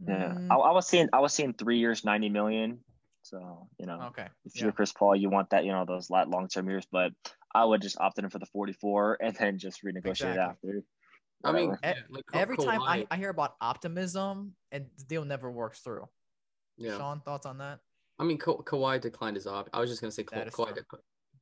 Yeah, 0.08 0.34
mm. 0.38 0.48
I, 0.50 0.56
I, 0.56 0.72
was 0.72 0.88
seeing 0.88 1.10
I 1.12 1.20
was 1.20 1.34
seeing 1.34 1.54
three 1.54 1.80
years, 1.80 2.06
ninety 2.06 2.30
million. 2.30 2.80
So 3.24 3.68
you 3.80 3.86
know, 3.86 4.00
okay, 4.10 4.28
if 4.46 4.60
you're 4.60 4.72
Chris 4.72 4.91
Paul, 4.91 5.16
you 5.16 5.30
want 5.30 5.50
that 5.52 5.66
you 5.66 5.72
know 5.72 5.86
those 5.86 6.10
long 6.10 6.48
term 6.48 6.70
years. 6.70 6.86
But 6.91 7.12
I 7.54 7.66
would 7.66 7.82
just 7.82 8.00
opt 8.00 8.20
in 8.20 8.30
for 8.30 8.39
the 8.39 8.46
forty 8.46 8.74
four 8.74 9.18
and 9.22 9.36
then 9.36 9.58
just 9.58 9.84
renegotiate 9.84 10.32
exactly. 10.32 10.39
after. 10.41 10.84
I 11.46 11.52
mean, 11.52 11.76
yeah, 11.84 11.94
like 12.10 12.24
every 12.34 12.56
Kawhi, 12.56 12.66
time 12.66 12.82
I, 12.84 13.06
I 13.12 13.18
hear 13.18 13.30
about 13.30 13.56
optimism 13.60 14.54
and 14.72 14.86
the 14.98 15.04
deal 15.06 15.26
never 15.26 15.52
works 15.52 15.80
through. 15.80 16.08
Yeah. 16.78 16.97
Sean, 16.97 17.21
thoughts 17.21 17.45
on 17.45 17.57
that? 17.59 17.80
I 18.19 18.24
mean, 18.24 18.38
Ka- 18.38 18.57
Kawhi 18.57 19.01
declined 19.01 19.36
his 19.36 19.47
op. 19.47 19.69
I 19.74 19.80
was 19.80 19.89
just 19.89 20.01
gonna 20.01 20.11
say 20.11 20.24
Ka- 20.24 20.45
Kawhi, 20.45 20.76
de- 20.76 20.84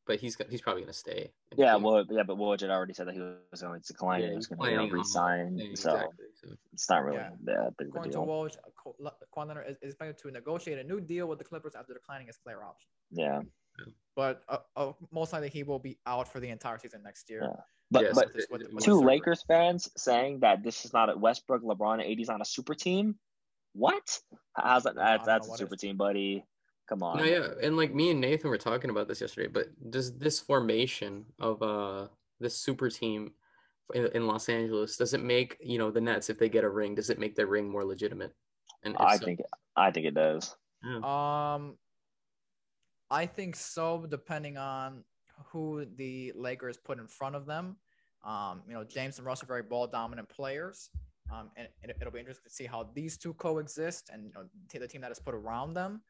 but 0.08 0.20
he's 0.20 0.38
he's 0.50 0.62
probably 0.62 0.82
gonna 0.82 0.94
stay. 0.94 1.32
Yeah, 1.58 1.76
well, 1.76 2.04
yeah, 2.10 2.24
but 2.24 2.38
Woj 2.38 2.62
had 2.62 2.70
already 2.70 2.94
said 2.94 3.08
that 3.08 3.14
he 3.14 3.20
was 3.20 3.62
going 3.62 3.82
to 3.82 3.88
decline. 3.88 4.22
Yeah, 4.22 4.30
he 4.30 4.36
was 4.36 4.48
going 4.48 4.62
to 4.62 4.84
you 4.84 4.90
know, 4.90 4.94
resign. 4.94 5.58
Yeah, 5.58 5.66
so, 5.76 5.90
exactly. 5.92 6.26
so, 6.42 6.56
it's 6.74 6.90
not 6.90 7.04
really 7.04 7.18
yeah. 7.18 7.30
that 7.44 7.74
big 7.78 7.90
According 7.90 8.12
to 8.14 8.18
Woj, 8.20 8.56
Kawhi 9.36 9.48
Leonard 9.48 9.66
is, 9.70 9.78
is 9.82 9.92
expected 9.92 10.18
to 10.20 10.32
negotiate 10.32 10.80
a 10.80 10.84
new 10.84 11.02
deal 11.02 11.28
with 11.28 11.40
the 11.40 11.46
Clippers 11.46 11.76
after 11.76 11.94
declining 11.94 12.28
his 12.28 12.38
player 12.38 12.64
option. 12.64 12.90
Yeah. 13.12 13.42
But 14.16 14.44
uh, 14.50 14.58
uh, 14.76 14.92
most 15.12 15.34
likely 15.34 15.50
he 15.50 15.64
will 15.64 15.80
be 15.80 15.98
out 16.06 16.28
for 16.32 16.40
the 16.40 16.50
entire 16.50 16.78
season 16.78 17.02
next 17.04 17.30
year. 17.30 17.42
Yeah. 17.44 17.62
But, 17.90 18.04
yes, 18.04 18.16
but 18.16 18.28
it, 18.36 18.46
it, 18.50 18.80
two 18.84 19.02
Lakers 19.02 19.44
fans 19.48 19.90
saying 19.98 20.40
that 20.40 20.64
this 20.64 20.86
is 20.86 20.94
not 20.94 21.10
a 21.10 21.18
Westbrook, 21.18 21.62
LeBron, 21.62 22.02
and 22.06 22.20
AD's 22.20 22.30
not 22.30 22.42
a 22.42 22.46
super 22.46 22.74
team 22.74 23.16
what? 23.74 24.20
How's 24.54 24.84
that? 24.84 24.96
That's, 24.96 25.26
that's 25.26 25.48
a 25.48 25.58
super 25.58 25.76
team, 25.76 25.98
buddy. 25.98 26.46
Come 26.90 27.04
on. 27.04 27.18
No, 27.18 27.24
yeah, 27.24 27.48
and 27.64 27.78
like 27.78 27.94
me 27.94 28.12
and 28.12 28.20
Nathan 28.20 28.50
were 28.50 28.58
talking 28.58 28.90
about 28.90 29.08
this 29.08 29.22
yesterday. 29.22 29.48
But 29.48 29.68
does 29.92 30.18
this 30.18 30.40
formation 30.40 31.26
of 31.40 31.62
uh 31.62 32.08
this 32.40 32.58
super 32.58 32.90
team 32.90 33.32
in, 33.94 34.08
in 34.08 34.28
Los 34.28 34.50
Angeles 34.50 34.98
does 34.98 35.14
it 35.14 35.24
make 35.24 35.58
you 35.62 35.78
know 35.78 35.90
the 35.90 36.02
Nets 36.02 36.30
if 36.30 36.38
they 36.38 36.50
get 36.50 36.66
a 36.66 36.70
ring? 36.70 36.96
Does 36.96 37.10
it 37.10 37.20
make 37.20 37.36
their 37.36 37.48
ring 37.48 37.70
more 37.70 37.86
legitimate? 37.86 38.34
And 38.84 38.96
I 38.98 39.18
so, 39.18 39.26
think 39.26 39.40
I 39.76 39.92
think 39.92 40.06
it 40.08 40.16
does. 40.16 40.56
Yeah. 40.84 40.98
Um, 40.98 41.78
I 43.10 43.26
think 43.26 43.56
so. 43.56 44.06
Depending 44.10 44.58
on 44.58 45.04
who 45.48 45.86
the 45.96 46.34
Lakers 46.36 46.78
put 46.78 47.00
in 47.00 47.08
front 47.08 47.36
of 47.36 47.46
them. 47.46 47.78
Um, 48.26 48.62
you 48.68 48.74
know, 48.74 48.84
James 48.84 49.18
and 49.18 49.26
Russ 49.26 49.42
are 49.44 49.48
very 49.48 49.64
ball 49.64 49.88
dominant 49.88 50.30
players. 50.30 50.90
Um, 51.32 51.50
and 51.56 51.68
it, 51.84 51.96
will 52.04 52.12
be 52.12 52.20
interesting 52.20 52.44
to 52.48 52.54
see 52.54 52.66
how 52.66 52.90
these 52.94 53.18
two 53.18 53.34
coexist 53.36 54.10
and 54.12 54.26
you 54.26 54.32
know, 54.34 54.44
the 54.74 54.88
team 54.88 55.02
that 55.02 55.12
is 55.12 55.20
put 55.20 55.34
around 55.34 55.74
them. 55.74 56.02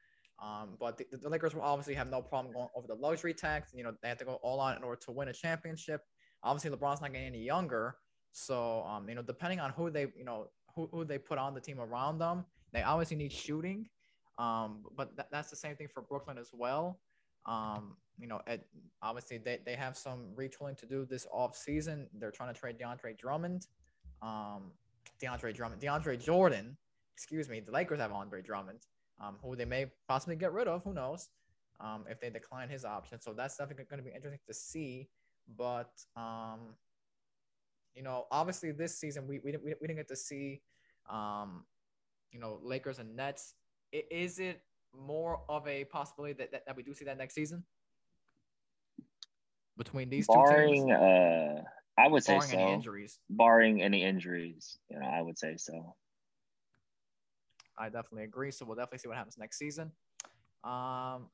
Um, 0.42 0.70
but 0.80 0.98
the, 0.98 1.06
the, 1.18 1.30
Lakers 1.30 1.54
will 1.54 1.62
obviously 1.62 1.94
have 1.94 2.10
no 2.10 2.22
problem 2.22 2.52
going 2.54 2.68
over 2.76 2.88
the 2.88 2.96
luxury 2.96 3.34
tax. 3.34 3.72
You 3.76 3.84
know, 3.84 3.94
they 4.02 4.10
have 4.10 4.18
to 4.18 4.26
go 4.26 4.40
all 4.42 4.60
out 4.60 4.76
in 4.76 4.84
order 4.84 5.00
to 5.06 5.12
win 5.12 5.28
a 5.28 5.34
championship. 5.34 6.02
Obviously, 6.44 6.76
LeBron's 6.76 7.02
not 7.02 7.14
getting 7.14 7.28
any 7.28 7.44
younger. 7.44 7.96
So, 8.32 8.84
um, 8.84 9.08
you 9.08 9.14
know, 9.14 9.22
depending 9.22 9.60
on 9.60 9.72
who 9.72 9.92
they, 9.92 10.08
you 10.18 10.26
know, 10.26 10.48
who, 10.76 10.90
who 10.92 11.06
they 11.06 11.20
put 11.20 11.38
on 11.38 11.54
the 11.54 11.62
team 11.62 11.80
around 11.80 12.18
them, 12.18 12.46
they 12.74 12.82
obviously 12.82 13.18
need 13.18 13.32
shooting. 13.32 13.88
Um, 14.40 14.84
but 14.98 15.16
th- 15.16 15.28
that's 15.32 15.52
the 15.52 15.56
same 15.56 15.76
thing 15.76 15.90
for 15.94 16.02
Brooklyn 16.02 16.40
as 16.40 16.50
well. 16.52 17.00
Um, 17.46 17.98
you 18.18 18.28
know, 18.28 18.42
obviously 19.02 19.38
they, 19.38 19.60
they 19.66 19.76
have 19.76 19.98
some 19.98 20.28
retooling 20.36 20.78
to 20.78 20.86
do 20.88 21.06
this 21.06 21.28
off 21.32 21.56
season. 21.56 22.08
They're 22.18 22.32
trying 22.32 22.54
to 22.54 22.60
trade 22.60 22.78
DeAndre 22.80 23.18
Drummond. 23.18 23.68
Um, 24.22 24.72
DeAndre 25.22 25.54
Drummond, 25.54 25.82
DeAndre 25.82 26.24
Jordan, 26.24 26.78
excuse 27.16 27.50
me, 27.50 27.60
the 27.60 27.72
Lakers 27.72 28.00
have 28.00 28.12
Andre 28.12 28.42
Drummond, 28.42 28.80
um, 29.20 29.38
who 29.44 29.56
they 29.56 29.66
may 29.66 29.86
possibly 30.08 30.36
get 30.36 30.54
rid 30.54 30.68
of. 30.68 30.84
Who 30.84 30.94
knows? 30.94 31.30
Um, 31.80 32.06
if 32.10 32.20
they 32.20 32.30
decline 32.30 32.70
his 32.70 32.86
option. 32.86 33.20
So 33.20 33.34
that's 33.34 33.58
definitely 33.58 33.86
going 33.90 34.04
to 34.04 34.08
be 34.08 34.16
interesting 34.16 34.40
to 34.48 34.54
see. 34.54 35.10
But 35.58 35.92
um, 36.16 36.76
you 37.96 38.04
know, 38.04 38.26
obviously 38.32 38.72
this 38.72 38.98
season 38.98 39.28
we 39.28 39.40
we 39.40 39.52
didn't, 39.52 39.64
we 39.64 39.88
didn't 39.88 39.98
get 39.98 40.08
to 40.10 40.16
see, 40.16 40.62
um, 41.10 41.66
you 42.32 42.40
know, 42.40 42.60
Lakers 42.64 43.00
and 43.00 43.16
Nets. 43.16 43.56
Is 43.92 44.40
it 44.40 44.62
more 44.98 45.42
of 45.50 45.68
a 45.68 45.86
possibility 45.86 46.34
that, 46.34 46.52
that, 46.52 46.66
that 46.66 46.76
we 46.76 46.84
do 46.84 46.94
see 46.94 47.06
that 47.06 47.18
next 47.18 47.34
season 47.34 47.64
between 49.78 50.10
these 50.10 50.28
barring, 50.28 50.88
two 50.88 50.88
teams? 50.88 50.92
Uh, 50.92 51.62
I 51.98 52.08
would 52.08 52.24
say 52.24 52.40
so. 52.40 52.58
Any 52.58 52.74
injuries. 52.74 53.20
Barring 53.30 53.82
any 53.82 54.04
injuries, 54.04 54.78
you 54.90 55.00
know, 55.00 55.06
I 55.06 55.22
would 55.22 55.38
say 55.38 55.56
so. 55.58 55.96
I 57.78 57.86
definitely 57.86 58.24
agree. 58.24 58.52
So 58.52 58.66
we'll 58.66 58.76
definitely 58.76 59.00
see 59.00 59.08
what 59.08 59.18
happens 59.18 59.38
next 59.38 59.58
season. 59.58 59.92
Um, 60.64 61.28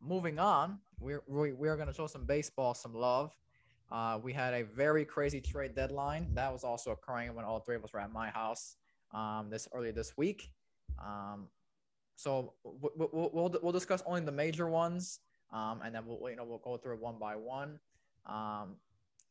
moving 0.00 0.38
on, 0.38 0.78
we're 0.98 1.22
we, 1.26 1.52
we're 1.52 1.76
gonna 1.76 1.94
show 1.94 2.06
some 2.06 2.24
baseball 2.24 2.74
some 2.74 2.94
love. 2.94 3.32
Uh, 3.90 4.18
we 4.22 4.32
had 4.32 4.54
a 4.54 4.64
very 4.64 5.04
crazy 5.04 5.40
trade 5.40 5.74
deadline 5.74 6.26
that 6.34 6.50
was 6.50 6.64
also 6.64 6.92
occurring 6.92 7.34
when 7.34 7.44
all 7.44 7.60
three 7.60 7.76
of 7.76 7.84
us 7.84 7.92
were 7.92 8.00
at 8.00 8.10
my 8.10 8.30
house 8.30 8.76
um, 9.12 9.48
this 9.50 9.68
earlier 9.74 9.92
this 9.92 10.16
week. 10.16 10.50
Um, 10.98 11.48
so 12.16 12.54
we'll, 12.64 13.10
we'll, 13.32 13.58
we'll 13.62 13.72
discuss 13.72 14.02
only 14.06 14.22
the 14.22 14.32
major 14.32 14.68
ones, 14.68 15.20
um, 15.52 15.80
and 15.84 15.94
then 15.94 16.04
we'll 16.06 16.30
you 16.30 16.36
know 16.36 16.44
we'll 16.44 16.58
go 16.58 16.76
through 16.76 16.94
it 16.94 17.00
one 17.00 17.18
by 17.18 17.36
one. 17.36 17.78
Um, 18.26 18.76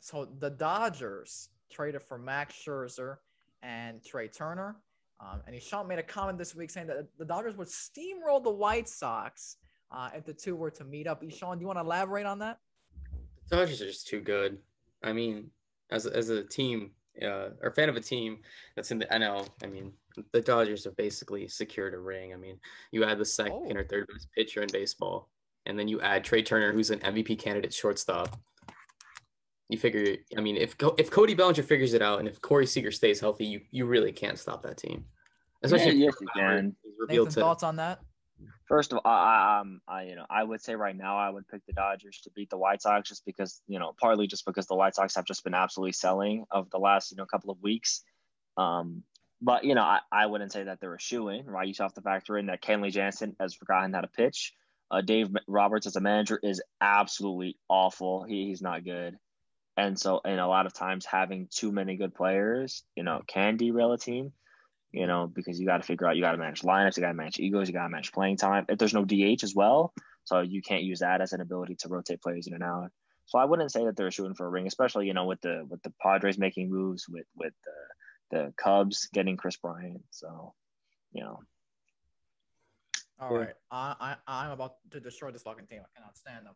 so 0.01 0.27
the 0.39 0.49
Dodgers 0.49 1.49
traded 1.71 2.01
for 2.01 2.17
Max 2.17 2.55
Scherzer 2.55 3.17
and 3.61 4.03
Trea 4.03 4.27
Turner. 4.27 4.75
Um, 5.19 5.41
and 5.45 5.61
Sean 5.61 5.87
made 5.87 5.99
a 5.99 6.03
comment 6.03 6.39
this 6.39 6.55
week 6.55 6.71
saying 6.71 6.87
that 6.87 7.07
the 7.19 7.25
Dodgers 7.25 7.55
would 7.55 7.67
steamroll 7.67 8.43
the 8.43 8.51
White 8.51 8.89
Sox 8.89 9.57
uh, 9.91 10.09
if 10.15 10.25
the 10.25 10.33
two 10.33 10.55
were 10.55 10.71
to 10.71 10.83
meet 10.83 11.05
up. 11.05 11.23
Sean, 11.29 11.57
do 11.57 11.61
you 11.61 11.67
want 11.67 11.77
to 11.77 11.83
elaborate 11.83 12.25
on 12.25 12.39
that? 12.39 12.57
The 13.47 13.57
Dodgers 13.57 13.79
are 13.81 13.85
just 13.85 14.07
too 14.07 14.21
good. 14.21 14.57
I 15.03 15.13
mean, 15.13 15.51
as, 15.91 16.07
as 16.07 16.29
a 16.29 16.43
team, 16.43 16.91
uh, 17.21 17.49
or 17.61 17.71
fan 17.71 17.87
of 17.87 17.95
a 17.95 18.01
team 18.01 18.39
that's 18.75 18.89
in 18.89 18.97
the 18.97 19.05
NL, 19.05 19.47
I 19.63 19.67
mean, 19.67 19.93
the 20.31 20.41
Dodgers 20.41 20.83
have 20.85 20.97
basically 20.97 21.47
secured 21.47 21.93
a 21.93 21.99
ring. 21.99 22.33
I 22.33 22.37
mean, 22.37 22.57
you 22.91 23.03
add 23.03 23.19
the 23.19 23.25
second 23.25 23.71
oh. 23.71 23.75
or 23.75 23.83
third 23.83 24.07
best 24.11 24.29
pitcher 24.35 24.63
in 24.63 24.69
baseball, 24.73 25.29
and 25.67 25.77
then 25.77 25.87
you 25.87 26.01
add 26.01 26.23
Trea 26.23 26.41
Turner, 26.41 26.73
who's 26.73 26.89
an 26.89 26.99
MVP 26.99 27.37
candidate 27.37 27.71
shortstop 27.71 28.39
You 29.71 29.77
figure, 29.77 30.17
I 30.37 30.41
mean, 30.41 30.57
if 30.57 30.75
if 30.97 31.09
Cody 31.09 31.33
Bellinger 31.33 31.63
figures 31.63 31.93
it 31.93 32.01
out, 32.01 32.19
and 32.19 32.27
if 32.27 32.41
Corey 32.41 32.67
Seager 32.67 32.91
stays 32.91 33.19
healthy, 33.21 33.45
you 33.45 33.61
you 33.71 33.85
really 33.85 34.11
can't 34.11 34.37
stop 34.37 34.61
that 34.63 34.77
team. 34.77 35.05
Especially 35.63 35.93
yeah, 35.93 36.05
yes, 36.05 36.13
you 36.19 36.27
can. 36.35 36.75
Nathan, 37.07 37.25
to, 37.25 37.39
thoughts 37.39 37.63
on 37.63 37.77
that? 37.77 38.01
First 38.67 38.91
of 38.91 38.99
all, 39.03 39.11
I, 39.11 39.59
um, 39.59 39.81
I, 39.87 40.03
you 40.03 40.15
know, 40.15 40.25
I 40.29 40.43
would 40.43 40.61
say 40.61 40.75
right 40.75 40.95
now 40.95 41.17
I 41.17 41.29
would 41.29 41.47
pick 41.47 41.65
the 41.67 41.73
Dodgers 41.73 42.19
to 42.23 42.31
beat 42.31 42.49
the 42.49 42.57
White 42.57 42.81
Sox 42.81 43.09
just 43.09 43.25
because, 43.25 43.61
you 43.67 43.79
know, 43.79 43.93
partly 43.99 44.27
just 44.27 44.45
because 44.45 44.65
the 44.65 44.75
White 44.75 44.95
Sox 44.95 45.15
have 45.15 45.25
just 45.25 45.43
been 45.43 45.53
absolutely 45.53 45.91
selling 45.93 46.45
of 46.51 46.69
the 46.71 46.77
last, 46.77 47.11
you 47.11 47.17
know, 47.17 47.25
couple 47.25 47.51
of 47.51 47.61
weeks. 47.61 48.01
Um, 48.57 49.03
but 49.41 49.63
you 49.63 49.75
know, 49.75 49.81
I, 49.83 49.99
I 50.11 50.25
wouldn't 50.25 50.51
say 50.51 50.63
that 50.63 50.79
they're 50.79 50.95
a 50.95 50.99
shoe 50.99 51.29
in, 51.29 51.45
right? 51.45 51.67
You 51.67 51.73
still 51.73 51.85
have 51.85 51.93
to 51.95 52.01
factor 52.01 52.37
in 52.37 52.47
that 52.47 52.61
Kenley 52.61 52.91
Jansen 52.91 53.35
has 53.39 53.53
forgotten 53.53 53.93
how 53.93 54.01
to 54.01 54.07
pitch. 54.07 54.53
Uh, 54.89 55.01
Dave 55.01 55.29
Roberts 55.47 55.87
as 55.87 55.95
a 55.95 56.01
manager 56.01 56.39
is 56.43 56.61
absolutely 56.81 57.57
awful. 57.69 58.23
He, 58.23 58.47
he's 58.47 58.61
not 58.61 58.83
good. 58.83 59.17
And 59.77 59.97
so, 59.97 60.21
and 60.25 60.39
a 60.39 60.47
lot 60.47 60.65
of 60.65 60.73
times 60.73 61.05
having 61.05 61.47
too 61.49 61.71
many 61.71 61.95
good 61.95 62.13
players, 62.13 62.83
you 62.95 63.03
know, 63.03 63.21
can 63.25 63.57
derail 63.57 63.93
a 63.93 63.97
team, 63.97 64.33
you 64.91 65.07
know, 65.07 65.27
because 65.27 65.59
you 65.59 65.65
got 65.65 65.77
to 65.77 65.83
figure 65.83 66.07
out, 66.07 66.15
you 66.15 66.21
got 66.21 66.33
to 66.33 66.37
manage 66.37 66.61
lineups, 66.61 66.97
you 66.97 67.01
got 67.01 67.09
to 67.09 67.13
manage 67.13 67.39
egos, 67.39 67.67
you 67.67 67.73
got 67.73 67.83
to 67.83 67.89
manage 67.89 68.11
playing 68.11 68.37
time. 68.37 68.65
If 68.67 68.77
there's 68.77 68.93
no 68.93 69.05
DH 69.05 69.43
as 69.43 69.55
well, 69.55 69.93
so 70.25 70.41
you 70.41 70.61
can't 70.61 70.83
use 70.83 70.99
that 70.99 71.21
as 71.21 71.33
an 71.33 71.41
ability 71.41 71.75
to 71.79 71.89
rotate 71.89 72.21
players 72.21 72.47
in 72.47 72.53
and 72.53 72.63
out. 72.63 72.91
So 73.25 73.39
I 73.39 73.45
wouldn't 73.45 73.71
say 73.71 73.85
that 73.85 73.95
they're 73.95 74.11
shooting 74.11 74.35
for 74.35 74.45
a 74.45 74.49
ring, 74.49 74.67
especially, 74.67 75.07
you 75.07 75.13
know, 75.13 75.25
with 75.25 75.41
the, 75.41 75.65
with 75.69 75.81
the 75.83 75.93
Padres 76.01 76.37
making 76.37 76.69
moves 76.69 77.07
with, 77.07 77.25
with 77.35 77.53
the, 77.63 78.37
the 78.37 78.53
Cubs 78.57 79.07
getting 79.13 79.37
Kris 79.37 79.55
Bryant. 79.55 80.03
So, 80.09 80.53
you 81.13 81.23
know, 81.23 81.39
all 83.21 83.37
right, 83.37 83.53
I, 83.69 84.15
I 84.27 84.45
I'm 84.45 84.51
about 84.51 84.77
to 84.89 84.99
destroy 84.99 85.29
this 85.29 85.43
fucking 85.43 85.67
team. 85.67 85.81
I 85.81 85.89
cannot 85.95 86.17
stand 86.17 86.47
them. 86.47 86.55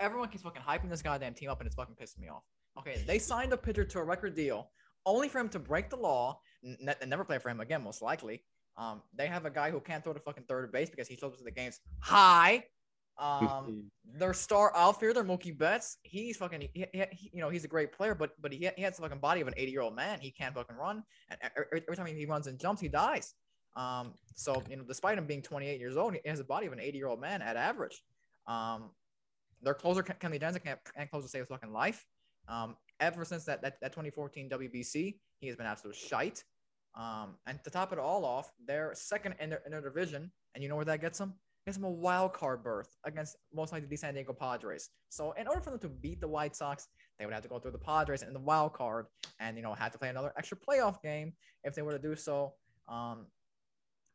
Everyone 0.00 0.30
keeps 0.30 0.44
fucking 0.44 0.62
hyping 0.62 0.88
this 0.88 1.02
goddamn 1.02 1.34
team 1.34 1.50
up, 1.50 1.60
and 1.60 1.66
it's 1.66 1.76
fucking 1.76 1.94
pissing 1.94 2.20
me 2.20 2.28
off. 2.28 2.42
Okay, 2.78 3.02
they 3.06 3.18
signed 3.18 3.52
a 3.52 3.56
pitcher 3.56 3.84
to 3.84 3.98
a 3.98 4.04
record 4.04 4.34
deal 4.34 4.70
only 5.06 5.28
for 5.28 5.38
him 5.38 5.48
to 5.48 5.58
break 5.58 5.88
the 5.88 5.96
law 5.96 6.40
and 6.62 6.94
never 7.06 7.24
play 7.24 7.38
for 7.38 7.48
him 7.48 7.60
again, 7.60 7.82
most 7.82 8.02
likely. 8.02 8.42
Um, 8.76 9.02
they 9.14 9.28
have 9.28 9.46
a 9.46 9.50
guy 9.50 9.70
who 9.70 9.80
can't 9.80 10.04
throw 10.04 10.12
to 10.12 10.20
fucking 10.20 10.44
third 10.48 10.70
base 10.72 10.90
because 10.90 11.08
he 11.08 11.14
throws 11.14 11.38
to 11.38 11.44
the 11.44 11.50
games 11.50 11.80
high. 12.00 12.64
Um, 13.18 13.84
their 14.18 14.34
star 14.34 14.72
outfielder 14.76 15.14
their 15.14 15.24
Mookie 15.24 15.56
Betts, 15.56 15.96
he's 16.02 16.36
fucking, 16.36 16.68
he, 16.74 16.86
he, 16.92 17.04
he, 17.12 17.30
you 17.32 17.40
know, 17.40 17.48
he's 17.48 17.64
a 17.64 17.68
great 17.68 17.92
player, 17.92 18.14
but 18.14 18.32
but 18.42 18.52
he, 18.52 18.68
he 18.76 18.82
has 18.82 18.96
the 18.96 19.02
fucking 19.02 19.20
body 19.20 19.40
of 19.40 19.48
an 19.48 19.54
80 19.56 19.72
year 19.72 19.80
old 19.80 19.96
man. 19.96 20.18
He 20.20 20.30
can't 20.30 20.54
fucking 20.54 20.76
run, 20.76 21.02
and 21.30 21.38
every, 21.42 21.82
every 21.82 21.96
time 21.96 22.06
he 22.06 22.26
runs 22.26 22.46
and 22.46 22.58
jumps, 22.58 22.82
he 22.82 22.88
dies. 22.88 23.32
Um, 23.76 24.14
so 24.34 24.62
you 24.68 24.76
know, 24.76 24.84
despite 24.86 25.16
him 25.16 25.26
being 25.26 25.42
28 25.42 25.78
years 25.80 25.96
old, 25.96 26.14
he 26.14 26.28
has 26.28 26.38
the 26.38 26.44
body 26.44 26.66
of 26.66 26.72
an 26.72 26.80
80 26.80 26.98
year 26.98 27.08
old 27.08 27.20
man 27.20 27.40
at 27.40 27.56
average. 27.56 28.02
Um, 28.46 28.90
their 29.62 29.74
closer 29.74 30.02
Kenley 30.02 30.38
Jansen 30.38 30.60
can't, 30.62 30.78
can't 30.94 31.10
close 31.10 31.24
to 31.24 31.28
save 31.28 31.40
his 31.40 31.48
fucking 31.48 31.72
life. 31.72 32.04
Um, 32.48 32.76
ever 33.00 33.24
since 33.24 33.44
that, 33.44 33.62
that 33.62 33.80
that 33.80 33.92
2014 33.92 34.48
WBC, 34.50 35.16
he 35.40 35.46
has 35.46 35.56
been 35.56 35.66
absolute 35.66 35.96
shite. 35.96 36.44
Um, 36.94 37.36
and 37.46 37.62
to 37.64 37.70
top 37.70 37.92
it 37.92 37.98
all 37.98 38.24
off, 38.24 38.50
they're 38.66 38.92
second 38.94 39.34
in 39.38 39.50
their, 39.50 39.62
in 39.66 39.72
their 39.72 39.82
division, 39.82 40.30
and 40.54 40.62
you 40.62 40.68
know 40.68 40.76
where 40.76 40.84
that 40.86 41.00
gets 41.00 41.18
them? 41.18 41.34
Gets 41.66 41.76
them 41.76 41.84
a 41.84 41.90
wild 41.90 42.32
card 42.32 42.62
berth 42.62 42.96
against 43.04 43.36
most 43.52 43.72
likely 43.72 43.88
the 43.88 43.96
San 43.96 44.14
Diego 44.14 44.32
Padres. 44.32 44.90
So 45.10 45.32
in 45.32 45.46
order 45.46 45.60
for 45.60 45.70
them 45.70 45.80
to 45.80 45.88
beat 45.88 46.20
the 46.20 46.28
White 46.28 46.56
Sox, 46.56 46.88
they 47.18 47.26
would 47.26 47.34
have 47.34 47.42
to 47.42 47.48
go 47.48 47.58
through 47.58 47.72
the 47.72 47.78
Padres 47.78 48.22
in 48.22 48.32
the 48.32 48.40
wild 48.40 48.72
card, 48.72 49.06
and 49.40 49.56
you 49.56 49.62
know 49.62 49.74
have 49.74 49.92
to 49.92 49.98
play 49.98 50.08
another 50.08 50.32
extra 50.38 50.56
playoff 50.56 51.02
game 51.02 51.34
if 51.64 51.74
they 51.74 51.82
were 51.82 51.92
to 51.92 51.98
do 51.98 52.16
so. 52.16 52.54
Um, 52.88 53.26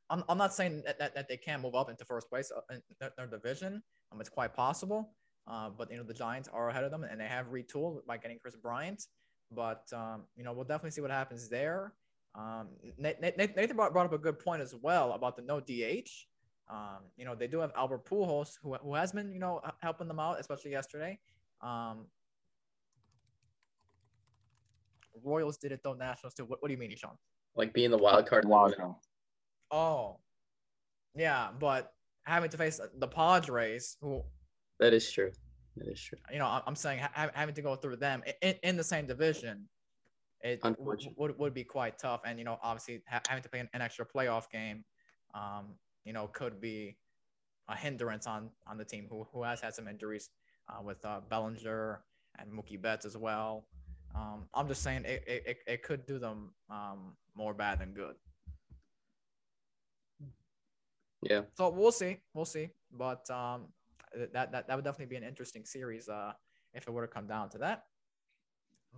I'm, 0.09 0.23
I'm 0.27 0.37
not 0.37 0.53
saying 0.53 0.83
that, 0.85 0.99
that, 0.99 1.15
that 1.15 1.27
they 1.29 1.37
can't 1.37 1.61
move 1.61 1.73
up 1.73 1.89
into 1.89 2.03
first 2.03 2.29
place 2.29 2.51
in 2.69 2.81
their, 2.99 3.11
their 3.17 3.27
division. 3.27 3.81
Um, 4.11 4.19
it's 4.19 4.29
quite 4.29 4.53
possible. 4.53 5.13
Uh, 5.47 5.69
but 5.69 5.91
you 5.91 5.97
know 5.97 6.03
the 6.03 6.13
Giants 6.13 6.49
are 6.51 6.69
ahead 6.69 6.83
of 6.83 6.91
them, 6.91 7.03
and 7.03 7.19
they 7.19 7.25
have 7.25 7.47
retooled 7.47 8.05
by 8.05 8.17
getting 8.17 8.37
Kris 8.39 8.55
Bryant. 8.55 9.03
But 9.51 9.91
um, 9.93 10.23
you 10.35 10.43
know 10.43 10.53
we'll 10.53 10.65
definitely 10.65 10.91
see 10.91 11.01
what 11.01 11.11
happens 11.11 11.49
there. 11.49 11.93
Um, 12.33 12.69
Nathan 12.97 13.75
brought, 13.75 13.91
brought 13.91 14.05
up 14.05 14.13
a 14.13 14.17
good 14.17 14.39
point 14.39 14.61
as 14.61 14.73
well 14.73 15.13
about 15.13 15.35
the 15.35 15.41
no 15.41 15.59
DH. 15.59 16.09
Um, 16.69 16.99
you 17.17 17.25
know 17.25 17.35
they 17.35 17.47
do 17.47 17.59
have 17.59 17.71
Albert 17.75 18.05
Pujols, 18.05 18.57
who, 18.61 18.75
who 18.75 18.93
has 18.95 19.11
been 19.11 19.33
you 19.33 19.39
know 19.39 19.61
helping 19.81 20.07
them 20.07 20.19
out, 20.19 20.39
especially 20.39 20.71
yesterday. 20.71 21.19
Um, 21.61 22.05
Royals 25.23 25.57
did 25.57 25.71
it 25.71 25.81
though. 25.83 25.93
Nationals 25.93 26.33
too. 26.33 26.45
What, 26.45 26.61
what 26.61 26.69
do 26.69 26.73
you 26.73 26.79
mean, 26.79 26.95
Sean? 26.95 27.17
Like 27.55 27.73
being 27.73 27.91
the 27.91 27.97
wild 27.97 28.27
card. 28.27 28.47
Wild 28.47 28.75
card. 28.77 28.93
Oh, 29.71 30.19
yeah, 31.15 31.49
but 31.59 31.93
having 32.23 32.49
to 32.49 32.57
face 32.57 32.79
the 32.97 33.07
Padres, 33.07 33.97
who 34.01 34.23
that 34.81 34.93
is 34.93 35.09
true. 35.09 35.31
That 35.77 35.87
is 35.87 36.01
true. 36.01 36.17
You 36.33 36.39
know, 36.39 36.61
I'm 36.65 36.75
saying 36.75 37.01
having 37.13 37.55
to 37.55 37.61
go 37.61 37.75
through 37.75 37.95
them 37.97 38.23
in, 38.41 38.55
in 38.63 38.75
the 38.75 38.83
same 38.83 39.05
division, 39.07 39.67
it 40.41 40.59
would, 41.15 41.37
would, 41.37 41.53
be 41.53 41.63
quite 41.63 41.97
tough. 41.97 42.21
And 42.25 42.37
you 42.39 42.43
know, 42.43 42.57
obviously 42.61 43.01
having 43.05 43.43
to 43.43 43.49
play 43.49 43.59
an, 43.59 43.69
an 43.73 43.81
extra 43.81 44.05
playoff 44.05 44.49
game, 44.49 44.83
um, 45.33 45.75
you 46.03 46.13
know, 46.13 46.27
could 46.27 46.59
be 46.59 46.97
a 47.69 47.75
hindrance 47.75 48.27
on 48.27 48.49
on 48.67 48.77
the 48.77 48.83
team 48.83 49.05
who 49.09 49.25
who 49.31 49.43
has 49.43 49.61
had 49.61 49.73
some 49.75 49.87
injuries 49.87 50.31
uh, 50.67 50.81
with 50.81 51.05
uh, 51.05 51.21
Bellinger 51.29 52.01
and 52.39 52.51
Mookie 52.51 52.81
Betts 52.81 53.05
as 53.05 53.15
well. 53.15 53.65
Um, 54.15 54.49
I'm 54.53 54.67
just 54.67 54.83
saying 54.83 55.05
it, 55.05 55.23
it, 55.27 55.57
it 55.65 55.83
could 55.83 56.05
do 56.05 56.19
them 56.19 56.49
um, 56.69 57.15
more 57.35 57.53
bad 57.53 57.79
than 57.79 57.93
good. 57.93 58.15
Yeah. 61.21 61.41
So 61.53 61.69
we'll 61.69 61.91
see. 61.91 62.17
We'll 62.33 62.45
see. 62.45 62.71
But 62.91 63.29
um, 63.29 63.67
that, 64.15 64.51
that 64.51 64.67
that 64.67 64.75
would 64.75 64.85
definitely 64.85 65.07
be 65.07 65.15
an 65.15 65.23
interesting 65.23 65.65
series 65.65 66.09
uh, 66.09 66.33
if 66.73 66.87
it 66.87 66.91
were 66.91 67.05
to 67.05 67.11
come 67.11 67.27
down 67.27 67.49
to 67.49 67.57
that. 67.59 67.83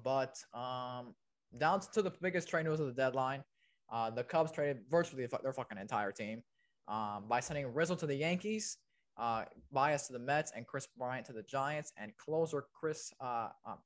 But 0.04 0.38
um, 0.54 1.14
down 1.58 1.82
to 1.94 2.02
the 2.02 2.12
biggest 2.22 2.48
trade 2.48 2.66
news 2.66 2.80
of 2.80 2.88
the 2.88 2.94
deadline, 2.94 3.44
uh, 3.92 4.10
the 4.10 4.24
Cubs 4.24 4.52
traded 4.52 4.82
virtually 4.90 5.28
their 5.44 5.54
fucking 5.54 5.78
entire 5.78 6.12
team 6.12 6.42
um, 6.88 7.26
by 7.28 7.40
sending 7.40 7.72
Rizzo 7.74 7.96
to 7.96 8.08
the 8.08 8.16
Yankees, 8.16 8.78
uh, 9.18 9.46
Baez 9.72 10.08
to 10.08 10.14
the 10.14 10.20
Mets, 10.20 10.52
and 10.56 10.66
Kris 10.66 10.88
Bryant 10.98 11.26
to 11.28 11.34
the 11.34 11.44
Giants, 11.44 11.94
and 11.98 12.16
closer 12.18 12.66
Chris 12.74 13.14
uh, 13.22 13.50
um, 13.66 13.78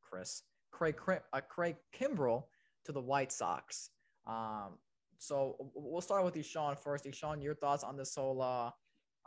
Chris 0.00 0.42
Craig 0.70 0.96
uh, 1.08 1.40
Craig 1.48 1.76
Kimbrel 1.98 2.44
to 2.84 2.92
the 2.92 3.00
White 3.00 3.32
Sox. 3.32 3.90
Um, 4.26 4.78
so 5.18 5.56
we'll 5.74 6.00
start 6.00 6.24
with 6.24 6.34
Eshawn 6.34 6.78
first. 6.78 7.04
Eshawn, 7.04 7.42
your 7.42 7.54
thoughts 7.54 7.82
on 7.82 7.96
this 7.96 8.14
whole, 8.14 8.42
uh, 8.42 8.70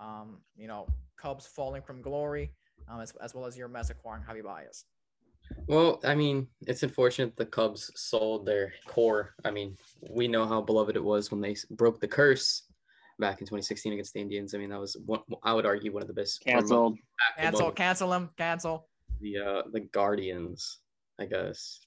um, 0.01 0.37
you 0.55 0.67
know, 0.67 0.87
Cubs 1.21 1.45
falling 1.47 1.81
from 1.81 2.01
glory, 2.01 2.51
um, 2.89 3.01
as, 3.01 3.13
as 3.21 3.33
well 3.33 3.45
as 3.45 3.57
your 3.57 3.67
Mets 3.67 3.89
acquiring 3.89 4.23
Javi 4.23 4.43
Baez? 4.43 4.85
Well, 5.67 5.99
I 6.03 6.15
mean, 6.15 6.47
it's 6.67 6.83
unfortunate 6.83 7.35
the 7.35 7.45
Cubs 7.45 7.91
sold 7.95 8.45
their 8.45 8.73
core. 8.87 9.35
I 9.45 9.51
mean, 9.51 9.77
we 10.09 10.27
know 10.27 10.45
how 10.45 10.61
beloved 10.61 10.95
it 10.95 11.03
was 11.03 11.31
when 11.31 11.41
they 11.41 11.55
broke 11.71 11.99
the 11.99 12.07
curse 12.07 12.63
back 13.19 13.41
in 13.41 13.47
2016 13.47 13.93
against 13.93 14.13
the 14.13 14.21
Indians. 14.21 14.53
I 14.53 14.57
mean, 14.57 14.69
that 14.69 14.79
was 14.79 14.95
one, 15.05 15.21
I 15.43 15.53
would 15.53 15.65
argue 15.65 15.91
one 15.91 16.01
of 16.01 16.07
the 16.07 16.13
best. 16.13 16.43
Canceled. 16.43 16.97
Cancel. 17.37 17.71
Cancel 17.71 18.09
them. 18.09 18.29
Cancel. 18.37 18.87
The 19.21 19.37
uh, 19.37 19.61
the 19.71 19.81
Guardians, 19.81 20.79
I 21.19 21.25
guess. 21.25 21.81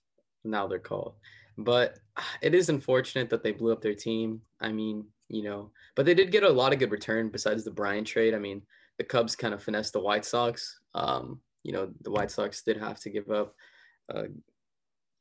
Now 0.45 0.67
they're 0.67 0.79
called. 0.79 1.15
But 1.57 1.99
it 2.41 2.55
is 2.55 2.69
unfortunate 2.69 3.31
that 3.31 3.43
they 3.43 3.53
blew 3.53 3.73
up 3.73 3.83
their 3.83 3.95
team. 3.95 4.41
I 4.61 4.73
mean, 4.73 5.05
you 5.29 5.43
know, 5.43 5.71
but 5.95 6.05
they 6.07 6.15
did 6.15 6.33
get 6.33 6.43
a 6.43 6.51
lot 6.51 6.73
of 6.73 6.79
good 6.79 6.91
return 6.91 7.31
besides 7.31 7.65
the 7.65 7.71
Bryant 7.71 8.07
trade. 8.07 8.35
I 8.35 8.39
mean, 8.39 8.63
the 8.99 9.05
Cubs 9.05 9.37
kind 9.37 9.55
of 9.55 9.63
finessed 9.63 9.93
the 9.93 10.01
White 10.01 10.25
Sox. 10.25 10.81
Um, 10.95 11.41
you 11.63 11.73
know, 11.73 11.91
the 12.03 12.11
White 12.11 12.31
Sox 12.31 12.63
did 12.63 12.77
have 12.77 13.01
to 13.01 13.11
give 13.11 13.31
up. 13.31 13.55
Uh, 14.13 14.25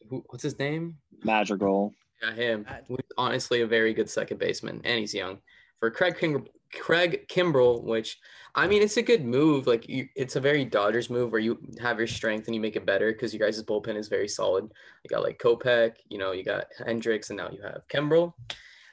who, 0.10 0.24
what's 0.30 0.44
his 0.44 0.60
name? 0.60 0.98
Madrigal. 1.24 1.94
Yeah, 2.22 2.34
him. 2.34 2.66
Who's 2.88 3.00
honestly 3.18 3.62
a 3.62 3.68
very 3.68 3.94
good 3.94 4.10
second 4.10 4.40
baseman, 4.40 4.82
and 4.84 5.00
he's 5.00 5.14
young. 5.14 5.40
For 5.80 5.90
Craig 5.90 6.18
King, 6.18 6.48
Craig 6.74 7.28
Kimbrel, 7.28 7.84
which 7.84 8.20
I 8.54 8.68
mean, 8.68 8.82
it's 8.82 8.98
a 8.98 9.02
good 9.02 9.26
move. 9.26 9.66
Like 9.66 9.88
you, 9.88 10.08
it's 10.16 10.36
a 10.36 10.42
very 10.42 10.66
Dodgers 10.66 11.10
move 11.10 11.32
where 11.32 11.42
you 11.42 11.60
have 11.80 11.98
your 11.98 12.08
strength 12.08 12.48
and 12.48 12.56
you 12.56 12.62
make 12.62 12.76
it 12.76 12.86
better 12.86 13.12
because 13.12 13.34
you 13.34 13.40
guys' 13.40 13.64
bullpen 13.64 13.96
is 13.96 14.08
very 14.08 14.28
solid. 14.28 14.66
You 15.04 15.10
got 15.10 15.24
like 15.24 15.40
Kopech, 15.40 15.94
you 16.10 16.18
know, 16.18 16.32
you 16.32 16.44
got 16.44 16.66
Hendriks, 16.86 17.30
and 17.30 17.38
now 17.38 17.50
you 17.50 17.62
have 17.64 17.88
Kimbrel. 17.88 18.34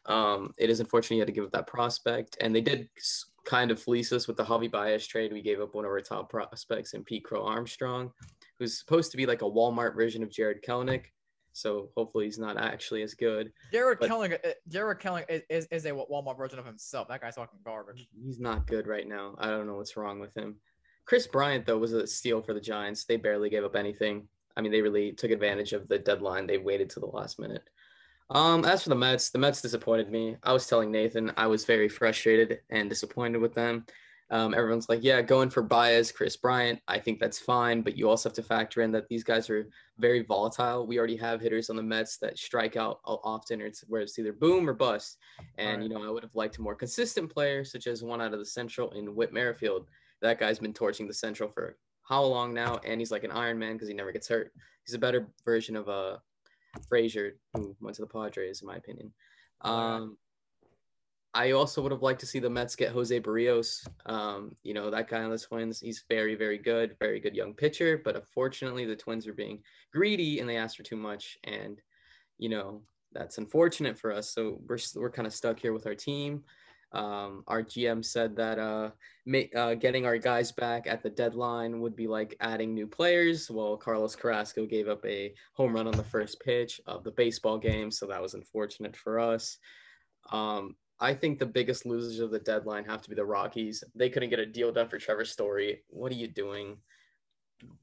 Um, 0.06 0.54
it 0.56 0.70
is 0.70 0.80
unfortunate 0.80 1.16
you 1.16 1.22
had 1.22 1.26
to 1.26 1.32
give 1.32 1.44
up 1.44 1.52
that 1.52 1.66
prospect, 1.66 2.36
and 2.40 2.54
they 2.54 2.60
did 2.60 2.88
kind 3.48 3.70
of 3.70 3.82
fleece 3.82 4.12
us 4.12 4.28
with 4.28 4.36
the 4.36 4.44
Javi 4.44 4.70
Baez 4.70 5.06
trade. 5.06 5.32
We 5.32 5.40
gave 5.40 5.60
up 5.60 5.74
one 5.74 5.86
of 5.86 5.90
our 5.90 6.00
top 6.02 6.28
prospects 6.28 6.92
in 6.92 7.02
Pete 7.02 7.24
Crow 7.24 7.46
Armstrong, 7.46 8.12
who's 8.58 8.78
supposed 8.78 9.10
to 9.10 9.16
be 9.16 9.24
like 9.24 9.40
a 9.40 9.46
Walmart 9.46 9.94
version 9.94 10.22
of 10.22 10.30
Jarred 10.30 10.62
Kelenic. 10.62 11.06
So 11.54 11.88
hopefully 11.96 12.26
he's 12.26 12.38
not 12.38 12.58
actually 12.58 13.02
as 13.02 13.14
good. 13.14 13.50
Jarred 13.72 14.00
but, 14.00 14.10
Kelenic, 14.10 14.46
uh, 14.46 14.52
Jarred 14.68 15.02
is, 15.48 15.66
is 15.70 15.86
a 15.86 15.90
Walmart 15.90 16.36
version 16.36 16.58
of 16.58 16.66
himself. 16.66 17.08
That 17.08 17.22
guy's 17.22 17.36
fucking 17.36 17.60
garbage. 17.64 18.06
He's 18.22 18.38
not 18.38 18.66
good 18.66 18.86
right 18.86 19.08
now. 19.08 19.34
I 19.38 19.48
don't 19.48 19.66
know 19.66 19.76
what's 19.76 19.96
wrong 19.96 20.20
with 20.20 20.36
him. 20.36 20.56
Kris 21.06 21.26
Bryant 21.26 21.64
though 21.64 21.78
was 21.78 21.94
a 21.94 22.06
steal 22.06 22.42
for 22.42 22.52
the 22.52 22.60
Giants. 22.60 23.06
They 23.06 23.16
barely 23.16 23.48
gave 23.48 23.64
up 23.64 23.76
anything. 23.76 24.28
I 24.58 24.60
mean, 24.60 24.72
they 24.72 24.82
really 24.82 25.12
took 25.12 25.30
advantage 25.30 25.72
of 25.72 25.88
the 25.88 25.98
deadline. 25.98 26.46
They 26.46 26.58
waited 26.58 26.90
to 26.90 27.00
the 27.00 27.06
last 27.06 27.38
minute. 27.38 27.62
Um, 28.30 28.64
as 28.64 28.82
for 28.82 28.90
the 28.90 28.94
Mets, 28.94 29.30
the 29.30 29.38
Mets 29.38 29.62
disappointed 29.62 30.10
me. 30.10 30.36
I 30.42 30.52
was 30.52 30.66
telling 30.66 30.90
Nathan 30.90 31.32
I 31.36 31.46
was 31.46 31.64
very 31.64 31.88
frustrated 31.88 32.60
and 32.70 32.88
disappointed 32.90 33.38
with 33.38 33.54
them. 33.54 33.86
Um, 34.30 34.52
everyone's 34.52 34.90
like, 34.90 35.02
yeah, 35.02 35.22
going 35.22 35.48
for 35.48 35.62
Baez, 35.62 36.12
Kris 36.12 36.36
Bryant. 36.36 36.80
I 36.86 36.98
think 36.98 37.18
that's 37.18 37.38
fine, 37.38 37.80
but 37.80 37.96
you 37.96 38.10
also 38.10 38.28
have 38.28 38.36
to 38.36 38.42
factor 38.42 38.82
in 38.82 38.92
that 38.92 39.08
these 39.08 39.24
guys 39.24 39.48
are 39.48 39.66
very 39.96 40.22
volatile. 40.22 40.86
We 40.86 40.98
already 40.98 41.16
have 41.16 41.40
hitters 41.40 41.70
on 41.70 41.76
the 41.76 41.82
Mets 41.82 42.18
that 42.18 42.38
strike 42.38 42.76
out 42.76 43.00
often, 43.06 43.62
or 43.62 43.66
it's 43.66 43.80
where 43.88 44.02
it's 44.02 44.18
either 44.18 44.34
boom 44.34 44.68
or 44.68 44.74
bust. 44.74 45.16
And 45.56 45.80
right. 45.80 45.82
you 45.82 45.88
know, 45.88 46.06
I 46.06 46.10
would 46.10 46.22
have 46.22 46.34
liked 46.34 46.58
a 46.58 46.62
more 46.62 46.74
consistent 46.74 47.32
player, 47.32 47.64
such 47.64 47.86
as 47.86 48.02
one 48.02 48.20
out 48.20 48.34
of 48.34 48.38
the 48.38 48.44
Central 48.44 48.90
in 48.90 49.14
Whit 49.14 49.32
Merrifield. 49.32 49.86
That 50.20 50.38
guy's 50.38 50.58
been 50.58 50.74
torching 50.74 51.08
the 51.08 51.14
Central 51.14 51.48
for 51.48 51.78
how 52.02 52.22
long 52.22 52.52
now? 52.52 52.80
And 52.84 53.00
he's 53.00 53.10
like 53.10 53.24
an 53.24 53.30
Iron 53.30 53.58
Man 53.58 53.74
because 53.74 53.88
he 53.88 53.94
never 53.94 54.12
gets 54.12 54.28
hurt. 54.28 54.52
He's 54.84 54.94
a 54.94 54.98
better 54.98 55.28
version 55.44 55.74
of 55.76 55.88
a 55.88 55.90
uh, 55.90 56.18
Frazier, 56.88 57.36
who 57.54 57.76
went 57.80 57.96
to 57.96 58.02
the 58.02 58.08
Padres, 58.08 58.60
in 58.60 58.66
my 58.66 58.76
opinion. 58.76 59.12
Um, 59.62 60.16
I 61.34 61.52
also 61.52 61.82
would 61.82 61.92
have 61.92 62.02
liked 62.02 62.20
to 62.20 62.26
see 62.26 62.38
the 62.38 62.50
Mets 62.50 62.74
get 62.74 62.92
Jose 62.92 63.20
Berrios. 63.20 63.86
Um, 64.06 64.56
you 64.62 64.74
know, 64.74 64.90
that 64.90 65.08
guy 65.08 65.22
on 65.22 65.30
the 65.30 65.38
Twins, 65.38 65.80
he's 65.80 66.04
very, 66.08 66.34
very 66.34 66.58
good, 66.58 66.96
very 66.98 67.20
good 67.20 67.36
young 67.36 67.54
pitcher. 67.54 68.00
But 68.02 68.16
unfortunately, 68.16 68.86
the 68.86 68.96
Twins 68.96 69.26
are 69.26 69.34
being 69.34 69.62
greedy 69.92 70.40
and 70.40 70.48
they 70.48 70.56
asked 70.56 70.76
for 70.76 70.82
too 70.82 70.96
much. 70.96 71.38
And, 71.44 71.80
you 72.38 72.48
know, 72.48 72.82
that's 73.12 73.38
unfortunate 73.38 73.98
for 73.98 74.12
us. 74.12 74.32
So 74.32 74.60
we're, 74.66 74.78
we're 74.96 75.10
kind 75.10 75.26
of 75.26 75.34
stuck 75.34 75.60
here 75.60 75.72
with 75.72 75.86
our 75.86 75.94
team. 75.94 76.44
Um, 76.92 77.44
our 77.46 77.62
GM 77.62 78.04
said 78.04 78.34
that 78.36 78.58
uh, 78.58 78.90
uh, 79.54 79.74
getting 79.74 80.06
our 80.06 80.16
guys 80.16 80.52
back 80.52 80.86
at 80.86 81.02
the 81.02 81.10
deadline 81.10 81.80
would 81.80 81.94
be 81.94 82.06
like 82.06 82.36
adding 82.40 82.74
new 82.74 82.86
players. 82.86 83.50
Well, 83.50 83.76
Carlos 83.76 84.16
Carrasco 84.16 84.64
gave 84.66 84.88
up 84.88 85.04
a 85.04 85.34
home 85.52 85.74
run 85.74 85.86
on 85.86 85.96
the 85.96 86.04
first 86.04 86.40
pitch 86.40 86.80
of 86.86 87.04
the 87.04 87.10
baseball 87.10 87.58
game, 87.58 87.90
so 87.90 88.06
that 88.06 88.22
was 88.22 88.34
unfortunate 88.34 88.96
for 88.96 89.18
us. 89.18 89.58
Um, 90.32 90.76
I 91.00 91.14
think 91.14 91.38
the 91.38 91.46
biggest 91.46 91.86
losers 91.86 92.20
of 92.20 92.30
the 92.30 92.40
deadline 92.40 92.84
have 92.84 93.02
to 93.02 93.10
be 93.10 93.14
the 93.14 93.24
Rockies. 93.24 93.84
They 93.94 94.08
couldn't 94.08 94.30
get 94.30 94.40
a 94.40 94.46
deal 94.46 94.72
done 94.72 94.88
for 94.88 94.98
Trevor 94.98 95.24
Story. 95.24 95.82
What 95.88 96.10
are 96.10 96.16
you 96.16 96.26
doing? 96.26 96.78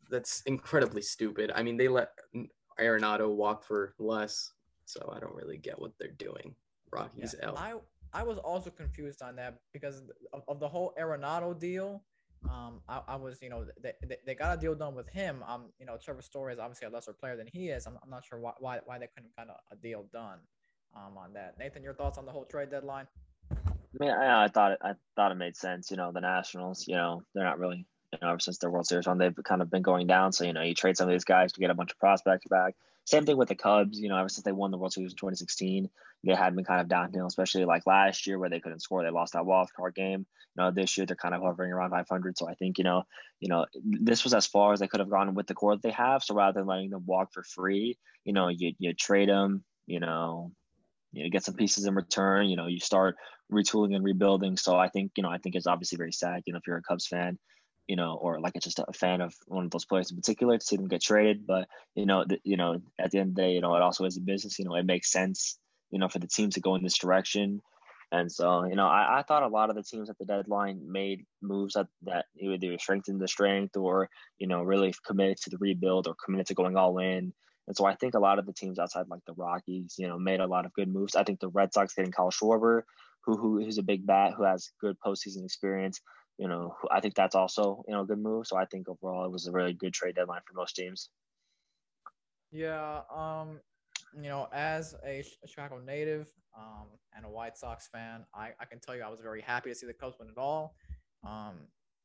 That's 0.09 0.41
incredibly 0.45 1.01
stupid. 1.01 1.51
I 1.55 1.63
mean, 1.63 1.77
they 1.77 1.87
let 1.87 2.09
Arenado 2.79 3.33
walk 3.33 3.63
for 3.63 3.93
less, 3.99 4.51
so 4.85 5.13
I 5.15 5.19
don't 5.19 5.35
really 5.35 5.57
get 5.57 5.79
what 5.79 5.91
they're 5.99 6.09
doing. 6.11 6.55
Rockies 6.91 7.35
yeah, 7.41 7.51
I 7.51 7.75
I 8.15 8.23
was 8.23 8.37
also 8.37 8.69
confused 8.69 9.21
on 9.21 9.35
that 9.35 9.59
because 9.73 10.01
of, 10.31 10.43
of 10.47 10.59
the 10.61 10.69
whole 10.69 10.93
Arenado 10.97 11.59
deal. 11.59 12.01
Um, 12.49 12.79
I, 12.87 13.01
I, 13.09 13.15
was, 13.17 13.39
you 13.41 13.49
know, 13.49 13.65
they, 13.81 13.91
they, 14.07 14.17
they, 14.25 14.35
got 14.35 14.57
a 14.57 14.61
deal 14.61 14.73
done 14.73 14.95
with 14.95 15.09
him. 15.09 15.43
Um, 15.45 15.65
you 15.79 15.85
know, 15.85 15.97
Trevor 16.01 16.21
Story 16.21 16.53
is 16.53 16.59
obviously 16.59 16.87
a 16.87 16.91
lesser 16.91 17.11
player 17.11 17.35
than 17.35 17.47
he 17.51 17.69
is. 17.69 17.85
I'm, 17.87 17.97
I'm 18.01 18.09
not 18.09 18.23
sure 18.23 18.39
why, 18.39 18.53
why, 18.59 18.79
why 18.85 18.99
they 18.99 19.07
couldn't 19.07 19.35
get 19.35 19.47
a, 19.47 19.73
a 19.73 19.75
deal 19.75 20.05
done 20.13 20.39
um, 20.95 21.17
on 21.17 21.33
that. 21.33 21.57
Nathan, 21.59 21.83
your 21.83 21.93
thoughts 21.93 22.17
on 22.17 22.25
the 22.25 22.31
whole 22.31 22.45
trade 22.45 22.69
deadline? 22.69 23.07
I 23.51 23.55
mean, 23.99 24.11
I, 24.11 24.45
I 24.45 24.47
thought 24.47 24.73
it, 24.73 24.79
I 24.81 24.93
thought 25.17 25.31
it 25.33 25.35
made 25.35 25.57
sense. 25.57 25.91
You 25.91 25.97
know, 25.97 26.11
the 26.13 26.21
Nationals, 26.21 26.87
you 26.87 26.95
know, 26.95 27.23
they're 27.33 27.43
not 27.43 27.59
really, 27.59 27.85
you 28.13 28.19
know, 28.21 28.29
ever 28.29 28.39
since 28.39 28.59
their 28.59 28.69
World 28.69 28.87
Series 28.87 29.07
run, 29.07 29.17
they've 29.17 29.35
kind 29.43 29.61
of 29.61 29.69
been 29.69 29.81
going 29.81 30.07
down. 30.07 30.31
So, 30.31 30.45
you 30.45 30.53
know, 30.53 30.61
you 30.61 30.73
trade 30.73 30.95
some 30.95 31.09
of 31.09 31.13
these 31.13 31.25
guys 31.25 31.51
to 31.53 31.59
get 31.59 31.69
a 31.69 31.75
bunch 31.75 31.91
of 31.91 31.99
prospects 31.99 32.47
back. 32.47 32.75
Same 33.05 33.25
thing 33.25 33.37
with 33.37 33.49
the 33.49 33.55
Cubs. 33.55 33.99
You 33.99 34.09
know, 34.09 34.17
ever 34.17 34.29
since 34.29 34.43
they 34.43 34.51
won 34.51 34.71
the 34.71 34.77
World 34.77 34.93
Series 34.93 35.11
in 35.11 35.17
2016, 35.17 35.89
they 36.23 36.33
had 36.33 36.55
been 36.55 36.65
kind 36.65 36.81
of 36.81 36.87
downhill, 36.87 37.27
especially 37.27 37.65
like 37.65 37.85
last 37.85 38.25
year 38.25 38.39
where 38.39 38.49
they 38.49 38.59
couldn't 38.59 38.81
score. 38.81 39.03
They 39.03 39.11
lost 39.11 39.33
that 39.33 39.45
wild 39.45 39.69
card 39.75 39.93
game. 39.95 40.25
You 40.55 40.63
know, 40.63 40.71
this 40.71 40.97
year 40.97 41.05
they're 41.05 41.15
kind 41.15 41.35
of 41.35 41.41
hovering 41.41 41.71
around 41.71 41.91
500. 41.91 42.37
So 42.37 42.49
I 42.49 42.55
think 42.55 42.77
you 42.77 42.83
know, 42.83 43.03
you 43.39 43.49
know, 43.49 43.65
this 43.83 44.23
was 44.23 44.33
as 44.33 44.47
far 44.47 44.73
as 44.73 44.79
they 44.79 44.87
could 44.87 44.99
have 45.01 45.09
gone 45.09 45.35
with 45.35 45.47
the 45.47 45.53
core 45.53 45.75
that 45.75 45.83
they 45.83 45.91
have. 45.91 46.23
So 46.23 46.33
rather 46.33 46.59
than 46.59 46.67
letting 46.67 46.89
them 46.89 47.05
walk 47.05 47.31
for 47.31 47.43
free, 47.43 47.97
you 48.23 48.33
know, 48.33 48.47
you 48.47 48.73
you 48.79 48.93
trade 48.93 49.29
them. 49.29 49.63
You 49.87 49.99
know, 49.99 50.51
you 51.13 51.23
know, 51.23 51.29
get 51.29 51.43
some 51.43 51.53
pieces 51.55 51.85
in 51.85 51.93
return. 51.93 52.47
You 52.47 52.55
know, 52.55 52.65
you 52.65 52.79
start 52.79 53.17
retooling 53.51 53.95
and 53.95 54.03
rebuilding. 54.03 54.57
So 54.57 54.75
I 54.77 54.89
think 54.89 55.11
you 55.15 55.23
know, 55.23 55.29
I 55.29 55.37
think 55.37 55.55
it's 55.55 55.67
obviously 55.67 55.97
very 55.97 56.11
sad. 56.11 56.41
You 56.45 56.53
know, 56.53 56.57
if 56.57 56.65
you're 56.65 56.77
a 56.77 56.81
Cubs 56.81 57.05
fan, 57.05 57.37
you 57.87 57.95
know, 57.95 58.17
or 58.19 58.39
like 58.39 58.53
just 58.61 58.79
a 58.79 58.93
fan 58.93 59.21
of 59.21 59.33
one 59.47 59.65
of 59.65 59.71
those 59.71 59.85
players 59.85 60.09
in 60.11 60.17
particular 60.17 60.57
to 60.57 60.65
see 60.65 60.75
them 60.75 60.87
get 60.87 61.01
traded. 61.01 61.45
But 61.45 61.67
you 61.95 62.05
know, 62.05 62.25
the, 62.27 62.39
you 62.43 62.57
know, 62.57 62.81
at 62.99 63.11
the 63.11 63.19
end 63.19 63.29
of 63.29 63.35
the 63.35 63.41
day, 63.41 63.51
you 63.51 63.61
know, 63.61 63.75
it 63.75 63.81
also 63.81 64.05
is 64.05 64.17
a 64.17 64.21
business. 64.21 64.57
You 64.59 64.65
know, 64.65 64.75
it 64.75 64.85
makes 64.85 65.11
sense, 65.11 65.57
you 65.91 65.99
know, 65.99 66.07
for 66.07 66.19
the 66.19 66.27
team 66.27 66.49
to 66.51 66.59
go 66.59 66.75
in 66.75 66.83
this 66.83 66.97
direction. 66.97 67.61
And 68.11 68.31
so, 68.31 68.65
you 68.65 68.75
know, 68.75 68.87
I, 68.87 69.19
I 69.19 69.23
thought 69.23 69.43
a 69.43 69.47
lot 69.47 69.69
of 69.69 69.75
the 69.75 69.83
teams 69.83 70.09
at 70.09 70.17
the 70.17 70.25
deadline 70.25 70.79
made 70.91 71.25
moves 71.41 71.73
that 71.73 71.87
that 72.03 72.25
either 72.39 72.77
strengthened 72.77 73.19
the 73.19 73.27
strength 73.27 73.75
or 73.75 74.09
you 74.37 74.47
know 74.47 74.61
really 74.61 74.93
committed 75.05 75.37
to 75.43 75.49
the 75.49 75.57
rebuild 75.59 76.07
or 76.07 76.15
committed 76.23 76.47
to 76.47 76.53
going 76.53 76.77
all 76.77 76.97
in. 76.99 77.33
And 77.67 77.75
so 77.75 77.85
I 77.85 77.95
think 77.95 78.13
a 78.13 78.19
lot 78.19 78.37
of 78.37 78.45
the 78.45 78.53
teams 78.53 78.77
outside 78.77 79.07
like 79.09 79.25
the 79.25 79.33
Rockies, 79.33 79.95
you 79.97 80.07
know, 80.07 80.19
made 80.19 80.39
a 80.39 80.45
lot 80.45 80.65
of 80.65 80.73
good 80.73 80.87
moves. 80.87 81.15
I 81.15 81.23
think 81.23 81.39
the 81.39 81.49
Red 81.49 81.73
Sox 81.73 81.95
getting 81.95 82.11
Kyle 82.11 82.31
Schwarber, 82.31 82.83
who 83.25 83.37
who 83.37 83.63
who's 83.63 83.79
a 83.79 83.83
big 83.83 84.05
bat 84.05 84.33
who 84.37 84.43
has 84.43 84.69
good 84.79 84.97
postseason 85.03 85.43
experience 85.43 85.99
you 86.37 86.47
know, 86.47 86.75
I 86.91 86.99
think 86.99 87.15
that's 87.15 87.35
also, 87.35 87.83
you 87.87 87.93
know, 87.93 88.01
a 88.01 88.05
good 88.05 88.19
move. 88.19 88.47
So 88.47 88.57
I 88.57 88.65
think 88.65 88.89
overall 88.89 89.25
it 89.25 89.31
was 89.31 89.47
a 89.47 89.51
really 89.51 89.73
good 89.73 89.93
trade 89.93 90.15
deadline 90.15 90.41
for 90.45 90.53
most 90.53 90.75
teams. 90.75 91.09
Yeah. 92.51 93.01
Um, 93.13 93.59
you 94.15 94.29
know, 94.29 94.47
as 94.53 94.95
a 95.05 95.23
Chicago 95.45 95.79
native 95.85 96.27
um, 96.57 96.87
and 97.15 97.25
a 97.25 97.29
White 97.29 97.57
Sox 97.57 97.87
fan, 97.87 98.25
I, 98.33 98.51
I 98.59 98.65
can 98.65 98.79
tell 98.79 98.95
you 98.95 99.01
I 99.01 99.09
was 99.09 99.19
very 99.21 99.41
happy 99.41 99.69
to 99.69 99.75
see 99.75 99.85
the 99.85 99.93
Cubs 99.93 100.17
win 100.19 100.29
it 100.29 100.37
all. 100.37 100.75
Um, 101.25 101.55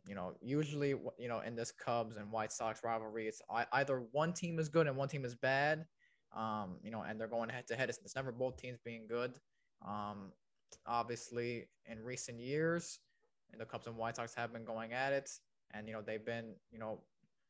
you 0.07 0.15
know, 0.15 0.33
usually, 0.41 0.95
you 1.19 1.29
know, 1.29 1.41
in 1.41 1.55
this 1.55 1.73
Cubs 1.73 2.17
and 2.17 2.33
White 2.33 2.53
Sox 2.53 2.81
rivalry, 2.83 3.29
it's 3.29 3.43
either 3.73 4.05
one 4.13 4.33
team 4.33 4.59
is 4.59 4.69
good 4.69 4.87
and 4.87 4.97
one 4.97 5.09
team 5.09 5.25
is 5.25 5.35
bad. 5.35 5.87
Um, 6.35 6.77
you 6.83 6.91
know, 6.91 7.03
and 7.03 7.21
they're 7.21 7.29
going 7.29 7.49
head 7.49 7.67
to 7.69 7.75
head. 7.75 7.91
It's, 7.91 8.15
never 8.15 8.33
both 8.33 8.57
teams 8.57 8.79
being 8.85 9.07
good. 9.09 9.35
Um, 9.87 10.33
obviously, 10.87 11.69
in 11.87 12.03
recent 12.03 12.41
years, 12.41 13.01
the 13.59 13.65
Cubs 13.65 13.87
and 13.87 13.97
White 13.97 14.17
Sox 14.17 14.35
have 14.35 14.53
been 14.53 14.65
going 14.65 14.93
at 14.93 15.13
it, 15.13 15.31
and 15.73 15.87
you 15.87 15.93
know 15.93 16.03
they've 16.03 16.25
been 16.25 16.55
you 16.71 16.79
know 16.79 17.01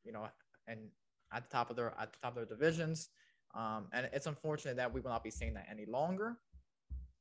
you 0.05 0.13
know 0.13 0.27
and 0.67 0.81
at 1.33 1.49
the 1.49 1.51
top 1.51 1.71
of 1.71 1.77
their 1.77 1.95
at 2.01 2.13
the 2.13 2.19
top 2.23 2.37
of 2.37 2.37
their 2.37 2.57
divisions. 2.57 3.09
Um, 3.55 3.89
and 3.93 4.09
it's 4.13 4.27
unfortunate 4.27 4.77
that 4.77 4.93
we 4.93 5.01
will 5.01 5.11
not 5.11 5.25
be 5.25 5.31
seeing 5.31 5.55
that 5.55 5.67
any 5.71 5.85
longer. 5.85 6.37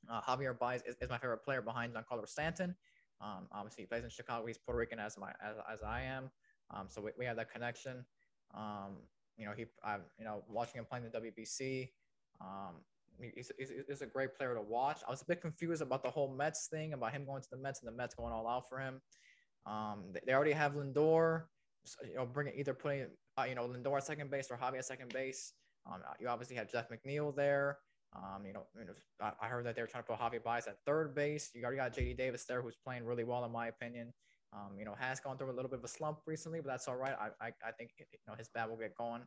Uh, 0.09 0.21
Javier 0.21 0.57
Baez 0.57 0.81
is, 0.87 0.95
is, 1.01 1.09
my 1.09 1.17
favorite 1.17 1.43
player 1.43 1.61
behind 1.61 1.93
Giancarlo 1.93 2.27
Stanton. 2.27 2.75
Um, 3.19 3.47
obviously, 3.51 3.83
he 3.83 3.87
plays 3.87 4.03
in 4.03 4.09
Chicago. 4.09 4.45
He's 4.45 4.57
Puerto 4.57 4.77
Rican 4.77 4.99
as 4.99 5.17
my 5.17 5.31
as, 5.41 5.55
as 5.71 5.79
I 5.83 6.01
am. 6.01 6.29
Um, 6.71 6.85
so 6.87 7.01
we, 7.01 7.11
we 7.17 7.25
have 7.25 7.35
that 7.37 7.51
connection. 7.51 8.05
Um, 8.55 8.97
you 9.37 9.45
know, 9.45 9.53
he, 9.55 9.65
I'm 9.83 10.01
you 10.17 10.25
know, 10.25 10.43
watching 10.47 10.79
him 10.79 10.85
playing 10.85 11.05
the 11.05 11.19
WBC, 11.19 11.89
um, 12.41 12.75
he's, 13.35 13.51
he's, 13.57 13.71
he's, 13.87 14.01
a 14.01 14.05
great 14.05 14.35
player 14.35 14.55
to 14.55 14.61
watch. 14.61 15.01
I 15.07 15.11
was 15.11 15.21
a 15.21 15.25
bit 15.25 15.41
confused 15.41 15.81
about 15.81 16.03
the 16.03 16.09
whole 16.09 16.33
Mets 16.33 16.67
thing, 16.71 16.93
about 16.93 17.11
him 17.11 17.25
going 17.25 17.41
to 17.41 17.47
the 17.51 17.57
Mets 17.57 17.81
and 17.81 17.91
the 17.91 17.95
Mets 17.95 18.15
going 18.15 18.33
all 18.33 18.47
out 18.47 18.69
for 18.69 18.79
him. 18.79 19.01
Um, 19.65 20.05
they, 20.13 20.19
they 20.25 20.33
already 20.33 20.51
have 20.51 20.73
Lindor, 20.73 21.43
you 22.07 22.15
know, 22.15 22.25
bringing 22.25 22.53
either 22.57 22.73
putting, 22.73 23.07
uh, 23.37 23.43
you 23.43 23.55
know, 23.55 23.67
Lindor 23.67 23.97
at 23.97 24.05
second 24.05 24.31
base 24.31 24.49
or 24.49 24.57
Javi 24.57 24.77
at 24.77 24.85
second 24.85 25.13
base. 25.13 25.53
Um, 25.85 26.01
you 26.19 26.27
obviously 26.27 26.55
have 26.55 26.71
Jeff 26.71 26.87
McNeil 26.89 27.35
there. 27.35 27.77
Um, 28.15 28.45
you 28.45 28.53
know, 28.53 28.65
you 28.77 28.85
know, 28.85 28.93
I 29.39 29.47
heard 29.47 29.65
that 29.65 29.75
they 29.75 29.81
were 29.81 29.87
trying 29.87 30.03
to 30.03 30.07
put 30.07 30.19
Javi 30.19 30.43
Baez 30.43 30.67
at 30.67 30.77
third 30.85 31.13
base. 31.13 31.51
You 31.53 31.63
already 31.63 31.77
got 31.77 31.93
JD 31.93 32.17
Davis 32.17 32.45
there, 32.45 32.61
who's 32.61 32.75
playing 32.83 33.05
really 33.05 33.23
well, 33.23 33.45
in 33.45 33.51
my 33.51 33.67
opinion. 33.67 34.11
Um, 34.51 34.79
you 34.79 34.85
know, 34.85 34.95
has 34.97 35.19
gone 35.19 35.37
through 35.37 35.51
a 35.51 35.53
little 35.53 35.69
bit 35.69 35.77
of 35.77 35.85
a 35.85 35.87
slump 35.87 36.19
recently, 36.25 36.59
but 36.59 36.69
that's 36.69 36.87
all 36.87 36.95
right. 36.95 37.13
I, 37.19 37.27
I, 37.45 37.51
I 37.63 37.71
think, 37.77 37.91
you 37.99 38.17
know, 38.27 38.33
his 38.35 38.49
bat 38.49 38.67
will 38.67 38.77
get 38.77 38.95
going. 38.95 39.21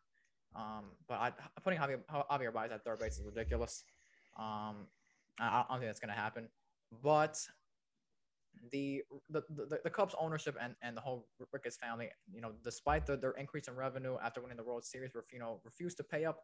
Um, 0.54 0.84
but 1.08 1.14
I, 1.14 1.32
putting 1.62 1.78
Javier, 1.78 2.00
Javier 2.30 2.52
Baez 2.52 2.70
at 2.72 2.84
third 2.84 2.98
base 2.98 3.18
is 3.18 3.24
ridiculous. 3.24 3.84
Um, 4.38 4.86
I, 5.40 5.64
don't 5.68 5.78
think 5.78 5.88
that's 5.88 6.00
going 6.00 6.14
to 6.14 6.20
happen. 6.20 6.48
But 7.02 7.38
the, 8.70 9.02
the 9.30 9.42
the, 9.48 9.80
the 9.82 9.90
Cubs 9.90 10.14
ownership 10.18 10.56
and, 10.60 10.74
and 10.82 10.96
the 10.96 11.00
whole 11.00 11.26
Ricketts 11.52 11.76
family, 11.76 12.10
you 12.32 12.40
know, 12.40 12.52
despite 12.62 13.06
the, 13.06 13.16
their 13.16 13.32
increase 13.32 13.68
in 13.68 13.74
revenue 13.74 14.16
after 14.22 14.40
winning 14.40 14.56
the 14.56 14.64
World 14.64 14.84
Series, 14.84 15.10
you 15.32 15.38
know, 15.38 15.60
refused 15.64 15.96
to 15.98 16.04
pay 16.04 16.24
up, 16.24 16.42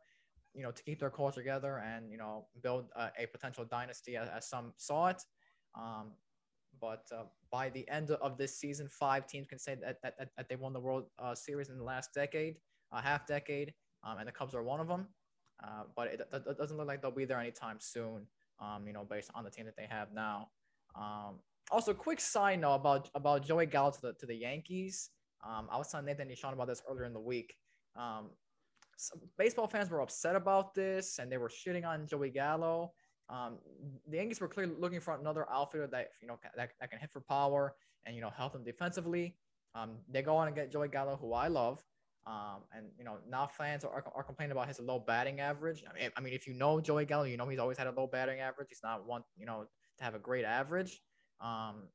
you 0.54 0.62
know, 0.62 0.70
to 0.70 0.82
keep 0.82 1.00
their 1.00 1.10
core 1.10 1.32
together 1.32 1.82
and 1.84 2.10
you 2.10 2.18
know 2.18 2.46
build 2.62 2.86
a, 2.96 3.10
a 3.18 3.26
potential 3.26 3.64
dynasty 3.64 4.16
as, 4.16 4.28
as, 4.28 4.48
some 4.48 4.72
saw 4.78 5.08
it. 5.08 5.22
Um, 5.78 6.12
but 6.80 7.04
uh, 7.14 7.24
by 7.50 7.68
the 7.70 7.88
end 7.88 8.10
of 8.10 8.38
this 8.38 8.56
season, 8.56 8.88
five 8.88 9.26
teams 9.26 9.46
can 9.48 9.58
say 9.58 9.74
that, 9.82 10.00
that, 10.02 10.14
that 10.36 10.48
they 10.48 10.56
won 10.56 10.72
the 10.72 10.80
World 10.80 11.06
uh, 11.18 11.34
Series 11.34 11.68
in 11.68 11.76
the 11.76 11.84
last 11.84 12.14
decade, 12.14 12.56
a 12.92 13.02
half 13.02 13.26
decade 13.26 13.74
um, 14.04 14.18
and 14.18 14.28
the 14.28 14.32
Cubs 14.32 14.54
are 14.54 14.62
one 14.62 14.80
of 14.80 14.88
them. 14.88 15.06
Uh, 15.62 15.82
but 15.96 16.08
it, 16.08 16.20
it, 16.32 16.58
doesn't 16.58 16.76
look 16.76 16.86
like 16.86 17.02
they'll 17.02 17.10
be 17.10 17.24
there 17.24 17.40
anytime 17.40 17.76
soon. 17.80 18.26
Um, 18.60 18.86
you 18.86 18.92
know, 18.92 19.04
based 19.04 19.30
on 19.34 19.44
the 19.44 19.50
team 19.50 19.66
that 19.66 19.76
they 19.76 19.86
have 19.88 20.12
now. 20.12 20.48
Um, 20.96 21.40
also, 21.70 21.92
quick 21.92 22.20
side 22.20 22.60
note 22.60 22.76
about 22.76 23.10
about 23.14 23.44
Joey 23.44 23.66
Gallo 23.66 23.90
to 23.90 24.00
the 24.00 24.12
to 24.14 24.26
the 24.26 24.34
Yankees. 24.34 25.10
Um, 25.46 25.68
I 25.70 25.78
was 25.78 25.90
telling 25.90 26.06
Nathan 26.06 26.28
and 26.28 26.36
Sean 26.36 26.52
about 26.52 26.68
this 26.68 26.82
earlier 26.88 27.04
in 27.04 27.12
the 27.12 27.20
week. 27.20 27.54
Um, 27.96 28.30
baseball 29.36 29.68
fans 29.68 29.90
were 29.90 30.00
upset 30.00 30.34
about 30.34 30.74
this, 30.74 31.18
and 31.18 31.30
they 31.30 31.38
were 31.38 31.48
shitting 31.48 31.86
on 31.86 32.06
Joey 32.06 32.30
Gallo. 32.30 32.92
Um, 33.28 33.58
the 34.08 34.16
Yankees 34.16 34.40
were 34.40 34.48
clearly 34.48 34.74
looking 34.78 35.00
for 35.00 35.14
another 35.14 35.46
outfielder 35.52 35.88
that 35.88 36.08
you 36.20 36.28
know 36.28 36.38
that, 36.56 36.70
that 36.80 36.90
can 36.90 36.98
hit 36.98 37.10
for 37.12 37.20
power 37.20 37.74
and 38.06 38.14
you 38.16 38.22
know 38.22 38.30
help 38.30 38.52
them 38.52 38.64
defensively. 38.64 39.36
Um, 39.74 39.98
they 40.08 40.22
go 40.22 40.36
on 40.36 40.46
and 40.46 40.56
get 40.56 40.72
Joey 40.72 40.88
Gallo, 40.88 41.16
who 41.20 41.32
I 41.34 41.48
love. 41.48 41.84
Um, 42.26 42.64
and 42.76 42.86
you 42.98 43.04
know 43.04 43.16
now 43.28 43.46
fans 43.46 43.84
are, 43.84 44.04
are 44.14 44.22
complaining 44.22 44.52
about 44.52 44.68
his 44.68 44.80
low 44.80 44.98
batting 44.98 45.40
average. 45.40 45.82
I 45.88 45.98
mean, 45.98 46.10
I 46.16 46.20
mean, 46.20 46.34
if 46.34 46.46
you 46.46 46.54
know 46.54 46.80
Joey 46.80 47.06
Gallo, 47.06 47.24
you 47.24 47.36
know 47.36 47.48
he's 47.48 47.58
always 47.58 47.78
had 47.78 47.86
a 47.86 47.92
low 47.92 48.06
batting 48.06 48.40
average. 48.40 48.68
He's 48.68 48.80
not 48.82 49.06
one, 49.06 49.22
you 49.36 49.46
know, 49.46 49.64
to 49.98 50.04
have 50.04 50.14
a 50.14 50.18
great 50.18 50.44
average. 50.44 51.00
Um, 51.40 51.88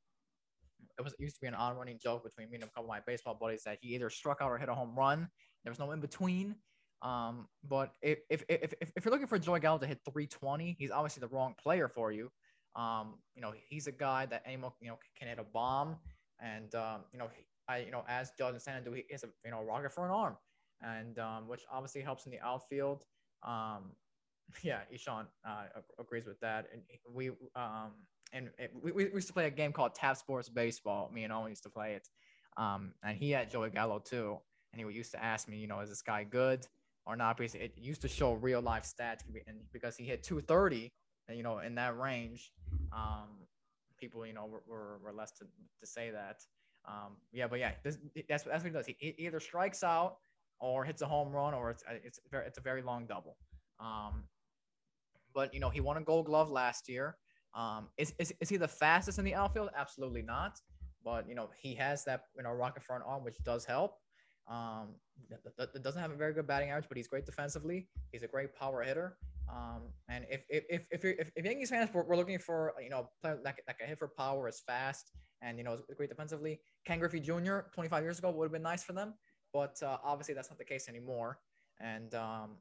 it 0.97 1.03
was 1.03 1.13
it 1.13 1.19
used 1.19 1.35
to 1.35 1.41
be 1.41 1.47
an 1.47 1.53
on 1.53 1.75
running 1.75 1.99
joke 2.01 2.23
between 2.23 2.49
me 2.49 2.55
and 2.55 2.63
a 2.63 2.67
couple 2.67 2.83
of 2.83 2.89
my 2.89 2.99
baseball 3.05 3.37
buddies 3.39 3.63
that 3.63 3.77
he 3.81 3.95
either 3.95 4.09
struck 4.09 4.41
out 4.41 4.49
or 4.49 4.57
hit 4.57 4.69
a 4.69 4.75
home 4.75 4.95
run. 4.97 5.27
There 5.63 5.71
was 5.71 5.79
no 5.79 5.91
in 5.91 5.99
between. 6.01 6.55
Um, 7.03 7.47
but 7.67 7.91
if, 8.01 8.19
if, 8.29 8.43
if, 8.47 8.73
if, 8.79 8.91
if 8.95 9.05
you're 9.05 9.11
looking 9.11 9.27
for 9.27 9.37
Joey 9.37 9.59
Gallo 9.59 9.77
to 9.79 9.85
hit 9.85 9.99
320, 10.05 10.77
he's 10.79 10.89
obviously 10.89 11.19
the 11.19 11.27
wrong 11.27 11.53
player 11.61 11.89
for 11.89 12.11
you. 12.11 12.29
Um, 12.75 13.15
you 13.35 13.41
know, 13.41 13.53
he's 13.69 13.87
a 13.87 13.91
guy 13.91 14.25
that 14.27 14.41
anyone, 14.45 14.71
you 14.81 14.87
know, 14.87 14.97
can 15.17 15.27
hit 15.27 15.37
a 15.37 15.43
bomb. 15.43 15.97
And, 16.39 16.73
um, 16.75 17.01
you 17.11 17.19
know, 17.19 17.27
I, 17.67 17.79
you 17.79 17.91
know, 17.91 18.03
as 18.07 18.31
Jordan 18.37 18.59
do, 18.83 18.93
he 18.93 19.05
is 19.09 19.23
a, 19.23 19.27
you 19.45 19.51
know, 19.51 19.63
rocket 19.63 19.93
for 19.93 20.05
an 20.05 20.11
arm 20.11 20.37
and, 20.81 21.19
um, 21.19 21.47
which 21.47 21.61
obviously 21.71 22.01
helps 22.01 22.25
in 22.25 22.31
the 22.31 22.39
outfield. 22.41 23.05
Um, 23.43 23.91
yeah, 24.63 24.79
Ishan, 24.91 25.25
uh, 25.47 25.63
agrees 25.99 26.25
with 26.25 26.39
that. 26.41 26.67
And 26.71 26.81
we, 27.13 27.29
um, 27.55 27.91
and 28.33 28.49
it, 28.57 28.71
we, 28.81 28.91
we 28.91 29.03
used 29.05 29.27
to 29.27 29.33
play 29.33 29.45
a 29.45 29.51
game 29.51 29.71
called 29.71 29.95
Tap 29.95 30.17
Sports 30.17 30.49
Baseball. 30.49 31.09
Me 31.13 31.23
and 31.23 31.31
Owen 31.31 31.49
used 31.49 31.63
to 31.63 31.69
play 31.69 31.93
it. 31.93 32.09
Um, 32.57 32.93
and 33.03 33.17
he 33.17 33.31
had 33.31 33.49
Joey 33.49 33.69
Gallo 33.69 33.99
too. 33.99 34.37
And 34.71 34.81
he 34.81 34.95
used 34.95 35.11
to 35.11 35.23
ask 35.23 35.47
me, 35.47 35.57
you 35.57 35.67
know, 35.67 35.79
is 35.79 35.89
this 35.89 36.01
guy 36.01 36.23
good 36.23 36.65
or 37.05 37.15
not? 37.15 37.37
Because 37.37 37.55
it 37.55 37.73
used 37.77 38.01
to 38.01 38.07
show 38.07 38.33
real 38.33 38.61
life 38.61 38.83
stats. 38.83 39.19
And 39.47 39.57
because 39.71 39.95
he 39.95 40.03
hit 40.03 40.23
230, 40.23 40.91
and, 41.27 41.37
you 41.37 41.43
know, 41.43 41.59
in 41.59 41.75
that 41.75 41.97
range, 41.97 42.51
um, 42.91 43.29
people, 43.99 44.25
you 44.25 44.33
know, 44.33 44.45
were, 44.45 44.63
were, 44.67 44.97
were 45.03 45.13
less 45.13 45.31
to, 45.33 45.45
to 45.79 45.87
say 45.87 46.09
that. 46.11 46.41
Um, 46.85 47.17
yeah, 47.31 47.47
but 47.47 47.59
yeah, 47.59 47.71
this, 47.83 47.97
that's, 48.27 48.43
that's 48.43 48.63
what 48.63 48.65
he 48.65 48.69
does. 48.69 48.85
He, 48.85 48.95
he 48.99 49.25
either 49.25 49.39
strikes 49.39 49.83
out 49.83 50.17
or 50.59 50.83
hits 50.83 51.01
a 51.01 51.05
home 51.05 51.31
run 51.31 51.53
or 51.53 51.69
it's, 51.69 51.83
it's, 52.03 52.19
very, 52.29 52.45
it's 52.45 52.57
a 52.57 52.61
very 52.61 52.81
long 52.81 53.05
double. 53.05 53.37
Um, 53.79 54.23
but, 55.33 55.53
you 55.53 55.59
know, 55.59 55.69
he 55.69 55.81
won 55.81 55.97
a 55.97 56.01
gold 56.01 56.25
glove 56.25 56.49
last 56.51 56.89
year. 56.89 57.17
Um, 57.55 57.87
is, 57.97 58.13
is, 58.19 58.33
is 58.39 58.49
he 58.49 58.57
the 58.57 58.67
fastest 58.67 59.19
in 59.19 59.25
the 59.25 59.35
outfield? 59.35 59.69
Absolutely 59.75 60.21
not. 60.21 60.59
But, 61.03 61.27
you 61.27 61.35
know, 61.35 61.49
he 61.59 61.75
has 61.75 62.03
that, 62.05 62.25
you 62.37 62.43
know, 62.43 62.51
rocket 62.51 62.83
front 62.83 63.03
arm, 63.05 63.23
which 63.23 63.37
does 63.43 63.65
help. 63.65 63.97
Um, 64.47 64.95
doesn't 65.83 66.01
have 66.01 66.11
a 66.11 66.15
very 66.15 66.33
good 66.33 66.47
batting 66.47 66.69
average, 66.69 66.85
but 66.87 66.97
he's 66.97 67.07
great 67.07 67.25
defensively. 67.25 67.87
He's 68.11 68.23
a 68.23 68.27
great 68.27 68.53
power 68.55 68.83
hitter. 68.83 69.17
Um, 69.49 69.83
and 70.09 70.25
if 70.29 70.43
if 70.49 70.63
if 70.69 70.87
if, 70.91 71.05
if, 71.05 71.31
if 71.35 71.45
Yankees 71.45 71.69
fans 71.69 71.93
were, 71.93 72.03
were 72.03 72.15
looking 72.15 72.39
for 72.39 72.73
you 72.81 72.89
know 72.89 73.09
player 73.21 73.39
that, 73.43 73.55
that 73.67 73.77
can 73.77 73.87
hit 73.87 73.99
for 73.99 74.07
power, 74.07 74.47
is 74.47 74.61
fast, 74.65 75.11
and 75.43 75.57
you 75.57 75.63
know 75.63 75.77
great 75.97 76.09
defensively, 76.09 76.59
Ken 76.85 76.99
Griffey 76.99 77.19
Jr. 77.19 77.59
25 77.73 78.03
years 78.03 78.19
ago 78.19 78.31
would 78.31 78.45
have 78.45 78.51
been 78.51 78.61
nice 78.61 78.83
for 78.83 78.93
them, 78.93 79.13
but 79.51 79.81
uh, 79.83 79.97
obviously 80.03 80.33
that's 80.33 80.49
not 80.49 80.57
the 80.57 80.65
case 80.65 80.87
anymore. 80.87 81.39
And 81.79 82.13
um, 82.15 82.51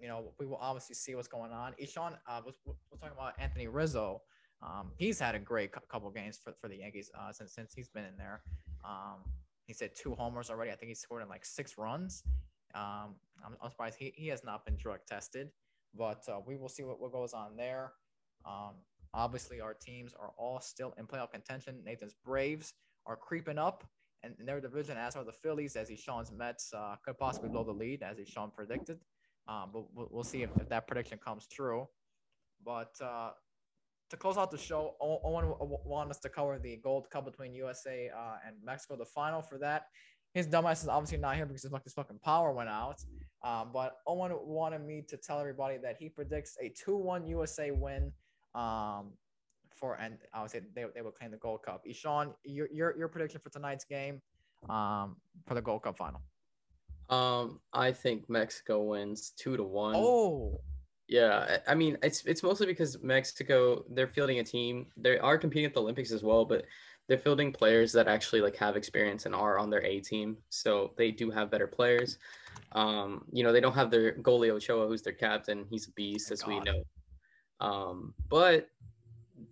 you 0.00 0.08
know 0.08 0.32
we 0.38 0.46
will 0.46 0.58
obviously 0.60 0.94
see 0.94 1.14
what's 1.14 1.28
going 1.28 1.52
on. 1.52 1.74
Ishan 1.78 2.14
uh, 2.26 2.40
was, 2.44 2.54
was 2.66 2.76
talking 3.00 3.16
about 3.16 3.34
Anthony 3.38 3.68
Rizzo. 3.68 4.22
Um, 4.62 4.92
he's 4.96 5.18
had 5.18 5.34
a 5.34 5.40
great 5.40 5.72
couple 5.72 6.10
games 6.10 6.38
for, 6.42 6.54
for 6.60 6.68
the 6.68 6.76
Yankees 6.76 7.10
uh, 7.18 7.32
since 7.32 7.54
since 7.54 7.72
he's 7.74 7.88
been 7.88 8.04
in 8.04 8.16
there. 8.16 8.42
Um, 8.84 9.20
he 9.66 9.72
said 9.72 9.90
two 9.94 10.14
homers 10.14 10.50
already. 10.50 10.70
I 10.70 10.74
think 10.74 10.88
he 10.88 10.94
scored 10.94 11.22
in 11.22 11.28
like 11.28 11.44
six 11.44 11.78
runs. 11.78 12.24
Um, 12.74 13.14
I'm, 13.44 13.56
I'm, 13.62 13.70
surprised 13.70 13.96
he, 13.98 14.12
he 14.16 14.28
has 14.28 14.44
not 14.44 14.64
been 14.64 14.76
drug 14.76 15.00
tested, 15.06 15.50
but 15.94 16.22
uh, 16.28 16.40
we 16.46 16.56
will 16.56 16.68
see 16.68 16.82
what, 16.82 17.00
what 17.00 17.12
goes 17.12 17.32
on 17.34 17.56
there. 17.56 17.92
Um, 18.46 18.74
obviously, 19.14 19.60
our 19.60 19.74
teams 19.74 20.14
are 20.18 20.32
all 20.38 20.60
still 20.60 20.94
in 20.98 21.06
playoff 21.06 21.32
contention. 21.32 21.80
Nathan's 21.84 22.14
Braves 22.24 22.74
are 23.06 23.16
creeping 23.16 23.58
up 23.58 23.84
and 24.22 24.34
in 24.38 24.46
their 24.46 24.60
division, 24.60 24.96
as 24.96 25.16
are 25.16 25.24
the 25.24 25.32
Phillies, 25.32 25.76
as 25.76 25.90
Sean's 25.98 26.30
Mets 26.30 26.72
uh, 26.72 26.96
could 27.04 27.18
possibly 27.18 27.48
blow 27.48 27.64
the 27.64 27.72
lead, 27.72 28.02
as 28.02 28.16
Sean 28.28 28.50
predicted. 28.50 28.98
Um, 29.48 29.70
but 29.72 29.84
we'll, 29.92 30.22
see 30.22 30.42
if, 30.42 30.50
if, 30.60 30.68
that 30.68 30.86
prediction 30.86 31.18
comes 31.18 31.48
true. 31.48 31.88
But 32.64 32.92
uh, 33.00 33.30
to 34.10 34.16
close 34.16 34.36
out 34.36 34.52
the 34.52 34.58
show, 34.58 34.94
Owen 35.00 35.52
wanted 35.84 36.10
us 36.10 36.20
to 36.20 36.28
cover 36.28 36.58
the 36.60 36.76
Gold 36.76 37.10
Cup 37.10 37.24
between 37.24 37.52
USA 37.54 38.10
uh, 38.16 38.36
and 38.46 38.56
Mexico. 38.64 38.96
The 38.96 39.04
final 39.04 39.42
for 39.42 39.58
that, 39.58 39.86
his 40.32 40.46
dumbass 40.46 40.82
is 40.82 40.88
obviously 40.88 41.18
not 41.18 41.34
here 41.34 41.46
because 41.46 41.62
his, 41.62 41.72
his 41.82 41.92
fucking 41.92 42.20
power 42.20 42.52
went 42.52 42.68
out. 42.68 43.02
Um, 43.44 43.70
but 43.72 43.96
Owen 44.06 44.32
wanted 44.44 44.86
me 44.86 45.02
to 45.08 45.16
tell 45.16 45.40
everybody 45.40 45.76
that 45.78 45.96
he 45.98 46.08
predicts 46.08 46.56
a 46.62 46.72
2-1 46.88 47.28
USA 47.28 47.72
win. 47.72 48.12
Um, 48.54 49.12
for 49.74 49.94
and 49.94 50.18
I 50.32 50.42
would 50.42 50.50
say 50.50 50.60
they, 50.74 50.84
they 50.94 51.02
would 51.02 51.14
claim 51.14 51.30
the 51.30 51.36
Gold 51.38 51.62
Cup. 51.62 51.82
Ishan, 51.84 52.32
your, 52.44 52.68
your 52.72 52.96
your 52.96 53.08
prediction 53.08 53.40
for 53.42 53.50
tonight's 53.50 53.84
game, 53.84 54.20
um, 54.68 55.16
for 55.46 55.54
the 55.54 55.62
Gold 55.62 55.82
Cup 55.82 55.96
final. 55.96 56.22
Um, 57.10 57.60
I 57.72 57.92
think 57.92 58.30
Mexico 58.30 58.82
wins 58.82 59.32
two 59.36 59.56
to 59.56 59.64
one. 59.64 59.94
Oh, 59.96 60.60
yeah, 61.08 61.58
I 61.66 61.74
mean 61.74 61.98
it's 62.02 62.24
it's 62.26 62.42
mostly 62.42 62.66
because 62.66 63.02
Mexico 63.02 63.84
they're 63.90 64.06
fielding 64.06 64.38
a 64.38 64.44
team. 64.44 64.86
They 64.96 65.18
are 65.18 65.36
competing 65.36 65.66
at 65.66 65.74
the 65.74 65.80
Olympics 65.82 66.12
as 66.12 66.22
well, 66.22 66.44
but 66.44 66.64
they're 67.08 67.18
fielding 67.18 67.52
players 67.52 67.92
that 67.92 68.08
actually 68.08 68.40
like 68.40 68.56
have 68.56 68.76
experience 68.76 69.26
and 69.26 69.34
are 69.34 69.58
on 69.58 69.68
their 69.68 69.84
A 69.84 70.00
team. 70.00 70.38
So 70.48 70.92
they 70.96 71.10
do 71.10 71.30
have 71.30 71.50
better 71.50 71.66
players. 71.66 72.18
Um, 72.72 73.24
you 73.32 73.42
know, 73.42 73.52
they 73.52 73.60
don't 73.60 73.74
have 73.74 73.90
their 73.90 74.14
goalie 74.14 74.50
Ochoa, 74.50 74.86
who's 74.86 75.02
their 75.02 75.12
captain. 75.12 75.66
He's 75.68 75.88
a 75.88 75.92
beast, 75.92 76.28
Thank 76.28 76.32
as 76.32 76.42
God. 76.42 76.48
we 76.48 76.60
know. 76.60 76.84
Um, 77.62 78.12
but 78.28 78.68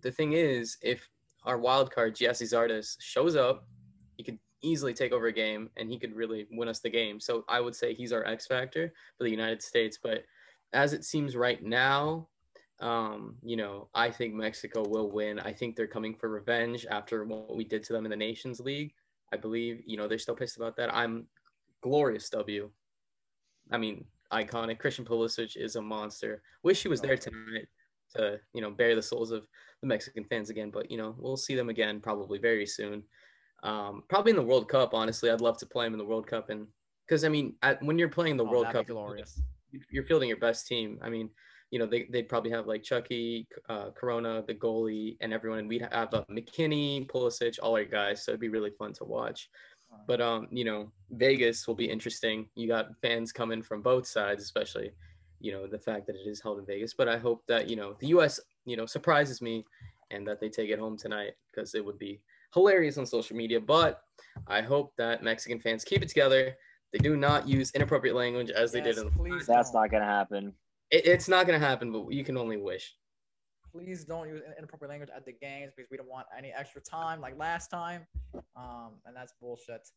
the 0.01 0.11
thing 0.11 0.33
is, 0.33 0.77
if 0.81 1.09
our 1.45 1.57
wild 1.57 1.91
card 1.91 2.15
Gyasi 2.15 2.43
Zardes 2.43 2.97
shows 2.99 3.35
up, 3.35 3.65
he 4.17 4.23
could 4.23 4.37
easily 4.61 4.93
take 4.93 5.13
over 5.13 5.27
a 5.27 5.31
game 5.31 5.69
and 5.77 5.89
he 5.89 5.97
could 5.97 6.13
really 6.13 6.45
win 6.51 6.67
us 6.67 6.81
the 6.81 6.89
game. 6.89 7.19
So 7.19 7.45
I 7.47 7.61
would 7.61 7.75
say 7.75 7.93
he's 7.93 8.11
our 8.11 8.25
X 8.27 8.45
factor 8.45 8.93
for 9.17 9.23
the 9.23 9.31
United 9.31 9.63
States. 9.63 9.97
But 10.01 10.25
as 10.73 10.93
it 10.93 11.05
seems 11.05 11.37
right 11.37 11.63
now, 11.63 12.27
um, 12.81 13.35
you 13.43 13.55
know, 13.55 13.87
I 13.95 14.09
think 14.09 14.33
Mexico 14.33 14.83
will 14.85 15.09
win. 15.09 15.39
I 15.39 15.53
think 15.53 15.75
they're 15.75 15.87
coming 15.87 16.13
for 16.13 16.29
revenge 16.29 16.85
after 16.89 17.23
what 17.23 17.55
we 17.55 17.63
did 17.63 17.83
to 17.85 17.93
them 17.93 18.05
in 18.05 18.11
the 18.11 18.17
Nations 18.17 18.59
League. 18.59 18.93
I 19.31 19.37
believe, 19.37 19.83
you 19.85 19.95
know, 19.95 20.07
they're 20.07 20.19
still 20.19 20.35
pissed 20.35 20.57
about 20.57 20.75
that. 20.77 20.93
I'm 20.93 21.27
glorious 21.81 22.29
W. 22.31 22.69
I 23.71 23.77
mean, 23.77 24.03
iconic. 24.33 24.79
Christian 24.79 25.05
Pulisic 25.05 25.55
is 25.55 25.77
a 25.77 25.81
monster. 25.81 26.41
Wish 26.63 26.81
he 26.81 26.89
was 26.89 26.99
there 26.99 27.15
tonight 27.15 27.67
to, 28.15 28.39
you 28.53 28.61
know, 28.61 28.71
bury 28.71 28.95
the 28.95 29.01
souls 29.01 29.31
of 29.31 29.45
the 29.81 29.87
Mexican 29.87 30.23
fans 30.25 30.49
again. 30.49 30.69
But, 30.71 30.91
you 30.91 30.97
know, 30.97 31.15
we'll 31.17 31.37
see 31.37 31.55
them 31.55 31.69
again 31.69 31.99
probably 31.99 32.39
very 32.39 32.65
soon. 32.65 33.03
Um, 33.63 34.03
probably 34.09 34.31
in 34.31 34.35
the 34.35 34.41
World 34.43 34.67
Cup, 34.67 34.93
honestly. 34.93 35.29
I'd 35.29 35.41
love 35.41 35.57
to 35.59 35.65
play 35.65 35.85
them 35.85 35.93
in 35.93 35.99
the 35.99 36.05
World 36.05 36.27
Cup. 36.27 36.49
And 36.49 36.67
because, 37.07 37.23
I 37.23 37.29
mean, 37.29 37.55
at, 37.61 37.81
when 37.83 37.97
you're 37.99 38.09
playing 38.09 38.37
the 38.37 38.45
oh, 38.45 38.51
World 38.51 38.67
Cup, 38.71 38.87
glorious 38.87 39.41
you're 39.89 40.03
fielding 40.03 40.29
your 40.29 40.37
best 40.37 40.67
team. 40.67 40.99
I 41.01 41.09
mean, 41.09 41.29
you 41.69 41.79
know, 41.79 41.85
they, 41.85 42.07
they'd 42.09 42.27
probably 42.27 42.51
have 42.51 42.67
like 42.67 42.83
Chucky, 42.83 43.47
uh, 43.69 43.91
Corona, 43.91 44.43
the 44.45 44.53
goalie, 44.53 45.15
and 45.21 45.33
everyone. 45.33 45.59
And 45.59 45.69
we'd 45.69 45.87
have 45.91 46.13
uh, 46.13 46.25
McKennie, 46.29 47.07
Pulisic, 47.07 47.57
all 47.61 47.75
our 47.75 47.85
guys. 47.85 48.25
So 48.25 48.31
it'd 48.31 48.41
be 48.41 48.49
really 48.49 48.71
fun 48.71 48.93
to 48.93 49.05
watch. 49.05 49.49
But, 50.07 50.21
um, 50.21 50.47
you 50.51 50.63
know, 50.63 50.91
Vegas 51.11 51.67
will 51.67 51.75
be 51.75 51.89
interesting. 51.89 52.47
You 52.55 52.67
got 52.67 52.95
fans 53.01 53.33
coming 53.33 53.61
from 53.61 53.81
both 53.81 54.07
sides, 54.07 54.41
especially, 54.41 54.91
you 55.41 55.51
know, 55.51 55.67
the 55.67 55.79
fact 55.79 56.07
that 56.07 56.15
it 56.15 56.27
is 56.27 56.41
held 56.41 56.59
in 56.59 56.65
Vegas. 56.65 56.93
But 56.93 57.09
I 57.09 57.17
hope 57.17 57.43
that, 57.47 57.69
you 57.69 57.75
know, 57.75 57.95
the 57.99 58.07
U.S., 58.07 58.39
you 58.65 58.77
know, 58.77 58.85
surprises 58.85 59.41
me 59.41 59.65
and 60.11 60.27
that 60.27 60.39
they 60.39 60.49
take 60.49 60.69
it 60.69 60.79
home 60.79 60.97
tonight 60.97 61.31
because 61.51 61.73
it 61.75 61.83
would 61.83 61.97
be 61.97 62.21
hilarious 62.53 62.97
on 62.97 63.05
social 63.05 63.35
media. 63.35 63.59
But 63.59 64.01
I 64.47 64.61
hope 64.61 64.93
that 64.97 65.23
Mexican 65.23 65.59
fans 65.59 65.83
keep 65.83 66.01
it 66.01 66.09
together 66.09 66.55
they 66.91 66.99
do 66.99 67.15
not 67.15 67.47
use 67.47 67.71
inappropriate 67.71 68.15
language 68.15 68.49
as 68.49 68.61
yes, 68.61 68.71
they 68.71 68.81
did 68.81 68.97
in 68.97 69.05
the 69.05 69.11
please 69.11 69.47
That's 69.47 69.73
not 69.73 69.89
gonna 69.91 70.05
happen. 70.05 70.53
It, 70.89 71.05
it's 71.05 71.27
not 71.27 71.45
gonna 71.45 71.59
happen, 71.59 71.91
but 71.91 72.11
you 72.11 72.23
can 72.23 72.37
only 72.37 72.57
wish. 72.57 72.95
Please 73.71 74.03
don't 74.03 74.27
use 74.27 74.41
inappropriate 74.57 74.89
language 74.89 75.09
at 75.15 75.25
the 75.25 75.31
games 75.31 75.71
because 75.75 75.89
we 75.89 75.95
don't 75.95 76.09
want 76.09 76.27
any 76.37 76.51
extra 76.51 76.81
time 76.81 77.21
like 77.21 77.37
last 77.37 77.69
time, 77.69 78.05
um, 78.57 78.91
and 79.05 79.15
that's 79.15 79.33
bullshit. 79.39 79.87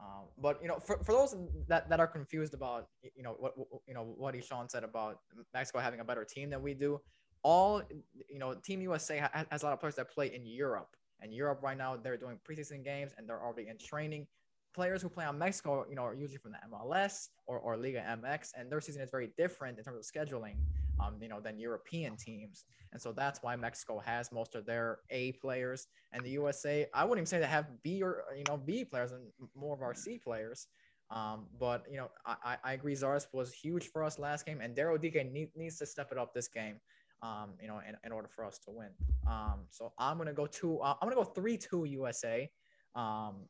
Um, 0.00 0.24
but 0.38 0.60
you 0.62 0.68
know, 0.68 0.78
for, 0.78 0.98
for 1.04 1.12
those 1.12 1.36
that, 1.68 1.88
that 1.90 2.00
are 2.00 2.06
confused 2.06 2.54
about 2.54 2.88
you 3.14 3.22
know 3.22 3.36
what 3.38 3.52
you 3.86 3.94
know 3.94 4.14
what 4.16 4.34
Ishan 4.34 4.68
said 4.68 4.82
about 4.82 5.18
Mexico 5.52 5.78
having 5.78 6.00
a 6.00 6.04
better 6.04 6.24
team 6.24 6.48
than 6.50 6.62
we 6.62 6.72
do, 6.74 7.00
all 7.42 7.82
you 8.28 8.38
know, 8.38 8.54
Team 8.54 8.80
USA 8.82 9.28
has, 9.50 9.62
a 9.62 9.66
lot 9.66 9.72
of 9.72 9.80
players 9.80 9.96
that 9.96 10.10
play 10.10 10.34
in 10.34 10.46
Europe, 10.46 10.96
and 11.20 11.34
Europe 11.34 11.60
right 11.62 11.76
now 11.76 11.96
they're 11.96 12.16
doing 12.16 12.38
preseason 12.48 12.84
games 12.84 13.12
and 13.16 13.28
they're 13.28 13.42
already 13.42 13.68
in 13.68 13.78
training. 13.78 14.26
Players 14.72 15.02
who 15.02 15.08
play 15.08 15.24
on 15.24 15.36
Mexico, 15.36 15.84
you 15.88 15.96
know, 15.96 16.02
are 16.02 16.14
usually 16.14 16.38
from 16.38 16.52
the 16.52 16.58
MLS 16.72 17.28
or, 17.46 17.58
or 17.58 17.76
Liga 17.76 18.04
MX, 18.22 18.52
and 18.56 18.70
their 18.70 18.80
season 18.80 19.02
is 19.02 19.10
very 19.10 19.32
different 19.36 19.76
in 19.78 19.84
terms 19.84 19.98
of 19.98 20.04
scheduling, 20.04 20.54
um, 21.00 21.16
you 21.20 21.28
know, 21.28 21.40
than 21.40 21.58
European 21.58 22.16
teams. 22.16 22.64
And 22.92 23.00
so 23.00 23.12
that's 23.12 23.42
why 23.42 23.56
Mexico 23.56 24.00
has 24.00 24.32
most 24.32 24.54
of 24.54 24.66
their 24.66 24.98
A 25.10 25.32
players, 25.32 25.86
and 26.12 26.24
the 26.24 26.30
USA, 26.30 26.86
I 26.92 27.04
wouldn't 27.04 27.18
even 27.18 27.26
say 27.26 27.38
they 27.38 27.46
have 27.46 27.82
B 27.82 28.02
or 28.02 28.24
you 28.36 28.44
know 28.48 28.56
B 28.56 28.84
players 28.84 29.12
and 29.12 29.22
more 29.54 29.74
of 29.74 29.82
our 29.82 29.94
C 29.94 30.18
players. 30.18 30.66
Um, 31.10 31.46
but 31.58 31.86
you 31.90 31.96
know, 31.96 32.08
I, 32.24 32.56
I 32.62 32.72
agree. 32.72 32.94
Zardes 32.94 33.26
was 33.32 33.52
huge 33.52 33.90
for 33.90 34.04
us 34.04 34.18
last 34.18 34.46
game, 34.46 34.60
and 34.60 34.76
Daryl 34.76 35.00
need, 35.32 35.50
needs 35.56 35.78
to 35.78 35.86
step 35.86 36.12
it 36.12 36.18
up 36.18 36.34
this 36.34 36.48
game. 36.48 36.76
Um, 37.22 37.50
you 37.60 37.68
know, 37.68 37.80
in, 37.86 37.96
in 38.04 38.12
order 38.12 38.28
for 38.28 38.46
us 38.46 38.58
to 38.60 38.70
win. 38.70 38.88
Um, 39.26 39.66
so 39.70 39.92
I'm 39.98 40.16
gonna 40.16 40.32
go 40.32 40.46
two. 40.46 40.78
Uh, 40.78 40.94
I'm 41.00 41.08
gonna 41.08 41.16
go 41.16 41.24
three 41.24 41.58
two 41.58 41.84
USA. 41.84 42.50
Um, 42.94 43.46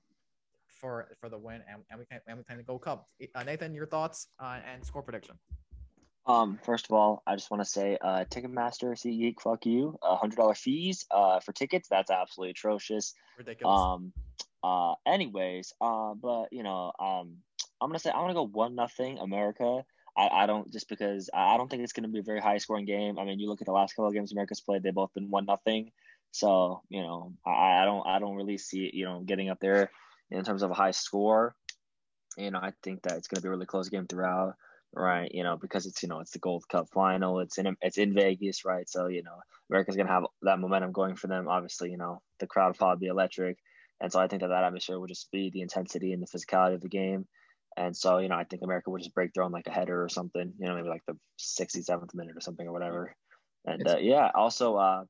for 0.80 1.08
for 1.20 1.28
the 1.28 1.38
win, 1.38 1.62
and, 1.68 1.82
and 1.90 1.98
we 1.98 2.06
can 2.06 2.20
and 2.26 2.38
we 2.38 2.44
can 2.44 2.62
go 2.66 2.78
Cup. 2.78 3.08
Uh, 3.34 3.42
Nathan, 3.42 3.74
your 3.74 3.86
thoughts 3.86 4.28
uh, 4.40 4.58
and 4.72 4.84
score 4.84 5.02
prediction. 5.02 5.36
Um, 6.26 6.58
first 6.64 6.86
of 6.86 6.92
all, 6.92 7.22
I 7.26 7.34
just 7.34 7.50
want 7.50 7.62
to 7.62 7.68
say, 7.68 7.98
uh, 8.00 8.24
Ticketmaster, 8.30 8.92
SeatGeek, 8.92 9.40
fuck 9.40 9.66
you. 9.66 9.98
Uh, 10.02 10.16
hundred 10.16 10.36
dollar 10.36 10.54
fees, 10.54 11.06
uh, 11.10 11.40
for 11.40 11.52
tickets. 11.52 11.88
That's 11.88 12.10
absolutely 12.10 12.50
atrocious. 12.50 13.14
Ridiculous. 13.38 13.80
Um, 13.80 14.12
Uh, 14.62 14.94
anyways, 15.06 15.72
uh, 15.80 16.12
but 16.14 16.52
you 16.52 16.62
know, 16.62 16.92
um, 17.00 17.38
I'm 17.80 17.88
gonna 17.88 17.98
say 17.98 18.10
I'm 18.10 18.20
gonna 18.20 18.34
go 18.34 18.46
one 18.46 18.74
nothing 18.74 19.18
America. 19.18 19.84
I, 20.14 20.28
I 20.28 20.46
don't 20.46 20.70
just 20.70 20.88
because 20.88 21.30
I 21.32 21.56
don't 21.56 21.70
think 21.70 21.82
it's 21.82 21.94
gonna 21.94 22.08
be 22.08 22.18
a 22.18 22.22
very 22.22 22.40
high 22.40 22.58
scoring 22.58 22.84
game. 22.84 23.18
I 23.18 23.24
mean, 23.24 23.40
you 23.40 23.48
look 23.48 23.62
at 23.62 23.66
the 23.66 23.72
last 23.72 23.94
couple 23.94 24.08
of 24.08 24.12
games 24.14 24.32
America's 24.32 24.60
played; 24.60 24.82
they've 24.82 24.94
both 24.94 25.14
been 25.14 25.30
one 25.30 25.46
nothing. 25.46 25.92
So 26.32 26.82
you 26.90 27.00
know, 27.00 27.32
I, 27.46 27.80
I 27.80 27.84
don't 27.86 28.06
I 28.06 28.18
don't 28.18 28.36
really 28.36 28.58
see 28.58 28.84
it, 28.84 28.94
you 28.94 29.06
know 29.06 29.20
getting 29.20 29.48
up 29.48 29.60
there 29.60 29.90
in 30.30 30.44
terms 30.44 30.62
of 30.62 30.70
a 30.70 30.74
high 30.74 30.90
score. 30.90 31.54
You 32.36 32.50
know, 32.50 32.58
I 32.58 32.72
think 32.82 33.02
that 33.02 33.16
it's 33.16 33.28
gonna 33.28 33.40
be 33.40 33.48
a 33.48 33.50
really 33.50 33.66
close 33.66 33.88
game 33.88 34.06
throughout 34.06 34.56
right? 34.94 35.30
You 35.32 35.42
know, 35.44 35.56
because 35.56 35.86
it's 35.86 36.02
you 36.02 36.08
know 36.08 36.20
it's 36.20 36.32
the 36.32 36.38
Gold 36.38 36.64
Cup 36.68 36.88
final. 36.92 37.40
It's 37.40 37.58
in 37.58 37.76
it's 37.80 37.98
in 37.98 38.14
Vegas, 38.14 38.64
right? 38.64 38.88
So 38.88 39.06
you 39.06 39.22
know 39.22 39.36
America's 39.70 39.96
gonna 39.96 40.10
have 40.10 40.24
that 40.42 40.58
momentum 40.58 40.92
going 40.92 41.16
for 41.16 41.26
them. 41.26 41.48
Obviously, 41.48 41.90
you 41.90 41.96
know 41.96 42.22
the 42.38 42.46
crowd 42.46 42.68
will 42.68 42.74
probably 42.74 43.06
be 43.06 43.10
electric, 43.10 43.58
and 44.00 44.12
so 44.12 44.20
I 44.20 44.28
think 44.28 44.42
that 44.42 44.48
that 44.48 44.64
atmosphere 44.64 44.98
will 44.98 45.06
just 45.06 45.30
be 45.30 45.50
the 45.50 45.62
intensity 45.62 46.12
and 46.12 46.22
the 46.22 46.26
physicality 46.26 46.74
of 46.74 46.80
the 46.80 46.88
game. 46.88 47.26
And 47.76 47.96
so 47.96 48.18
you 48.18 48.28
know 48.28 48.36
I 48.36 48.44
think 48.44 48.62
America 48.62 48.90
would 48.90 49.02
just 49.02 49.14
break 49.14 49.32
through 49.32 49.44
on 49.44 49.52
like 49.52 49.66
a 49.66 49.72
header 49.72 50.02
or 50.02 50.08
something. 50.08 50.52
You 50.58 50.66
know, 50.66 50.74
maybe 50.74 50.88
like 50.88 51.04
the 51.06 51.16
67th 51.38 52.14
minute 52.14 52.36
or 52.36 52.40
something 52.40 52.66
or 52.66 52.72
whatever. 52.72 53.14
And 53.66 53.86
uh, 53.86 53.98
yeah, 53.98 54.30
also 54.34 54.76
uh, 54.76 55.04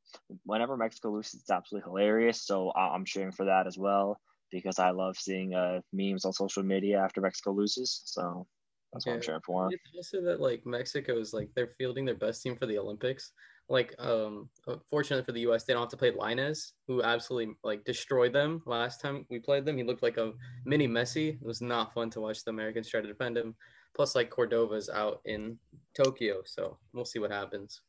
whenever 0.44 0.77
Mexico 0.77 1.12
loses, 1.12 1.40
it's 1.40 1.51
absolutely 1.51 1.89
hilarious. 1.89 2.43
So 2.43 2.73
I'm 2.73 3.05
cheering 3.05 3.31
for 3.31 3.47
that 3.47 3.69
as 3.69 3.78
well 3.78 4.20
because 4.51 4.81
I 4.81 4.90
love 4.90 5.16
seeing 5.16 5.55
uh, 5.55 5.81
memes 5.93 6.24
on 6.24 6.32
social 6.32 6.65
media 6.65 6.98
after 6.98 7.20
Mexico 7.20 7.52
loses. 7.52 8.02
So 8.07 8.47
that's 8.92 9.06
what 9.06 9.14
I'm 9.14 9.20
cheering 9.20 9.40
for. 9.44 9.68
It's 9.70 9.90
also 9.94 10.22
that 10.24 10.40
like 10.40 10.66
Mexico 10.66 11.18
is 11.18 11.32
like 11.32 11.50
they're 11.54 11.74
fielding 11.78 12.04
their 12.04 12.16
best 12.16 12.42
team 12.42 12.56
for 12.56 12.66
the 12.66 12.78
Olympics. 12.78 13.32
Like, 13.68 13.94
um, 14.00 14.48
fortunately 14.90 15.24
for 15.24 15.30
the 15.30 15.42
U.S., 15.42 15.62
they 15.62 15.72
don't 15.72 15.82
have 15.82 15.90
to 15.90 15.96
play 15.96 16.10
Lainez, 16.10 16.72
who 16.88 17.04
absolutely 17.04 17.54
like 17.62 17.84
destroyed 17.84 18.32
them 18.32 18.62
last 18.66 19.00
time 19.00 19.26
we 19.30 19.38
played 19.38 19.64
them. 19.64 19.76
He 19.76 19.84
looked 19.84 20.02
like 20.02 20.16
a 20.16 20.32
mini 20.64 20.88
Messi. 20.88 21.34
It 21.34 21.46
was 21.46 21.60
not 21.60 21.94
fun 21.94 22.10
to 22.10 22.20
watch 22.20 22.42
the 22.42 22.50
Americans 22.50 22.88
try 22.88 23.00
to 23.00 23.06
defend 23.06 23.38
him. 23.38 23.54
Plus, 23.94 24.16
like 24.16 24.28
Cordova's 24.30 24.90
out 24.90 25.20
in 25.24 25.56
Tokyo, 25.94 26.42
so 26.44 26.78
we'll 26.92 27.04
see 27.04 27.20
what 27.20 27.30
happens. 27.30 27.80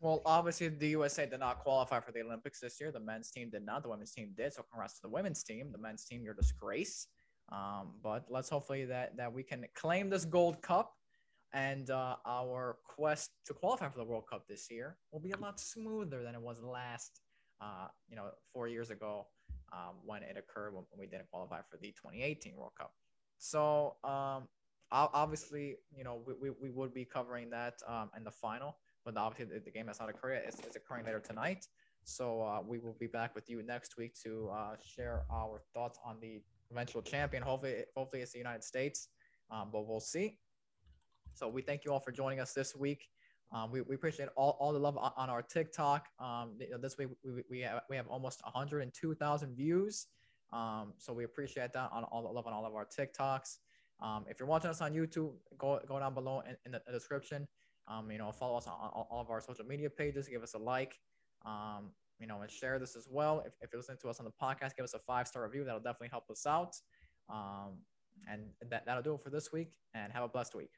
Well, 0.00 0.22
obviously, 0.24 0.68
the 0.68 0.88
USA 0.88 1.26
did 1.26 1.40
not 1.40 1.58
qualify 1.58 2.00
for 2.00 2.12
the 2.12 2.22
Olympics 2.22 2.60
this 2.60 2.80
year. 2.80 2.90
The 2.90 3.00
men's 3.00 3.30
team 3.30 3.50
did 3.50 3.66
not. 3.66 3.82
The 3.82 3.90
women's 3.90 4.12
team 4.12 4.32
did. 4.34 4.54
So, 4.54 4.62
congrats 4.70 4.94
to 4.94 5.02
the 5.02 5.10
women's 5.10 5.42
team. 5.42 5.72
The 5.72 5.78
men's 5.78 6.06
team, 6.06 6.24
your 6.24 6.32
disgrace. 6.32 7.06
Um, 7.52 7.92
but 8.02 8.26
let's 8.28 8.48
hopefully 8.48 8.84
that 8.86 9.16
that 9.16 9.32
we 9.32 9.42
can 9.42 9.66
claim 9.74 10.08
this 10.08 10.24
gold 10.24 10.62
cup, 10.62 10.94
and 11.52 11.90
uh, 11.90 12.16
our 12.26 12.76
quest 12.84 13.30
to 13.46 13.54
qualify 13.54 13.88
for 13.88 13.98
the 13.98 14.04
World 14.04 14.24
Cup 14.28 14.46
this 14.48 14.70
year 14.70 14.96
will 15.12 15.20
be 15.20 15.32
a 15.32 15.36
lot 15.36 15.58
smoother 15.58 16.22
than 16.22 16.34
it 16.34 16.40
was 16.40 16.62
last, 16.62 17.20
uh, 17.60 17.88
you 18.08 18.14
know, 18.14 18.26
four 18.52 18.68
years 18.68 18.90
ago 18.90 19.26
um, 19.72 19.96
when 20.04 20.22
it 20.22 20.36
occurred 20.36 20.74
when 20.74 20.84
we 20.96 21.06
didn't 21.06 21.28
qualify 21.30 21.60
for 21.68 21.76
the 21.78 21.88
2018 21.88 22.56
World 22.56 22.72
Cup. 22.78 22.92
So 23.38 23.96
um, 24.04 24.48
obviously, 24.92 25.76
you 25.96 26.04
know, 26.04 26.20
we, 26.26 26.34
we, 26.34 26.50
we 26.62 26.70
would 26.70 26.94
be 26.94 27.04
covering 27.04 27.50
that 27.50 27.74
um, 27.88 28.10
in 28.16 28.22
the 28.22 28.30
final, 28.30 28.76
but 29.04 29.16
obviously 29.16 29.56
the, 29.56 29.64
the 29.64 29.70
game 29.70 29.88
has 29.88 29.98
not. 29.98 30.10
It's, 30.24 30.60
it's 30.60 30.76
occurring 30.76 31.06
later 31.06 31.20
tonight. 31.20 31.66
So 32.04 32.42
uh, 32.42 32.60
we 32.66 32.78
will 32.78 32.96
be 32.98 33.06
back 33.06 33.34
with 33.34 33.48
you 33.48 33.62
next 33.62 33.96
week 33.96 34.14
to 34.22 34.50
uh, 34.52 34.76
share 34.84 35.24
our 35.30 35.62
thoughts 35.74 35.98
on 36.04 36.16
the 36.20 36.42
eventual 36.70 37.02
champion. 37.02 37.42
Hopefully, 37.42 37.84
hopefully 37.96 38.22
it's 38.22 38.32
the 38.32 38.38
United 38.38 38.64
States, 38.64 39.08
um, 39.50 39.68
but 39.72 39.86
we'll 39.86 40.00
see. 40.00 40.38
So 41.34 41.48
we 41.48 41.62
thank 41.62 41.84
you 41.84 41.92
all 41.92 42.00
for 42.00 42.12
joining 42.12 42.40
us 42.40 42.52
this 42.52 42.74
week. 42.74 43.08
Um, 43.52 43.70
we, 43.72 43.80
we 43.80 43.96
appreciate 43.96 44.28
all, 44.36 44.56
all 44.60 44.72
the 44.72 44.78
love 44.78 44.96
on, 44.96 45.12
on 45.16 45.28
our 45.28 45.42
TikTok. 45.42 46.06
Um, 46.20 46.52
this 46.80 46.96
week 46.98 47.08
we, 47.24 47.42
we 47.50 47.60
have 47.60 47.82
we 47.90 47.96
have 47.96 48.06
almost 48.06 48.42
102,000 48.44 49.56
views. 49.56 50.06
Um, 50.52 50.92
so 50.98 51.12
we 51.12 51.24
appreciate 51.24 51.72
that 51.72 51.90
on 51.92 52.04
all 52.04 52.22
the 52.22 52.28
love 52.28 52.46
on 52.46 52.52
all 52.52 52.66
of 52.66 52.74
our 52.74 52.86
TikToks. 52.86 53.58
Um, 54.00 54.24
if 54.28 54.38
you're 54.38 54.48
watching 54.48 54.70
us 54.70 54.80
on 54.80 54.92
YouTube, 54.92 55.32
go 55.58 55.80
go 55.86 55.98
down 55.98 56.14
below 56.14 56.42
in, 56.48 56.56
in 56.64 56.72
the, 56.72 56.92
description. 56.92 57.46
Um, 57.88 58.10
you 58.10 58.18
know, 58.18 58.30
follow 58.30 58.56
us 58.56 58.66
on, 58.66 58.72
all 58.72 59.20
of 59.20 59.30
our 59.30 59.40
social 59.40 59.64
media 59.64 59.90
pages. 59.90 60.28
Give 60.28 60.42
us 60.42 60.54
a 60.54 60.58
like. 60.58 60.98
Um, 61.44 61.90
you 62.20 62.26
know, 62.26 62.40
and 62.42 62.50
share 62.50 62.78
this 62.78 62.96
as 62.96 63.08
well. 63.10 63.42
If, 63.46 63.54
if 63.60 63.72
you're 63.72 63.80
listening 63.80 63.98
to 64.02 64.08
us 64.08 64.20
on 64.20 64.26
the 64.26 64.30
podcast, 64.30 64.76
give 64.76 64.84
us 64.84 64.94
a 64.94 64.98
five 64.98 65.26
star 65.26 65.42
review. 65.42 65.64
That'll 65.64 65.80
definitely 65.80 66.08
help 66.10 66.30
us 66.30 66.46
out. 66.46 66.76
Um, 67.28 67.78
and 68.30 68.42
that, 68.70 68.84
that'll 68.86 69.02
do 69.02 69.14
it 69.14 69.22
for 69.22 69.30
this 69.30 69.52
week. 69.52 69.72
And 69.94 70.12
have 70.12 70.22
a 70.22 70.28
blessed 70.28 70.54
week. 70.54 70.70